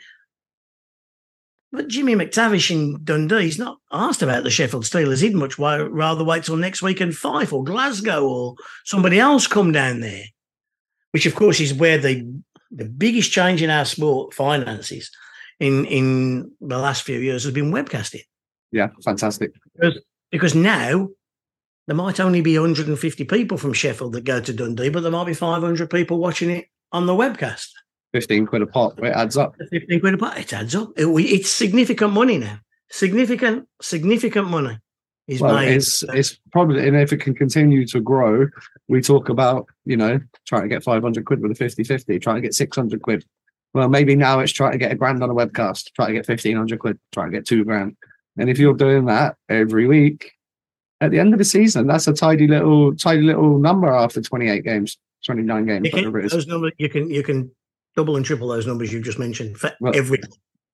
but 1.73 1.89
Jimmy 1.89 2.15
McTavish 2.15 2.71
in 2.71 3.03
Dundee, 3.03 3.43
he's 3.43 3.59
not 3.59 3.79
asked 3.93 4.23
about 4.23 4.45
the 4.45 4.51
Sheffield 4.51 4.85
Steelers. 4.85 5.21
He'd 5.21 5.35
much 5.35 5.59
rather 5.59 6.25
wait 6.25 6.45
till 6.45 6.57
next 6.57 6.83
week 6.83 7.01
in 7.01 7.13
Fife 7.13 7.53
or 7.53 7.65
Glasgow 7.65 8.27
or 8.27 8.55
somebody 8.85 9.19
else 9.19 9.47
come 9.49 9.73
down 9.73 10.01
there. 10.01 10.25
Which, 11.11 11.27
of 11.27 11.35
course, 11.35 11.61
is 11.61 11.75
where 11.75 11.99
the 11.99 12.25
the 12.71 12.85
biggest 12.85 13.33
change 13.33 13.63
in 13.63 13.71
our 13.71 13.85
sport 13.85 14.35
finances 14.35 15.11
in 15.61 15.85
in 15.87 16.53
the 16.61 16.79
last 16.79 17.03
few 17.03 17.19
years 17.19 17.45
has 17.45 17.53
been 17.53 17.73
webcasting 17.73 18.23
Yeah, 18.73 18.89
fantastic. 19.05 19.53
Because, 19.75 20.01
because 20.31 20.55
now 20.55 21.09
there 21.87 21.97
might 21.97 22.21
only 22.21 22.41
be 22.41 22.59
150 22.59 23.25
people 23.25 23.59
from 23.59 23.73
Sheffield 23.73 24.13
that 24.13 24.25
go 24.25 24.41
to 24.41 24.53
Dundee, 24.53 24.89
but 24.89 25.01
there 25.03 25.13
might 25.13 25.27
be 25.27 25.35
500 25.35 25.89
people 25.91 26.19
watching 26.19 26.51
it 26.51 26.67
on 26.93 27.07
the 27.07 27.13
webcast. 27.15 27.69
15 28.13 28.47
quid 28.47 28.63
a 28.63 28.67
pop. 28.67 28.99
It 29.01 29.13
adds 29.15 29.37
up. 29.37 29.55
15 29.71 30.01
quid 30.01 30.15
a 30.15 30.19
pop, 30.19 30.39
it 30.39 30.53
adds 30.53 30.75
up. 30.75 30.93
It- 30.97 31.07
it's 31.07 31.51
significant 31.51 32.13
money 32.13 32.39
now. 32.39 32.61
Significant, 32.91 33.69
significant 33.83 34.49
money 34.49 34.79
is 35.29 35.41
Well, 35.41 35.57
made. 35.57 35.75
it's 35.75 36.03
it's 36.15 36.39
probably, 36.53 36.87
and 36.87 36.97
if 36.97 37.13
it 37.13 37.19
can 37.19 37.35
continue 37.35 37.85
to 37.89 38.01
grow, 38.01 38.47
we 38.89 39.01
talk 39.01 39.29
about, 39.29 39.67
you 39.85 39.97
know, 39.97 40.21
trying 40.47 40.63
to 40.63 40.69
get 40.69 40.85
500 40.85 41.25
quid 41.25 41.41
with 41.41 41.51
a 41.51 41.55
50 41.57 41.83
50, 41.85 42.19
trying 42.21 42.37
to 42.37 42.41
get 42.41 42.55
600 42.55 43.03
quid. 43.03 43.25
Well, 43.75 43.89
maybe 43.89 44.15
now 44.15 44.39
it's 44.41 44.53
trying 44.53 44.73
to 44.73 44.79
get 44.79 44.93
a 44.93 44.95
grand 44.95 45.23
on 45.23 45.29
a 45.31 45.35
webcast, 45.35 45.93
try 45.93 46.07
to 46.07 46.13
get 46.13 46.27
1500 46.27 46.79
quid, 46.79 46.99
try 47.13 47.27
to 47.27 47.31
get 47.31 47.45
two 47.45 47.65
grand. 47.65 47.97
And 48.39 48.49
if 48.49 48.59
you're 48.59 48.75
doing 48.75 49.07
that 49.07 49.37
every 49.49 49.87
week, 49.87 50.33
at 51.01 51.10
the 51.10 51.18
end 51.18 51.32
of 51.32 51.39
the 51.39 51.44
season, 51.44 51.86
that's 51.86 52.06
a 52.09 52.12
tidy 52.12 52.47
little, 52.47 52.94
tidy 52.97 53.23
little 53.23 53.59
number 53.59 53.89
after 53.93 54.20
28 54.23 54.64
games, 54.64 54.97
29 55.24 55.66
games, 55.66 55.85
you 55.85 55.90
can, 55.90 55.98
whatever 56.01 56.20
it 56.20 56.27
is. 56.27 56.32
those 56.32 56.47
numbers, 56.47 56.73
you 56.78 56.89
can 56.89 57.10
you 57.10 57.23
can 57.23 57.51
double 57.97 58.16
and 58.16 58.24
triple 58.24 58.48
those 58.48 58.66
numbers 58.66 58.93
you've 58.93 59.05
just 59.05 59.18
mentioned 59.18 59.56
for 59.59 59.73
Well- 59.81 59.97
every 59.97 60.20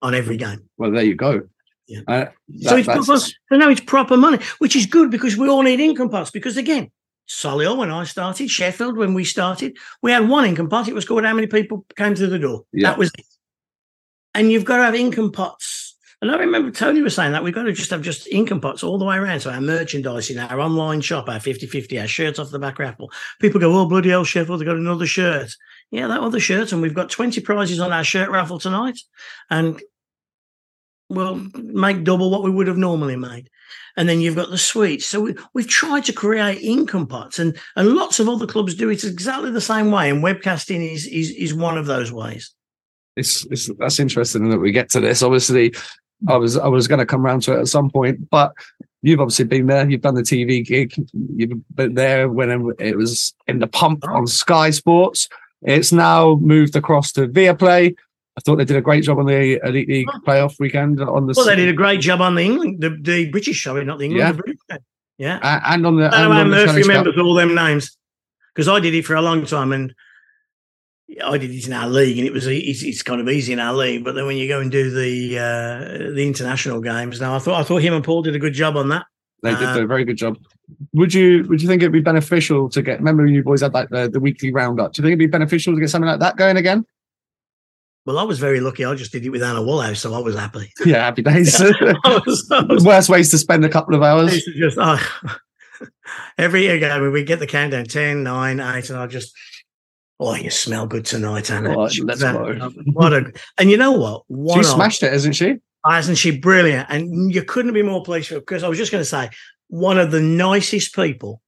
on 0.03 0.15
every 0.15 0.37
game. 0.37 0.69
Well, 0.79 0.91
there 0.91 1.05
you 1.05 1.15
go. 1.15 1.43
Yeah. 1.89 2.01
Uh, 2.09 2.27
so 2.61 2.77
it's 2.77 2.87
proper, 2.87 3.19
so 3.19 3.31
now 3.53 3.69
it's 3.69 3.81
proper 3.81 4.17
money, 4.17 4.39
which 4.59 4.75
is 4.77 4.87
good 4.87 5.11
because 5.11 5.37
we 5.37 5.49
all 5.49 5.63
need 5.63 5.81
income 5.81 6.09
pots. 6.11 6.31
Because 6.31 6.57
again, 6.57 6.91
Solihull 7.29 7.77
when 7.77 7.91
I 7.91 8.05
started, 8.05 8.51
Sheffield 8.51 8.97
when 8.97 9.15
we 9.15 9.25
started, 9.25 9.77
we 10.03 10.11
had 10.13 10.29
one 10.29 10.45
income 10.45 10.69
pot. 10.69 10.89
It 10.89 10.95
was 10.95 11.05
called 11.05 11.25
how 11.25 11.35
many 11.35 11.47
people 11.49 11.85
came 11.97 12.15
through 12.15 12.29
the 12.29 12.39
door. 12.39 12.65
Yeah. 12.73 12.91
That 12.91 12.99
was 12.99 13.11
it. 13.19 13.27
and 14.35 14.51
you've 14.51 14.65
got 14.65 14.79
to 14.79 14.85
have 14.85 14.95
income 14.95 15.33
pots. 15.33 15.82
And 16.23 16.31
I 16.31 16.37
remember 16.37 16.71
Tony 16.71 17.03
was 17.03 17.17
saying 17.17 17.33
that 17.33 17.43
we've 17.43 17.53
got 17.53 17.65
to 17.65 17.73
just 17.73 17.91
have 17.91 18.01
just 18.01 18.29
income 18.29 18.61
pots 18.61 18.85
all 18.85 18.97
the 18.97 19.05
way 19.05 19.17
around. 19.17 19.41
So 19.41 19.51
our 19.51 19.61
merchandising, 19.61 20.39
our 20.39 20.61
online 20.61 21.01
shop, 21.01 21.29
our 21.29 21.41
50-50, 21.41 22.01
our 22.01 22.07
shirts 22.07 22.39
off 22.39 22.53
the 22.53 22.61
back 22.61 22.79
raffle. 22.79 23.11
People 23.41 23.61
go, 23.61 23.77
oh, 23.77 23.87
bloody 23.87 24.11
hell, 24.11 24.23
Sheffield, 24.23 24.61
they've 24.61 24.67
got 24.67 24.77
another 24.77 25.05
shirt. 25.05 25.51
Yeah, 25.91 26.07
that 26.07 26.21
other 26.21 26.39
shirt. 26.39 26.71
And 26.71 26.81
we've 26.81 26.95
got 26.95 27.11
20 27.11 27.41
prizes 27.41 27.81
on 27.81 27.93
our 27.93 28.05
shirt 28.05 28.31
raffle 28.31 28.61
tonight. 28.61 29.01
And 29.51 29.83
we'll 31.09 31.45
make 31.55 32.05
double 32.05 32.31
what 32.31 32.45
we 32.45 32.51
would 32.51 32.69
have 32.69 32.79
normally 32.79 33.17
made. 33.17 33.51
And 33.97 34.09
then 34.09 34.21
you've 34.21 34.37
got 34.37 34.51
the 34.51 34.59
sweets. 34.59 35.07
So 35.07 35.23
we, 35.23 35.35
we've 35.55 35.69
tried 35.69 36.05
to 36.05 36.13
create 36.13 36.63
income 36.63 37.09
pots, 37.09 37.41
and, 37.41 37.59
and 37.75 37.95
lots 37.95 38.21
of 38.21 38.29
other 38.29 38.47
clubs 38.47 38.77
do 38.77 38.89
it 38.91 39.03
exactly 39.03 39.51
the 39.51 39.61
same 39.61 39.91
way. 39.91 40.09
And 40.09 40.23
webcasting 40.23 40.89
is 40.89 41.05
is, 41.07 41.31
is 41.31 41.53
one 41.53 41.77
of 41.77 41.87
those 41.87 42.11
ways. 42.11 42.55
It's, 43.17 43.45
it's 43.51 43.71
that's 43.79 44.01
interesting 44.01 44.49
that 44.49 44.59
we 44.59 44.73
get 44.73 44.89
to 44.91 45.01
this. 45.01 45.23
Obviously, 45.23 45.75
I 46.29 46.37
was 46.37 46.57
I 46.57 46.69
was 46.69 46.89
going 46.89 46.99
to 46.99 47.07
come 47.07 47.25
around 47.25 47.43
to 47.45 47.55
it 47.57 47.61
at 47.61 47.69
some 47.69 47.91
point, 47.91 48.31
but 48.31 48.53
you've 49.03 49.21
obviously 49.21 49.45
been 49.45 49.67
there. 49.67 49.89
You've 49.89 50.01
done 50.01 50.15
the 50.15 50.23
TV 50.23 50.65
gig. 50.65 50.95
You've 51.13 51.61
been 51.75 51.95
there 51.95 52.29
when 52.29 52.75
it 52.79 52.97
was 52.97 53.35
in 53.47 53.59
the 53.59 53.67
pump 53.67 54.05
on 54.09 54.27
Sky 54.27 54.71
Sports. 54.71 55.29
It's 55.63 55.93
now 55.93 56.37
moved 56.37 56.77
across 56.77 57.13
to 57.13 57.29
Viaplay. 57.29 57.95
I 58.37 58.41
thought 58.41 58.57
they 58.57 58.65
did 58.65 58.77
a 58.77 58.83
great 58.83 59.05
job 59.05 59.19
on 59.19 59.27
the 59.27 59.61
Elite 59.63 59.89
League 59.89 60.09
playoff 60.27 60.59
weekend. 60.59 61.01
On 61.01 61.27
the 61.27 61.35
well, 61.37 61.47
they 61.47 61.57
did 61.57 61.69
a 61.69 61.75
great 61.75 62.01
job 62.01 62.21
on 62.21 62.35
the 62.35 62.43
England, 62.43 62.81
the, 62.81 62.91
the 63.01 63.31
British 63.31 63.57
show, 63.57 63.81
not 63.83 63.99
the 63.99 64.07
England, 64.07 64.21
Yeah. 64.21 64.33
the 64.33 64.39
British 64.39 64.61
show. 64.71 64.79
Yeah. 65.19 65.39
uh, 65.43 65.61
and 65.67 65.87
on 65.87 65.97
the. 65.97 66.05
I 66.05 66.23
and 66.23 66.31
know 66.31 66.37
how 66.37 66.45
Murphy 66.45 66.83
remembers 66.83 67.19
all 67.19 67.35
them 67.35 67.55
names 67.55 67.97
because 68.55 68.69
I 68.69 68.81
did 68.81 68.95
it 68.95 69.05
for 69.05 69.15
a 69.15 69.23
long 69.23 69.45
time 69.45 69.73
and 69.73 69.95
I 71.25 71.39
did 71.39 71.51
it 71.51 71.67
in 71.67 71.73
our 71.73 71.89
league 71.89 72.19
and 72.19 72.27
it 72.27 72.33
was 72.33 72.47
it's, 72.47 72.83
it's 72.83 73.03
kind 73.03 73.21
of 73.21 73.29
easy 73.29 73.53
in 73.53 73.59
our 73.59 73.75
league. 73.75 74.05
But 74.05 74.15
then 74.15 74.27
when 74.27 74.37
you 74.37 74.49
go 74.49 74.61
and 74.61 74.71
do 74.71 74.91
the 74.91 75.39
uh, 75.39 76.15
the 76.15 76.27
international 76.27 76.81
games, 76.81 77.21
now 77.21 77.35
I 77.35 77.39
thought 77.39 77.61
I 77.61 77.65
thought 77.65 77.83
him 77.83 77.95
and 77.95 78.05
Paul 78.05 78.23
did 78.23 78.35
a 78.35 78.39
good 78.39 78.55
job 78.55 78.77
on 78.77 78.89
that. 78.89 79.07
They 79.43 79.55
did 79.57 79.75
do 79.75 79.83
a 79.83 79.87
very 79.87 80.05
good 80.05 80.17
job. 80.17 80.39
Would 80.93 81.13
you 81.13 81.45
Would 81.49 81.61
you 81.61 81.69
think 81.69 81.83
it'd 81.83 81.93
be 81.93 82.01
beneficial 82.01 82.69
to 82.71 82.83
get? 82.83 82.99
Remember, 82.99 83.25
when 83.25 83.35
you 83.35 83.43
boys 83.43 83.61
had 83.61 83.75
like 83.75 83.89
the, 83.89 84.09
the 84.09 84.21
weekly 84.21 84.53
roundup. 84.53 84.93
Do 84.93 85.01
you 85.01 85.05
think 85.05 85.13
it'd 85.13 85.19
be 85.19 85.27
beneficial 85.27 85.75
to 85.75 85.81
get 85.81 85.91
something 85.91 86.09
like 86.09 86.21
that 86.21 86.37
going 86.37 86.57
again? 86.57 86.87
Well, 88.05 88.19
I 88.19 88.25
was 88.25 88.39
very 88.39 88.61
lucky. 88.61 88.85
I 88.85 88.95
just 88.95 89.13
did 89.13 89.25
it 89.25 89.31
with 89.31 89.43
Anna 89.43 89.63
Woolhouse, 89.63 90.01
so 90.01 90.13
I 90.15 90.19
was 90.19 90.37
happy. 90.37 90.73
Yeah, 90.85 91.05
happy 91.05 91.23
days. 91.23 91.61
I 91.61 92.21
was, 92.27 92.49
I 92.51 92.63
was 92.69 92.85
Worst 92.85 93.09
ways 93.09 93.31
to 93.31 93.39
spend 93.39 93.65
a 93.65 93.69
couple 93.69 93.95
of 93.95 94.03
hours. 94.03 94.43
just 94.57 94.77
oh, 94.81 95.01
every 96.37 96.63
year 96.63 96.77
ago 96.77 97.11
we 97.11 97.23
get 97.23 97.39
the 97.39 97.47
countdown 97.47 97.85
10, 97.85 98.25
9, 98.25 98.61
8, 98.61 98.91
and 98.91 98.99
I 98.99 99.07
just 99.07 99.33
oh, 100.29 100.35
you 100.35 100.51
smell 100.51 100.87
good 100.87 101.05
tonight, 101.05 101.51
Anna. 101.51 101.91
She 101.91 102.03
let's 102.03 102.23
was, 102.23 102.33
go. 102.33 102.59
uh, 102.61 102.71
What 102.93 103.13
a 103.13 103.33
and 103.59 103.71
you 103.71 103.77
know 103.77 103.93
what? 103.93 104.23
One 104.29 104.59
She 104.59 104.65
smashed 104.65 105.03
it, 105.03 105.13
hasn't 105.13 105.37
she? 105.37 105.59
Isn't 105.91 106.15
she 106.15 106.39
brilliant? 106.39 106.87
And 106.91 107.35
you 107.35 107.43
couldn't 107.43 107.73
be 107.73 107.83
more 107.83 108.03
pleased 108.03 108.31
with 108.31 108.41
because 108.41 108.63
I 108.63 108.69
was 108.69 108.79
just 108.79 108.93
going 108.93 109.03
to 109.03 109.09
say, 109.09 109.31
one 109.69 109.99
of 109.99 110.11
the 110.11 110.21
nicest 110.21 110.95
people. 110.95 111.41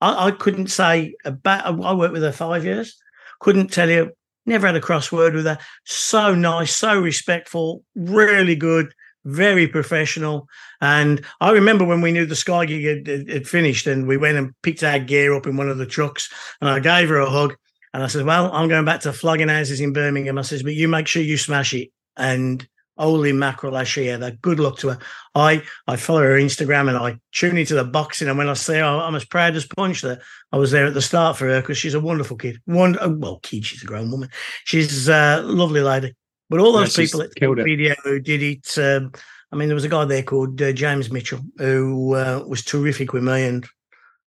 I, 0.00 0.28
I 0.28 0.30
couldn't 0.30 0.68
say 0.68 1.14
about, 1.24 1.66
I 1.82 1.92
worked 1.94 2.12
with 2.12 2.22
her 2.22 2.32
five 2.32 2.64
years, 2.64 2.96
couldn't 3.40 3.72
tell 3.72 3.90
you, 3.90 4.12
never 4.46 4.66
had 4.66 4.76
a 4.76 4.80
crossword 4.80 5.34
with 5.34 5.46
her. 5.46 5.58
So 5.84 6.34
nice, 6.34 6.76
so 6.76 7.00
respectful, 7.00 7.82
really 7.96 8.54
good, 8.54 8.92
very 9.24 9.66
professional. 9.66 10.46
And 10.80 11.24
I 11.40 11.50
remember 11.52 11.84
when 11.84 12.00
we 12.00 12.12
knew 12.12 12.26
the 12.26 12.36
Sky 12.36 12.66
gig 12.66 13.06
had, 13.06 13.28
had 13.28 13.48
finished 13.48 13.86
and 13.86 14.06
we 14.06 14.18
went 14.18 14.36
and 14.36 14.52
picked 14.62 14.84
our 14.84 14.98
gear 14.98 15.34
up 15.34 15.46
in 15.46 15.56
one 15.56 15.70
of 15.70 15.78
the 15.78 15.86
trucks 15.86 16.30
and 16.60 16.68
I 16.68 16.80
gave 16.80 17.08
her 17.08 17.18
a 17.18 17.30
hug 17.30 17.56
and 17.94 18.02
I 18.02 18.08
said, 18.08 18.26
Well, 18.26 18.52
I'm 18.52 18.68
going 18.68 18.84
back 18.84 19.00
to 19.02 19.12
flogging 19.12 19.48
houses 19.48 19.80
in 19.80 19.92
Birmingham. 19.92 20.36
I 20.36 20.42
says, 20.42 20.64
But 20.64 20.74
you 20.74 20.88
make 20.88 21.06
sure 21.06 21.22
you 21.22 21.38
smash 21.38 21.72
it. 21.72 21.92
And 22.16 22.66
holy 22.98 23.32
mackerel, 23.32 23.82
she 23.84 24.10
ever. 24.10 24.32
Good 24.32 24.58
luck 24.58 24.78
to 24.78 24.88
her. 24.88 24.98
I 25.36 25.62
I 25.86 25.94
follow 25.94 26.22
her 26.22 26.36
Instagram 26.36 26.88
and 26.88 26.98
I 26.98 27.18
tune 27.30 27.56
into 27.56 27.74
the 27.74 27.84
boxing. 27.84 28.28
And 28.28 28.36
when 28.36 28.48
I 28.48 28.54
say 28.54 28.80
her, 28.80 28.84
I'm 28.84 29.14
as 29.14 29.24
proud 29.24 29.54
as 29.54 29.64
punch 29.64 30.02
that 30.02 30.22
I 30.50 30.56
was 30.58 30.72
there 30.72 30.86
at 30.86 30.94
the 30.94 31.00
start 31.00 31.36
for 31.36 31.46
her 31.46 31.60
because 31.60 31.78
she's 31.78 31.94
a 31.94 32.00
wonderful 32.00 32.36
kid. 32.36 32.60
One 32.64 32.98
oh, 33.00 33.10
well, 33.10 33.38
kid, 33.44 33.64
she's 33.64 33.84
a 33.84 33.86
grown 33.86 34.10
woman. 34.10 34.28
She's 34.64 35.08
a 35.08 35.40
lovely 35.42 35.80
lady. 35.80 36.14
But 36.50 36.58
all 36.58 36.72
those 36.72 36.92
she's 36.92 37.12
people 37.12 37.22
at 37.22 37.30
it. 37.36 37.64
video 37.64 37.94
who 38.02 38.18
did 38.18 38.42
it. 38.42 38.76
Um, 38.76 39.12
I 39.52 39.56
mean, 39.56 39.68
there 39.68 39.76
was 39.76 39.84
a 39.84 39.88
guy 39.88 40.04
there 40.04 40.24
called 40.24 40.60
uh, 40.60 40.72
James 40.72 41.12
Mitchell 41.12 41.40
who 41.58 42.16
uh, 42.16 42.42
was 42.44 42.64
terrific 42.64 43.12
with 43.12 43.22
me, 43.22 43.44
and, 43.44 43.64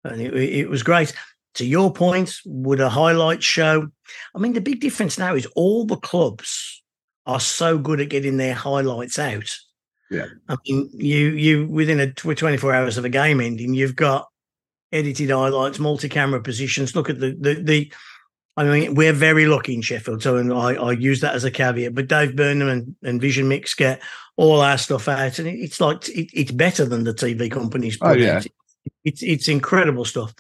and 0.04 0.20
it, 0.20 0.34
it 0.34 0.70
was 0.70 0.82
great. 0.82 1.14
To 1.56 1.66
your 1.66 1.92
point, 1.92 2.34
would 2.46 2.80
a 2.80 2.90
highlight 2.90 3.44
show? 3.44 3.90
I 4.34 4.40
mean, 4.40 4.54
the 4.54 4.62
big 4.62 4.80
difference 4.80 5.18
now 5.18 5.36
is 5.36 5.48
all 5.56 5.86
the 5.86 5.98
clubs 5.98 6.82
are 7.26 7.40
so 7.40 7.78
good 7.78 8.00
at 8.00 8.10
getting 8.10 8.38
their 8.38 8.54
highlights 8.54 9.20
out. 9.20 9.54
Yeah. 10.10 10.26
I 10.50 10.58
mean, 10.66 10.90
you 10.94 11.30
you 11.30 11.68
within 11.68 12.00
a 12.00 12.12
tw- 12.12 12.38
24 12.38 12.74
hours 12.74 12.98
of 12.98 13.06
a 13.06 13.10
game 13.10 13.40
ending, 13.40 13.74
you've 13.74 13.96
got 13.96 14.28
edited 14.92 15.30
highlights, 15.30 15.80
multi-camera 15.80 16.42
positions. 16.42 16.96
Look 16.96 17.10
at 17.10 17.20
the 17.20 17.36
the 17.40 17.54
the. 17.56 17.94
I 18.58 18.66
mean, 18.66 18.96
we're 18.96 19.14
very 19.14 19.46
lucky 19.46 19.74
in 19.74 19.82
Sheffield, 19.82 20.22
so 20.22 20.36
and 20.36 20.52
I, 20.52 20.74
I 20.74 20.92
use 20.92 21.22
that 21.22 21.36
as 21.36 21.46
a 21.46 21.52
caveat. 21.52 21.96
But 21.96 22.10
Dave 22.10 22.36
Burnham 22.36 22.68
and, 22.68 22.96
and 23.02 23.22
Vision 23.22 23.48
Mix 23.48 23.74
get 23.74 24.02
all 24.36 24.60
our 24.60 24.78
stuff 24.78 25.08
out, 25.08 25.40
and 25.40 25.48
it, 25.48 25.58
it's 25.58 25.80
like 25.80 26.10
it, 26.10 26.30
it's 26.34 26.52
better 26.52 26.84
than 26.84 27.06
the 27.06 27.14
TV 27.14 27.50
companies. 27.50 27.98
Oh, 28.02 28.12
yeah. 28.12 28.42
it's 29.06 29.24
it's 29.24 29.48
incredible 29.48 30.04
stuff. 30.04 30.34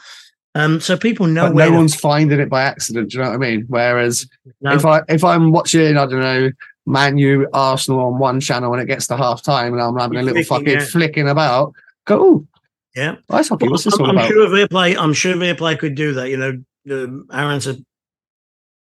Um, 0.53 0.82
so 0.82 0.98
people 0.98 1.28
know 1.28 1.48
But 1.48 1.56
where 1.56 1.69
no 1.69 1.78
one's 1.78 1.95
finding 1.95 2.40
it 2.40 2.49
by 2.49 2.64
accident. 2.64 3.11
Do 3.11 3.18
you 3.18 3.23
know 3.23 3.30
what 3.30 3.36
I 3.36 3.40
mean? 3.40 3.65
Whereas 3.68 4.28
no, 4.60 4.73
if 4.73 4.86
I 4.86 5.02
if 5.07 5.23
I'm 5.23 5.52
watching, 5.52 5.98
I 5.98 6.06
don't 6.06 6.19
know, 6.19 6.52
Man 6.86 7.18
U, 7.18 7.48
Arsenal 7.53 8.02
on 8.02 8.19
one 8.19 8.41
channel 8.41 8.73
and 8.73 8.82
it 8.82 8.88
gets 8.88 9.07
to 9.07 9.18
half 9.18 9.44
time 9.44 9.73
and 9.73 9.82
I'm 9.82 9.98
having 9.98 10.18
a 10.18 10.22
You're 10.22 10.34
little 10.34 10.44
flicking, 10.44 10.73
fucking 10.73 10.80
yeah. 10.80 10.91
flicking 10.91 11.30
about, 11.30 11.73
go, 12.06 12.22
oh, 12.22 12.48
yeah. 12.95 13.15
ice 13.30 13.49
hockey. 13.49 13.69
What's 13.69 13.86
this 13.86 13.94
I'm, 13.94 14.02
all 14.02 14.10
I'm 14.10 14.18
about? 14.18 14.28
sure 14.28 14.48
Viaplay. 14.48 14.98
I'm 14.98 15.14
sure 15.14 15.36
Viaplay 15.36 15.80
could 15.80 15.95
do 15.95 16.14
that. 16.15 16.30
You 16.30 16.38
know, 16.38 16.64
um, 16.91 17.28
Aaron's 17.32 17.68
a, 17.68 17.76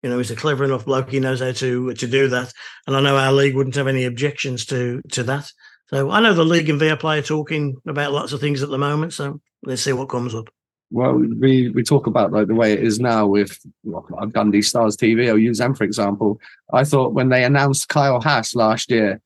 you 0.03 0.11
know, 0.11 0.17
he's 0.17 0.31
a 0.31 0.37
clever 0.37 0.65
enough 0.65 0.87
bloke. 0.87 1.11
He 1.11 1.21
knows 1.21 1.41
how 1.41 1.53
to 1.53 1.93
to 1.93 2.07
do 2.07 2.29
that, 2.29 2.53
and 2.87 2.97
I 2.97 3.01
know 3.01 3.17
our 3.17 3.33
league 3.33 3.55
wouldn't 3.55 3.77
have 3.77 3.89
any 3.89 4.05
objections 4.05 4.65
to 4.67 5.03
to 5.11 5.23
that. 5.25 5.53
So 5.89 6.11
I 6.11 6.21
know 6.21 6.33
the 6.33 6.45
league 6.45 6.71
and 6.71 6.81
Viaplay 6.81 7.19
are 7.19 7.23
talking 7.23 7.77
about 7.87 8.13
lots 8.13 8.33
of 8.33 8.41
things 8.41 8.63
at 8.63 8.71
the 8.71 8.79
moment. 8.79 9.13
So 9.13 9.41
let's 9.63 9.83
see 9.83 9.93
what 9.93 10.09
comes 10.09 10.35
up. 10.35 10.49
Well, 10.93 11.15
we 11.15 11.71
we 11.71 11.83
talk 11.83 12.07
about 12.07 12.33
like 12.33 12.49
the 12.49 12.55
way 12.55 12.75
it 12.75 12.83
is 12.83 13.01
now 13.01 13.27
with 13.27 13.59
well, 13.83 14.07
Stars 14.61 14.97
TV. 14.97 15.29
I'll 15.29 15.39
use 15.39 15.59
them 15.59 15.75
for 15.75 15.85
example. 15.85 16.39
I 16.73 16.85
thought 16.85 17.15
when 17.15 17.31
they 17.31 17.45
announced 17.45 17.89
Kyle 17.89 18.21
Haas 18.21 18.55
last 18.55 18.91
year, 18.91 19.21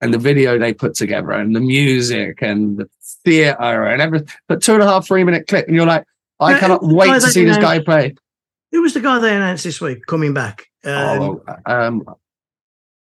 and 0.00 0.12
the 0.12 0.18
video 0.18 0.58
they 0.58 0.74
put 0.74 0.94
together, 0.94 1.30
and 1.30 1.54
the 1.54 1.60
music 1.60 2.42
and 2.42 2.76
the 2.76 2.90
theatre 3.24 3.84
and 3.84 4.02
everything, 4.02 4.28
but 4.48 4.62
two 4.62 4.74
and 4.74 4.82
a 4.82 4.86
half 4.86 5.06
three 5.06 5.22
minute 5.22 5.46
clip, 5.46 5.68
and 5.68 5.76
you're 5.76 5.86
like, 5.86 6.04
I 6.40 6.58
cannot 6.58 6.82
and 6.82 6.92
wait 6.92 7.12
to 7.12 7.20
see 7.20 7.44
this 7.44 7.58
guy 7.58 7.78
play. 7.78 8.16
Who 8.72 8.82
was 8.82 8.94
the 8.94 9.00
guy 9.00 9.20
they 9.20 9.36
announced 9.36 9.64
this 9.64 9.80
week 9.80 10.04
coming 10.06 10.34
back? 10.34 10.66
Um, 10.84 11.22
oh, 11.22 11.44
um, 11.66 12.04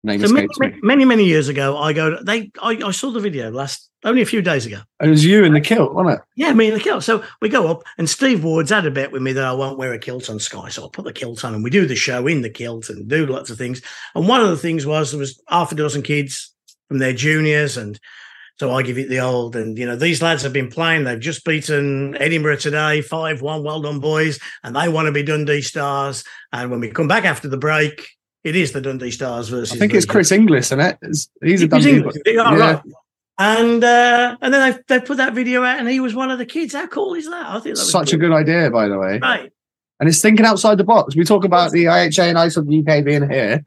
name 0.03 0.25
so 0.25 0.33
many, 0.33 0.47
me. 0.59 0.79
many 0.81 1.05
many 1.05 1.25
years 1.25 1.47
ago, 1.47 1.77
I 1.77 1.93
go. 1.93 2.17
They 2.23 2.51
I, 2.61 2.79
I 2.85 2.91
saw 2.91 3.11
the 3.11 3.19
video 3.19 3.51
last 3.51 3.89
only 4.03 4.21
a 4.21 4.25
few 4.25 4.41
days 4.41 4.65
ago. 4.65 4.79
It 5.01 5.09
was 5.09 5.25
you 5.25 5.43
in 5.43 5.53
the 5.53 5.61
kilt, 5.61 5.93
wasn't 5.93 6.19
it? 6.19 6.21
Yeah, 6.35 6.53
me 6.53 6.67
in 6.67 6.73
the 6.73 6.79
kilt. 6.79 7.03
So 7.03 7.23
we 7.41 7.49
go 7.49 7.67
up, 7.67 7.83
and 7.97 8.09
Steve 8.09 8.43
Ward's 8.43 8.69
had 8.69 8.85
a 8.85 8.91
bet 8.91 9.11
with 9.11 9.21
me 9.21 9.33
that 9.33 9.45
I 9.45 9.53
won't 9.53 9.77
wear 9.77 9.93
a 9.93 9.99
kilt 9.99 10.29
on 10.29 10.39
Sky. 10.39 10.69
So 10.69 10.83
I'll 10.83 10.89
put 10.89 11.05
the 11.05 11.13
kilt 11.13 11.43
on, 11.43 11.53
and 11.53 11.63
we 11.63 11.69
do 11.69 11.85
the 11.85 11.95
show 11.95 12.27
in 12.27 12.41
the 12.41 12.49
kilt 12.49 12.89
and 12.89 13.07
do 13.07 13.25
lots 13.25 13.49
of 13.49 13.57
things. 13.57 13.81
And 14.15 14.27
one 14.27 14.41
of 14.41 14.49
the 14.49 14.57
things 14.57 14.85
was 14.85 15.11
there 15.11 15.19
was 15.19 15.41
half 15.49 15.71
a 15.71 15.75
dozen 15.75 16.01
kids 16.01 16.53
from 16.87 16.99
their 16.99 17.13
juniors, 17.13 17.77
and 17.77 17.99
so 18.59 18.73
I 18.73 18.83
give 18.83 18.97
it 18.97 19.09
the 19.09 19.19
old. 19.19 19.55
And 19.55 19.77
you 19.77 19.85
know, 19.85 19.95
these 19.95 20.21
lads 20.21 20.43
have 20.43 20.53
been 20.53 20.69
playing. 20.69 21.03
They've 21.03 21.19
just 21.19 21.45
beaten 21.45 22.15
Edinburgh 22.21 22.57
today, 22.57 23.01
five 23.01 23.41
one. 23.41 23.63
Well 23.63 23.81
done, 23.81 23.99
boys. 23.99 24.39
And 24.63 24.75
they 24.75 24.89
want 24.89 25.05
to 25.07 25.11
be 25.11 25.23
Dundee 25.23 25.61
Stars. 25.61 26.23
And 26.51 26.69
when 26.69 26.79
we 26.79 26.89
come 26.89 27.07
back 27.07 27.25
after 27.25 27.47
the 27.47 27.57
break, 27.57 28.07
it 28.43 28.55
is 28.55 28.71
the 28.71 28.81
Dundee 28.81 29.11
Stars 29.11 29.49
versus. 29.49 29.73
I 29.73 29.79
think 29.79 29.93
it's 29.93 30.05
Chris 30.05 30.31
Inglis, 30.31 30.67
isn't 30.67 30.79
it? 30.79 30.97
It's- 31.01 31.29
he's 31.43 31.61
a 31.61 31.65
it 31.65 31.71
was 31.71 31.83
Dundee. 31.83 31.97
English. 31.99 32.15
Yeah, 32.25 32.33
Yeah. 32.33 32.57
right. 32.57 32.81
And 33.41 33.83
uh, 33.83 34.35
and 34.41 34.53
then 34.53 34.73
they 34.87 34.97
they 34.99 35.05
put 35.05 35.17
that 35.17 35.33
video 35.33 35.63
out, 35.63 35.79
and 35.79 35.87
he 35.87 35.99
was 36.01 36.13
one 36.13 36.29
of 36.29 36.39
the 36.39 36.45
kids. 36.45 36.73
How 36.73 36.87
cool 36.87 37.13
is 37.13 37.25
that? 37.29 37.45
I 37.45 37.53
think 37.53 37.63
that 37.75 37.81
was 37.81 37.91
Such 37.91 38.11
a 38.13 38.17
good 38.17 38.33
idea, 38.33 38.69
by 38.69 38.87
the 38.89 38.97
way. 38.99 39.17
Right. 39.19 39.51
And 40.01 40.09
it's 40.09 40.21
thinking 40.21 40.45
outside 40.45 40.77
the 40.77 40.83
box. 40.83 41.15
We 41.15 41.23
talk 41.23 41.45
about 41.45 41.71
the 41.71 41.85
IHA 41.85 42.29
and 42.29 42.37
ICE 42.37 42.55
of 42.57 42.67
the 42.67 42.79
UK 42.85 43.03
being 43.03 43.29
here. 43.29 43.63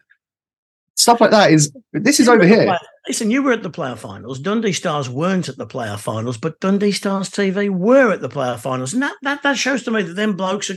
Stuff 0.96 1.20
like 1.22 1.30
that 1.30 1.50
is 1.50 1.72
this 1.92 2.20
is 2.20 2.26
You 2.26 2.34
over 2.34 2.44
here. 2.46 2.64
play- 2.66 2.78
Listen, 3.08 3.30
you 3.30 3.42
were 3.42 3.52
at 3.52 3.62
the 3.62 3.70
player 3.70 3.96
finals. 3.96 4.38
Dundee 4.38 4.72
Stars 4.72 5.08
weren't 5.08 5.48
at 5.48 5.56
the 5.56 5.66
player 5.66 5.96
finals, 5.96 6.36
but 6.36 6.60
Dundee 6.60 6.92
Stars 6.92 7.30
TV 7.30 7.68
were 7.70 8.12
at 8.12 8.20
the 8.20 8.28
player 8.28 8.56
finals, 8.58 8.92
and 8.92 9.02
that 9.02 9.16
that, 9.22 9.42
that 9.42 9.56
shows 9.56 9.82
to 9.84 9.90
me 9.90 10.02
that 10.02 10.14
them 10.14 10.36
blokes 10.36 10.68
are 10.70 10.76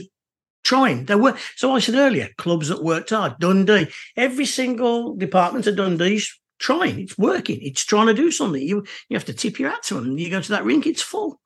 trying. 0.66 1.04
They 1.06 1.14
were. 1.14 1.36
So 1.54 1.72
I 1.74 1.78
said 1.78 1.94
earlier, 1.94 2.28
clubs 2.36 2.68
that 2.68 2.82
worked 2.82 3.10
hard. 3.10 3.38
Dundee, 3.38 3.88
every 4.16 4.46
single 4.46 5.14
department 5.14 5.66
of 5.66 5.76
Dundee's 5.76 6.28
trying. 6.58 6.98
It's 7.00 7.16
working. 7.16 7.58
It's 7.62 7.84
trying 7.84 8.08
to 8.08 8.14
do 8.14 8.30
something. 8.30 8.60
You 8.60 8.84
you 9.08 9.16
have 9.16 9.26
to 9.26 9.34
tip 9.34 9.58
your 9.58 9.70
hat 9.70 9.84
to 9.84 9.94
them. 9.94 10.18
You 10.18 10.30
go 10.30 10.40
to 10.40 10.52
that 10.52 10.64
rink, 10.64 10.86
it's 10.86 11.02
full, 11.02 11.40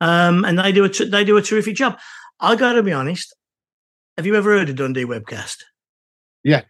um, 0.00 0.44
and 0.44 0.58
they 0.58 0.72
do 0.72 0.84
a 0.84 0.88
they 0.88 1.24
do 1.24 1.36
a 1.36 1.42
terrific 1.42 1.76
job. 1.76 1.98
I 2.40 2.56
got 2.56 2.74
to 2.74 2.82
be 2.82 2.92
honest. 2.92 3.34
Have 4.16 4.26
you 4.26 4.34
ever 4.34 4.50
heard 4.58 4.68
of 4.68 4.76
Dundee 4.76 5.04
webcast? 5.04 5.62
Yeah. 6.44 6.62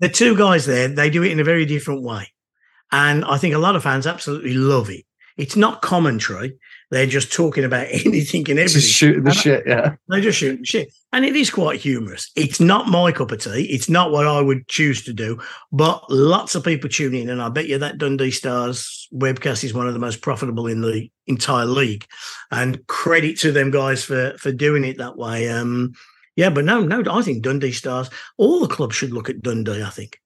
the 0.00 0.08
two 0.08 0.36
guys 0.36 0.66
there, 0.66 0.88
they 0.88 1.10
do 1.10 1.22
it 1.22 1.32
in 1.32 1.40
a 1.40 1.44
very 1.44 1.66
different 1.66 2.02
way. 2.02 2.28
And 2.92 3.24
I 3.24 3.38
think 3.38 3.54
a 3.54 3.58
lot 3.58 3.76
of 3.76 3.82
fans 3.82 4.06
absolutely 4.06 4.54
love 4.54 4.90
it. 4.90 5.04
It's 5.36 5.56
not 5.56 5.82
commentary. 5.82 6.58
They're 6.94 7.06
just 7.06 7.32
talking 7.32 7.64
about 7.64 7.86
anything 7.90 8.48
and 8.48 8.58
everything. 8.60 8.80
Just 8.80 8.92
shooting 8.94 9.24
the 9.24 9.30
And- 9.30 9.38
shit, 9.38 9.64
yeah. 9.66 9.96
They're 10.08 10.20
just 10.20 10.38
shooting 10.38 10.60
the 10.60 10.66
shit. 10.66 10.94
And 11.12 11.24
it 11.24 11.34
is 11.34 11.50
quite 11.50 11.80
humorous. 11.80 12.30
It's 12.36 12.60
not 12.60 12.88
my 12.88 13.10
cup 13.10 13.32
of 13.32 13.40
tea. 13.42 13.64
It's 13.70 13.88
not 13.88 14.12
what 14.12 14.26
I 14.28 14.40
would 14.40 14.68
choose 14.68 15.02
to 15.04 15.12
do. 15.12 15.40
But 15.72 16.08
lots 16.08 16.54
of 16.54 16.64
people 16.64 16.88
tune 16.88 17.14
in. 17.14 17.28
And 17.28 17.42
I 17.42 17.48
bet 17.48 17.66
you 17.66 17.78
that 17.78 17.98
Dundee 17.98 18.30
Stars 18.30 19.08
webcast 19.12 19.64
is 19.64 19.74
one 19.74 19.88
of 19.88 19.92
the 19.94 19.98
most 20.00 20.22
profitable 20.22 20.68
in 20.68 20.80
the 20.80 21.10
entire 21.26 21.66
league. 21.66 22.06
And 22.52 22.86
credit 22.86 23.38
to 23.40 23.50
them 23.50 23.70
guys 23.72 24.04
for 24.04 24.34
for 24.38 24.52
doing 24.52 24.84
it 24.84 24.98
that 24.98 25.16
way. 25.16 25.48
Um, 25.48 25.94
yeah, 26.36 26.50
but 26.50 26.64
no, 26.64 26.80
no, 26.80 27.02
I 27.10 27.22
think 27.22 27.42
Dundee 27.42 27.72
Stars, 27.72 28.08
all 28.38 28.60
the 28.60 28.68
clubs 28.74 28.96
should 28.96 29.12
look 29.12 29.28
at 29.30 29.42
Dundee, 29.42 29.82
I 29.82 29.90
think. 29.90 30.18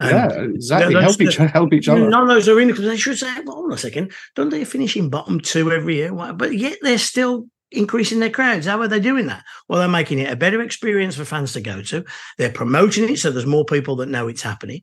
And 0.00 0.10
yeah, 0.10 0.42
exactly. 0.42 0.94
Help 0.94 1.20
each 1.20 1.36
help 1.36 1.72
each 1.72 1.88
other. 1.88 2.08
None 2.08 2.22
of 2.22 2.28
those 2.28 2.48
arena 2.48 2.72
clubs, 2.72 2.88
they 2.88 2.96
should 2.96 3.18
say, 3.18 3.32
well, 3.44 3.56
hold 3.56 3.66
on 3.66 3.72
a 3.72 3.78
second, 3.78 4.12
Dundee 4.34 4.62
are 4.62 4.66
finishing 4.66 5.08
bottom 5.08 5.40
two 5.40 5.70
every 5.70 5.96
year, 5.96 6.12
but 6.12 6.56
yet 6.56 6.78
they're 6.82 6.98
still 6.98 7.46
increasing 7.70 8.20
their 8.20 8.30
crowds. 8.30 8.66
How 8.66 8.80
are 8.80 8.88
they 8.88 9.00
doing 9.00 9.26
that? 9.26 9.44
Well, 9.68 9.78
they're 9.78 9.88
making 9.88 10.18
it 10.18 10.32
a 10.32 10.36
better 10.36 10.62
experience 10.62 11.16
for 11.16 11.24
fans 11.24 11.52
to 11.52 11.60
go 11.60 11.82
to. 11.82 12.04
They're 12.38 12.50
promoting 12.50 13.08
it 13.08 13.18
so 13.18 13.30
there's 13.30 13.46
more 13.46 13.64
people 13.64 13.96
that 13.96 14.08
know 14.08 14.28
it's 14.28 14.42
happening. 14.42 14.82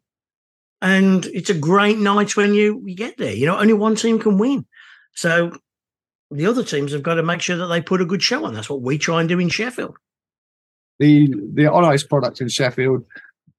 And 0.82 1.26
it's 1.28 1.50
a 1.50 1.54
great 1.54 2.00
night 2.00 2.36
when 2.36 2.54
you, 2.54 2.82
you 2.86 2.96
get 2.96 3.18
there. 3.18 3.34
You 3.34 3.46
know, 3.46 3.60
only 3.60 3.74
one 3.74 3.96
team 3.96 4.18
can 4.18 4.38
win. 4.38 4.66
So 5.14 5.56
the 6.32 6.48
other 6.48 6.64
teams 6.64 6.94
have 6.94 7.04
got 7.04 7.16
to 7.16 7.24
make 7.24 7.42
sure 7.42 7.58
that 7.58 7.68
they 7.68 7.82
put 7.82 8.02
a 8.02 8.06
good 8.06 8.24
show 8.24 8.46
on. 8.46 8.54
That's 8.54 8.70
what 8.70 8.82
we 8.82 8.98
try 8.98 9.20
and 9.20 9.30
do 9.30 9.40
in 9.40 9.50
Sheffield. 9.50 9.98
the 11.02 11.34
the 11.54 11.68
on 11.70 11.84
ice 11.84 12.04
product 12.04 12.40
in 12.42 12.48
Sheffield. 12.48 13.04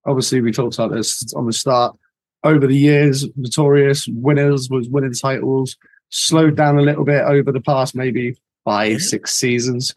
Obviously, 0.07 0.41
we 0.41 0.53
talked 0.53 0.75
about 0.75 0.93
this 0.93 1.33
on 1.35 1.47
the 1.47 1.53
start. 1.53 1.97
Over 2.45 2.67
the 2.67 2.77
years, 2.77 3.27
notorious 3.37 4.09
winners 4.09 4.69
was 4.69 4.89
winning 4.89 5.13
titles. 5.13 5.77
Slowed 6.11 6.57
down 6.57 6.79
a 6.79 6.83
little 6.83 7.05
bit 7.05 7.23
over 7.23 7.53
the 7.53 7.61
past 7.61 7.95
maybe 7.95 8.37
five, 8.65 9.01
six 9.01 9.35
seasons. 9.35 9.95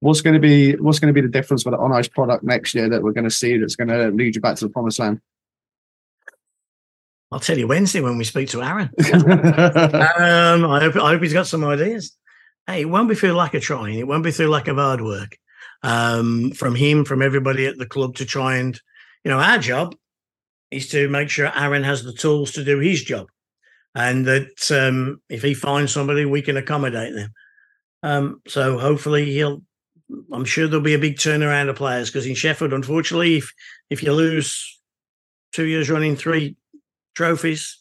What's 0.00 0.20
going 0.20 0.34
to 0.34 0.40
be 0.40 0.74
what's 0.76 0.98
going 0.98 1.14
to 1.14 1.20
be 1.20 1.24
the 1.24 1.32
difference 1.32 1.64
with 1.64 1.74
the 1.74 1.78
on 1.78 1.92
ice 1.92 2.08
product 2.08 2.42
next 2.42 2.74
year 2.74 2.88
that 2.88 3.02
we're 3.02 3.12
going 3.12 3.24
to 3.24 3.30
see 3.30 3.56
that's 3.58 3.76
going 3.76 3.88
to 3.88 4.08
lead 4.08 4.34
you 4.34 4.40
back 4.40 4.56
to 4.56 4.64
the 4.64 4.72
promised 4.72 4.98
land? 4.98 5.20
I'll 7.30 7.40
tell 7.40 7.56
you 7.56 7.66
Wednesday 7.66 8.00
when 8.00 8.18
we 8.18 8.24
speak 8.24 8.50
to 8.50 8.62
Aaron. 8.62 8.90
Um, 9.02 10.70
I 10.70 10.80
hope 10.80 10.96
I 10.96 11.10
hope 11.10 11.22
he's 11.22 11.32
got 11.32 11.46
some 11.46 11.64
ideas. 11.64 12.16
Hey, 12.66 12.82
it 12.82 12.90
won't 12.90 13.08
be 13.08 13.14
through 13.14 13.32
lack 13.32 13.54
of 13.54 13.62
trying. 13.62 13.98
It 13.98 14.06
won't 14.06 14.22
be 14.22 14.30
through 14.30 14.48
lack 14.48 14.68
of 14.68 14.76
hard 14.76 15.00
work. 15.00 15.36
Um, 15.82 16.52
from 16.52 16.74
him, 16.74 17.04
from 17.04 17.22
everybody 17.22 17.66
at 17.66 17.78
the 17.78 17.86
club 17.86 18.16
to 18.16 18.24
try 18.24 18.56
and, 18.56 18.80
you 19.24 19.30
know, 19.30 19.38
our 19.38 19.58
job 19.58 19.94
is 20.70 20.88
to 20.88 21.08
make 21.08 21.28
sure 21.28 21.52
Aaron 21.54 21.84
has 21.84 22.02
the 22.02 22.12
tools 22.12 22.52
to 22.52 22.64
do 22.64 22.78
his 22.78 23.02
job, 23.02 23.28
and 23.94 24.26
that 24.26 24.70
um, 24.70 25.20
if 25.28 25.42
he 25.42 25.54
finds 25.54 25.92
somebody, 25.92 26.24
we 26.24 26.42
can 26.42 26.56
accommodate 26.56 27.14
them. 27.14 27.32
Um, 28.02 28.42
so 28.48 28.78
hopefully 28.78 29.26
he'll. 29.26 29.62
I'm 30.30 30.44
sure 30.44 30.66
there'll 30.66 30.84
be 30.84 30.94
a 30.94 30.98
big 30.98 31.16
turnaround 31.16 31.70
of 31.70 31.76
players 31.76 32.10
because 32.10 32.26
in 32.26 32.34
Sheffield, 32.34 32.72
unfortunately, 32.72 33.36
if 33.36 33.52
if 33.88 34.02
you 34.02 34.12
lose 34.12 34.80
two 35.52 35.64
years 35.64 35.88
running 35.88 36.16
three 36.16 36.56
trophies, 37.14 37.78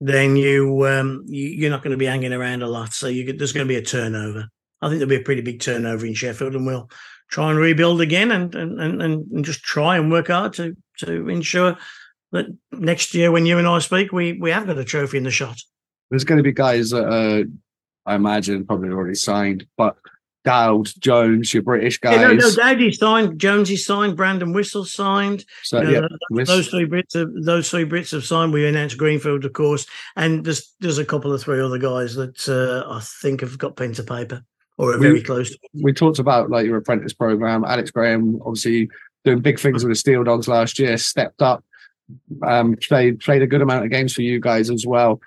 then 0.00 0.36
you, 0.36 0.86
um, 0.86 1.24
you 1.26 1.48
you're 1.48 1.70
not 1.70 1.82
going 1.82 1.92
to 1.92 1.96
be 1.96 2.06
hanging 2.06 2.32
around 2.32 2.62
a 2.62 2.68
lot. 2.68 2.92
So 2.92 3.06
you 3.06 3.32
there's 3.32 3.52
going 3.52 3.66
to 3.66 3.72
be 3.72 3.78
a 3.78 3.82
turnover. 3.82 4.48
I 4.82 4.88
think 4.88 4.98
there'll 4.98 5.08
be 5.08 5.16
a 5.16 5.24
pretty 5.24 5.42
big 5.42 5.60
turnover 5.60 6.04
in 6.04 6.14
Sheffield, 6.14 6.54
and 6.54 6.66
we'll 6.66 6.90
try 7.28 7.50
and 7.50 7.58
rebuild 7.58 8.00
again, 8.00 8.30
and 8.30 8.54
and 8.54 8.80
and, 8.80 9.02
and 9.02 9.44
just 9.44 9.62
try 9.62 9.96
and 9.96 10.10
work 10.10 10.28
hard 10.28 10.52
to 10.54 10.76
to 10.98 11.28
ensure 11.28 11.76
that 12.32 12.46
next 12.72 13.14
year 13.14 13.30
when 13.30 13.46
you 13.46 13.58
and 13.58 13.66
I 13.66 13.78
speak, 13.78 14.12
we 14.12 14.34
we 14.34 14.50
have 14.50 14.66
got 14.66 14.78
a 14.78 14.84
trophy 14.84 15.18
in 15.18 15.24
the 15.24 15.30
shot. 15.30 15.58
There's 16.10 16.24
going 16.24 16.38
to 16.38 16.44
be 16.44 16.52
guys 16.52 16.90
that 16.90 17.06
uh, 17.06 17.44
I 18.08 18.14
imagine 18.14 18.66
probably 18.66 18.90
already 18.90 19.16
signed, 19.16 19.66
but 19.76 19.96
Dowd, 20.44 20.92
Jones, 21.00 21.52
your 21.52 21.64
British 21.64 21.98
guys. 21.98 22.20
Yeah, 22.20 22.28
no, 22.28 22.34
no, 22.34 22.54
Dowdy's 22.54 22.98
signed, 22.98 23.40
Jonesy's 23.40 23.84
signed, 23.84 24.16
Brandon 24.16 24.52
Whistle 24.52 24.84
signed. 24.84 25.44
so 25.64 25.80
You 25.80 25.84
know, 25.84 25.90
yeah, 25.90 26.00
th- 26.00 26.10
Wiss- 26.30 26.48
those 26.48 26.68
three 26.68 26.86
Brits 26.86 27.14
have 27.14 27.30
those 27.34 27.68
three 27.68 27.84
Brits 27.84 28.12
have 28.12 28.24
signed. 28.24 28.52
We 28.52 28.64
announced 28.66 28.96
Greenfield, 28.96 29.44
of 29.44 29.52
course, 29.52 29.86
and 30.14 30.44
there's 30.44 30.72
there's 30.78 30.98
a 30.98 31.04
couple 31.04 31.32
of 31.32 31.42
three 31.42 31.60
other 31.60 31.78
guys 31.78 32.14
that 32.14 32.48
uh, 32.48 32.88
I 32.88 33.00
think 33.00 33.40
have 33.40 33.58
got 33.58 33.76
pen 33.76 33.92
to 33.94 34.04
paper 34.04 34.44
or 34.78 34.92
are 34.92 34.98
We- 34.98 35.06
very 35.06 35.22
close. 35.22 35.56
we 35.74 35.92
talked 35.92 36.18
about 36.18 36.50
like 36.50 36.66
your 36.66 36.76
apprentice 36.76 37.12
program. 37.12 37.64
Alex 37.64 37.90
Graham, 37.90 38.40
obviously 38.44 38.88
doing 39.24 39.40
big 39.40 39.58
things 39.58 39.82
with 39.84 39.90
the 39.90 39.96
Steel 39.96 40.22
Dogs 40.24 40.48
last 40.48 40.78
year, 40.78 40.96
stepped 40.98 41.42
up, 41.42 41.64
um, 42.42 42.76
played 42.88 43.20
played 43.20 43.42
a 43.42 43.46
good 43.46 43.62
amount 43.62 43.84
of 43.84 43.90
games 43.90 44.12
for 44.12 44.22
you 44.22 44.40
guys 44.40 44.70
as 44.70 44.86
well. 44.86 45.20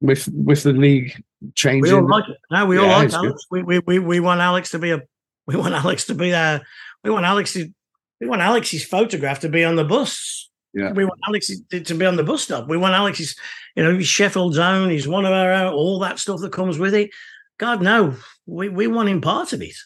With 0.00 0.28
with 0.32 0.62
the 0.62 0.72
league 0.72 1.12
We 1.40 1.50
changing, 1.54 1.94
all 1.94 2.08
like 2.08 2.28
it. 2.28 2.36
No, 2.50 2.66
we 2.66 2.78
all 2.78 2.86
like 2.86 3.10
good. 3.10 3.14
Alex. 3.16 3.46
We, 3.50 3.62
we 3.62 3.78
we 3.80 3.98
we 3.98 4.20
want 4.20 4.40
Alex 4.40 4.70
to 4.70 4.78
be 4.78 4.90
a. 4.92 5.02
We 5.46 5.56
want 5.56 5.74
Alex 5.74 6.04
to 6.06 6.14
be 6.14 6.30
a. 6.30 6.62
We 7.02 7.10
want 7.10 7.26
Alex 7.26 7.52
to. 7.54 7.72
We 8.20 8.26
want 8.26 8.42
Alex's 8.42 8.84
photograph 8.84 9.40
to 9.40 9.48
be 9.48 9.64
on 9.64 9.76
the 9.76 9.84
bus. 9.84 10.50
Yeah. 10.74 10.92
We 10.92 11.04
want 11.04 11.20
Alex 11.26 11.50
to, 11.70 11.94
be 11.94 12.04
on 12.04 12.16
the 12.16 12.24
bus 12.24 12.42
stop. 12.42 12.68
We 12.68 12.76
want 12.76 12.94
Alex's, 12.94 13.34
you 13.74 13.82
know, 13.82 13.96
he's 13.96 14.06
Sheffield's 14.08 14.58
own. 14.58 14.90
He's 14.90 15.08
one 15.08 15.24
of 15.24 15.32
our 15.32 15.52
own. 15.52 15.72
All 15.72 15.98
that 16.00 16.18
stuff 16.18 16.40
that 16.40 16.52
comes 16.52 16.78
with 16.78 16.94
it. 16.94 17.10
God 17.58 17.80
no, 17.80 18.14
we 18.48 18.68
we 18.70 18.86
want 18.86 19.08
him 19.10 19.20
part 19.20 19.52
of 19.52 19.60
it. 19.62 19.76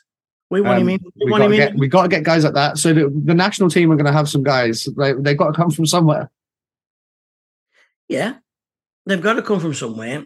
We 0.49 0.61
want 0.61 0.77
Um, 0.81 0.89
him 0.89 0.89
in. 0.91 1.01
We, 1.17 1.25
we 1.27 1.31
want 1.31 1.41
got 1.43 1.47
him 1.47 1.53
in. 1.53 1.59
get 1.59 1.75
we 1.79 1.89
got 1.89 2.03
to 2.03 2.09
get 2.09 2.23
guys 2.23 2.45
like 2.45 2.55
that. 2.55 2.79
So 2.79 2.95
the, 2.95 3.23
the 3.25 3.35
national 3.35 3.69
team 3.71 3.91
are 3.91 3.97
going 3.97 4.07
to 4.07 4.13
have 4.13 4.29
some 4.29 4.43
guys. 4.43 4.85
They 4.97 5.13
they've 5.15 5.37
got 5.37 5.49
to 5.49 5.53
come 5.53 5.71
from 5.71 5.87
somewhere. 5.87 6.31
Yeah, 8.09 8.35
they've 9.07 9.21
got 9.23 9.35
to 9.35 9.43
come 9.43 9.61
from 9.61 9.75
somewhere. 9.75 10.25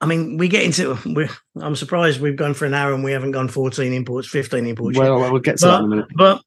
I 0.00 0.06
mean, 0.06 0.36
we 0.36 0.48
get 0.48 0.62
into. 0.62 0.96
We're, 1.06 1.30
I'm 1.60 1.74
surprised 1.74 2.20
we've 2.20 2.36
gone 2.36 2.54
for 2.54 2.66
an 2.66 2.74
hour 2.74 2.92
and 2.94 3.02
we 3.02 3.10
haven't 3.12 3.32
gone 3.32 3.48
14 3.48 3.92
imports, 3.92 4.28
15 4.28 4.64
imports. 4.66 4.96
yet. 4.96 5.02
Well, 5.02 5.32
we'll 5.32 5.40
get 5.40 5.58
to 5.58 5.66
that 5.66 5.80
in 5.80 5.84
a 5.86 5.88
minute. 5.88 6.06
But 6.14 6.40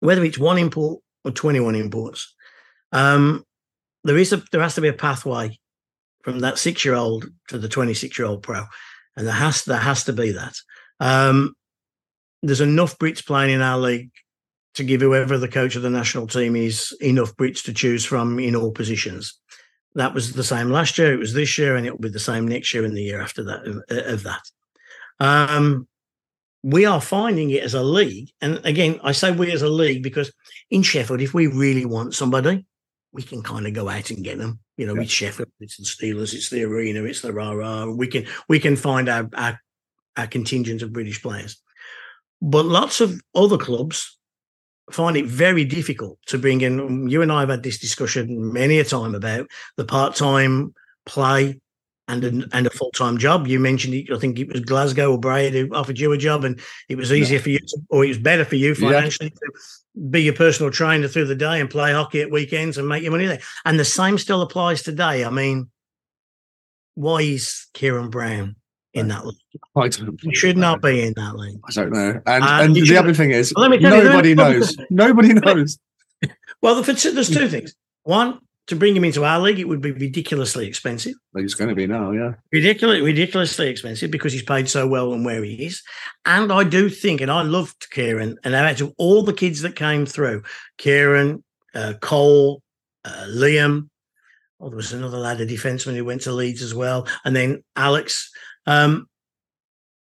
whether 0.00 0.24
it's 0.24 0.38
one 0.38 0.58
import 0.58 1.00
or 1.24 1.30
21 1.30 1.76
imports, 1.76 2.34
um, 2.90 3.44
there 4.02 4.18
is 4.18 4.32
a 4.32 4.42
there 4.50 4.60
has 4.62 4.74
to 4.74 4.80
be 4.80 4.88
a 4.88 4.92
pathway 4.92 5.58
from 6.24 6.40
that 6.40 6.58
six 6.58 6.84
year 6.84 6.94
old 6.94 7.26
to 7.48 7.58
the 7.58 7.68
26 7.68 8.18
year 8.18 8.26
old 8.26 8.42
pro, 8.42 8.64
and 9.16 9.26
there 9.26 9.34
has 9.34 9.64
there 9.64 9.78
has 9.78 10.04
to 10.04 10.12
be 10.12 10.32
that. 10.32 10.54
Um, 11.00 11.54
there's 12.42 12.60
enough 12.60 12.98
Brits 12.98 13.24
playing 13.24 13.54
in 13.54 13.62
our 13.62 13.78
league 13.78 14.10
to 14.74 14.84
give 14.84 15.00
whoever 15.00 15.38
the 15.38 15.48
coach 15.48 15.76
of 15.76 15.82
the 15.82 15.90
national 15.90 16.26
team 16.26 16.56
is 16.56 16.96
enough 17.00 17.34
Brits 17.36 17.62
to 17.64 17.72
choose 17.72 18.04
from 18.04 18.38
in 18.38 18.56
all 18.56 18.72
positions. 18.72 19.38
That 19.94 20.12
was 20.12 20.32
the 20.32 20.44
same 20.44 20.70
last 20.70 20.98
year. 20.98 21.12
It 21.12 21.20
was 21.20 21.32
this 21.32 21.56
year, 21.56 21.76
and 21.76 21.86
it 21.86 21.92
will 21.92 22.00
be 22.00 22.08
the 22.08 22.18
same 22.18 22.48
next 22.48 22.74
year 22.74 22.84
and 22.84 22.96
the 22.96 23.02
year 23.02 23.20
after 23.20 23.44
that 23.44 23.66
of, 23.66 23.82
of 23.88 24.22
that. 24.24 24.42
Um, 25.20 25.86
we 26.64 26.86
are 26.86 27.00
finding 27.00 27.50
it 27.50 27.62
as 27.62 27.74
a 27.74 27.82
league, 27.82 28.30
and 28.40 28.60
again, 28.64 28.98
I 29.04 29.12
say 29.12 29.30
we 29.30 29.52
as 29.52 29.62
a 29.62 29.68
league 29.68 30.02
because 30.02 30.32
in 30.70 30.82
Sheffield, 30.82 31.20
if 31.20 31.34
we 31.34 31.46
really 31.46 31.84
want 31.84 32.14
somebody, 32.14 32.66
we 33.12 33.22
can 33.22 33.42
kind 33.42 33.66
of 33.66 33.74
go 33.74 33.88
out 33.88 34.10
and 34.10 34.24
get 34.24 34.38
them. 34.38 34.58
You 34.76 34.86
know, 34.86 34.94
Yeah. 34.94 35.02
it's 35.02 35.12
Sheffield, 35.12 35.50
it's 35.60 35.76
the 35.76 35.84
Steelers, 35.84 36.34
it's 36.34 36.50
the 36.50 36.64
Arena, 36.64 37.04
it's 37.04 37.20
the 37.20 37.32
rah 37.32 37.52
rah. 37.52 37.86
We 37.86 38.08
can 38.08 38.26
we 38.48 38.58
can 38.58 38.76
find 38.76 39.08
our, 39.08 39.28
our 39.34 39.60
our 40.16 40.26
contingent 40.26 40.82
of 40.82 40.92
British 40.92 41.22
players, 41.22 41.60
but 42.42 42.64
lots 42.66 43.00
of 43.00 43.20
other 43.34 43.58
clubs 43.58 44.18
find 44.90 45.16
it 45.16 45.26
very 45.26 45.64
difficult 45.64 46.18
to 46.26 46.38
bring 46.38 46.60
in. 46.60 47.08
You 47.08 47.22
and 47.22 47.32
I 47.32 47.40
have 47.40 47.48
had 47.48 47.62
this 47.62 47.78
discussion 47.78 48.52
many 48.52 48.78
a 48.78 48.84
time 48.84 49.14
about 49.14 49.48
the 49.76 49.84
part 49.84 50.14
time 50.14 50.74
play 51.06 51.60
and 52.08 52.24
a, 52.24 52.56
and 52.56 52.66
a 52.66 52.70
full 52.70 52.90
time 52.90 53.16
job. 53.18 53.46
You 53.46 53.58
mentioned 53.58 53.94
it. 53.94 54.10
I 54.12 54.18
think 54.18 54.38
it 54.38 54.48
was 54.52 54.60
Glasgow 54.60 55.12
or 55.12 55.18
Braehead 55.20 55.52
who 55.52 55.74
offered 55.74 55.98
you 55.98 56.12
a 56.12 56.18
job, 56.18 56.44
and 56.44 56.60
it 56.88 56.96
was 56.96 57.12
easier 57.12 57.38
for 57.40 57.50
you, 57.50 57.58
to, 57.58 57.78
or 57.90 58.04
it 58.04 58.08
was 58.08 58.18
better 58.18 58.44
for 58.44 58.56
you 58.56 58.68
Yeah. 58.68 58.74
financially 58.90 59.30
to 59.30 59.50
be 60.10 60.22
your 60.22 60.34
personal 60.34 60.70
trainer 60.70 61.08
through 61.08 61.26
the 61.26 61.34
day 61.34 61.60
and 61.60 61.70
play 61.70 61.92
hockey 61.92 62.20
at 62.20 62.30
weekends 62.30 62.76
and 62.78 62.88
make 62.88 63.02
your 63.02 63.12
money 63.12 63.26
there. 63.26 63.40
And 63.64 63.78
the 63.78 63.84
same 63.84 64.18
still 64.18 64.42
applies 64.42 64.82
today. 64.82 65.24
I 65.24 65.30
mean, 65.30 65.70
why 66.94 67.20
is 67.22 67.66
Kieran 67.74 68.10
Brown 68.10 68.56
in 68.92 69.08
that 69.08 69.24
league? 69.26 69.36
I 69.76 69.88
don't, 69.88 70.20
He 70.22 70.34
should 70.34 70.56
not 70.56 70.82
be 70.82 71.00
in 71.02 71.14
that 71.16 71.36
league. 71.36 71.58
I 71.68 71.72
don't 71.72 71.92
know. 71.92 72.20
And 72.26 72.44
Uh, 72.44 72.48
and 72.62 72.76
the 72.76 72.84
should- 72.84 72.96
other 72.96 73.14
thing 73.14 73.30
is, 73.30 73.52
Well, 73.54 73.62
let 73.68 73.70
me 73.70 73.78
tell 73.78 74.02
nobody 74.04 74.34
knows. 74.34 74.76
Nobody 74.90 75.32
knows. 75.34 75.78
Well, 76.60 76.80
the- 76.82 76.92
there's 77.14 77.30
two 77.30 77.48
things. 77.48 77.74
One, 78.02 78.40
to 78.66 78.76
bring 78.76 78.96
him 78.96 79.04
into 79.04 79.24
our 79.24 79.38
league, 79.40 79.58
it 79.58 79.68
would 79.68 79.80
be 79.80 79.92
ridiculously 79.92 80.66
expensive. 80.66 81.14
Like 81.34 81.44
it's 81.44 81.54
going 81.54 81.68
to 81.68 81.74
be 81.74 81.86
now, 81.86 82.12
yeah. 82.12 82.32
ridiculous, 82.52 83.00
ridiculously 83.00 83.68
expensive 83.68 84.10
because 84.10 84.32
he's 84.32 84.42
paid 84.42 84.68
so 84.68 84.86
well 84.86 85.12
and 85.12 85.24
where 85.24 85.44
he 85.44 85.66
is. 85.66 85.82
And 86.24 86.50
I 86.50 86.64
do 86.64 86.88
think, 86.88 87.20
and 87.20 87.30
I 87.30 87.42
loved 87.42 87.90
Kieran, 87.90 88.38
and 88.42 88.54
out 88.54 88.80
of 88.80 88.94
all 88.96 89.22
the 89.22 89.34
kids 89.34 89.60
that 89.62 89.76
came 89.76 90.06
through, 90.06 90.42
Kieran, 90.78 91.44
uh, 91.74 91.94
Cole, 92.00 92.62
uh, 93.04 93.26
Liam, 93.28 93.88
oh, 94.60 94.68
there 94.70 94.76
was 94.76 94.92
another 94.92 95.18
lad, 95.18 95.40
a 95.40 95.46
defenseman 95.46 95.96
who 95.96 96.04
went 96.04 96.22
to 96.22 96.32
Leeds 96.32 96.62
as 96.62 96.74
well, 96.74 97.06
and 97.24 97.36
then 97.36 97.62
Alex. 97.76 98.30
Um, 98.66 99.08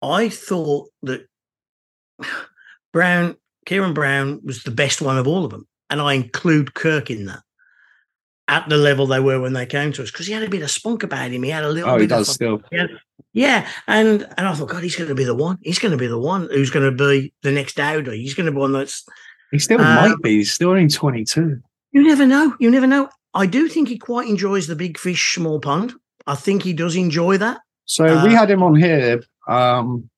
I 0.01 0.29
thought 0.29 0.89
that 1.03 1.25
Brown, 2.93 3.35
Kieran 3.65 3.93
Brown, 3.93 4.41
was 4.43 4.63
the 4.63 4.71
best 4.71 5.01
one 5.01 5.17
of 5.17 5.27
all 5.27 5.45
of 5.45 5.51
them. 5.51 5.67
and 5.89 6.01
I 6.01 6.13
include 6.13 6.73
Kirk 6.73 7.11
in 7.11 7.25
that, 7.25 7.41
at 8.53 8.69
the 8.69 8.77
level 8.77 9.07
they 9.07 9.19
were 9.19 9.39
when 9.41 9.53
they 9.53 9.65
came 9.65 9.91
to 9.93 10.03
us, 10.03 10.11
because 10.11 10.27
he 10.27 10.33
had 10.33 10.43
a 10.43 10.49
bit 10.49 10.61
of 10.61 10.69
spunk 10.69 11.03
about 11.03 11.31
him. 11.31 11.43
He 11.43 11.49
had 11.49 11.63
a 11.63 11.69
little. 11.69 11.89
Oh, 11.89 11.95
bit 11.95 12.01
he 12.01 12.07
does 12.07 12.29
of, 12.29 12.35
still. 12.35 12.61
Yeah, 12.71 12.87
yeah, 13.33 13.67
and 13.87 14.27
and 14.37 14.47
I 14.47 14.53
thought, 14.53 14.69
God, 14.69 14.83
he's 14.83 14.95
going 14.95 15.09
to 15.09 15.15
be 15.15 15.23
the 15.23 15.35
one. 15.35 15.57
He's 15.61 15.79
going 15.79 15.91
to 15.91 15.97
be 15.97 16.07
the 16.07 16.19
one 16.19 16.47
who's 16.51 16.69
going 16.69 16.85
to 16.85 16.91
be 16.95 17.33
the 17.41 17.51
next 17.51 17.75
Dowdy. 17.75 18.21
He's 18.21 18.35
going 18.35 18.45
to 18.45 18.51
be 18.51 18.57
one 18.57 18.71
that's. 18.71 19.03
He 19.51 19.59
still 19.59 19.81
Um, 19.81 19.95
might 19.95 20.21
be. 20.21 20.37
He's 20.37 20.51
still 20.51 20.69
only 20.69 20.87
22. 20.87 21.61
You 21.91 22.03
never 22.03 22.25
know. 22.25 22.55
You 22.59 22.71
never 22.71 22.87
know. 22.87 23.09
I 23.33 23.45
do 23.45 23.67
think 23.67 23.87
he 23.87 23.97
quite 23.97 24.27
enjoys 24.27 24.67
the 24.67 24.75
big 24.75 24.97
fish, 24.97 25.33
small 25.35 25.59
pond. 25.59 25.93
I 26.25 26.35
think 26.35 26.63
he 26.63 26.73
does 26.73 26.95
enjoy 26.95 27.37
that. 27.37 27.59
So 27.85 28.05
Uh, 28.05 28.25
we 28.25 28.33
had 28.33 28.49
him 28.49 28.63
on 28.63 28.75
here 28.75 29.21
um, 29.47 30.09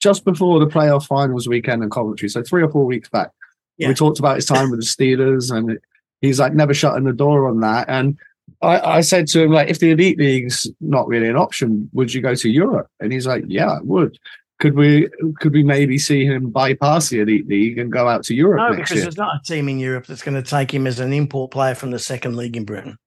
just 0.00 0.24
before 0.24 0.58
the 0.60 0.66
playoff 0.66 1.06
finals 1.06 1.48
weekend 1.48 1.82
in 1.82 1.90
Coventry. 1.90 2.28
So 2.28 2.42
three 2.42 2.62
or 2.62 2.70
four 2.70 2.84
weeks 2.86 3.08
back. 3.08 3.30
Yeah. 3.76 3.88
We 3.88 3.94
talked 3.94 4.18
about 4.18 4.36
his 4.36 4.46
time 4.46 4.70
with 4.70 4.80
the 4.80 4.86
Steelers, 4.86 5.54
and 5.54 5.78
he's 6.20 6.40
like 6.40 6.54
never 6.54 6.74
shutting 6.74 7.04
the 7.04 7.12
door 7.12 7.48
on 7.48 7.60
that. 7.60 7.88
And 7.88 8.18
I, 8.62 8.80
I 8.80 9.00
said 9.02 9.26
to 9.28 9.42
him, 9.42 9.52
like, 9.52 9.68
if 9.68 9.78
the 9.78 9.90
elite 9.90 10.18
league's 10.18 10.70
not 10.80 11.06
really 11.06 11.28
an 11.28 11.36
option, 11.36 11.88
would 11.92 12.12
you 12.12 12.20
go 12.20 12.34
to 12.34 12.48
Europe? 12.48 12.88
And 13.00 13.12
he's 13.12 13.26
like, 13.26 13.44
Yeah, 13.46 13.70
I 13.70 13.80
would. 13.82 14.18
Could 14.60 14.74
we 14.74 15.08
could 15.38 15.52
we 15.52 15.62
maybe 15.62 15.98
see 15.98 16.24
him 16.24 16.50
bypass 16.50 17.10
the 17.10 17.20
elite 17.20 17.46
league 17.46 17.78
and 17.78 17.92
go 17.92 18.08
out 18.08 18.24
to 18.24 18.34
Europe 18.34 18.70
No, 18.70 18.76
because 18.76 18.96
year? 18.96 19.02
there's 19.02 19.16
not 19.16 19.36
a 19.36 19.42
team 19.44 19.68
in 19.68 19.78
Europe 19.78 20.06
that's 20.06 20.22
going 20.22 20.42
to 20.42 20.48
take 20.48 20.74
him 20.74 20.86
as 20.86 20.98
an 20.98 21.12
import 21.12 21.52
player 21.52 21.76
from 21.76 21.92
the 21.92 21.98
second 21.98 22.36
league 22.36 22.56
in 22.56 22.64
Britain. 22.64 22.98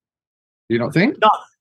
You 0.69 0.77
Do 0.77 0.83
you 0.83 0.85
not 0.85 0.93
think? 0.93 1.17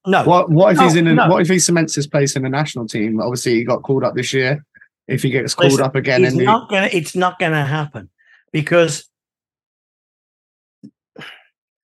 No, 0.07 0.25
What 0.25 0.51
what 0.51 0.73
if 0.75 0.81
he's 0.81 0.95
in? 0.95 1.09
A, 1.09 1.15
no. 1.15 1.29
What 1.29 1.43
if 1.43 1.49
he 1.49 1.59
cements 1.59 1.95
his 1.95 2.07
place 2.07 2.37
in 2.37 2.45
the 2.45 2.49
national 2.49 2.87
team? 2.87 3.21
Obviously, 3.21 3.57
he 3.57 3.65
got 3.65 3.83
called 3.83 4.05
up 4.05 4.15
this 4.15 4.33
year. 4.33 4.65
If 5.09 5.23
he 5.25 5.31
gets 5.31 5.55
called 5.55 5.73
Listen, 5.73 5.85
up 5.85 5.97
again, 5.97 6.25
in 6.25 6.37
the, 6.37 6.45
not 6.45 6.71
to. 6.71 6.97
It's 6.97 7.17
not 7.17 7.39
going 7.41 7.53
to 7.53 7.65
happen 7.65 8.09
because 8.53 9.10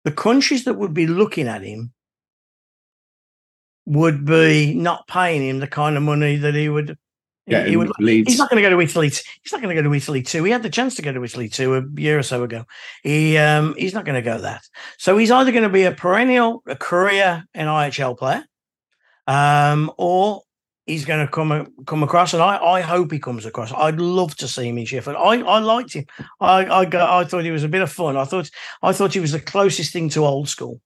the 0.05 0.13
countries 0.13 0.65
that 0.65 0.75
would 0.75 0.95
be 0.95 1.07
looking 1.07 1.49
at 1.49 1.63
him 1.63 1.93
would 3.87 4.25
be 4.25 4.75
not 4.75 5.07
paying 5.09 5.43
him 5.43 5.59
the 5.59 5.67
kind 5.67 5.97
of 5.97 6.03
money 6.03 6.37
that 6.37 6.55
he 6.55 6.69
would. 6.69 6.97
yeah, 7.47 7.65
he 7.65 7.77
would 7.77 7.91
Leeds. 7.99 8.31
He's 8.31 8.39
not 8.39 8.51
going 8.51 8.63
to 8.63 8.69
go 8.69 8.75
to 8.75 8.81
Italy. 8.81 9.09
He's 9.09 9.53
not 9.53 9.61
going 9.61 9.75
to 9.75 9.83
go 9.83 9.89
to 9.89 9.95
Italy 9.95 10.23
too. 10.23 10.45
He 10.45 10.53
had 10.53 10.63
the 10.63 10.71
chance 10.71 10.95
to 10.97 11.03
go 11.03 11.13
to 11.13 11.25
Italy 11.25 11.49
too 11.49 11.75
a 11.75 12.01
year 12.01 12.19
or 12.19 12.23
so 12.23 12.45
ago. 12.45 12.65
He 13.03 13.37
um, 13.37 13.75
he's 13.77 13.95
not 13.95 14.05
going 14.05 14.15
to 14.15 14.23
go 14.23 14.39
that. 14.39 14.63
So 14.99 15.17
he's 15.17 15.31
either 15.31 15.51
going 15.51 15.65
to 15.65 15.69
be 15.69 15.85
a 15.85 15.93
perennial, 15.93 16.63
a 16.67 16.77
career 16.77 17.45
NIHL 17.55 18.17
player, 18.17 18.45
um, 19.27 19.91
or 19.99 20.43
he's 20.91 21.05
going 21.05 21.25
to 21.25 21.31
come 21.31 21.73
come 21.87 22.03
across. 22.03 22.35
And 22.35 22.43
I, 22.43 22.57
I 22.59 22.81
hope 22.81 23.13
he 23.13 23.19
comes 23.19 23.47
across. 23.47 23.73
I'd 23.73 23.99
love 24.01 24.35
to 24.37 24.49
see 24.49 24.69
him 24.69 24.79
in 24.79 24.85
Sheffield. 24.87 25.17
I, 25.17 25.41
I 25.41 25.59
liked 25.61 25.93
him. 25.95 26.05
I 26.41 26.67
I, 26.67 26.85
got, 26.85 27.09
I 27.11 27.25
thought 27.25 27.45
he 27.45 27.51
was 27.51 27.65
a 27.65 27.69
bit 27.69 27.83
of 27.83 27.91
fun. 27.93 28.17
I 28.17 28.25
thought 28.25 28.51
I 28.83 28.93
thought 28.93 29.15
he 29.15 29.21
was 29.21 29.33
the 29.33 29.41
closest 29.41 29.93
thing 29.93 30.09
to 30.11 30.25
old 30.27 30.49
school. 30.49 30.81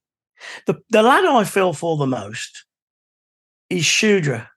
The 0.67 0.75
the 0.91 1.03
lad 1.03 1.25
I 1.25 1.45
feel 1.45 1.73
for 1.73 1.97
the 1.97 2.07
most 2.07 2.65
is 3.71 3.85
Shudra 3.85 4.51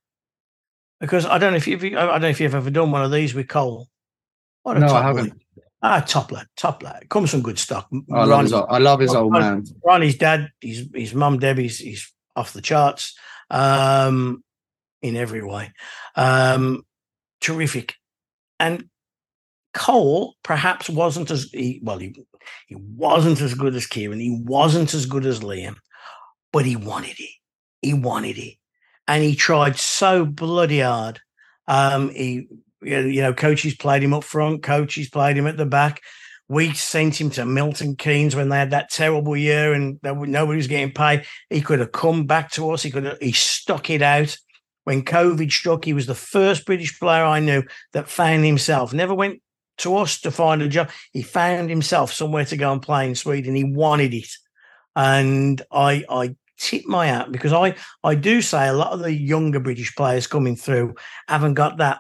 because 1.00 1.26
I 1.26 1.38
don't 1.38 1.52
know 1.54 1.58
if 1.58 1.68
you've 1.68 1.84
I 1.84 1.90
don't 1.90 2.22
know 2.22 2.28
if 2.28 2.40
you've 2.40 2.56
ever 2.56 2.70
done 2.70 2.92
one 2.92 3.04
of 3.04 3.12
these 3.12 3.34
with 3.34 3.48
Cole. 3.48 3.88
What 4.64 4.78
a 4.78 4.80
No, 4.82 4.88
I 4.94 5.02
haven't. 5.02 5.30
boy. 5.30 5.64
Ah, 5.84 6.00
top 6.06 6.32
lad, 6.32 6.48
top 6.58 6.82
lad. 6.84 7.08
Comes 7.08 7.30
from 7.32 7.42
good 7.44 7.60
stock. 7.60 7.88
I 8.12 8.26
love 8.26 8.42
his, 8.44 8.52
Ronnie- 8.52 8.66
I 8.70 8.78
love 8.80 9.00
his 9.00 9.14
old 9.14 9.32
Ron- 9.32 9.42
man. 9.42 9.64
Ronnie's 9.86 10.18
dad, 10.18 10.50
his 10.60 10.90
his 10.94 11.14
mum 11.14 11.38
Debbie's 11.40 11.78
he's 11.78 12.12
off 12.36 12.52
the 12.54 12.62
charts 12.62 13.16
um, 13.52 14.44
in 15.02 15.16
every 15.16 15.44
way. 15.44 15.72
Um, 16.16 16.84
terrific, 17.42 17.96
and 18.60 18.90
Cole 19.74 20.36
perhaps 20.44 20.90
wasn't 20.90 21.32
as 21.32 21.50
he, 21.52 21.80
well. 21.84 22.00
He 22.00 22.16
he 22.68 22.76
wasn't 22.76 23.42
as 23.42 23.54
good 23.54 23.76
as 23.76 23.88
Kieran. 23.88 24.20
He 24.20 24.42
wasn't 24.44 24.94
as 24.94 25.06
good 25.06 25.26
as 25.26 25.42
Liam, 25.42 25.76
but 26.52 26.66
he 26.66 26.76
wanted 26.76 27.20
it. 27.20 27.36
He 27.82 27.94
wanted 27.94 28.38
it, 28.38 28.56
and 29.08 29.24
he 29.24 29.36
tried 29.36 29.78
so 29.78 30.26
bloody 30.26 30.80
hard. 30.80 31.20
Um, 31.68 32.10
he 32.10 32.48
you 32.82 33.22
know, 33.22 33.34
coaches 33.34 33.76
played 33.76 34.04
him 34.04 34.14
up 34.14 34.24
front, 34.24 34.64
coaches 34.64 35.10
played 35.10 35.38
him 35.38 35.48
at 35.48 35.58
the 35.58 35.66
back. 35.66 36.02
We 36.50 36.74
sent 36.74 37.20
him 37.20 37.30
to 37.32 37.46
Milton 37.46 37.96
Keynes 37.98 38.36
when 38.36 38.50
they 38.50 38.58
had 38.58 38.72
that 38.72 38.90
terrible 38.90 39.36
year 39.36 39.74
and 39.74 40.00
nobody 40.02 40.58
was 40.58 40.68
getting 40.68 40.94
paid. 40.94 41.26
He 41.50 41.62
could 41.62 41.80
have 41.80 41.92
come 41.92 42.26
back 42.26 42.52
to 42.52 42.72
us. 42.72 42.84
He 42.84 42.92
could 42.92 43.04
have, 43.04 43.18
he 43.20 43.34
stuck 43.34 43.90
it 43.90 44.02
out. 44.02 44.38
When 44.88 45.04
COVID 45.04 45.52
struck, 45.52 45.84
he 45.84 45.92
was 45.92 46.06
the 46.06 46.16
first 46.16 46.66
British 46.66 46.98
player 46.98 47.26
I 47.26 47.42
knew 47.42 47.64
that 47.92 48.08
found 48.08 48.46
himself. 48.46 48.94
Never 48.94 49.14
went 49.14 49.42
to 49.80 49.98
us 49.98 50.22
to 50.22 50.32
find 50.32 50.62
a 50.62 50.70
job. 50.70 50.90
He 51.12 51.24
found 51.24 51.70
himself 51.70 52.14
somewhere 52.14 52.46
to 52.46 52.56
go 52.56 52.72
and 52.72 52.82
play 52.82 53.06
in 53.06 53.14
Sweden. 53.14 53.54
He 53.54 53.66
wanted 53.66 54.14
it. 54.14 54.30
And 54.96 55.62
I 55.74 56.06
I 56.10 56.38
tip 56.58 56.86
my 56.86 57.08
hat 57.08 57.34
because 57.34 57.52
I 57.52 57.76
I 58.02 58.16
do 58.16 58.42
say 58.42 58.70
a 58.70 58.72
lot 58.72 58.94
of 58.94 59.00
the 59.00 59.12
younger 59.12 59.60
British 59.60 59.94
players 59.94 60.26
coming 60.26 60.56
through 60.56 60.96
haven't 61.28 61.56
got 61.56 61.80
that 61.80 62.00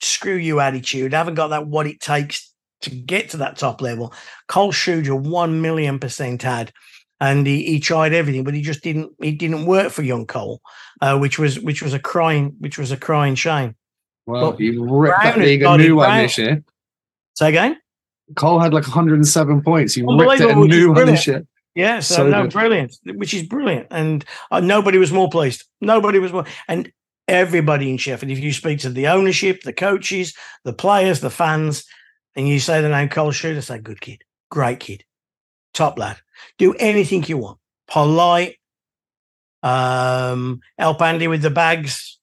screw 0.00 0.34
you 0.34 0.58
attitude, 0.58 1.12
haven't 1.12 1.36
got 1.36 1.50
that 1.50 1.68
what 1.68 1.86
it 1.86 2.00
takes 2.00 2.52
to 2.80 2.90
get 2.90 3.30
to 3.30 3.36
that 3.36 3.58
top 3.58 3.80
level. 3.80 4.12
Cole 4.48 4.72
Shudra, 4.72 5.14
one 5.14 5.62
million 5.62 6.00
percent 6.00 6.42
had, 6.42 6.72
and 7.20 7.46
he, 7.46 7.64
he 7.64 7.80
tried 7.80 8.12
everything, 8.12 8.44
but 8.44 8.54
he 8.54 8.62
just 8.62 8.82
didn't. 8.82 9.12
He 9.20 9.32
didn't 9.32 9.66
work 9.66 9.92
for 9.92 10.02
young 10.02 10.26
Cole, 10.26 10.60
uh, 11.00 11.18
which 11.18 11.38
was 11.38 11.60
which 11.60 11.82
was 11.82 11.92
a 11.94 11.98
crying 11.98 12.56
which 12.58 12.78
was 12.78 12.92
a 12.92 12.96
crying 12.96 13.34
shame. 13.34 13.76
Well, 14.26 14.42
Well, 14.42 14.56
he 14.56 14.70
ripped 14.70 15.16
Brown 15.20 15.38
that 15.38 15.38
league 15.38 15.62
a 15.62 15.76
new 15.76 15.96
one 15.96 16.08
Brown- 16.08 16.22
this 16.22 16.38
year. 16.38 16.62
Say 17.34 17.48
again. 17.50 17.76
Cole 18.36 18.60
had 18.60 18.72
like 18.72 18.84
107 18.84 19.62
points. 19.62 19.94
He 19.94 20.02
ripped 20.02 20.12
it 20.12 20.16
a 20.16 20.48
Unbelievable, 20.50 20.60
which 20.62 20.72
is 20.72 20.78
new 20.78 20.92
one 20.92 21.06
this 21.06 21.26
year. 21.26 21.46
Yeah, 21.74 22.00
so, 22.00 22.14
So 22.16 22.28
no, 22.28 22.42
good. 22.42 22.52
brilliant, 22.52 22.96
which 23.04 23.32
is 23.34 23.44
brilliant, 23.44 23.86
and 23.90 24.24
uh, 24.50 24.60
nobody 24.60 24.98
was 24.98 25.12
more 25.12 25.28
pleased. 25.30 25.64
Nobody 25.80 26.18
was 26.18 26.32
more, 26.32 26.44
and 26.68 26.92
everybody 27.28 27.90
in 27.90 27.96
Sheffield. 27.96 28.30
If 28.32 28.40
you 28.40 28.52
speak 28.52 28.80
to 28.80 28.90
the 28.90 29.08
ownership, 29.08 29.62
the 29.62 29.72
coaches, 29.72 30.34
the 30.64 30.72
players, 30.72 31.20
the 31.20 31.30
fans, 31.30 31.84
and 32.36 32.48
you 32.48 32.58
say 32.58 32.82
the 32.82 32.88
name 32.88 33.08
Cole 33.08 33.30
Shudra, 33.30 33.62
say 33.62 33.78
good 33.78 34.00
kid, 34.00 34.22
great 34.50 34.80
kid, 34.80 35.04
top 35.74 35.98
lad, 35.98 36.16
do 36.58 36.74
anything 36.74 37.24
you 37.24 37.38
want, 37.38 37.58
polite, 37.88 38.56
um, 39.62 40.60
help 40.78 41.00
Andy 41.02 41.28
with 41.28 41.42
the 41.42 41.50
bags, 41.50 42.18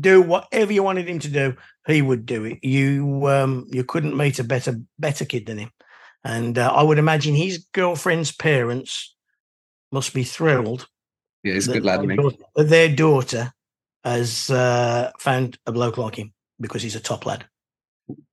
do 0.00 0.22
whatever 0.22 0.72
you 0.72 0.82
wanted 0.82 1.08
him 1.08 1.18
to 1.20 1.28
do, 1.28 1.56
he 1.86 2.02
would 2.02 2.26
do 2.26 2.44
it. 2.44 2.58
You 2.62 3.28
um, 3.28 3.66
you 3.70 3.84
couldn't 3.84 4.16
meet 4.16 4.38
a 4.38 4.44
better 4.44 4.76
better 4.98 5.24
kid 5.24 5.46
than 5.46 5.58
him. 5.58 5.70
And 6.24 6.58
uh, 6.58 6.72
I 6.72 6.82
would 6.82 6.98
imagine 6.98 7.34
his 7.34 7.66
girlfriend's 7.72 8.32
parents 8.32 9.14
must 9.92 10.12
be 10.12 10.24
thrilled 10.24 10.88
Yeah, 11.44 11.54
he's 11.54 11.68
a 11.68 11.74
good 11.74 11.84
lad, 11.84 12.00
their 12.00 12.16
daughter- 12.16 12.44
their 12.56 12.88
daughter 12.88 13.52
has 14.02 14.50
uh, 14.50 15.12
found 15.18 15.58
a 15.66 15.72
bloke 15.72 15.98
like 15.98 16.16
him 16.16 16.32
because 16.60 16.82
he's 16.82 16.96
a 16.96 17.00
top 17.00 17.26
lad. 17.26 17.46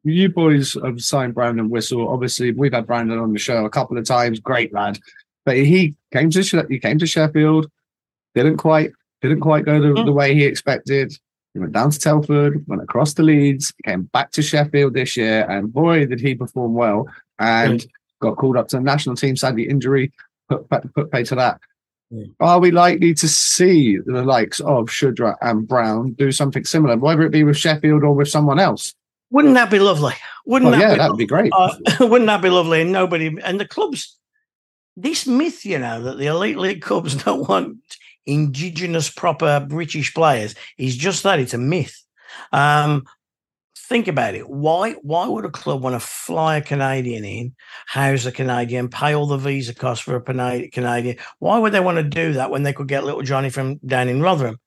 You 0.03 0.29
boys 0.29 0.73
have 0.83 1.01
signed 1.01 1.33
Brandon 1.33 1.69
Whistle. 1.69 2.07
Obviously, 2.09 2.51
we've 2.51 2.73
had 2.73 2.85
Brandon 2.85 3.17
on 3.19 3.33
the 3.33 3.39
show 3.39 3.65
a 3.65 3.69
couple 3.69 3.97
of 3.97 4.05
times. 4.05 4.39
Great 4.39 4.73
lad, 4.73 4.99
but 5.45 5.57
he 5.57 5.95
came 6.11 6.29
to 6.31 6.65
he 6.69 6.79
came 6.79 6.99
to 6.99 7.07
Sheffield. 7.07 7.69
Didn't 8.35 8.57
quite 8.57 8.91
didn't 9.21 9.39
quite 9.41 9.65
go 9.65 9.79
the, 9.79 9.87
Mm. 9.89 10.05
the 10.05 10.11
way 10.11 10.33
he 10.33 10.43
expected. 10.43 11.13
He 11.53 11.59
went 11.59 11.71
down 11.71 11.91
to 11.91 11.99
Telford, 11.99 12.65
went 12.67 12.81
across 12.81 13.13
to 13.13 13.23
Leeds, 13.23 13.71
came 13.85 14.03
back 14.13 14.31
to 14.31 14.41
Sheffield 14.41 14.93
this 14.95 15.15
year, 15.15 15.45
and 15.49 15.71
boy, 15.71 16.05
did 16.05 16.19
he 16.19 16.35
perform 16.35 16.73
well! 16.73 17.07
And 17.39 17.85
got 18.19 18.37
called 18.37 18.57
up 18.57 18.67
to 18.69 18.77
the 18.77 18.81
national 18.81 19.15
team. 19.15 19.35
Sadly, 19.35 19.69
injury 19.69 20.11
put 20.49 20.69
put 20.69 21.11
pay 21.11 21.23
to 21.23 21.35
that. 21.35 21.59
Mm. 22.11 22.31
Are 22.39 22.59
we 22.59 22.71
likely 22.71 23.13
to 23.15 23.27
see 23.27 23.97
the 23.97 24.23
likes 24.23 24.59
of 24.59 24.89
Shudra 24.89 25.37
and 25.41 25.67
Brown 25.67 26.13
do 26.13 26.31
something 26.31 26.63
similar, 26.63 26.97
whether 26.97 27.21
it 27.23 27.31
be 27.31 27.43
with 27.43 27.57
Sheffield 27.57 28.03
or 28.03 28.13
with 28.13 28.27
someone 28.29 28.59
else? 28.59 28.93
Wouldn't 29.33 29.55
that 29.55 29.71
be 29.71 29.79
lovely? 29.79 30.13
Wouldn't 30.45 30.69
Well, 30.69 30.79
that 30.79 30.87
yeah, 30.87 30.93
be 30.93 30.97
that 30.99 31.09
would 31.09 31.17
be 31.17 31.25
great. 31.25 31.51
Uh, 31.53 31.75
wouldn't 32.01 32.27
that 32.27 32.43
be 32.43 32.51
lovely? 32.51 32.81
And 32.81 32.91
nobody 32.91 33.35
and 33.43 33.59
the 33.59 33.67
clubs. 33.67 34.15
This 34.95 35.25
myth, 35.25 35.65
you 35.65 35.79
know, 35.79 36.03
that 36.03 36.19
the 36.19 36.27
elite 36.27 36.57
league 36.57 36.83
clubs 36.83 37.15
don't 37.23 37.49
want 37.49 37.77
indigenous 38.27 39.09
proper 39.09 39.65
British 39.67 40.13
players 40.13 40.53
is 40.77 40.95
just 40.95 41.23
that. 41.23 41.39
It's 41.39 41.55
a 41.55 41.57
myth. 41.57 41.99
Um, 42.51 43.05
think 43.75 44.07
about 44.07 44.35
it. 44.35 44.47
Why? 44.47 44.91
Why 45.01 45.27
would 45.27 45.45
a 45.45 45.49
club 45.49 45.81
want 45.81 45.99
to 45.99 46.07
fly 46.07 46.57
a 46.57 46.61
Canadian 46.61 47.25
in, 47.25 47.55
house 47.87 48.27
a 48.27 48.31
Canadian, 48.31 48.87
pay 48.87 49.15
all 49.15 49.25
the 49.25 49.37
visa 49.37 49.73
costs 49.73 50.05
for 50.05 50.15
a 50.15 50.21
Canadian? 50.21 51.17
Why 51.39 51.57
would 51.57 51.73
they 51.73 51.79
want 51.79 51.97
to 51.97 52.03
do 52.03 52.33
that 52.33 52.51
when 52.51 52.61
they 52.61 52.73
could 52.73 52.87
get 52.87 53.03
little 53.03 53.23
Johnny 53.23 53.49
from 53.49 53.77
down 53.77 54.09
in 54.09 54.21
Rotherham? 54.21 54.59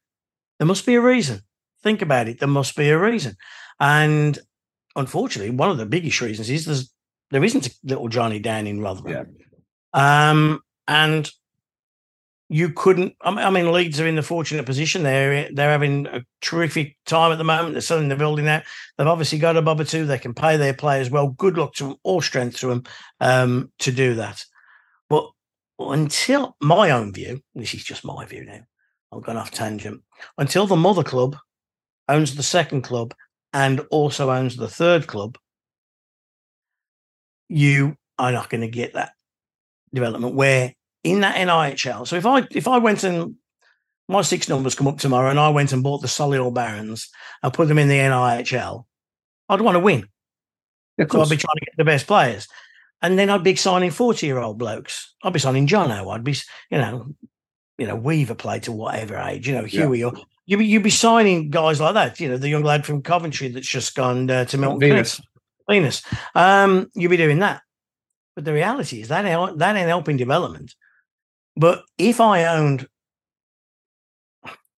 There 0.59 0.66
must 0.66 0.86
be 0.86 0.97
a 0.97 1.01
reason. 1.01 1.43
Think 1.84 2.02
about 2.02 2.26
it. 2.26 2.40
There 2.40 2.48
must 2.48 2.74
be 2.74 2.88
a 2.88 2.98
reason. 2.98 3.36
And 3.78 4.36
unfortunately, 4.97 5.55
one 5.55 5.70
of 5.70 5.78
the 5.78 5.86
biggest 5.86 6.20
reasons 6.20 6.51
is 6.51 6.64
there's 6.64 6.90
there 7.31 7.44
isn't 7.44 7.66
a 7.66 7.74
little 7.85 8.09
Johnny 8.09 8.39
down 8.39 8.66
in 8.66 8.81
Rotherham. 8.81 9.36
Um, 9.93 10.60
and 10.86 11.31
you 12.48 12.70
couldn't. 12.70 13.16
I 13.20 13.51
mean, 13.51 13.73
Leeds 13.73 14.01
are 14.01 14.06
in 14.06 14.14
the 14.14 14.23
fortunate 14.23 14.66
position. 14.66 15.02
They're 15.02 15.48
they're 15.52 15.70
having 15.70 16.06
a 16.06 16.24
terrific 16.40 16.97
time 17.05 17.32
at 17.32 17.39
the 17.39 17.44
moment. 17.44 17.74
They're 17.74 17.81
selling 17.81 18.09
the 18.09 18.16
building 18.16 18.47
out. 18.47 18.62
They've 18.97 19.06
obviously 19.06 19.39
got 19.39 19.56
a 19.56 19.68
or 19.68 19.85
two. 19.85 20.06
They 20.06 20.18
can 20.18 20.35
pay 20.35 20.56
their 20.56 20.74
players 20.74 21.10
well. 21.10 21.28
Good 21.28 21.59
luck 21.59 21.74
to 21.74 21.89
them, 21.89 21.97
all 22.05 22.20
strength 22.20 22.59
to 22.59 22.68
them 22.68 22.85
um, 23.20 23.73
to 23.81 23.90
do 23.90 24.14
that. 24.14 24.44
But 25.09 25.28
until 25.78 26.56
my 26.60 26.90
own 26.90 27.12
view, 27.12 27.43
this 27.55 27.74
is 27.74 27.85
just 27.85 28.05
my 28.05 28.24
view 28.27 28.44
now. 28.44 28.60
I'm 29.12 29.20
going 29.20 29.39
off 29.39 29.51
tangent. 29.51 30.02
Until 30.39 30.66
the 30.66 30.77
mother 30.77 31.02
club 31.02 31.36
owns 32.09 32.36
the 32.36 32.43
second 32.43 32.82
club 32.82 33.12
and 33.57 33.81
also 33.91 34.31
owns 34.31 34.55
the 34.55 34.69
third 34.69 35.07
club, 35.07 35.39
you 37.49 37.97
are 38.19 38.31
not 38.31 38.51
going 38.51 38.61
to 38.61 38.69
get 38.69 38.93
that 38.93 39.12
development 39.95 40.35
where 40.35 40.74
in 41.03 41.20
that 41.20 41.37
NIHL. 41.37 42.07
So 42.07 42.16
if 42.16 42.27
I 42.27 42.47
if 42.51 42.69
I 42.69 42.77
went 42.77 43.03
and 43.03 43.37
my 44.09 44.20
six 44.20 44.51
numbers 44.51 44.74
come 44.74 44.87
up 44.87 44.99
tomorrow 44.99 45.31
and 45.31 45.41
I 45.41 45.49
went 45.49 45.73
and 45.73 45.83
bought 45.83 46.03
the 46.03 46.07
Solihull 46.07 46.53
Barons 46.53 47.09
and 47.43 47.55
put 47.55 47.69
them 47.69 47.78
in 47.78 47.89
the 47.89 47.97
NIHL, 47.97 48.85
I'd 49.49 49.61
want 49.62 49.77
to 49.77 49.81
win. 49.81 50.07
So 51.01 51.23
I'd 51.23 51.31
be 51.31 51.39
trying 51.39 51.57
to 51.57 51.65
get 51.65 51.77
the 51.78 51.85
best 51.85 52.07
players. 52.07 52.49
And 53.01 53.19
then 53.19 53.31
I'd 53.31 53.43
be 53.43 53.57
signing 53.57 53.91
40 53.91 54.27
year 54.27 54.39
old 54.39 54.59
blokes. 54.59 55.15
I'd 55.23 55.33
be 55.33 55.39
signing 55.39 55.66
Jono. 55.66 56.15
I'd 56.15 56.24
be, 56.24 56.35
you 56.70 56.78
know, 56.78 57.15
you 57.78 57.87
know, 57.87 57.97
Weaver 57.97 58.35
played 58.35 58.65
to 58.65 58.73
whatever 58.73 59.16
age, 59.16 59.49
you 59.49 59.55
know, 59.55 59.65
Huey 59.65 60.01
yeah. 60.01 60.07
or 60.07 60.12
you'd 60.47 60.59
be, 60.59 60.66
you'd 60.66 60.82
be 60.82 60.90
signing 60.90 61.51
guys 61.51 61.81
like 61.81 61.94
that, 61.94 62.18
you 62.20 62.28
know, 62.28 62.36
the 62.36 62.48
young 62.48 62.62
lad 62.62 62.86
from 62.86 63.02
Coventry 63.02 63.48
that's 63.48 63.68
just 63.68 63.94
gone 63.94 64.31
uh, 64.31 64.44
to 64.47 64.59
Milton 64.59 64.81
Venus. 64.81 65.20
Venus. 65.68 66.02
Um, 66.35 66.90
you'd 66.94 67.10
be 67.10 67.16
doing 67.16 67.40
that. 67.40 67.62
But 68.35 68.44
the 68.44 68.52
reality 68.52 69.01
is 69.01 69.09
that 69.09 69.24
ain't, 69.24 69.59
that 69.59 69.77
ain't 69.77 69.89
helping 69.89 70.16
development. 70.16 70.74
But 71.56 71.82
if 71.98 72.20
I 72.20 72.44
owned 72.44 72.86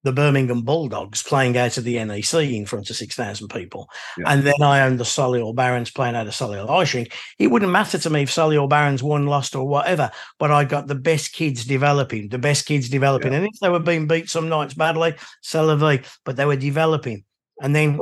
the 0.05 0.12
Birmingham 0.12 0.62
Bulldogs 0.62 1.23
playing 1.23 1.57
out 1.57 1.77
of 1.77 1.85
the 1.85 2.03
NEC 2.05 2.35
in 2.35 2.66
front 2.66 2.89
of 2.91 2.97
6,000 2.97 3.49
people, 3.49 3.89
yeah. 4.16 4.33
and 4.33 4.43
then 4.43 4.62
I 4.62 4.83
owned 4.83 5.01
the 5.01 5.05
Solihull 5.05 5.55
Barons 5.55 5.91
playing 5.91 6.15
out 6.15 6.27
of 6.27 6.33
Solihull 6.33 6.69
Isring, 6.69 7.12
it 7.39 7.49
wouldn't 7.49 7.73
matter 7.73 7.99
to 7.99 8.11
me 8.11 8.23
if 8.23 8.31
Solihull 8.31 8.69
Barons 8.69 9.03
won, 9.03 9.27
lost, 9.27 9.55
or 9.55 9.66
whatever, 9.66 10.11
but 10.39 10.51
I 10.51 10.65
got 10.65 10.87
the 10.87 10.95
best 10.95 11.33
kids 11.33 11.65
developing, 11.65 12.29
the 12.29 12.39
best 12.39 12.66
kids 12.66 12.89
developing. 12.89 13.33
Yeah. 13.33 13.39
And 13.39 13.49
if 13.49 13.59
they 13.61 13.69
were 13.69 13.81
being 13.81 14.07
beat 14.07 14.29
some 14.31 14.49
nights 14.49 14.75
badly, 14.75 15.15
Celavi, 15.43 16.07
but 16.25 16.37
they 16.37 16.45
were 16.45 16.57
developing. 16.57 17.25
And 17.61 17.75
then 17.75 17.99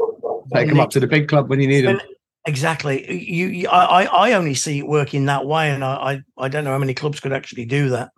take 0.54 0.68
them 0.68 0.80
up 0.80 0.90
to 0.90 1.00
the 1.00 1.06
big 1.06 1.28
club 1.28 1.48
when 1.48 1.60
you 1.60 1.66
need 1.66 1.86
them. 1.86 2.00
Exactly. 2.46 3.12
You, 3.12 3.48
you 3.48 3.68
I, 3.68 4.04
I 4.04 4.32
only 4.34 4.54
see 4.54 4.78
it 4.78 4.86
working 4.86 5.26
that 5.26 5.46
way, 5.46 5.70
and 5.70 5.84
I, 5.84 6.22
I, 6.38 6.44
I 6.44 6.48
don't 6.48 6.64
know 6.64 6.70
how 6.70 6.78
many 6.78 6.94
clubs 6.94 7.20
could 7.20 7.32
actually 7.32 7.64
do 7.64 7.90
that. 7.90 8.10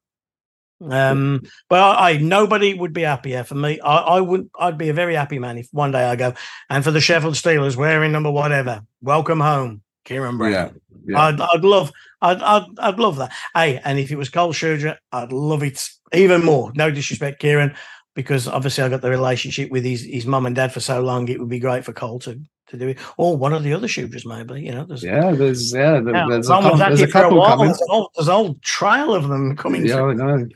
Um, 0.80 1.42
but 1.68 1.80
I, 1.80 2.10
I, 2.10 2.16
nobody 2.18 2.74
would 2.74 2.92
be 2.92 3.02
happier 3.02 3.44
for 3.44 3.54
me. 3.54 3.80
I, 3.80 3.96
I 3.96 4.20
would 4.20 4.50
I'd 4.58 4.78
be 4.78 4.88
a 4.88 4.94
very 4.94 5.14
happy 5.14 5.38
man 5.38 5.58
if 5.58 5.68
one 5.72 5.92
day 5.92 6.04
I 6.04 6.16
go 6.16 6.34
and 6.70 6.84
for 6.84 6.90
the 6.90 7.00
Sheffield 7.00 7.34
Steelers 7.34 7.76
wearing 7.76 8.12
number 8.12 8.30
whatever. 8.30 8.82
Welcome 9.00 9.40
home, 9.40 9.82
Kieran 10.04 10.38
Brown. 10.38 10.52
Yeah, 10.52 10.70
yeah. 11.06 11.20
I'd, 11.20 11.40
I'd 11.40 11.64
love 11.64 11.92
I'd, 12.20 12.42
I'd 12.42 12.64
I'd 12.78 12.98
love 12.98 13.16
that. 13.16 13.32
Hey, 13.54 13.80
and 13.84 13.98
if 13.98 14.10
it 14.10 14.16
was 14.16 14.28
Cole 14.28 14.52
Shudra, 14.52 14.98
I'd 15.12 15.32
love 15.32 15.62
it 15.62 15.88
even 16.12 16.44
more. 16.44 16.72
No 16.74 16.90
disrespect, 16.90 17.40
Kieran, 17.40 17.74
because 18.14 18.48
obviously 18.48 18.84
I 18.84 18.88
got 18.88 19.02
the 19.02 19.10
relationship 19.10 19.70
with 19.70 19.84
his 19.84 20.02
his 20.02 20.26
mum 20.26 20.46
and 20.46 20.56
dad 20.56 20.72
for 20.72 20.80
so 20.80 21.00
long. 21.00 21.28
It 21.28 21.38
would 21.38 21.48
be 21.48 21.60
great 21.60 21.84
for 21.84 21.92
Cole 21.92 22.18
to 22.20 22.40
to 22.68 22.76
do 22.76 22.88
it, 22.88 22.98
or 23.16 23.36
one 23.36 23.52
of 23.52 23.62
the 23.62 23.72
other 23.72 23.86
Shudras, 23.86 24.26
maybe. 24.26 24.62
You 24.62 24.72
know, 24.72 24.84
there's 24.84 25.02
yeah, 25.02 25.32
there's 25.32 25.72
yeah, 25.72 26.00
there, 26.00 26.14
yeah 26.14 26.26
there's, 26.28 26.48
a 26.48 26.52
couple, 26.52 26.76
there's, 26.76 27.00
a 27.00 27.08
couple, 27.08 27.44
coming. 27.44 27.66
There's 27.66 27.82
a, 27.88 28.04
there's 28.16 28.28
a 28.28 28.34
whole 28.34 28.54
trail 28.62 29.14
of 29.14 29.28
them 29.28 29.56
coming. 29.56 29.86
Yeah, 29.86 29.96
through. 29.96 30.50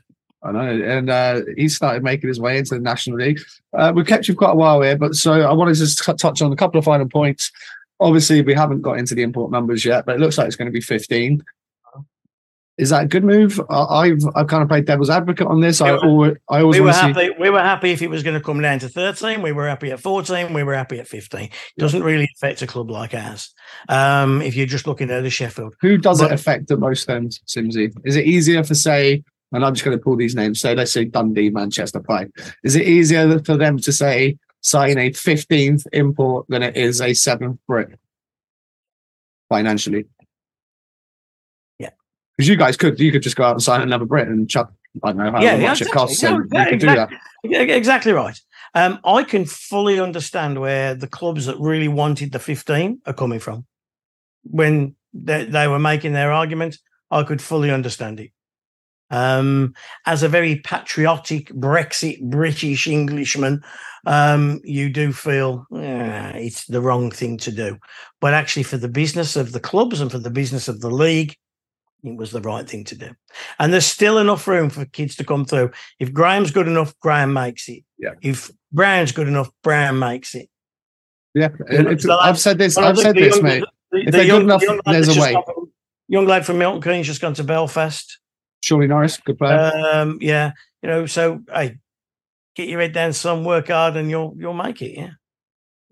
I 0.44 0.52
know. 0.52 0.60
And 0.60 1.08
uh, 1.08 1.42
he 1.56 1.68
started 1.68 2.02
making 2.02 2.28
his 2.28 2.40
way 2.40 2.58
into 2.58 2.74
the 2.74 2.80
National 2.80 3.18
League. 3.18 3.40
Uh, 3.72 3.92
we've 3.94 4.06
kept 4.06 4.26
you 4.26 4.34
quite 4.34 4.52
a 4.52 4.56
while 4.56 4.80
here, 4.82 4.96
but 4.96 5.14
so 5.14 5.32
I 5.32 5.52
wanted 5.52 5.74
to 5.74 5.80
just 5.80 6.02
touch 6.18 6.42
on 6.42 6.52
a 6.52 6.56
couple 6.56 6.78
of 6.78 6.84
final 6.84 7.08
points. 7.08 7.52
Obviously, 8.00 8.42
we 8.42 8.54
haven't 8.54 8.82
got 8.82 8.98
into 8.98 9.14
the 9.14 9.22
import 9.22 9.52
numbers 9.52 9.84
yet, 9.84 10.04
but 10.04 10.16
it 10.16 10.20
looks 10.20 10.36
like 10.36 10.48
it's 10.48 10.56
going 10.56 10.66
to 10.66 10.72
be 10.72 10.80
15. 10.80 11.42
Is 12.78 12.88
that 12.88 13.04
a 13.04 13.06
good 13.06 13.22
move? 13.22 13.60
I've 13.68 14.24
I've 14.34 14.46
kind 14.46 14.62
of 14.62 14.68
played 14.68 14.86
devil's 14.86 15.10
advocate 15.10 15.46
on 15.46 15.60
this. 15.60 15.82
I 15.82 15.94
always 15.94 16.36
I 16.48 16.62
always 16.62 16.80
we 16.80 16.86
were 16.86 16.92
happy. 16.92 17.28
See... 17.28 17.34
We 17.38 17.50
were 17.50 17.60
happy 17.60 17.92
if 17.92 18.00
it 18.00 18.08
was 18.08 18.22
going 18.22 18.34
to 18.34 18.44
come 18.44 18.62
down 18.62 18.78
to 18.78 18.88
thirteen. 18.88 19.42
We 19.42 19.52
were 19.52 19.68
happy 19.68 19.92
at 19.92 20.00
fourteen. 20.00 20.54
We 20.54 20.62
were 20.62 20.74
happy 20.74 20.98
at 20.98 21.06
fifteen. 21.06 21.44
It 21.44 21.80
doesn't 21.80 22.02
really 22.02 22.28
affect 22.34 22.62
a 22.62 22.66
club 22.66 22.90
like 22.90 23.12
ours. 23.12 23.54
Um, 23.90 24.40
if 24.40 24.56
you're 24.56 24.66
just 24.66 24.86
looking 24.86 25.10
at 25.10 25.20
the 25.20 25.28
Sheffield, 25.28 25.76
who 25.82 25.98
does 25.98 26.20
but, 26.20 26.32
it 26.32 26.34
affect 26.34 26.68
the 26.68 26.78
most? 26.78 27.06
Then 27.06 27.28
Simsy, 27.46 27.92
is 28.04 28.16
it 28.16 28.24
easier 28.24 28.64
for 28.64 28.74
say 28.74 29.22
and 29.52 29.64
I'm 29.64 29.74
just 29.74 29.84
going 29.84 29.96
to 29.96 30.02
pull 30.02 30.16
these 30.16 30.34
names. 30.34 30.60
So 30.60 30.72
let's 30.72 30.92
say 30.92 31.04
Dundee, 31.04 31.50
Manchester 31.50 32.00
Pride. 32.00 32.30
Is 32.62 32.76
it 32.76 32.86
easier 32.86 33.38
for 33.40 33.56
them 33.56 33.78
to 33.78 33.92
say 33.92 34.38
sign 34.60 34.98
a 34.98 35.10
15th 35.10 35.86
import 35.92 36.46
than 36.48 36.62
it 36.62 36.76
is 36.76 37.00
a 37.00 37.14
seventh 37.14 37.58
Brit 37.66 37.98
financially? 39.48 40.06
Yeah, 41.78 41.90
because 42.36 42.48
you 42.48 42.56
guys 42.56 42.76
could 42.76 42.98
you 42.98 43.12
could 43.12 43.22
just 43.22 43.36
go 43.36 43.44
out 43.44 43.52
and 43.52 43.62
sign 43.62 43.82
another 43.82 44.06
Brit 44.06 44.28
and 44.28 44.48
chuck 44.48 44.72
I 45.02 45.08
don't 45.08 45.18
know 45.18 45.30
how 45.30 45.42
yeah, 45.42 45.56
much 45.56 45.80
yeah, 45.80 45.86
it 45.86 45.92
costs. 45.92 46.22
Yeah, 46.22 46.38
yeah, 46.52 46.68
exactly, 46.68 46.78
do 46.78 47.56
that. 47.56 47.70
Exactly 47.70 48.12
right. 48.12 48.38
Um, 48.74 48.98
I 49.04 49.22
can 49.22 49.44
fully 49.44 50.00
understand 50.00 50.60
where 50.60 50.94
the 50.94 51.06
clubs 51.06 51.46
that 51.46 51.58
really 51.58 51.88
wanted 51.88 52.32
the 52.32 52.38
15 52.38 53.02
are 53.06 53.12
coming 53.12 53.38
from. 53.38 53.66
When 54.44 54.96
they, 55.12 55.44
they 55.44 55.68
were 55.68 55.78
making 55.78 56.12
their 56.12 56.32
argument, 56.32 56.78
I 57.10 57.22
could 57.22 57.42
fully 57.42 57.70
understand 57.70 58.20
it. 58.20 58.32
Um, 59.12 59.74
as 60.06 60.22
a 60.22 60.28
very 60.28 60.56
patriotic 60.56 61.50
Brexit 61.50 62.20
British 62.22 62.88
Englishman, 62.88 63.62
um, 64.06 64.60
you 64.64 64.88
do 64.90 65.12
feel 65.12 65.66
eh, 65.76 66.32
it's 66.34 66.64
the 66.66 66.80
wrong 66.80 67.10
thing 67.10 67.36
to 67.38 67.52
do. 67.52 67.78
But 68.20 68.34
actually, 68.34 68.64
for 68.64 68.78
the 68.78 68.88
business 68.88 69.36
of 69.36 69.52
the 69.52 69.60
clubs 69.60 70.00
and 70.00 70.10
for 70.10 70.18
the 70.18 70.30
business 70.30 70.66
of 70.66 70.80
the 70.80 70.90
league, 70.90 71.36
it 72.02 72.16
was 72.16 72.32
the 72.32 72.40
right 72.40 72.68
thing 72.68 72.82
to 72.84 72.96
do. 72.96 73.10
And 73.60 73.72
there's 73.72 73.86
still 73.86 74.18
enough 74.18 74.48
room 74.48 74.70
for 74.70 74.84
kids 74.86 75.14
to 75.16 75.24
come 75.24 75.44
through. 75.44 75.70
If 76.00 76.12
Graham's 76.12 76.50
good 76.50 76.66
enough, 76.66 76.98
Graham 76.98 77.32
makes 77.32 77.68
it. 77.68 77.84
Yeah. 77.98 78.14
If 78.22 78.50
Brown's 78.72 79.12
good 79.12 79.28
enough, 79.28 79.50
Brown 79.62 79.98
makes 79.98 80.34
it. 80.34 80.48
Yeah, 81.34 81.48
so 81.98 82.18
I've 82.18 82.38
said 82.38 82.58
this. 82.58 82.76
I've 82.76 82.98
said 82.98 83.14
this, 83.14 83.36
young, 83.36 83.44
mate. 83.44 83.64
The, 83.90 83.98
if 83.98 84.04
the 84.06 84.10
they're 84.10 84.24
young, 84.24 84.40
good 84.40 84.44
enough, 84.44 84.60
the 84.60 84.82
there's 84.84 85.16
a 85.16 85.20
way. 85.20 85.36
young 86.08 86.26
lad 86.26 86.44
from 86.44 86.58
Milton 86.58 86.82
Keynes 86.82 87.06
just 87.06 87.22
gone 87.22 87.34
to 87.34 87.44
Belfast. 87.44 88.18
Surely 88.62 88.86
Norris, 88.86 89.18
good 89.18 89.38
player. 89.38 89.72
Um, 89.92 90.18
yeah, 90.20 90.52
you 90.82 90.88
know, 90.88 91.06
so 91.06 91.42
hey, 91.52 91.78
get 92.54 92.68
your 92.68 92.80
head 92.80 92.92
down, 92.92 93.12
some 93.12 93.44
work 93.44 93.68
hard, 93.68 93.96
and 93.96 94.08
you'll 94.08 94.34
you'll 94.38 94.54
make 94.54 94.80
it. 94.80 94.96
Yeah. 94.96 95.10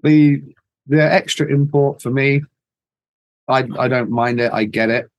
The 0.02 0.42
the 0.86 1.02
extra 1.02 1.47
import 1.52 2.01
for 2.01 2.10
me, 2.10 2.42
I 3.48 3.66
I 3.78 3.88
don't 3.88 4.10
mind 4.10 4.40
it. 4.40 4.52
I 4.52 4.64
get 4.64 4.88
it. 4.88 5.10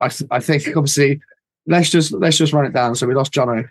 I 0.00 0.10
I 0.30 0.40
think 0.40 0.66
obviously 0.76 1.20
let's 1.66 1.90
just 1.90 2.12
let's 2.12 2.36
just 2.36 2.52
run 2.52 2.66
it 2.66 2.72
down. 2.72 2.96
So 2.96 3.06
we 3.06 3.14
lost 3.14 3.32
Jono. 3.32 3.68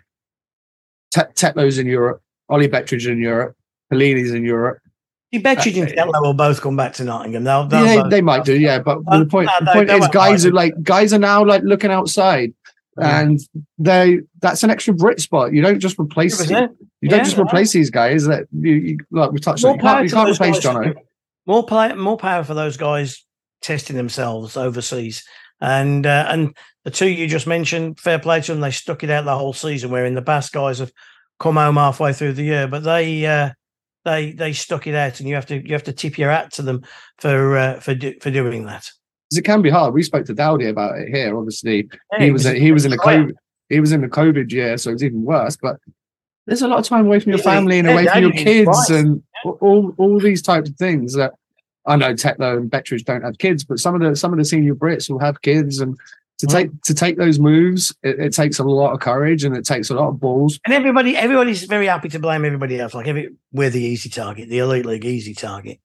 Tetlow's 1.14 1.78
in 1.78 1.86
Europe. 1.86 2.22
Ollie 2.48 2.68
Betteridge 2.68 3.10
in 3.10 3.18
Europe. 3.18 3.56
Perlini's 3.92 4.32
in 4.32 4.44
Europe. 4.44 4.78
You 5.30 5.42
bet 5.42 5.66
you 5.66 5.72
didn't. 5.72 5.96
Tetlow 5.96 6.22
will 6.22 6.32
both 6.32 6.62
come 6.62 6.76
back 6.76 6.94
to 6.94 7.04
Nottingham. 7.04 7.44
They'll, 7.44 7.66
they'll 7.66 7.84
yeah, 7.84 8.02
both, 8.02 8.10
they 8.10 8.22
might 8.22 8.44
do. 8.44 8.58
Yeah, 8.58 8.78
but 8.78 9.04
the 9.04 9.26
point 9.26 9.50
no, 9.60 9.66
the 9.66 9.72
point 9.72 9.90
is, 9.90 10.08
guys 10.08 10.46
are 10.46 10.52
like 10.52 10.82
guys 10.82 11.12
are 11.12 11.18
now 11.18 11.44
like 11.44 11.62
looking 11.62 11.90
outside 11.90 12.54
and 13.00 13.40
they 13.78 14.20
that's 14.40 14.62
an 14.62 14.70
extra 14.70 14.94
Brit 14.94 15.20
spot. 15.20 15.52
You 15.52 15.62
don't 15.62 15.80
just 15.80 15.98
replace 15.98 16.48
you 16.48 16.56
don't 16.56 16.76
yeah, 17.00 17.22
just 17.22 17.38
replace 17.38 17.72
these 17.72 17.90
guys 17.90 18.26
that 18.26 18.46
you, 18.52 18.74
you 18.74 18.98
like 19.10 19.30
we 19.30 19.38
touched 19.38 19.62
more 19.62 19.72
on. 19.72 19.78
You 19.78 19.82
can't, 19.82 20.04
you 20.04 20.10
can't 20.10 20.30
replace 20.30 20.58
Jono. 20.58 20.94
More 21.46 21.64
play, 21.64 21.94
more 21.94 22.16
power 22.16 22.44
for 22.44 22.54
those 22.54 22.76
guys 22.76 23.24
testing 23.62 23.96
themselves 23.96 24.56
overseas. 24.56 25.24
And 25.60 26.06
uh, 26.06 26.26
and 26.28 26.56
the 26.84 26.90
two 26.90 27.08
you 27.08 27.26
just 27.26 27.46
mentioned, 27.46 27.98
fair 27.98 28.18
play 28.18 28.40
to 28.40 28.52
them. 28.52 28.60
They 28.60 28.70
stuck 28.70 29.02
it 29.02 29.10
out 29.10 29.24
the 29.24 29.36
whole 29.36 29.52
season. 29.52 29.90
Where 29.90 30.06
in 30.06 30.14
the 30.14 30.22
past, 30.22 30.52
guys 30.52 30.78
have 30.78 30.92
come 31.38 31.56
home 31.56 31.76
halfway 31.76 32.12
through 32.12 32.34
the 32.34 32.44
year, 32.44 32.68
but 32.68 32.84
they 32.84 33.26
uh, 33.26 33.50
they 34.04 34.32
they 34.32 34.52
stuck 34.52 34.86
it 34.86 34.94
out, 34.94 35.20
and 35.20 35.28
you 35.28 35.34
have 35.34 35.46
to 35.46 35.56
you 35.56 35.72
have 35.72 35.84
to 35.84 35.92
tip 35.92 36.18
your 36.18 36.30
hat 36.30 36.52
to 36.54 36.62
them 36.62 36.82
for 37.18 37.56
uh, 37.56 37.80
for 37.80 37.94
do, 37.94 38.14
for 38.20 38.30
doing 38.30 38.66
that 38.66 38.90
because 39.28 39.38
it 39.38 39.44
can 39.44 39.62
be 39.62 39.70
hard. 39.70 39.94
We 39.94 40.02
spoke 40.02 40.26
to 40.26 40.34
Dowdy 40.34 40.66
about 40.66 40.98
it 40.98 41.08
here. 41.08 41.36
Obviously, 41.36 41.88
yeah, 42.12 42.24
he 42.24 42.30
was 42.30 42.46
a, 42.46 42.54
he 42.54 42.72
was 42.72 42.84
in 42.84 42.90
the 42.90 42.98
COVID 42.98 43.34
he 43.68 43.80
was 43.80 43.92
in 43.92 44.00
the 44.00 44.08
COVID 44.08 44.50
year, 44.50 44.78
so 44.78 44.90
it's 44.90 45.02
even 45.02 45.24
worse. 45.24 45.56
But 45.56 45.78
there's 46.46 46.62
a 46.62 46.68
lot 46.68 46.78
of 46.78 46.86
time 46.86 47.06
away 47.06 47.20
from 47.20 47.32
your 47.32 47.42
family 47.42 47.78
and 47.78 47.88
away 47.88 48.06
from 48.06 48.22
your 48.22 48.32
kids 48.32 48.90
and 48.90 49.22
all 49.44 49.94
all 49.98 50.18
these 50.18 50.42
types 50.42 50.70
of 50.70 50.76
things 50.76 51.14
that 51.14 51.34
I 51.86 51.96
know 51.96 52.14
Tetlow 52.14 52.56
and 52.56 52.70
Betteridge 52.70 53.04
don't 53.04 53.22
have 53.22 53.38
kids, 53.38 53.64
but 53.64 53.78
some 53.78 53.94
of 53.94 54.00
the 54.00 54.16
some 54.16 54.32
of 54.32 54.38
the 54.38 54.44
senior 54.44 54.74
Brits 54.74 55.10
will 55.10 55.20
have 55.20 55.42
kids 55.42 55.80
and 55.80 55.98
to 56.38 56.46
take 56.46 56.70
to 56.82 56.94
take 56.94 57.18
those 57.18 57.40
moves, 57.40 57.92
it, 58.04 58.20
it, 58.20 58.32
takes 58.32 58.60
a 58.60 58.62
lot 58.62 58.92
of 58.92 59.00
courage 59.00 59.42
and 59.42 59.56
it 59.56 59.64
takes 59.64 59.90
a 59.90 59.94
lot 59.94 60.08
of 60.08 60.20
balls. 60.20 60.60
And 60.64 60.72
everybody 60.72 61.16
everybody's 61.16 61.64
very 61.64 61.86
happy 61.86 62.08
to 62.10 62.20
blame 62.20 62.44
everybody 62.44 62.78
else. 62.78 62.94
Like 62.94 63.08
every 63.08 63.30
we're 63.52 63.70
the 63.70 63.82
easy 63.82 64.08
target, 64.08 64.48
the 64.48 64.58
elite 64.58 64.86
league 64.86 65.04
easy 65.04 65.34
target. 65.34 65.80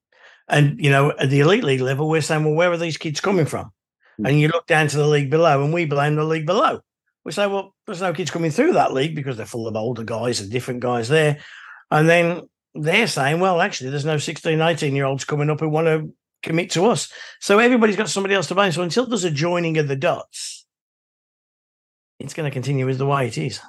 And 0.48 0.78
you 0.78 0.90
know, 0.90 1.10
at 1.12 1.30
the 1.30 1.40
elite 1.40 1.64
league 1.64 1.80
level, 1.80 2.08
we're 2.08 2.20
saying, 2.20 2.44
well, 2.44 2.54
where 2.54 2.70
are 2.70 2.76
these 2.76 2.96
kids 2.96 3.20
coming 3.20 3.46
from? 3.46 3.66
Mm-hmm. 3.66 4.26
And 4.26 4.40
you 4.40 4.48
look 4.48 4.66
down 4.66 4.88
to 4.88 4.96
the 4.96 5.06
league 5.06 5.30
below, 5.30 5.64
and 5.64 5.72
we 5.72 5.86
blame 5.86 6.16
the 6.16 6.24
league 6.24 6.46
below. 6.46 6.80
We 7.24 7.32
say, 7.32 7.46
well, 7.46 7.74
there's 7.86 8.02
no 8.02 8.12
kids 8.12 8.30
coming 8.30 8.50
through 8.50 8.74
that 8.74 8.92
league 8.92 9.14
because 9.14 9.36
they're 9.36 9.46
full 9.46 9.66
of 9.66 9.76
older 9.76 10.04
guys 10.04 10.40
and 10.40 10.50
different 10.50 10.80
guys 10.80 11.08
there. 11.08 11.38
And 11.90 12.08
then 12.08 12.42
they're 12.74 13.06
saying, 13.06 13.40
well, 13.40 13.60
actually, 13.62 13.90
there's 13.90 14.04
no 14.04 14.18
16, 14.18 14.60
18 14.60 14.94
year 14.94 15.06
olds 15.06 15.24
coming 15.24 15.48
up 15.48 15.60
who 15.60 15.68
want 15.70 15.86
to 15.86 16.12
commit 16.42 16.70
to 16.72 16.84
us. 16.86 17.10
So 17.40 17.58
everybody's 17.58 17.96
got 17.96 18.10
somebody 18.10 18.34
else 18.34 18.48
to 18.48 18.54
blame. 18.54 18.72
So 18.72 18.82
until 18.82 19.06
there's 19.06 19.24
a 19.24 19.30
joining 19.30 19.78
of 19.78 19.88
the 19.88 19.96
dots, 19.96 20.66
it's 22.20 22.34
going 22.34 22.48
to 22.48 22.52
continue 22.52 22.88
as 22.88 22.98
the 22.98 23.06
way 23.06 23.26
it 23.26 23.38
is. 23.38 23.60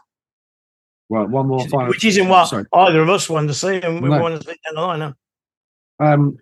Right, 1.10 1.30
one 1.30 1.48
more 1.48 1.60
Which, 1.60 1.70
final. 1.70 1.88
which 1.90 2.04
isn't 2.06 2.28
what 2.28 2.48
Sorry. 2.48 2.66
either 2.74 3.02
of 3.02 3.10
us 3.10 3.30
want 3.30 3.48
to 3.48 3.54
see, 3.54 3.80
and 3.82 4.02
we 4.02 4.10
No. 4.10 4.20
want 4.20 4.42
to 4.42 4.46
see 4.48 4.58
down 4.66 4.76
the 4.76 4.82
line. 4.82 5.00
No. 5.00 5.14
Um, 6.00 6.38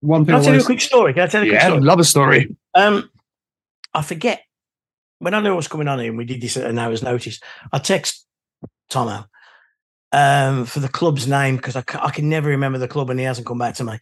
one 0.00 0.24
thing. 0.24 0.32
Can 0.32 0.34
I 0.36 0.38
I 0.38 0.44
tell 0.44 0.54
you 0.54 0.60
a 0.60 0.64
quick 0.64 0.80
story? 0.80 1.12
Can 1.14 1.22
I 1.22 1.26
tell 1.26 1.44
you 1.44 1.50
a 1.50 1.52
quick 1.52 1.62
yeah, 1.62 1.68
story? 1.68 1.82
love 1.82 2.00
a 2.00 2.04
story. 2.04 2.56
Um, 2.74 3.10
I 3.92 4.02
forget 4.02 4.42
when 5.18 5.34
I 5.34 5.40
knew 5.40 5.50
what 5.50 5.56
was 5.56 5.68
coming 5.68 5.88
on 5.88 5.98
here, 5.98 6.08
and 6.08 6.18
we 6.18 6.24
did 6.24 6.40
this 6.40 6.56
at 6.56 6.68
an 6.68 6.78
hour's 6.78 7.02
notice. 7.02 7.40
I 7.72 7.78
text 7.78 8.26
Tomo 8.88 9.24
um, 10.12 10.64
for 10.64 10.80
the 10.80 10.88
club's 10.88 11.26
name 11.26 11.56
because 11.56 11.76
I, 11.76 11.84
I 11.94 12.10
can 12.10 12.28
never 12.28 12.48
remember 12.48 12.78
the 12.78 12.88
club, 12.88 13.10
and 13.10 13.20
he 13.20 13.26
hasn't 13.26 13.46
come 13.46 13.58
back 13.58 13.74
to 13.76 13.84
me. 13.84 13.98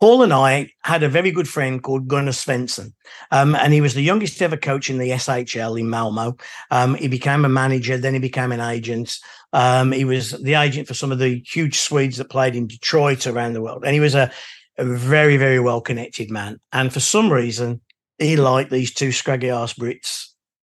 Paul 0.00 0.22
and 0.22 0.32
I 0.32 0.70
had 0.82 1.02
a 1.02 1.10
very 1.10 1.30
good 1.30 1.46
friend 1.46 1.82
called 1.82 2.08
Gunnar 2.08 2.32
Svensson, 2.32 2.94
um, 3.30 3.54
and 3.54 3.72
he 3.74 3.82
was 3.82 3.92
the 3.92 4.02
youngest 4.02 4.40
ever 4.40 4.56
coach 4.56 4.88
in 4.88 4.96
the 4.96 5.10
SHL 5.10 5.78
in 5.78 5.90
Malmo. 5.90 6.38
Um, 6.70 6.94
he 6.94 7.06
became 7.06 7.44
a 7.44 7.50
manager, 7.50 7.98
then 7.98 8.14
he 8.14 8.20
became 8.20 8.50
an 8.50 8.60
agent. 8.60 9.18
Um, 9.52 9.92
he 9.92 10.06
was 10.06 10.30
the 10.30 10.54
agent 10.54 10.88
for 10.88 10.94
some 10.94 11.12
of 11.12 11.18
the 11.18 11.42
huge 11.46 11.78
Swedes 11.78 12.16
that 12.16 12.30
played 12.30 12.56
in 12.56 12.66
Detroit 12.66 13.26
around 13.26 13.52
the 13.52 13.60
world, 13.60 13.84
and 13.84 13.92
he 13.92 14.00
was 14.00 14.14
a, 14.14 14.30
a 14.78 14.84
very, 14.84 15.36
very 15.36 15.60
well 15.60 15.80
connected 15.80 16.30
man. 16.30 16.60
And 16.72 16.92
for 16.92 17.00
some 17.00 17.32
reason, 17.32 17.80
he 18.18 18.36
liked 18.36 18.70
these 18.70 18.92
two 18.92 19.12
scraggy 19.12 19.50
ass 19.50 19.74
Brits 19.74 20.26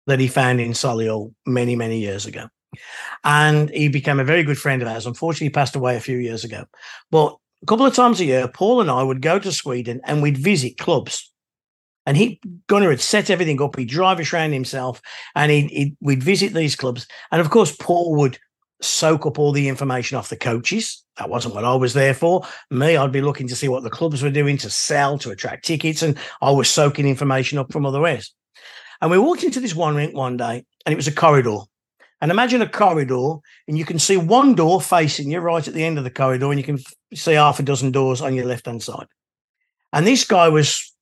that 0.07 0.21
he 0.21 0.29
found 0.29 0.61
in 0.61 0.73
Solihull 0.73 1.35
many, 1.47 1.77
many 1.77 1.99
years 1.99 2.27
ago. 2.27 2.49
And 3.25 3.71
he 3.71 3.89
became 3.89 4.21
a 4.21 4.25
very 4.25 4.43
good 4.43 4.59
friend 4.59 4.83
of 4.83 4.89
ours. 4.89 5.07
Unfortunately, 5.07 5.47
he 5.47 5.53
passed 5.53 5.77
away 5.77 5.97
a 5.97 6.01
few 6.01 6.19
years 6.19 6.45
ago. 6.45 6.65
But 7.11 7.37
a 7.63 7.67
couple 7.67 7.87
of 7.87 7.95
times 7.95 8.21
a 8.21 8.25
year, 8.25 8.49
Paul 8.49 8.81
and 8.81 8.91
I 8.91 9.03
would 9.03 9.23
go 9.23 9.39
to 9.39 9.53
Sweden 9.53 10.01
and 10.05 10.23
we'd 10.23 10.39
visit 10.39 10.79
clubs. 10.79 11.33
And 12.07 12.17
he, 12.17 12.41
Gunnar 12.69 12.91
had 12.91 13.01
set 13.01 13.29
everything 13.29 13.61
up. 13.61 13.77
He'd 13.77 13.91
drive 13.91 14.19
us 14.19 14.33
around 14.33 14.53
himself 14.53 15.03
and 15.35 15.53
he'd, 15.53 15.97
we'd 16.01 16.23
visit 16.23 16.55
these 16.55 16.77
clubs. 16.77 17.07
And 17.31 17.41
of 17.41 17.51
course, 17.51 17.77
Paul 17.77 18.17
would 18.17 18.39
soak 18.81 19.27
up 19.27 19.39
all 19.39 19.53
the 19.53 19.69
information 19.69 20.17
off 20.17 20.29
the 20.29 20.37
coaches. 20.37 21.05
That 21.17 21.31
wasn't 21.31 21.55
what 21.55 21.65
I 21.65 21.75
was 21.75 21.95
there 21.95 22.15
for. 22.15 22.47
Me, 22.71 22.97
I'd 22.97 23.13
be 23.13 23.21
looking 23.21 23.49
to 23.49 23.57
see 23.57 23.69
what 23.69 23.83
the 23.83 23.91
clubs 23.91 24.23
were 24.23 24.31
doing 24.31 24.57
to 24.59 24.71
sell, 24.71 25.19
to 25.19 25.31
attract 25.31 25.65
tickets. 25.65 26.03
And 26.03 26.17
I 26.41 26.51
was 26.51 26.69
soaking 26.71 27.09
information 27.09 27.59
up 27.59 27.73
from 27.73 27.87
other 27.87 28.01
ways. 28.01 28.33
And 29.01 29.11
we 29.11 29.19
walked 29.19 29.45
into 29.45 29.61
this 29.61 29.75
one 29.75 29.97
rink 29.97 30.15
one 30.15 30.37
day 30.37 30.65
and 30.87 30.93
it 30.93 30.97
was 30.97 31.09
a 31.09 31.13
corridor. 31.13 31.59
And 32.21 32.33
imagine 32.33 32.63
a 32.63 32.69
corridor, 32.69 33.37
and 33.69 33.79
you 33.79 33.85
can 33.85 34.01
see 34.01 34.17
one 34.17 34.57
door 34.57 34.81
facing 34.81 35.31
you 35.31 35.39
right 35.39 35.67
at 35.67 35.73
the 35.73 35.85
end 35.85 35.99
of 35.99 36.05
the 36.05 36.11
corridor, 36.11 36.51
and 36.51 36.59
you 36.59 36.65
can 36.65 36.81
see 37.15 37.35
half 37.35 37.61
a 37.61 37.63
dozen 37.63 37.93
doors 37.93 38.21
on 38.21 38.35
your 38.35 38.45
left 38.45 38.67
hand 38.67 38.83
side. 38.83 39.07
And 39.93 40.05
this 40.05 40.25
guy 40.25 40.49
was 40.49 40.93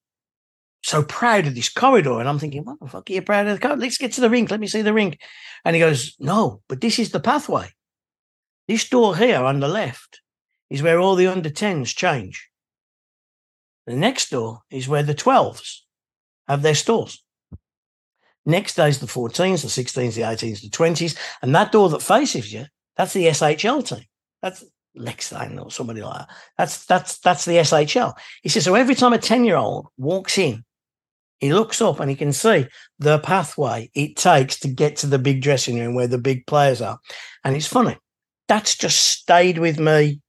so 0.86 1.02
proud 1.02 1.46
of 1.46 1.54
this 1.54 1.68
corridor. 1.68 2.20
And 2.20 2.28
I'm 2.28 2.38
thinking, 2.38 2.64
what 2.64 2.78
the 2.80 2.86
fuck 2.86 3.10
are 3.10 3.12
you 3.12 3.22
proud 3.22 3.46
of 3.46 3.54
the 3.54 3.60
corridor? 3.60 3.82
Let's 3.82 3.98
get 3.98 4.12
to 4.12 4.20
the 4.20 4.30
rink. 4.30 4.50
Let 4.50 4.60
me 4.60 4.66
see 4.66 4.82
the 4.82 4.92
rink. 4.92 5.20
And 5.64 5.74
he 5.74 5.80
goes, 5.80 6.14
No, 6.18 6.62
but 6.68 6.80
this 6.80 6.98
is 6.98 7.10
the 7.10 7.20
pathway. 7.20 7.70
This 8.68 8.88
door 8.88 9.16
here 9.16 9.42
on 9.42 9.60
the 9.60 9.68
left 9.68 10.20
is 10.70 10.82
where 10.82 10.98
all 10.98 11.14
the 11.14 11.26
under 11.26 11.50
10s 11.50 11.94
change. 11.94 12.48
The 13.86 13.94
next 13.94 14.30
door 14.30 14.62
is 14.70 14.88
where 14.88 15.04
the 15.04 15.14
12s 15.14 15.80
have 16.48 16.62
their 16.62 16.74
stores. 16.74 17.22
Next 18.44 18.74
day's 18.74 19.00
the 19.00 19.06
14s, 19.06 19.62
the 19.62 19.82
16s, 19.82 20.14
the 20.14 20.22
18s, 20.22 20.60
the 20.60 20.70
20s. 20.70 21.16
And 21.42 21.54
that 21.54 21.72
door 21.72 21.88
that 21.90 22.02
faces 22.02 22.52
you, 22.52 22.66
that's 22.96 23.12
the 23.12 23.26
SHL 23.26 23.86
team. 23.88 24.04
That's 24.40 24.64
Lexington 24.94 25.58
or 25.58 25.70
somebody 25.70 26.02
like 26.02 26.18
that. 26.18 26.28
That's 26.56 26.86
that's 26.86 27.18
that's 27.18 27.44
the 27.44 27.56
SHL. 27.56 28.14
He 28.42 28.48
says, 28.48 28.64
so 28.64 28.74
every 28.74 28.94
time 28.94 29.12
a 29.12 29.18
10-year-old 29.18 29.88
walks 29.98 30.38
in, 30.38 30.64
he 31.40 31.52
looks 31.52 31.80
up 31.80 32.00
and 32.00 32.10
he 32.10 32.16
can 32.16 32.32
see 32.32 32.66
the 32.98 33.18
pathway 33.18 33.90
it 33.94 34.16
takes 34.16 34.58
to 34.60 34.68
get 34.68 34.96
to 34.96 35.06
the 35.06 35.18
big 35.18 35.42
dressing 35.42 35.78
room 35.78 35.94
where 35.94 36.06
the 36.06 36.18
big 36.18 36.46
players 36.46 36.80
are. 36.80 36.98
And 37.44 37.54
it's 37.54 37.66
funny. 37.66 37.96
That's 38.48 38.76
just 38.76 39.04
stayed 39.04 39.58
with 39.58 39.78
me 39.78 40.20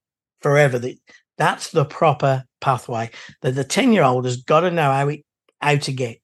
forever. 0.41 0.79
That 0.79 0.97
that's 1.37 1.71
the 1.71 1.85
proper 1.85 2.43
pathway 2.61 3.11
that 3.41 3.55
the 3.55 3.63
10-year-old 3.63 4.25
has 4.25 4.37
got 4.37 4.61
to 4.61 4.71
know 4.71 4.91
how 4.91 5.07
it 5.09 5.21
how 5.61 5.75
to 5.75 5.91
get 5.91 6.19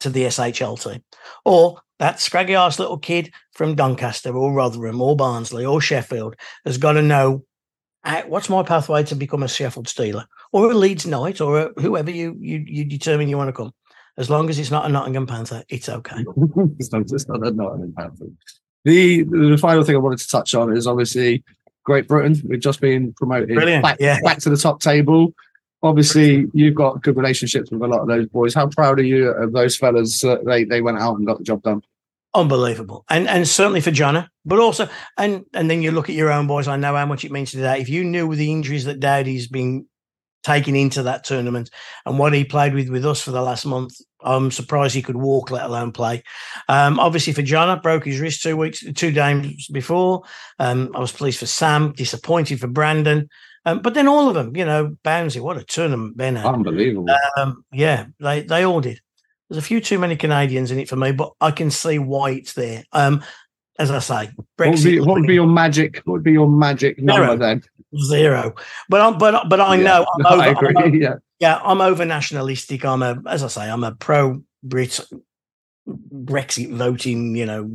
to 0.00 0.10
the 0.10 0.24
SHL 0.24 0.82
team. 0.82 1.02
Or 1.44 1.80
that 1.98 2.20
scraggy 2.20 2.54
ass 2.54 2.78
little 2.78 2.98
kid 2.98 3.32
from 3.52 3.74
Doncaster 3.74 4.36
or 4.36 4.52
Rotherham 4.52 5.00
or 5.00 5.16
Barnsley 5.16 5.64
or 5.64 5.80
Sheffield 5.80 6.34
has 6.64 6.78
got 6.78 6.92
to 6.92 7.02
know 7.02 7.44
what's 8.26 8.48
my 8.48 8.64
pathway 8.64 9.04
to 9.04 9.14
become 9.14 9.44
a 9.44 9.48
Sheffield 9.48 9.86
Steeler 9.86 10.24
or 10.52 10.70
a 10.70 10.74
Leeds 10.74 11.06
Knight 11.06 11.40
or 11.40 11.60
a, 11.60 11.80
whoever 11.80 12.10
you, 12.10 12.36
you 12.38 12.64
you 12.66 12.84
determine 12.84 13.28
you 13.28 13.36
want 13.36 13.48
to 13.48 13.52
come. 13.52 13.72
As 14.18 14.28
long 14.28 14.50
as 14.50 14.58
it's 14.58 14.70
not 14.70 14.84
a 14.84 14.88
Nottingham 14.90 15.26
Panther, 15.26 15.64
it's 15.68 15.88
okay. 15.88 16.16
it's 16.78 16.92
not, 16.92 17.02
it's 17.10 17.28
not, 17.28 17.40
not 17.40 17.74
an 17.74 17.94
Panther. 17.96 18.26
The 18.84 19.22
the 19.22 19.56
final 19.58 19.82
thing 19.84 19.96
I 19.96 19.98
wanted 19.98 20.18
to 20.20 20.28
touch 20.28 20.54
on 20.54 20.76
is 20.76 20.86
obviously 20.86 21.42
Great 21.84 22.08
Britain. 22.08 22.40
We've 22.46 22.60
just 22.60 22.80
been 22.80 23.12
promoted 23.14 23.48
back, 23.82 23.98
yeah. 24.00 24.18
back 24.22 24.38
to 24.40 24.50
the 24.50 24.56
top 24.56 24.80
table. 24.80 25.34
Obviously, 25.84 26.46
you've 26.52 26.76
got 26.76 27.02
good 27.02 27.16
relationships 27.16 27.70
with 27.70 27.82
a 27.82 27.88
lot 27.88 28.00
of 28.00 28.06
those 28.06 28.28
boys. 28.28 28.54
How 28.54 28.68
proud 28.68 29.00
are 29.00 29.04
you 29.04 29.30
of 29.30 29.52
those 29.52 29.76
fellas 29.76 30.20
that 30.20 30.44
they, 30.44 30.62
they 30.62 30.80
went 30.80 30.98
out 30.98 31.16
and 31.16 31.26
got 31.26 31.38
the 31.38 31.44
job 31.44 31.62
done? 31.62 31.82
Unbelievable. 32.34 33.04
And 33.10 33.28
and 33.28 33.46
certainly 33.46 33.80
for 33.80 33.90
Jono, 33.90 34.28
but 34.44 34.58
also 34.58 34.88
and 35.18 35.44
and 35.52 35.70
then 35.70 35.82
you 35.82 35.90
look 35.90 36.08
at 36.08 36.14
your 36.14 36.30
own 36.32 36.46
boys. 36.46 36.68
I 36.68 36.76
know 36.76 36.94
how 36.94 37.04
much 37.04 37.24
it 37.24 37.32
means 37.32 37.50
to 37.50 37.58
that. 37.58 37.80
If 37.80 37.88
you 37.88 38.04
knew 38.04 38.34
the 38.34 38.50
injuries 38.50 38.84
that 38.84 39.00
Dowdy's 39.00 39.48
been 39.48 39.86
taken 40.42 40.74
into 40.76 41.02
that 41.04 41.24
tournament 41.24 41.70
and 42.06 42.18
what 42.18 42.32
he 42.32 42.44
played 42.44 42.74
with 42.74 42.88
with 42.88 43.06
us 43.06 43.20
for 43.20 43.30
the 43.30 43.42
last 43.42 43.64
month, 43.64 43.94
I'm 44.20 44.50
surprised 44.50 44.94
he 44.94 45.02
could 45.02 45.16
walk, 45.16 45.50
let 45.50 45.64
alone 45.64 45.92
play. 45.92 46.22
Um, 46.68 46.98
obviously 46.98 47.32
for 47.32 47.42
John, 47.42 47.68
I 47.68 47.76
broke 47.76 48.04
his 48.04 48.20
wrist 48.20 48.42
two 48.42 48.56
weeks, 48.56 48.84
two 48.94 49.12
games 49.12 49.68
before. 49.68 50.22
Um, 50.58 50.90
I 50.94 51.00
was 51.00 51.12
pleased 51.12 51.38
for 51.38 51.46
Sam, 51.46 51.92
disappointed 51.92 52.60
for 52.60 52.68
Brandon. 52.68 53.28
Um, 53.64 53.80
but 53.80 53.94
then 53.94 54.08
all 54.08 54.28
of 54.28 54.34
them, 54.34 54.56
you 54.56 54.64
know, 54.64 54.96
Bownsy, 55.04 55.40
what 55.40 55.56
a 55.56 55.64
tournament 55.64 56.16
Ben 56.16 56.36
had. 56.36 56.46
Unbelievable. 56.46 57.06
Um, 57.36 57.64
yeah, 57.72 58.06
they 58.18 58.42
they 58.42 58.64
all 58.64 58.80
did. 58.80 59.00
There's 59.48 59.62
a 59.62 59.66
few 59.66 59.80
too 59.80 59.98
many 59.98 60.16
Canadians 60.16 60.70
in 60.70 60.78
it 60.78 60.88
for 60.88 60.96
me, 60.96 61.12
but 61.12 61.32
I 61.40 61.50
can 61.50 61.70
see 61.70 61.98
why 61.98 62.30
it's 62.30 62.54
there. 62.54 62.84
Um, 62.92 63.22
as 63.78 63.90
I 63.90 63.98
say, 64.00 64.30
what, 64.56 64.68
would 64.70 64.82
be, 64.82 65.00
what 65.00 65.14
would 65.14 65.26
be 65.26 65.34
your 65.34 65.46
magic? 65.46 66.02
What 66.04 66.14
would 66.14 66.22
be 66.22 66.32
your 66.32 66.48
magic 66.48 66.98
number 66.98 67.26
Zero. 67.26 67.36
then? 67.36 67.62
Zero. 68.00 68.54
But 68.88 69.00
I, 69.00 69.10
but 69.16 69.48
but 69.48 69.60
I 69.60 69.76
Yeah. 69.76 69.82
know 69.84 70.06
I'm 70.14 70.26
over, 70.32 70.42
I 70.42 70.46
agree. 70.48 70.74
I'm 70.76 70.94
yeah, 70.94 71.14
yeah, 71.38 71.60
I'm 71.62 71.80
over 71.80 72.04
nationalistic. 72.04 72.84
I'm 72.84 73.02
a, 73.02 73.20
as 73.26 73.42
I 73.42 73.48
say, 73.48 73.70
I'm 73.70 73.84
a 73.84 73.92
pro 73.92 74.42
Brit 74.62 75.00
Brexit 75.88 76.72
voting, 76.74 77.34
you 77.36 77.46
know, 77.46 77.70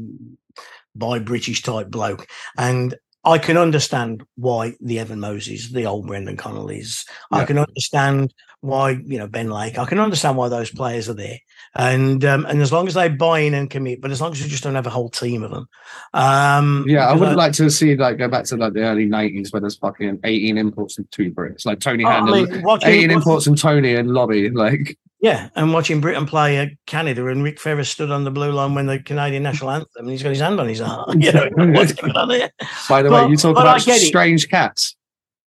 by 0.96 1.20
British 1.20 1.62
type 1.64 1.90
bloke, 1.90 2.28
and 2.58 2.96
I 3.28 3.38
can 3.38 3.58
understand 3.58 4.24
why 4.36 4.74
the 4.80 5.00
Evan 5.00 5.20
Mosey's, 5.20 5.72
the 5.72 5.86
old 5.86 6.08
Brendan 6.08 6.38
Connolly's. 6.38 7.06
I 7.32 7.44
can 7.46 7.58
understand 7.58 8.34
why 8.62 8.92
you 9.06 9.20
know 9.20 9.28
Ben 9.28 9.50
Lake. 9.52 9.78
I 9.78 9.86
can 9.86 10.00
understand 10.00 10.38
why 10.38 10.50
those 10.50 10.72
players 10.72 11.10
are 11.10 11.14
there, 11.14 11.38
and 11.76 12.24
um, 12.26 12.46
and 12.46 12.62
as 12.62 12.72
long 12.72 12.88
as 12.88 12.94
they 12.96 13.10
buy 13.10 13.40
in 13.40 13.54
and 13.54 13.70
commit, 13.70 14.02
but 14.02 14.12
as 14.12 14.22
long 14.22 14.32
as 14.32 14.42
you 14.42 14.48
just 14.50 14.64
don't 14.64 14.76
have 14.76 14.88
a 14.88 14.92
whole 14.92 15.10
team 15.10 15.44
of 15.44 15.52
them. 15.52 15.68
Um, 16.14 16.86
yeah. 16.88 17.08
I 17.08 17.14
would 17.14 17.36
like 17.36 17.54
to 17.54 17.70
see 17.70 17.96
like 17.96 18.18
go 18.18 18.28
back 18.28 18.46
to 18.46 18.58
like 18.58 18.74
the 18.74 18.82
early 18.84 19.06
nineties 19.06 19.52
where 19.52 19.60
there's 19.60 19.78
fucking 19.78 20.20
eighteen 20.24 20.58
imports 20.58 20.98
and 20.98 21.10
two 21.12 21.32
Brits, 21.32 21.66
like 21.66 21.80
Tony 21.80 22.06
I 22.06 22.14
Handel. 22.14 22.34
mean, 22.46 22.62
watching- 22.64 22.90
eighteen 22.90 23.10
watching- 23.10 23.12
imports 23.12 23.48
and 23.48 23.58
Tony 23.58 23.96
and 23.96 24.12
Lobby. 24.12 24.50
Like, 24.50 24.98
Yeah, 25.20 25.50
and 25.56 25.74
watching 25.74 26.00
Britain 26.00 26.28
play 26.28 26.78
Canada, 26.86 27.26
and 27.28 27.44
Rick 27.44 27.60
Fera 27.60 27.84
stood 27.84 28.12
on 28.12 28.24
the 28.24 28.30
blue 28.32 28.52
line 28.52 28.76
when 28.76 28.86
the 28.86 29.00
Canadian 29.00 29.42
national 29.44 29.72
anthem, 29.72 29.90
and 29.98 30.10
he's 30.12 30.22
got 30.22 30.30
his 30.30 30.40
hand 30.42 30.60
on 30.60 30.68
his 30.68 30.80
heart. 30.80 31.10
You 31.20 31.32
know, 31.32 31.50
what's 31.74 31.94
going 31.94 32.16
on 32.16 32.30
here? 32.30 32.52
by 32.88 33.02
the 33.02 33.10
But- 33.10 33.26
way, 33.26 33.32
you 33.32 33.38
talk 33.38 33.58
about 33.58 33.84
get 33.84 34.02
it. 34.02 34.06
strange 34.06 34.48
cats. 34.48 34.96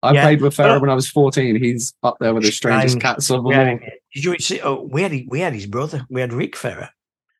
I 0.03 0.13
Yeah. 0.13 0.23
played 0.23 0.41
with 0.41 0.57
But- 0.57 0.81
when 0.81 0.89
I 0.89 0.95
was 0.95 1.07
fourteen. 1.07 1.55
He's 1.61 1.93
up 2.01 2.17
there 2.19 2.33
with 2.33 2.43
the 2.43 2.51
strangest 2.51 2.93
Strange. 2.93 3.03
cats 3.03 3.29
of 3.29 3.43
them 3.43 3.51
Yeah. 3.51 3.69
all. 3.73 3.79
Did 4.15 4.23
you 4.23 4.39
see? 4.39 4.59
Oh, 4.61 4.81
we 4.91 5.03
had 5.03 5.13
we 5.27 5.41
had 5.41 5.53
his 5.53 5.67
brother. 5.67 6.07
We 6.09 6.21
had 6.21 6.33
Rick 6.33 6.55
Fera, 6.55 6.91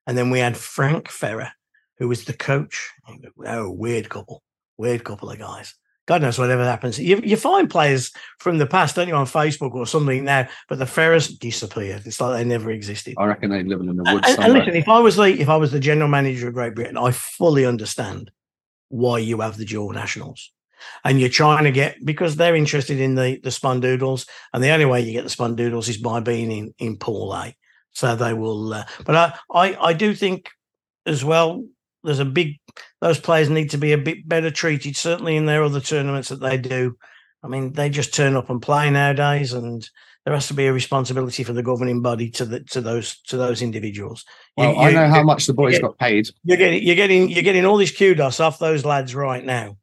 and 0.06 0.16
then 0.16 0.30
we 0.30 0.38
had 0.38 0.56
Frank 0.56 1.10
Fera, 1.10 1.56
who 1.98 2.08
was 2.08 2.26
the 2.26 2.34
coach. 2.34 2.88
Oh, 3.48 3.72
weird 3.72 4.10
couple, 4.10 4.44
weird 4.78 5.04
couple 5.04 5.32
of 5.32 5.40
guys. 5.40 5.74
God 6.12 6.24
knows 6.24 6.38
whatever 6.38 6.66
happens. 6.66 7.00
You, 7.00 7.22
you 7.24 7.38
find 7.38 7.70
players 7.70 8.12
from 8.38 8.58
the 8.58 8.66
past, 8.68 8.98
don't 8.98 9.08
you, 9.08 9.14
on 9.16 9.26
Facebook 9.26 9.74
or 9.74 9.86
something 9.88 10.26
now, 10.26 10.46
but 10.68 10.78
the 10.78 10.84
Feras 10.84 11.30
disappeared. 11.40 12.02
It's 12.06 12.20
like 12.20 12.34
they 12.38 12.44
never 12.44 12.70
existed. 12.70 13.16
I 13.18 13.24
reckon 13.28 13.50
they're 13.50 13.64
living 13.64 13.88
in 13.88 13.96
the 13.96 14.04
woods 14.04 14.28
and- 14.28 14.44
and 14.44 14.52
listen, 14.54 14.76
if 14.76 14.90
I 14.90 15.00
was 15.00 15.16
the 15.16 15.24
if 15.24 15.48
I 15.48 15.56
was 15.56 15.72
the 15.72 15.80
general 15.80 16.10
manager 16.10 16.50
of 16.50 16.54
Great 16.54 16.76
Britain, 16.76 16.98
I 16.98 17.12
fully 17.12 17.66
understand 17.66 18.30
why 18.90 19.20
you 19.20 19.40
have 19.40 19.56
the 19.56 19.64
dual 19.64 19.92
nationals. 19.94 20.52
And 21.06 21.18
you're 21.18 21.30
trying 21.30 21.64
to 21.64 21.72
get 21.72 22.04
because 22.04 22.36
they're 22.36 22.58
interested 22.58 23.00
in 23.00 23.16
the 23.16 23.40
the 23.42 23.50
Spundoodles, 23.52 24.28
and 24.52 24.62
the 24.62 24.72
only 24.72 24.86
way 24.86 25.00
you 25.00 25.14
get 25.14 25.24
the 25.24 25.30
Spundoodles 25.30 25.88
is 25.88 25.96
by 25.96 26.20
being 26.20 26.52
in 26.52 26.74
in 26.78 26.98
Pool 26.98 27.34
A. 27.34 27.56
So 27.94 28.18
they 28.18 28.34
will. 28.34 28.74
Uh, 28.74 28.84
but 29.06 29.16
I, 29.16 29.34
I 29.50 29.76
I 29.90 29.94
do 29.94 30.14
think 30.14 30.50
as 31.06 31.24
well, 31.24 31.64
there's 32.04 32.20
a 32.20 32.26
big. 32.26 32.60
Those 33.02 33.20
players 33.20 33.50
need 33.50 33.70
to 33.72 33.78
be 33.78 33.94
a 33.94 33.98
bit 33.98 34.28
better 34.28 34.52
treated. 34.52 34.96
Certainly 34.96 35.36
in 35.36 35.46
their 35.46 35.64
other 35.64 35.82
tournaments 35.82 36.30
that 36.30 36.40
they 36.40 36.58
do. 36.58 36.98
I 37.44 37.48
mean, 37.48 37.74
they 37.74 37.90
just 37.90 38.14
turn 38.14 38.36
up 38.36 38.50
and 38.50 38.62
play 38.62 38.90
nowadays, 38.90 39.54
and 39.54 39.88
there 40.26 40.34
has 40.34 40.48
to 40.48 40.54
be 40.54 40.68
a 40.68 40.74
responsibility 40.74 41.44
for 41.44 41.54
the 41.54 41.64
governing 41.64 42.02
body 42.02 42.30
to 42.32 42.46
the 42.46 42.60
to 42.66 42.82
those 42.82 43.20
to 43.24 43.38
those 43.38 43.62
individuals. 43.62 44.24
Well, 44.56 44.74
you, 44.74 44.80
I 44.80 44.92
know 44.92 45.08
how 45.08 45.24
much 45.24 45.48
the 45.48 45.54
boys 45.54 45.80
got 45.80 45.98
paid. 45.98 46.30
You're 46.44 46.58
getting 46.58 46.84
you're 46.84 46.96
getting 46.96 47.30
you're 47.30 47.44
getting 47.44 47.66
all 47.66 47.78
this 47.78 47.96
kudos 47.96 48.40
off 48.40 48.60
those 48.60 48.86
lads 48.86 49.16
right 49.16 49.44
now. 49.44 49.78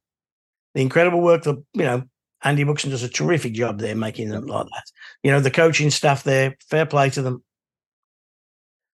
The 0.74 0.82
incredible 0.82 1.20
work 1.20 1.42
that 1.44 1.56
you 1.74 1.82
know 1.82 2.04
Andy 2.44 2.62
Buxton 2.62 2.90
does 2.90 3.02
a 3.02 3.08
terrific 3.08 3.54
job 3.54 3.80
there 3.80 3.96
making 3.96 4.28
them 4.28 4.46
like 4.46 4.66
that. 4.66 4.84
You 5.24 5.32
know 5.32 5.40
the 5.40 5.50
coaching 5.50 5.90
staff 5.90 6.22
there, 6.22 6.56
fair 6.70 6.86
play 6.86 7.10
to 7.10 7.22
them. 7.22 7.42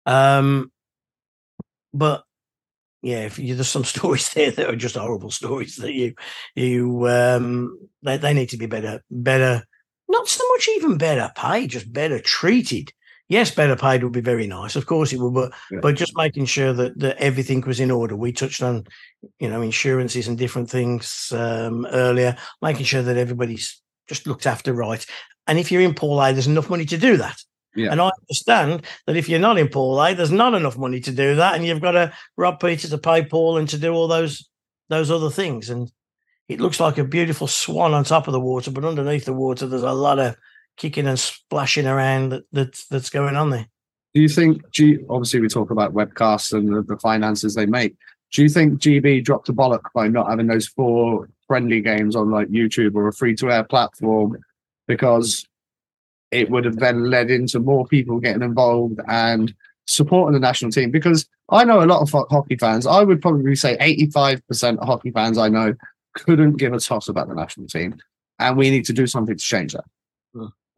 Um, 0.06 0.72
but 1.92 2.24
yeah, 3.04 3.20
if 3.20 3.38
you, 3.38 3.54
there's 3.54 3.68
some 3.68 3.84
stories 3.94 4.32
there 4.32 4.50
that 4.50 4.68
are 4.70 4.76
just 4.76 4.96
horrible 4.96 5.30
stories 5.30 5.76
that 5.76 5.92
you 5.92 6.14
you 6.54 7.08
um 7.08 7.78
they, 8.02 8.16
they 8.16 8.34
need 8.34 8.48
to 8.48 8.56
be 8.56 8.66
better 8.66 9.02
better 9.10 9.64
not 10.08 10.28
so 10.28 10.44
much 10.52 10.68
even 10.76 10.96
better 10.96 11.30
paid, 11.34 11.70
just 11.70 11.92
better 11.92 12.18
treated. 12.20 12.92
Yes, 13.28 13.50
better 13.50 13.74
paid 13.74 14.02
would 14.02 14.12
be 14.12 14.20
very 14.20 14.46
nice. 14.46 14.76
Of 14.76 14.86
course 14.86 15.12
it 15.12 15.18
would, 15.18 15.34
but 15.34 15.52
yeah. 15.70 15.78
but 15.80 15.96
just 15.96 16.16
making 16.16 16.44
sure 16.44 16.72
that, 16.74 16.98
that 16.98 17.16
everything 17.16 17.62
was 17.62 17.80
in 17.80 17.90
order. 17.90 18.14
We 18.14 18.32
touched 18.32 18.62
on, 18.62 18.84
you 19.38 19.48
know, 19.48 19.62
insurances 19.62 20.28
and 20.28 20.36
different 20.36 20.70
things 20.70 21.32
um, 21.34 21.86
earlier, 21.86 22.36
making 22.60 22.84
sure 22.84 23.02
that 23.02 23.16
everybody's 23.16 23.80
just 24.08 24.26
looked 24.26 24.46
after 24.46 24.74
right. 24.74 25.04
And 25.46 25.58
if 25.58 25.72
you're 25.72 25.82
in 25.82 25.94
Pool 25.94 26.20
A, 26.20 26.32
there's 26.32 26.46
enough 26.46 26.70
money 26.70 26.84
to 26.84 26.98
do 26.98 27.16
that. 27.16 27.36
Yeah. 27.74 27.90
And 27.90 28.00
I 28.00 28.10
understand 28.22 28.86
that 29.06 29.16
if 29.16 29.28
you're 29.28 29.40
not 29.40 29.58
in 29.58 29.68
Pool 29.68 30.00
A, 30.00 30.14
there's 30.14 30.30
not 30.30 30.54
enough 30.54 30.78
money 30.78 31.00
to 31.00 31.10
do 31.10 31.36
that, 31.36 31.56
and 31.56 31.66
you've 31.66 31.80
got 31.80 31.92
to 31.92 32.12
rob 32.36 32.60
Peter 32.60 32.88
to 32.88 32.98
pay 32.98 33.24
Paul 33.24 33.58
and 33.58 33.68
to 33.70 33.78
do 33.78 33.92
all 33.92 34.08
those 34.08 34.48
those 34.88 35.10
other 35.10 35.30
things. 35.30 35.70
And 35.70 35.90
it 36.48 36.60
looks 36.60 36.78
like 36.78 36.98
a 36.98 37.04
beautiful 37.04 37.46
swan 37.46 37.94
on 37.94 38.04
top 38.04 38.28
of 38.28 38.32
the 38.32 38.40
water, 38.40 38.70
but 38.70 38.84
underneath 38.84 39.24
the 39.24 39.32
water, 39.32 39.66
there's 39.66 39.82
a 39.82 39.92
lot 39.92 40.18
of 40.18 40.36
kicking 40.76 41.06
and 41.06 41.18
splashing 41.18 41.86
around 41.86 42.30
that, 42.30 42.44
that's 42.52 42.86
that's 42.86 43.10
going 43.10 43.36
on 43.36 43.50
there. 43.50 43.66
Do 44.14 44.20
you 44.20 44.28
think 44.28 44.70
G? 44.70 44.98
Obviously, 45.10 45.40
we 45.40 45.48
talk 45.48 45.70
about 45.70 45.94
webcasts 45.94 46.52
and 46.52 46.72
the, 46.72 46.82
the 46.82 46.98
finances 46.98 47.54
they 47.54 47.66
make. 47.66 47.96
Do 48.32 48.42
you 48.42 48.48
think 48.48 48.80
GB 48.80 49.24
dropped 49.24 49.48
a 49.48 49.52
bollock 49.52 49.84
by 49.94 50.08
not 50.08 50.28
having 50.28 50.46
those 50.46 50.66
four 50.66 51.28
friendly 51.46 51.80
games 51.80 52.16
on 52.16 52.30
like 52.30 52.48
YouTube 52.48 52.94
or 52.94 53.08
a 53.08 53.12
free 53.12 53.34
to 53.36 53.50
air 53.50 53.64
platform 53.64 54.36
because 54.86 55.46
it 56.30 56.50
would 56.50 56.64
have 56.64 56.76
then 56.76 57.10
led 57.10 57.30
into 57.30 57.60
more 57.60 57.86
people 57.86 58.18
getting 58.18 58.42
involved 58.42 59.00
and 59.08 59.54
supporting 59.86 60.34
the 60.34 60.40
national 60.40 60.70
team? 60.70 60.90
Because 60.90 61.26
I 61.50 61.64
know 61.64 61.82
a 61.82 61.86
lot 61.86 62.00
of 62.00 62.28
hockey 62.30 62.56
fans. 62.56 62.86
I 62.86 63.02
would 63.02 63.20
probably 63.20 63.54
say 63.54 63.76
85% 63.78 64.78
of 64.78 64.86
hockey 64.86 65.10
fans 65.10 65.38
I 65.38 65.48
know 65.48 65.74
couldn't 66.14 66.56
give 66.56 66.72
a 66.72 66.80
toss 66.80 67.08
about 67.08 67.28
the 67.28 67.34
national 67.34 67.66
team. 67.66 67.96
And 68.38 68.56
we 68.56 68.70
need 68.70 68.84
to 68.86 68.92
do 68.92 69.06
something 69.06 69.36
to 69.36 69.44
change 69.44 69.72
that. 69.74 69.84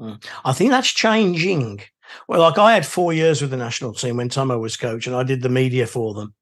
Mm-hmm. 0.00 0.14
I 0.44 0.52
think 0.52 0.70
that's 0.70 0.90
changing. 0.90 1.80
Well, 2.28 2.40
like 2.40 2.58
I 2.58 2.74
had 2.74 2.86
four 2.86 3.12
years 3.12 3.40
with 3.40 3.50
the 3.50 3.56
national 3.56 3.94
team 3.94 4.16
when 4.16 4.28
Tomo 4.28 4.58
was 4.58 4.76
coach, 4.76 5.06
and 5.06 5.16
I 5.16 5.22
did 5.22 5.42
the 5.42 5.48
media 5.48 5.86
for 5.86 6.14
them. 6.14 6.34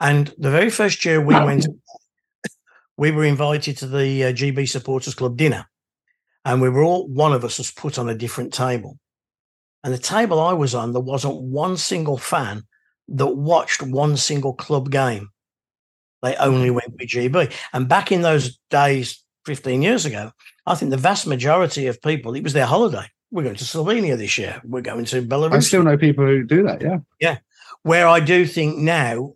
And 0.00 0.34
the 0.38 0.50
very 0.50 0.70
first 0.70 1.04
year 1.04 1.20
we 1.20 1.34
went, 1.34 1.66
we 2.96 3.10
were 3.10 3.24
invited 3.24 3.76
to 3.78 3.86
the 3.86 4.24
uh, 4.24 4.32
GB 4.32 4.68
Supporters 4.68 5.14
Club 5.14 5.36
dinner, 5.36 5.68
and 6.46 6.62
we 6.62 6.68
were 6.70 6.82
all 6.82 7.08
one 7.08 7.32
of 7.32 7.44
us 7.44 7.58
was 7.58 7.72
put 7.72 7.98
on 7.98 8.08
a 8.08 8.14
different 8.14 8.54
table. 8.54 8.98
And 9.82 9.92
the 9.92 9.98
table 9.98 10.40
I 10.40 10.52
was 10.52 10.74
on, 10.76 10.92
there 10.92 11.02
wasn't 11.02 11.42
one 11.42 11.76
single 11.76 12.16
fan 12.16 12.62
that 13.08 13.26
watched 13.26 13.82
one 13.82 14.16
single 14.16 14.54
club 14.54 14.90
game. 14.90 15.30
They 16.22 16.36
only 16.36 16.70
mm. 16.70 16.74
went 16.74 16.92
with 16.92 17.08
GB. 17.08 17.52
And 17.72 17.88
back 17.88 18.12
in 18.12 18.22
those 18.22 18.58
days, 18.70 19.22
15 19.44 19.82
years 19.82 20.06
ago, 20.06 20.30
I 20.66 20.76
think 20.76 20.92
the 20.92 20.96
vast 20.96 21.26
majority 21.26 21.88
of 21.88 22.00
people, 22.00 22.34
it 22.34 22.44
was 22.44 22.52
their 22.52 22.66
holiday. 22.66 23.06
We're 23.32 23.42
going 23.42 23.56
to 23.56 23.64
Slovenia 23.64 24.16
this 24.16 24.38
year. 24.38 24.60
We're 24.64 24.82
going 24.82 25.04
to 25.06 25.22
Belarus. 25.22 25.52
I 25.52 25.58
still 25.58 25.82
know 25.82 25.98
people 25.98 26.26
who 26.26 26.44
do 26.44 26.62
that. 26.62 26.80
Yeah. 26.80 26.98
Yeah. 27.20 27.38
Where 27.82 28.06
I 28.06 28.20
do 28.20 28.46
think 28.46 28.78
now 28.78 29.34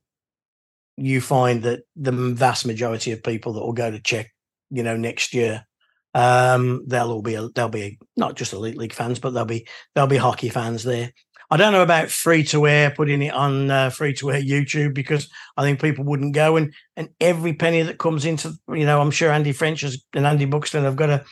you 0.96 1.20
find 1.20 1.64
that 1.64 1.82
the 1.96 2.12
vast 2.12 2.66
majority 2.66 3.10
of 3.10 3.22
people 3.22 3.52
that 3.54 3.60
will 3.60 3.72
go 3.72 3.90
to 3.90 4.00
Czech, 4.00 4.32
you 4.70 4.84
know, 4.84 4.96
next 4.96 5.34
year, 5.34 5.66
um, 6.14 6.84
they'll 6.86 7.10
all 7.10 7.22
be, 7.22 7.36
they'll 7.54 7.68
be 7.68 7.98
not 8.16 8.36
just 8.36 8.52
elite 8.52 8.76
league 8.76 8.92
fans, 8.92 9.18
but 9.18 9.30
they'll 9.30 9.44
be, 9.44 9.66
they'll 9.94 10.06
be 10.06 10.16
hockey 10.16 10.48
fans 10.48 10.82
there. 10.82 11.12
I 11.52 11.56
don't 11.56 11.72
know 11.72 11.82
about 11.82 12.10
free 12.10 12.44
to 12.44 12.68
air, 12.68 12.92
putting 12.92 13.22
it 13.22 13.34
on 13.34 13.70
uh, 13.70 13.90
free 13.90 14.14
to 14.14 14.30
air 14.30 14.40
YouTube 14.40 14.94
because 14.94 15.28
I 15.56 15.62
think 15.62 15.80
people 15.80 16.04
wouldn't 16.04 16.32
go. 16.32 16.56
And 16.56 16.72
and 16.96 17.08
every 17.20 17.54
penny 17.54 17.82
that 17.82 17.98
comes 17.98 18.24
into, 18.24 18.52
you 18.68 18.86
know, 18.86 19.00
I'm 19.00 19.10
sure 19.10 19.32
Andy 19.32 19.50
French 19.50 19.82
and 19.82 20.26
Andy 20.26 20.44
Buxton 20.44 20.84
have 20.84 20.94
got 20.94 21.06
to 21.06 21.24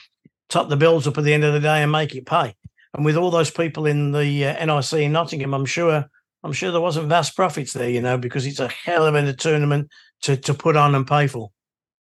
top 0.48 0.68
the 0.68 0.76
bills 0.76 1.06
up 1.06 1.18
at 1.18 1.24
the 1.24 1.32
end 1.32 1.44
of 1.44 1.52
the 1.52 1.60
day 1.60 1.82
and 1.82 1.92
make 1.92 2.16
it 2.16 2.26
pay. 2.26 2.56
And 2.94 3.04
with 3.04 3.16
all 3.16 3.30
those 3.30 3.50
people 3.50 3.86
in 3.86 4.10
the 4.10 4.46
uh, 4.46 4.64
NIC 4.64 4.92
in 4.94 5.12
Nottingham, 5.12 5.54
I'm 5.54 5.66
sure 5.66 6.06
I'm 6.42 6.52
sure 6.52 6.72
there 6.72 6.80
wasn't 6.80 7.08
vast 7.08 7.36
profits 7.36 7.72
there, 7.72 7.90
you 7.90 8.00
know, 8.00 8.18
because 8.18 8.44
it's 8.44 8.60
a 8.60 8.68
hell 8.68 9.06
of 9.06 9.14
a 9.14 9.32
tournament 9.34 9.88
to 10.22 10.36
to 10.36 10.52
put 10.52 10.76
on 10.76 10.96
and 10.96 11.06
pay 11.06 11.28
for. 11.28 11.50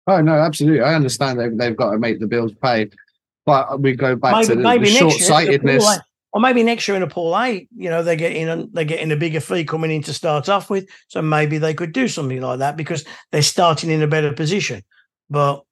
Oh 0.08 0.22
no, 0.22 0.34
absolutely. 0.34 0.82
I 0.82 0.96
understand 0.96 1.40
they've 1.40 1.58
they've 1.58 1.76
got 1.76 1.92
to 1.92 2.00
make 2.00 2.20
the 2.20 2.28
bills 2.28 2.54
pay, 2.62 2.90
but 3.46 3.80
we 3.80 3.96
go 3.96 4.16
back 4.16 4.34
maybe, 4.34 4.48
to 4.48 4.56
the, 4.56 4.78
the 4.80 4.86
short 4.86 5.14
sightedness 5.14 6.00
or 6.34 6.42
maybe 6.42 6.64
next 6.64 6.88
year 6.88 6.98
in 6.98 7.04
a 7.04 7.08
pool 7.08 7.38
A, 7.38 7.68
you 7.78 7.90
know, 7.90 8.02
they're 8.02 8.16
getting 8.16 8.70
they're 8.74 8.84
getting 8.84 9.12
a 9.12 9.16
bigger 9.16 9.40
fee 9.40 9.64
coming 9.64 9.92
in 9.92 10.02
to 10.04 10.14
start 10.14 10.50
off 10.50 10.70
with. 10.70 10.90
So 11.08 11.22
maybe 11.22 11.60
they 11.60 11.76
could 11.76 11.94
do 11.94 12.08
something 12.08 12.42
like 12.42 12.60
that 12.60 12.76
because 12.76 13.06
they're 13.32 13.44
starting 13.44 13.92
in 13.92 14.02
a 14.02 14.08
better 14.08 14.34
position. 14.34 14.84
But 15.30 15.64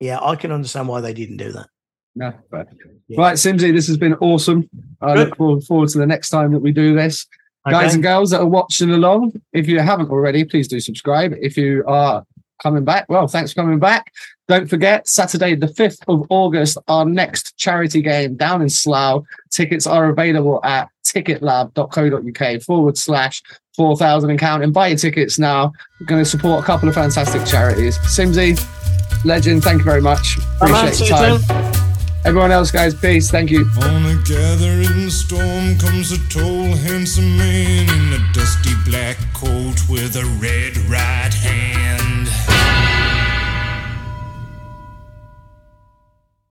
yeah, 0.00 0.18
I 0.20 0.34
can 0.34 0.50
understand 0.50 0.88
why 0.88 1.00
they 1.00 1.14
didn't 1.14 1.36
do 1.36 1.52
that. 1.52 1.68
No, 2.16 2.32
but, 2.50 2.66
yeah. 3.08 3.20
right, 3.20 3.36
Simsy, 3.36 3.72
this 3.72 3.86
has 3.86 3.96
been 3.96 4.14
awesome. 4.14 4.68
I 5.00 5.14
Good. 5.14 5.38
look 5.38 5.62
forward 5.64 5.90
to 5.90 5.98
the 5.98 6.06
next 6.06 6.30
time 6.30 6.52
that 6.52 6.60
we 6.60 6.72
do 6.72 6.94
this. 6.94 7.26
Okay. 7.66 7.72
Guys 7.72 7.94
and 7.94 8.02
girls 8.02 8.30
that 8.30 8.40
are 8.40 8.46
watching 8.46 8.90
along, 8.90 9.40
if 9.52 9.68
you 9.68 9.80
haven't 9.80 10.10
already, 10.10 10.44
please 10.44 10.66
do 10.66 10.80
subscribe. 10.80 11.34
If 11.40 11.56
you 11.56 11.84
are 11.86 12.24
coming 12.62 12.84
back, 12.84 13.06
well, 13.08 13.26
thanks 13.26 13.52
for 13.52 13.62
coming 13.62 13.78
back. 13.78 14.12
Don't 14.48 14.68
forget, 14.68 15.08
Saturday, 15.08 15.56
the 15.56 15.66
5th 15.66 15.98
of 16.06 16.26
August, 16.30 16.78
our 16.86 17.04
next 17.04 17.56
charity 17.56 18.00
game 18.00 18.36
down 18.36 18.62
in 18.62 18.68
Slough. 18.68 19.24
Tickets 19.50 19.86
are 19.86 20.08
available 20.08 20.60
at 20.64 20.88
ticketlab.co.uk 21.04 22.62
forward 22.62 22.96
slash 22.96 23.42
4,000 23.74 24.30
and 24.30 24.38
count. 24.38 24.62
And 24.62 24.72
buy 24.72 24.88
your 24.88 24.98
tickets 24.98 25.38
now. 25.38 25.72
We're 26.00 26.06
going 26.06 26.22
to 26.22 26.28
support 26.28 26.62
a 26.62 26.66
couple 26.66 26.88
of 26.88 26.94
fantastic 26.94 27.44
charities. 27.44 27.98
Simsy, 27.98 28.56
legend, 29.24 29.64
thank 29.64 29.78
you 29.78 29.84
very 29.84 30.00
much. 30.00 30.38
Appreciate 30.60 31.08
your 31.08 31.18
time. 31.18 31.76
Everyone 32.24 32.50
else, 32.50 32.72
guys, 32.72 32.92
peace. 32.92 33.30
Thank 33.30 33.52
you. 33.52 33.70
On 33.82 34.06
a 34.06 34.20
gathering 34.24 35.10
storm 35.10 35.78
comes 35.78 36.10
a 36.10 36.18
tall, 36.28 36.74
handsome 36.74 37.36
man 37.36 37.88
in 37.88 38.20
a 38.20 38.32
dusty 38.32 38.74
black 38.84 39.16
coat 39.32 39.76
with 39.88 40.16
a 40.16 40.24
red 40.40 40.76
right 40.90 41.32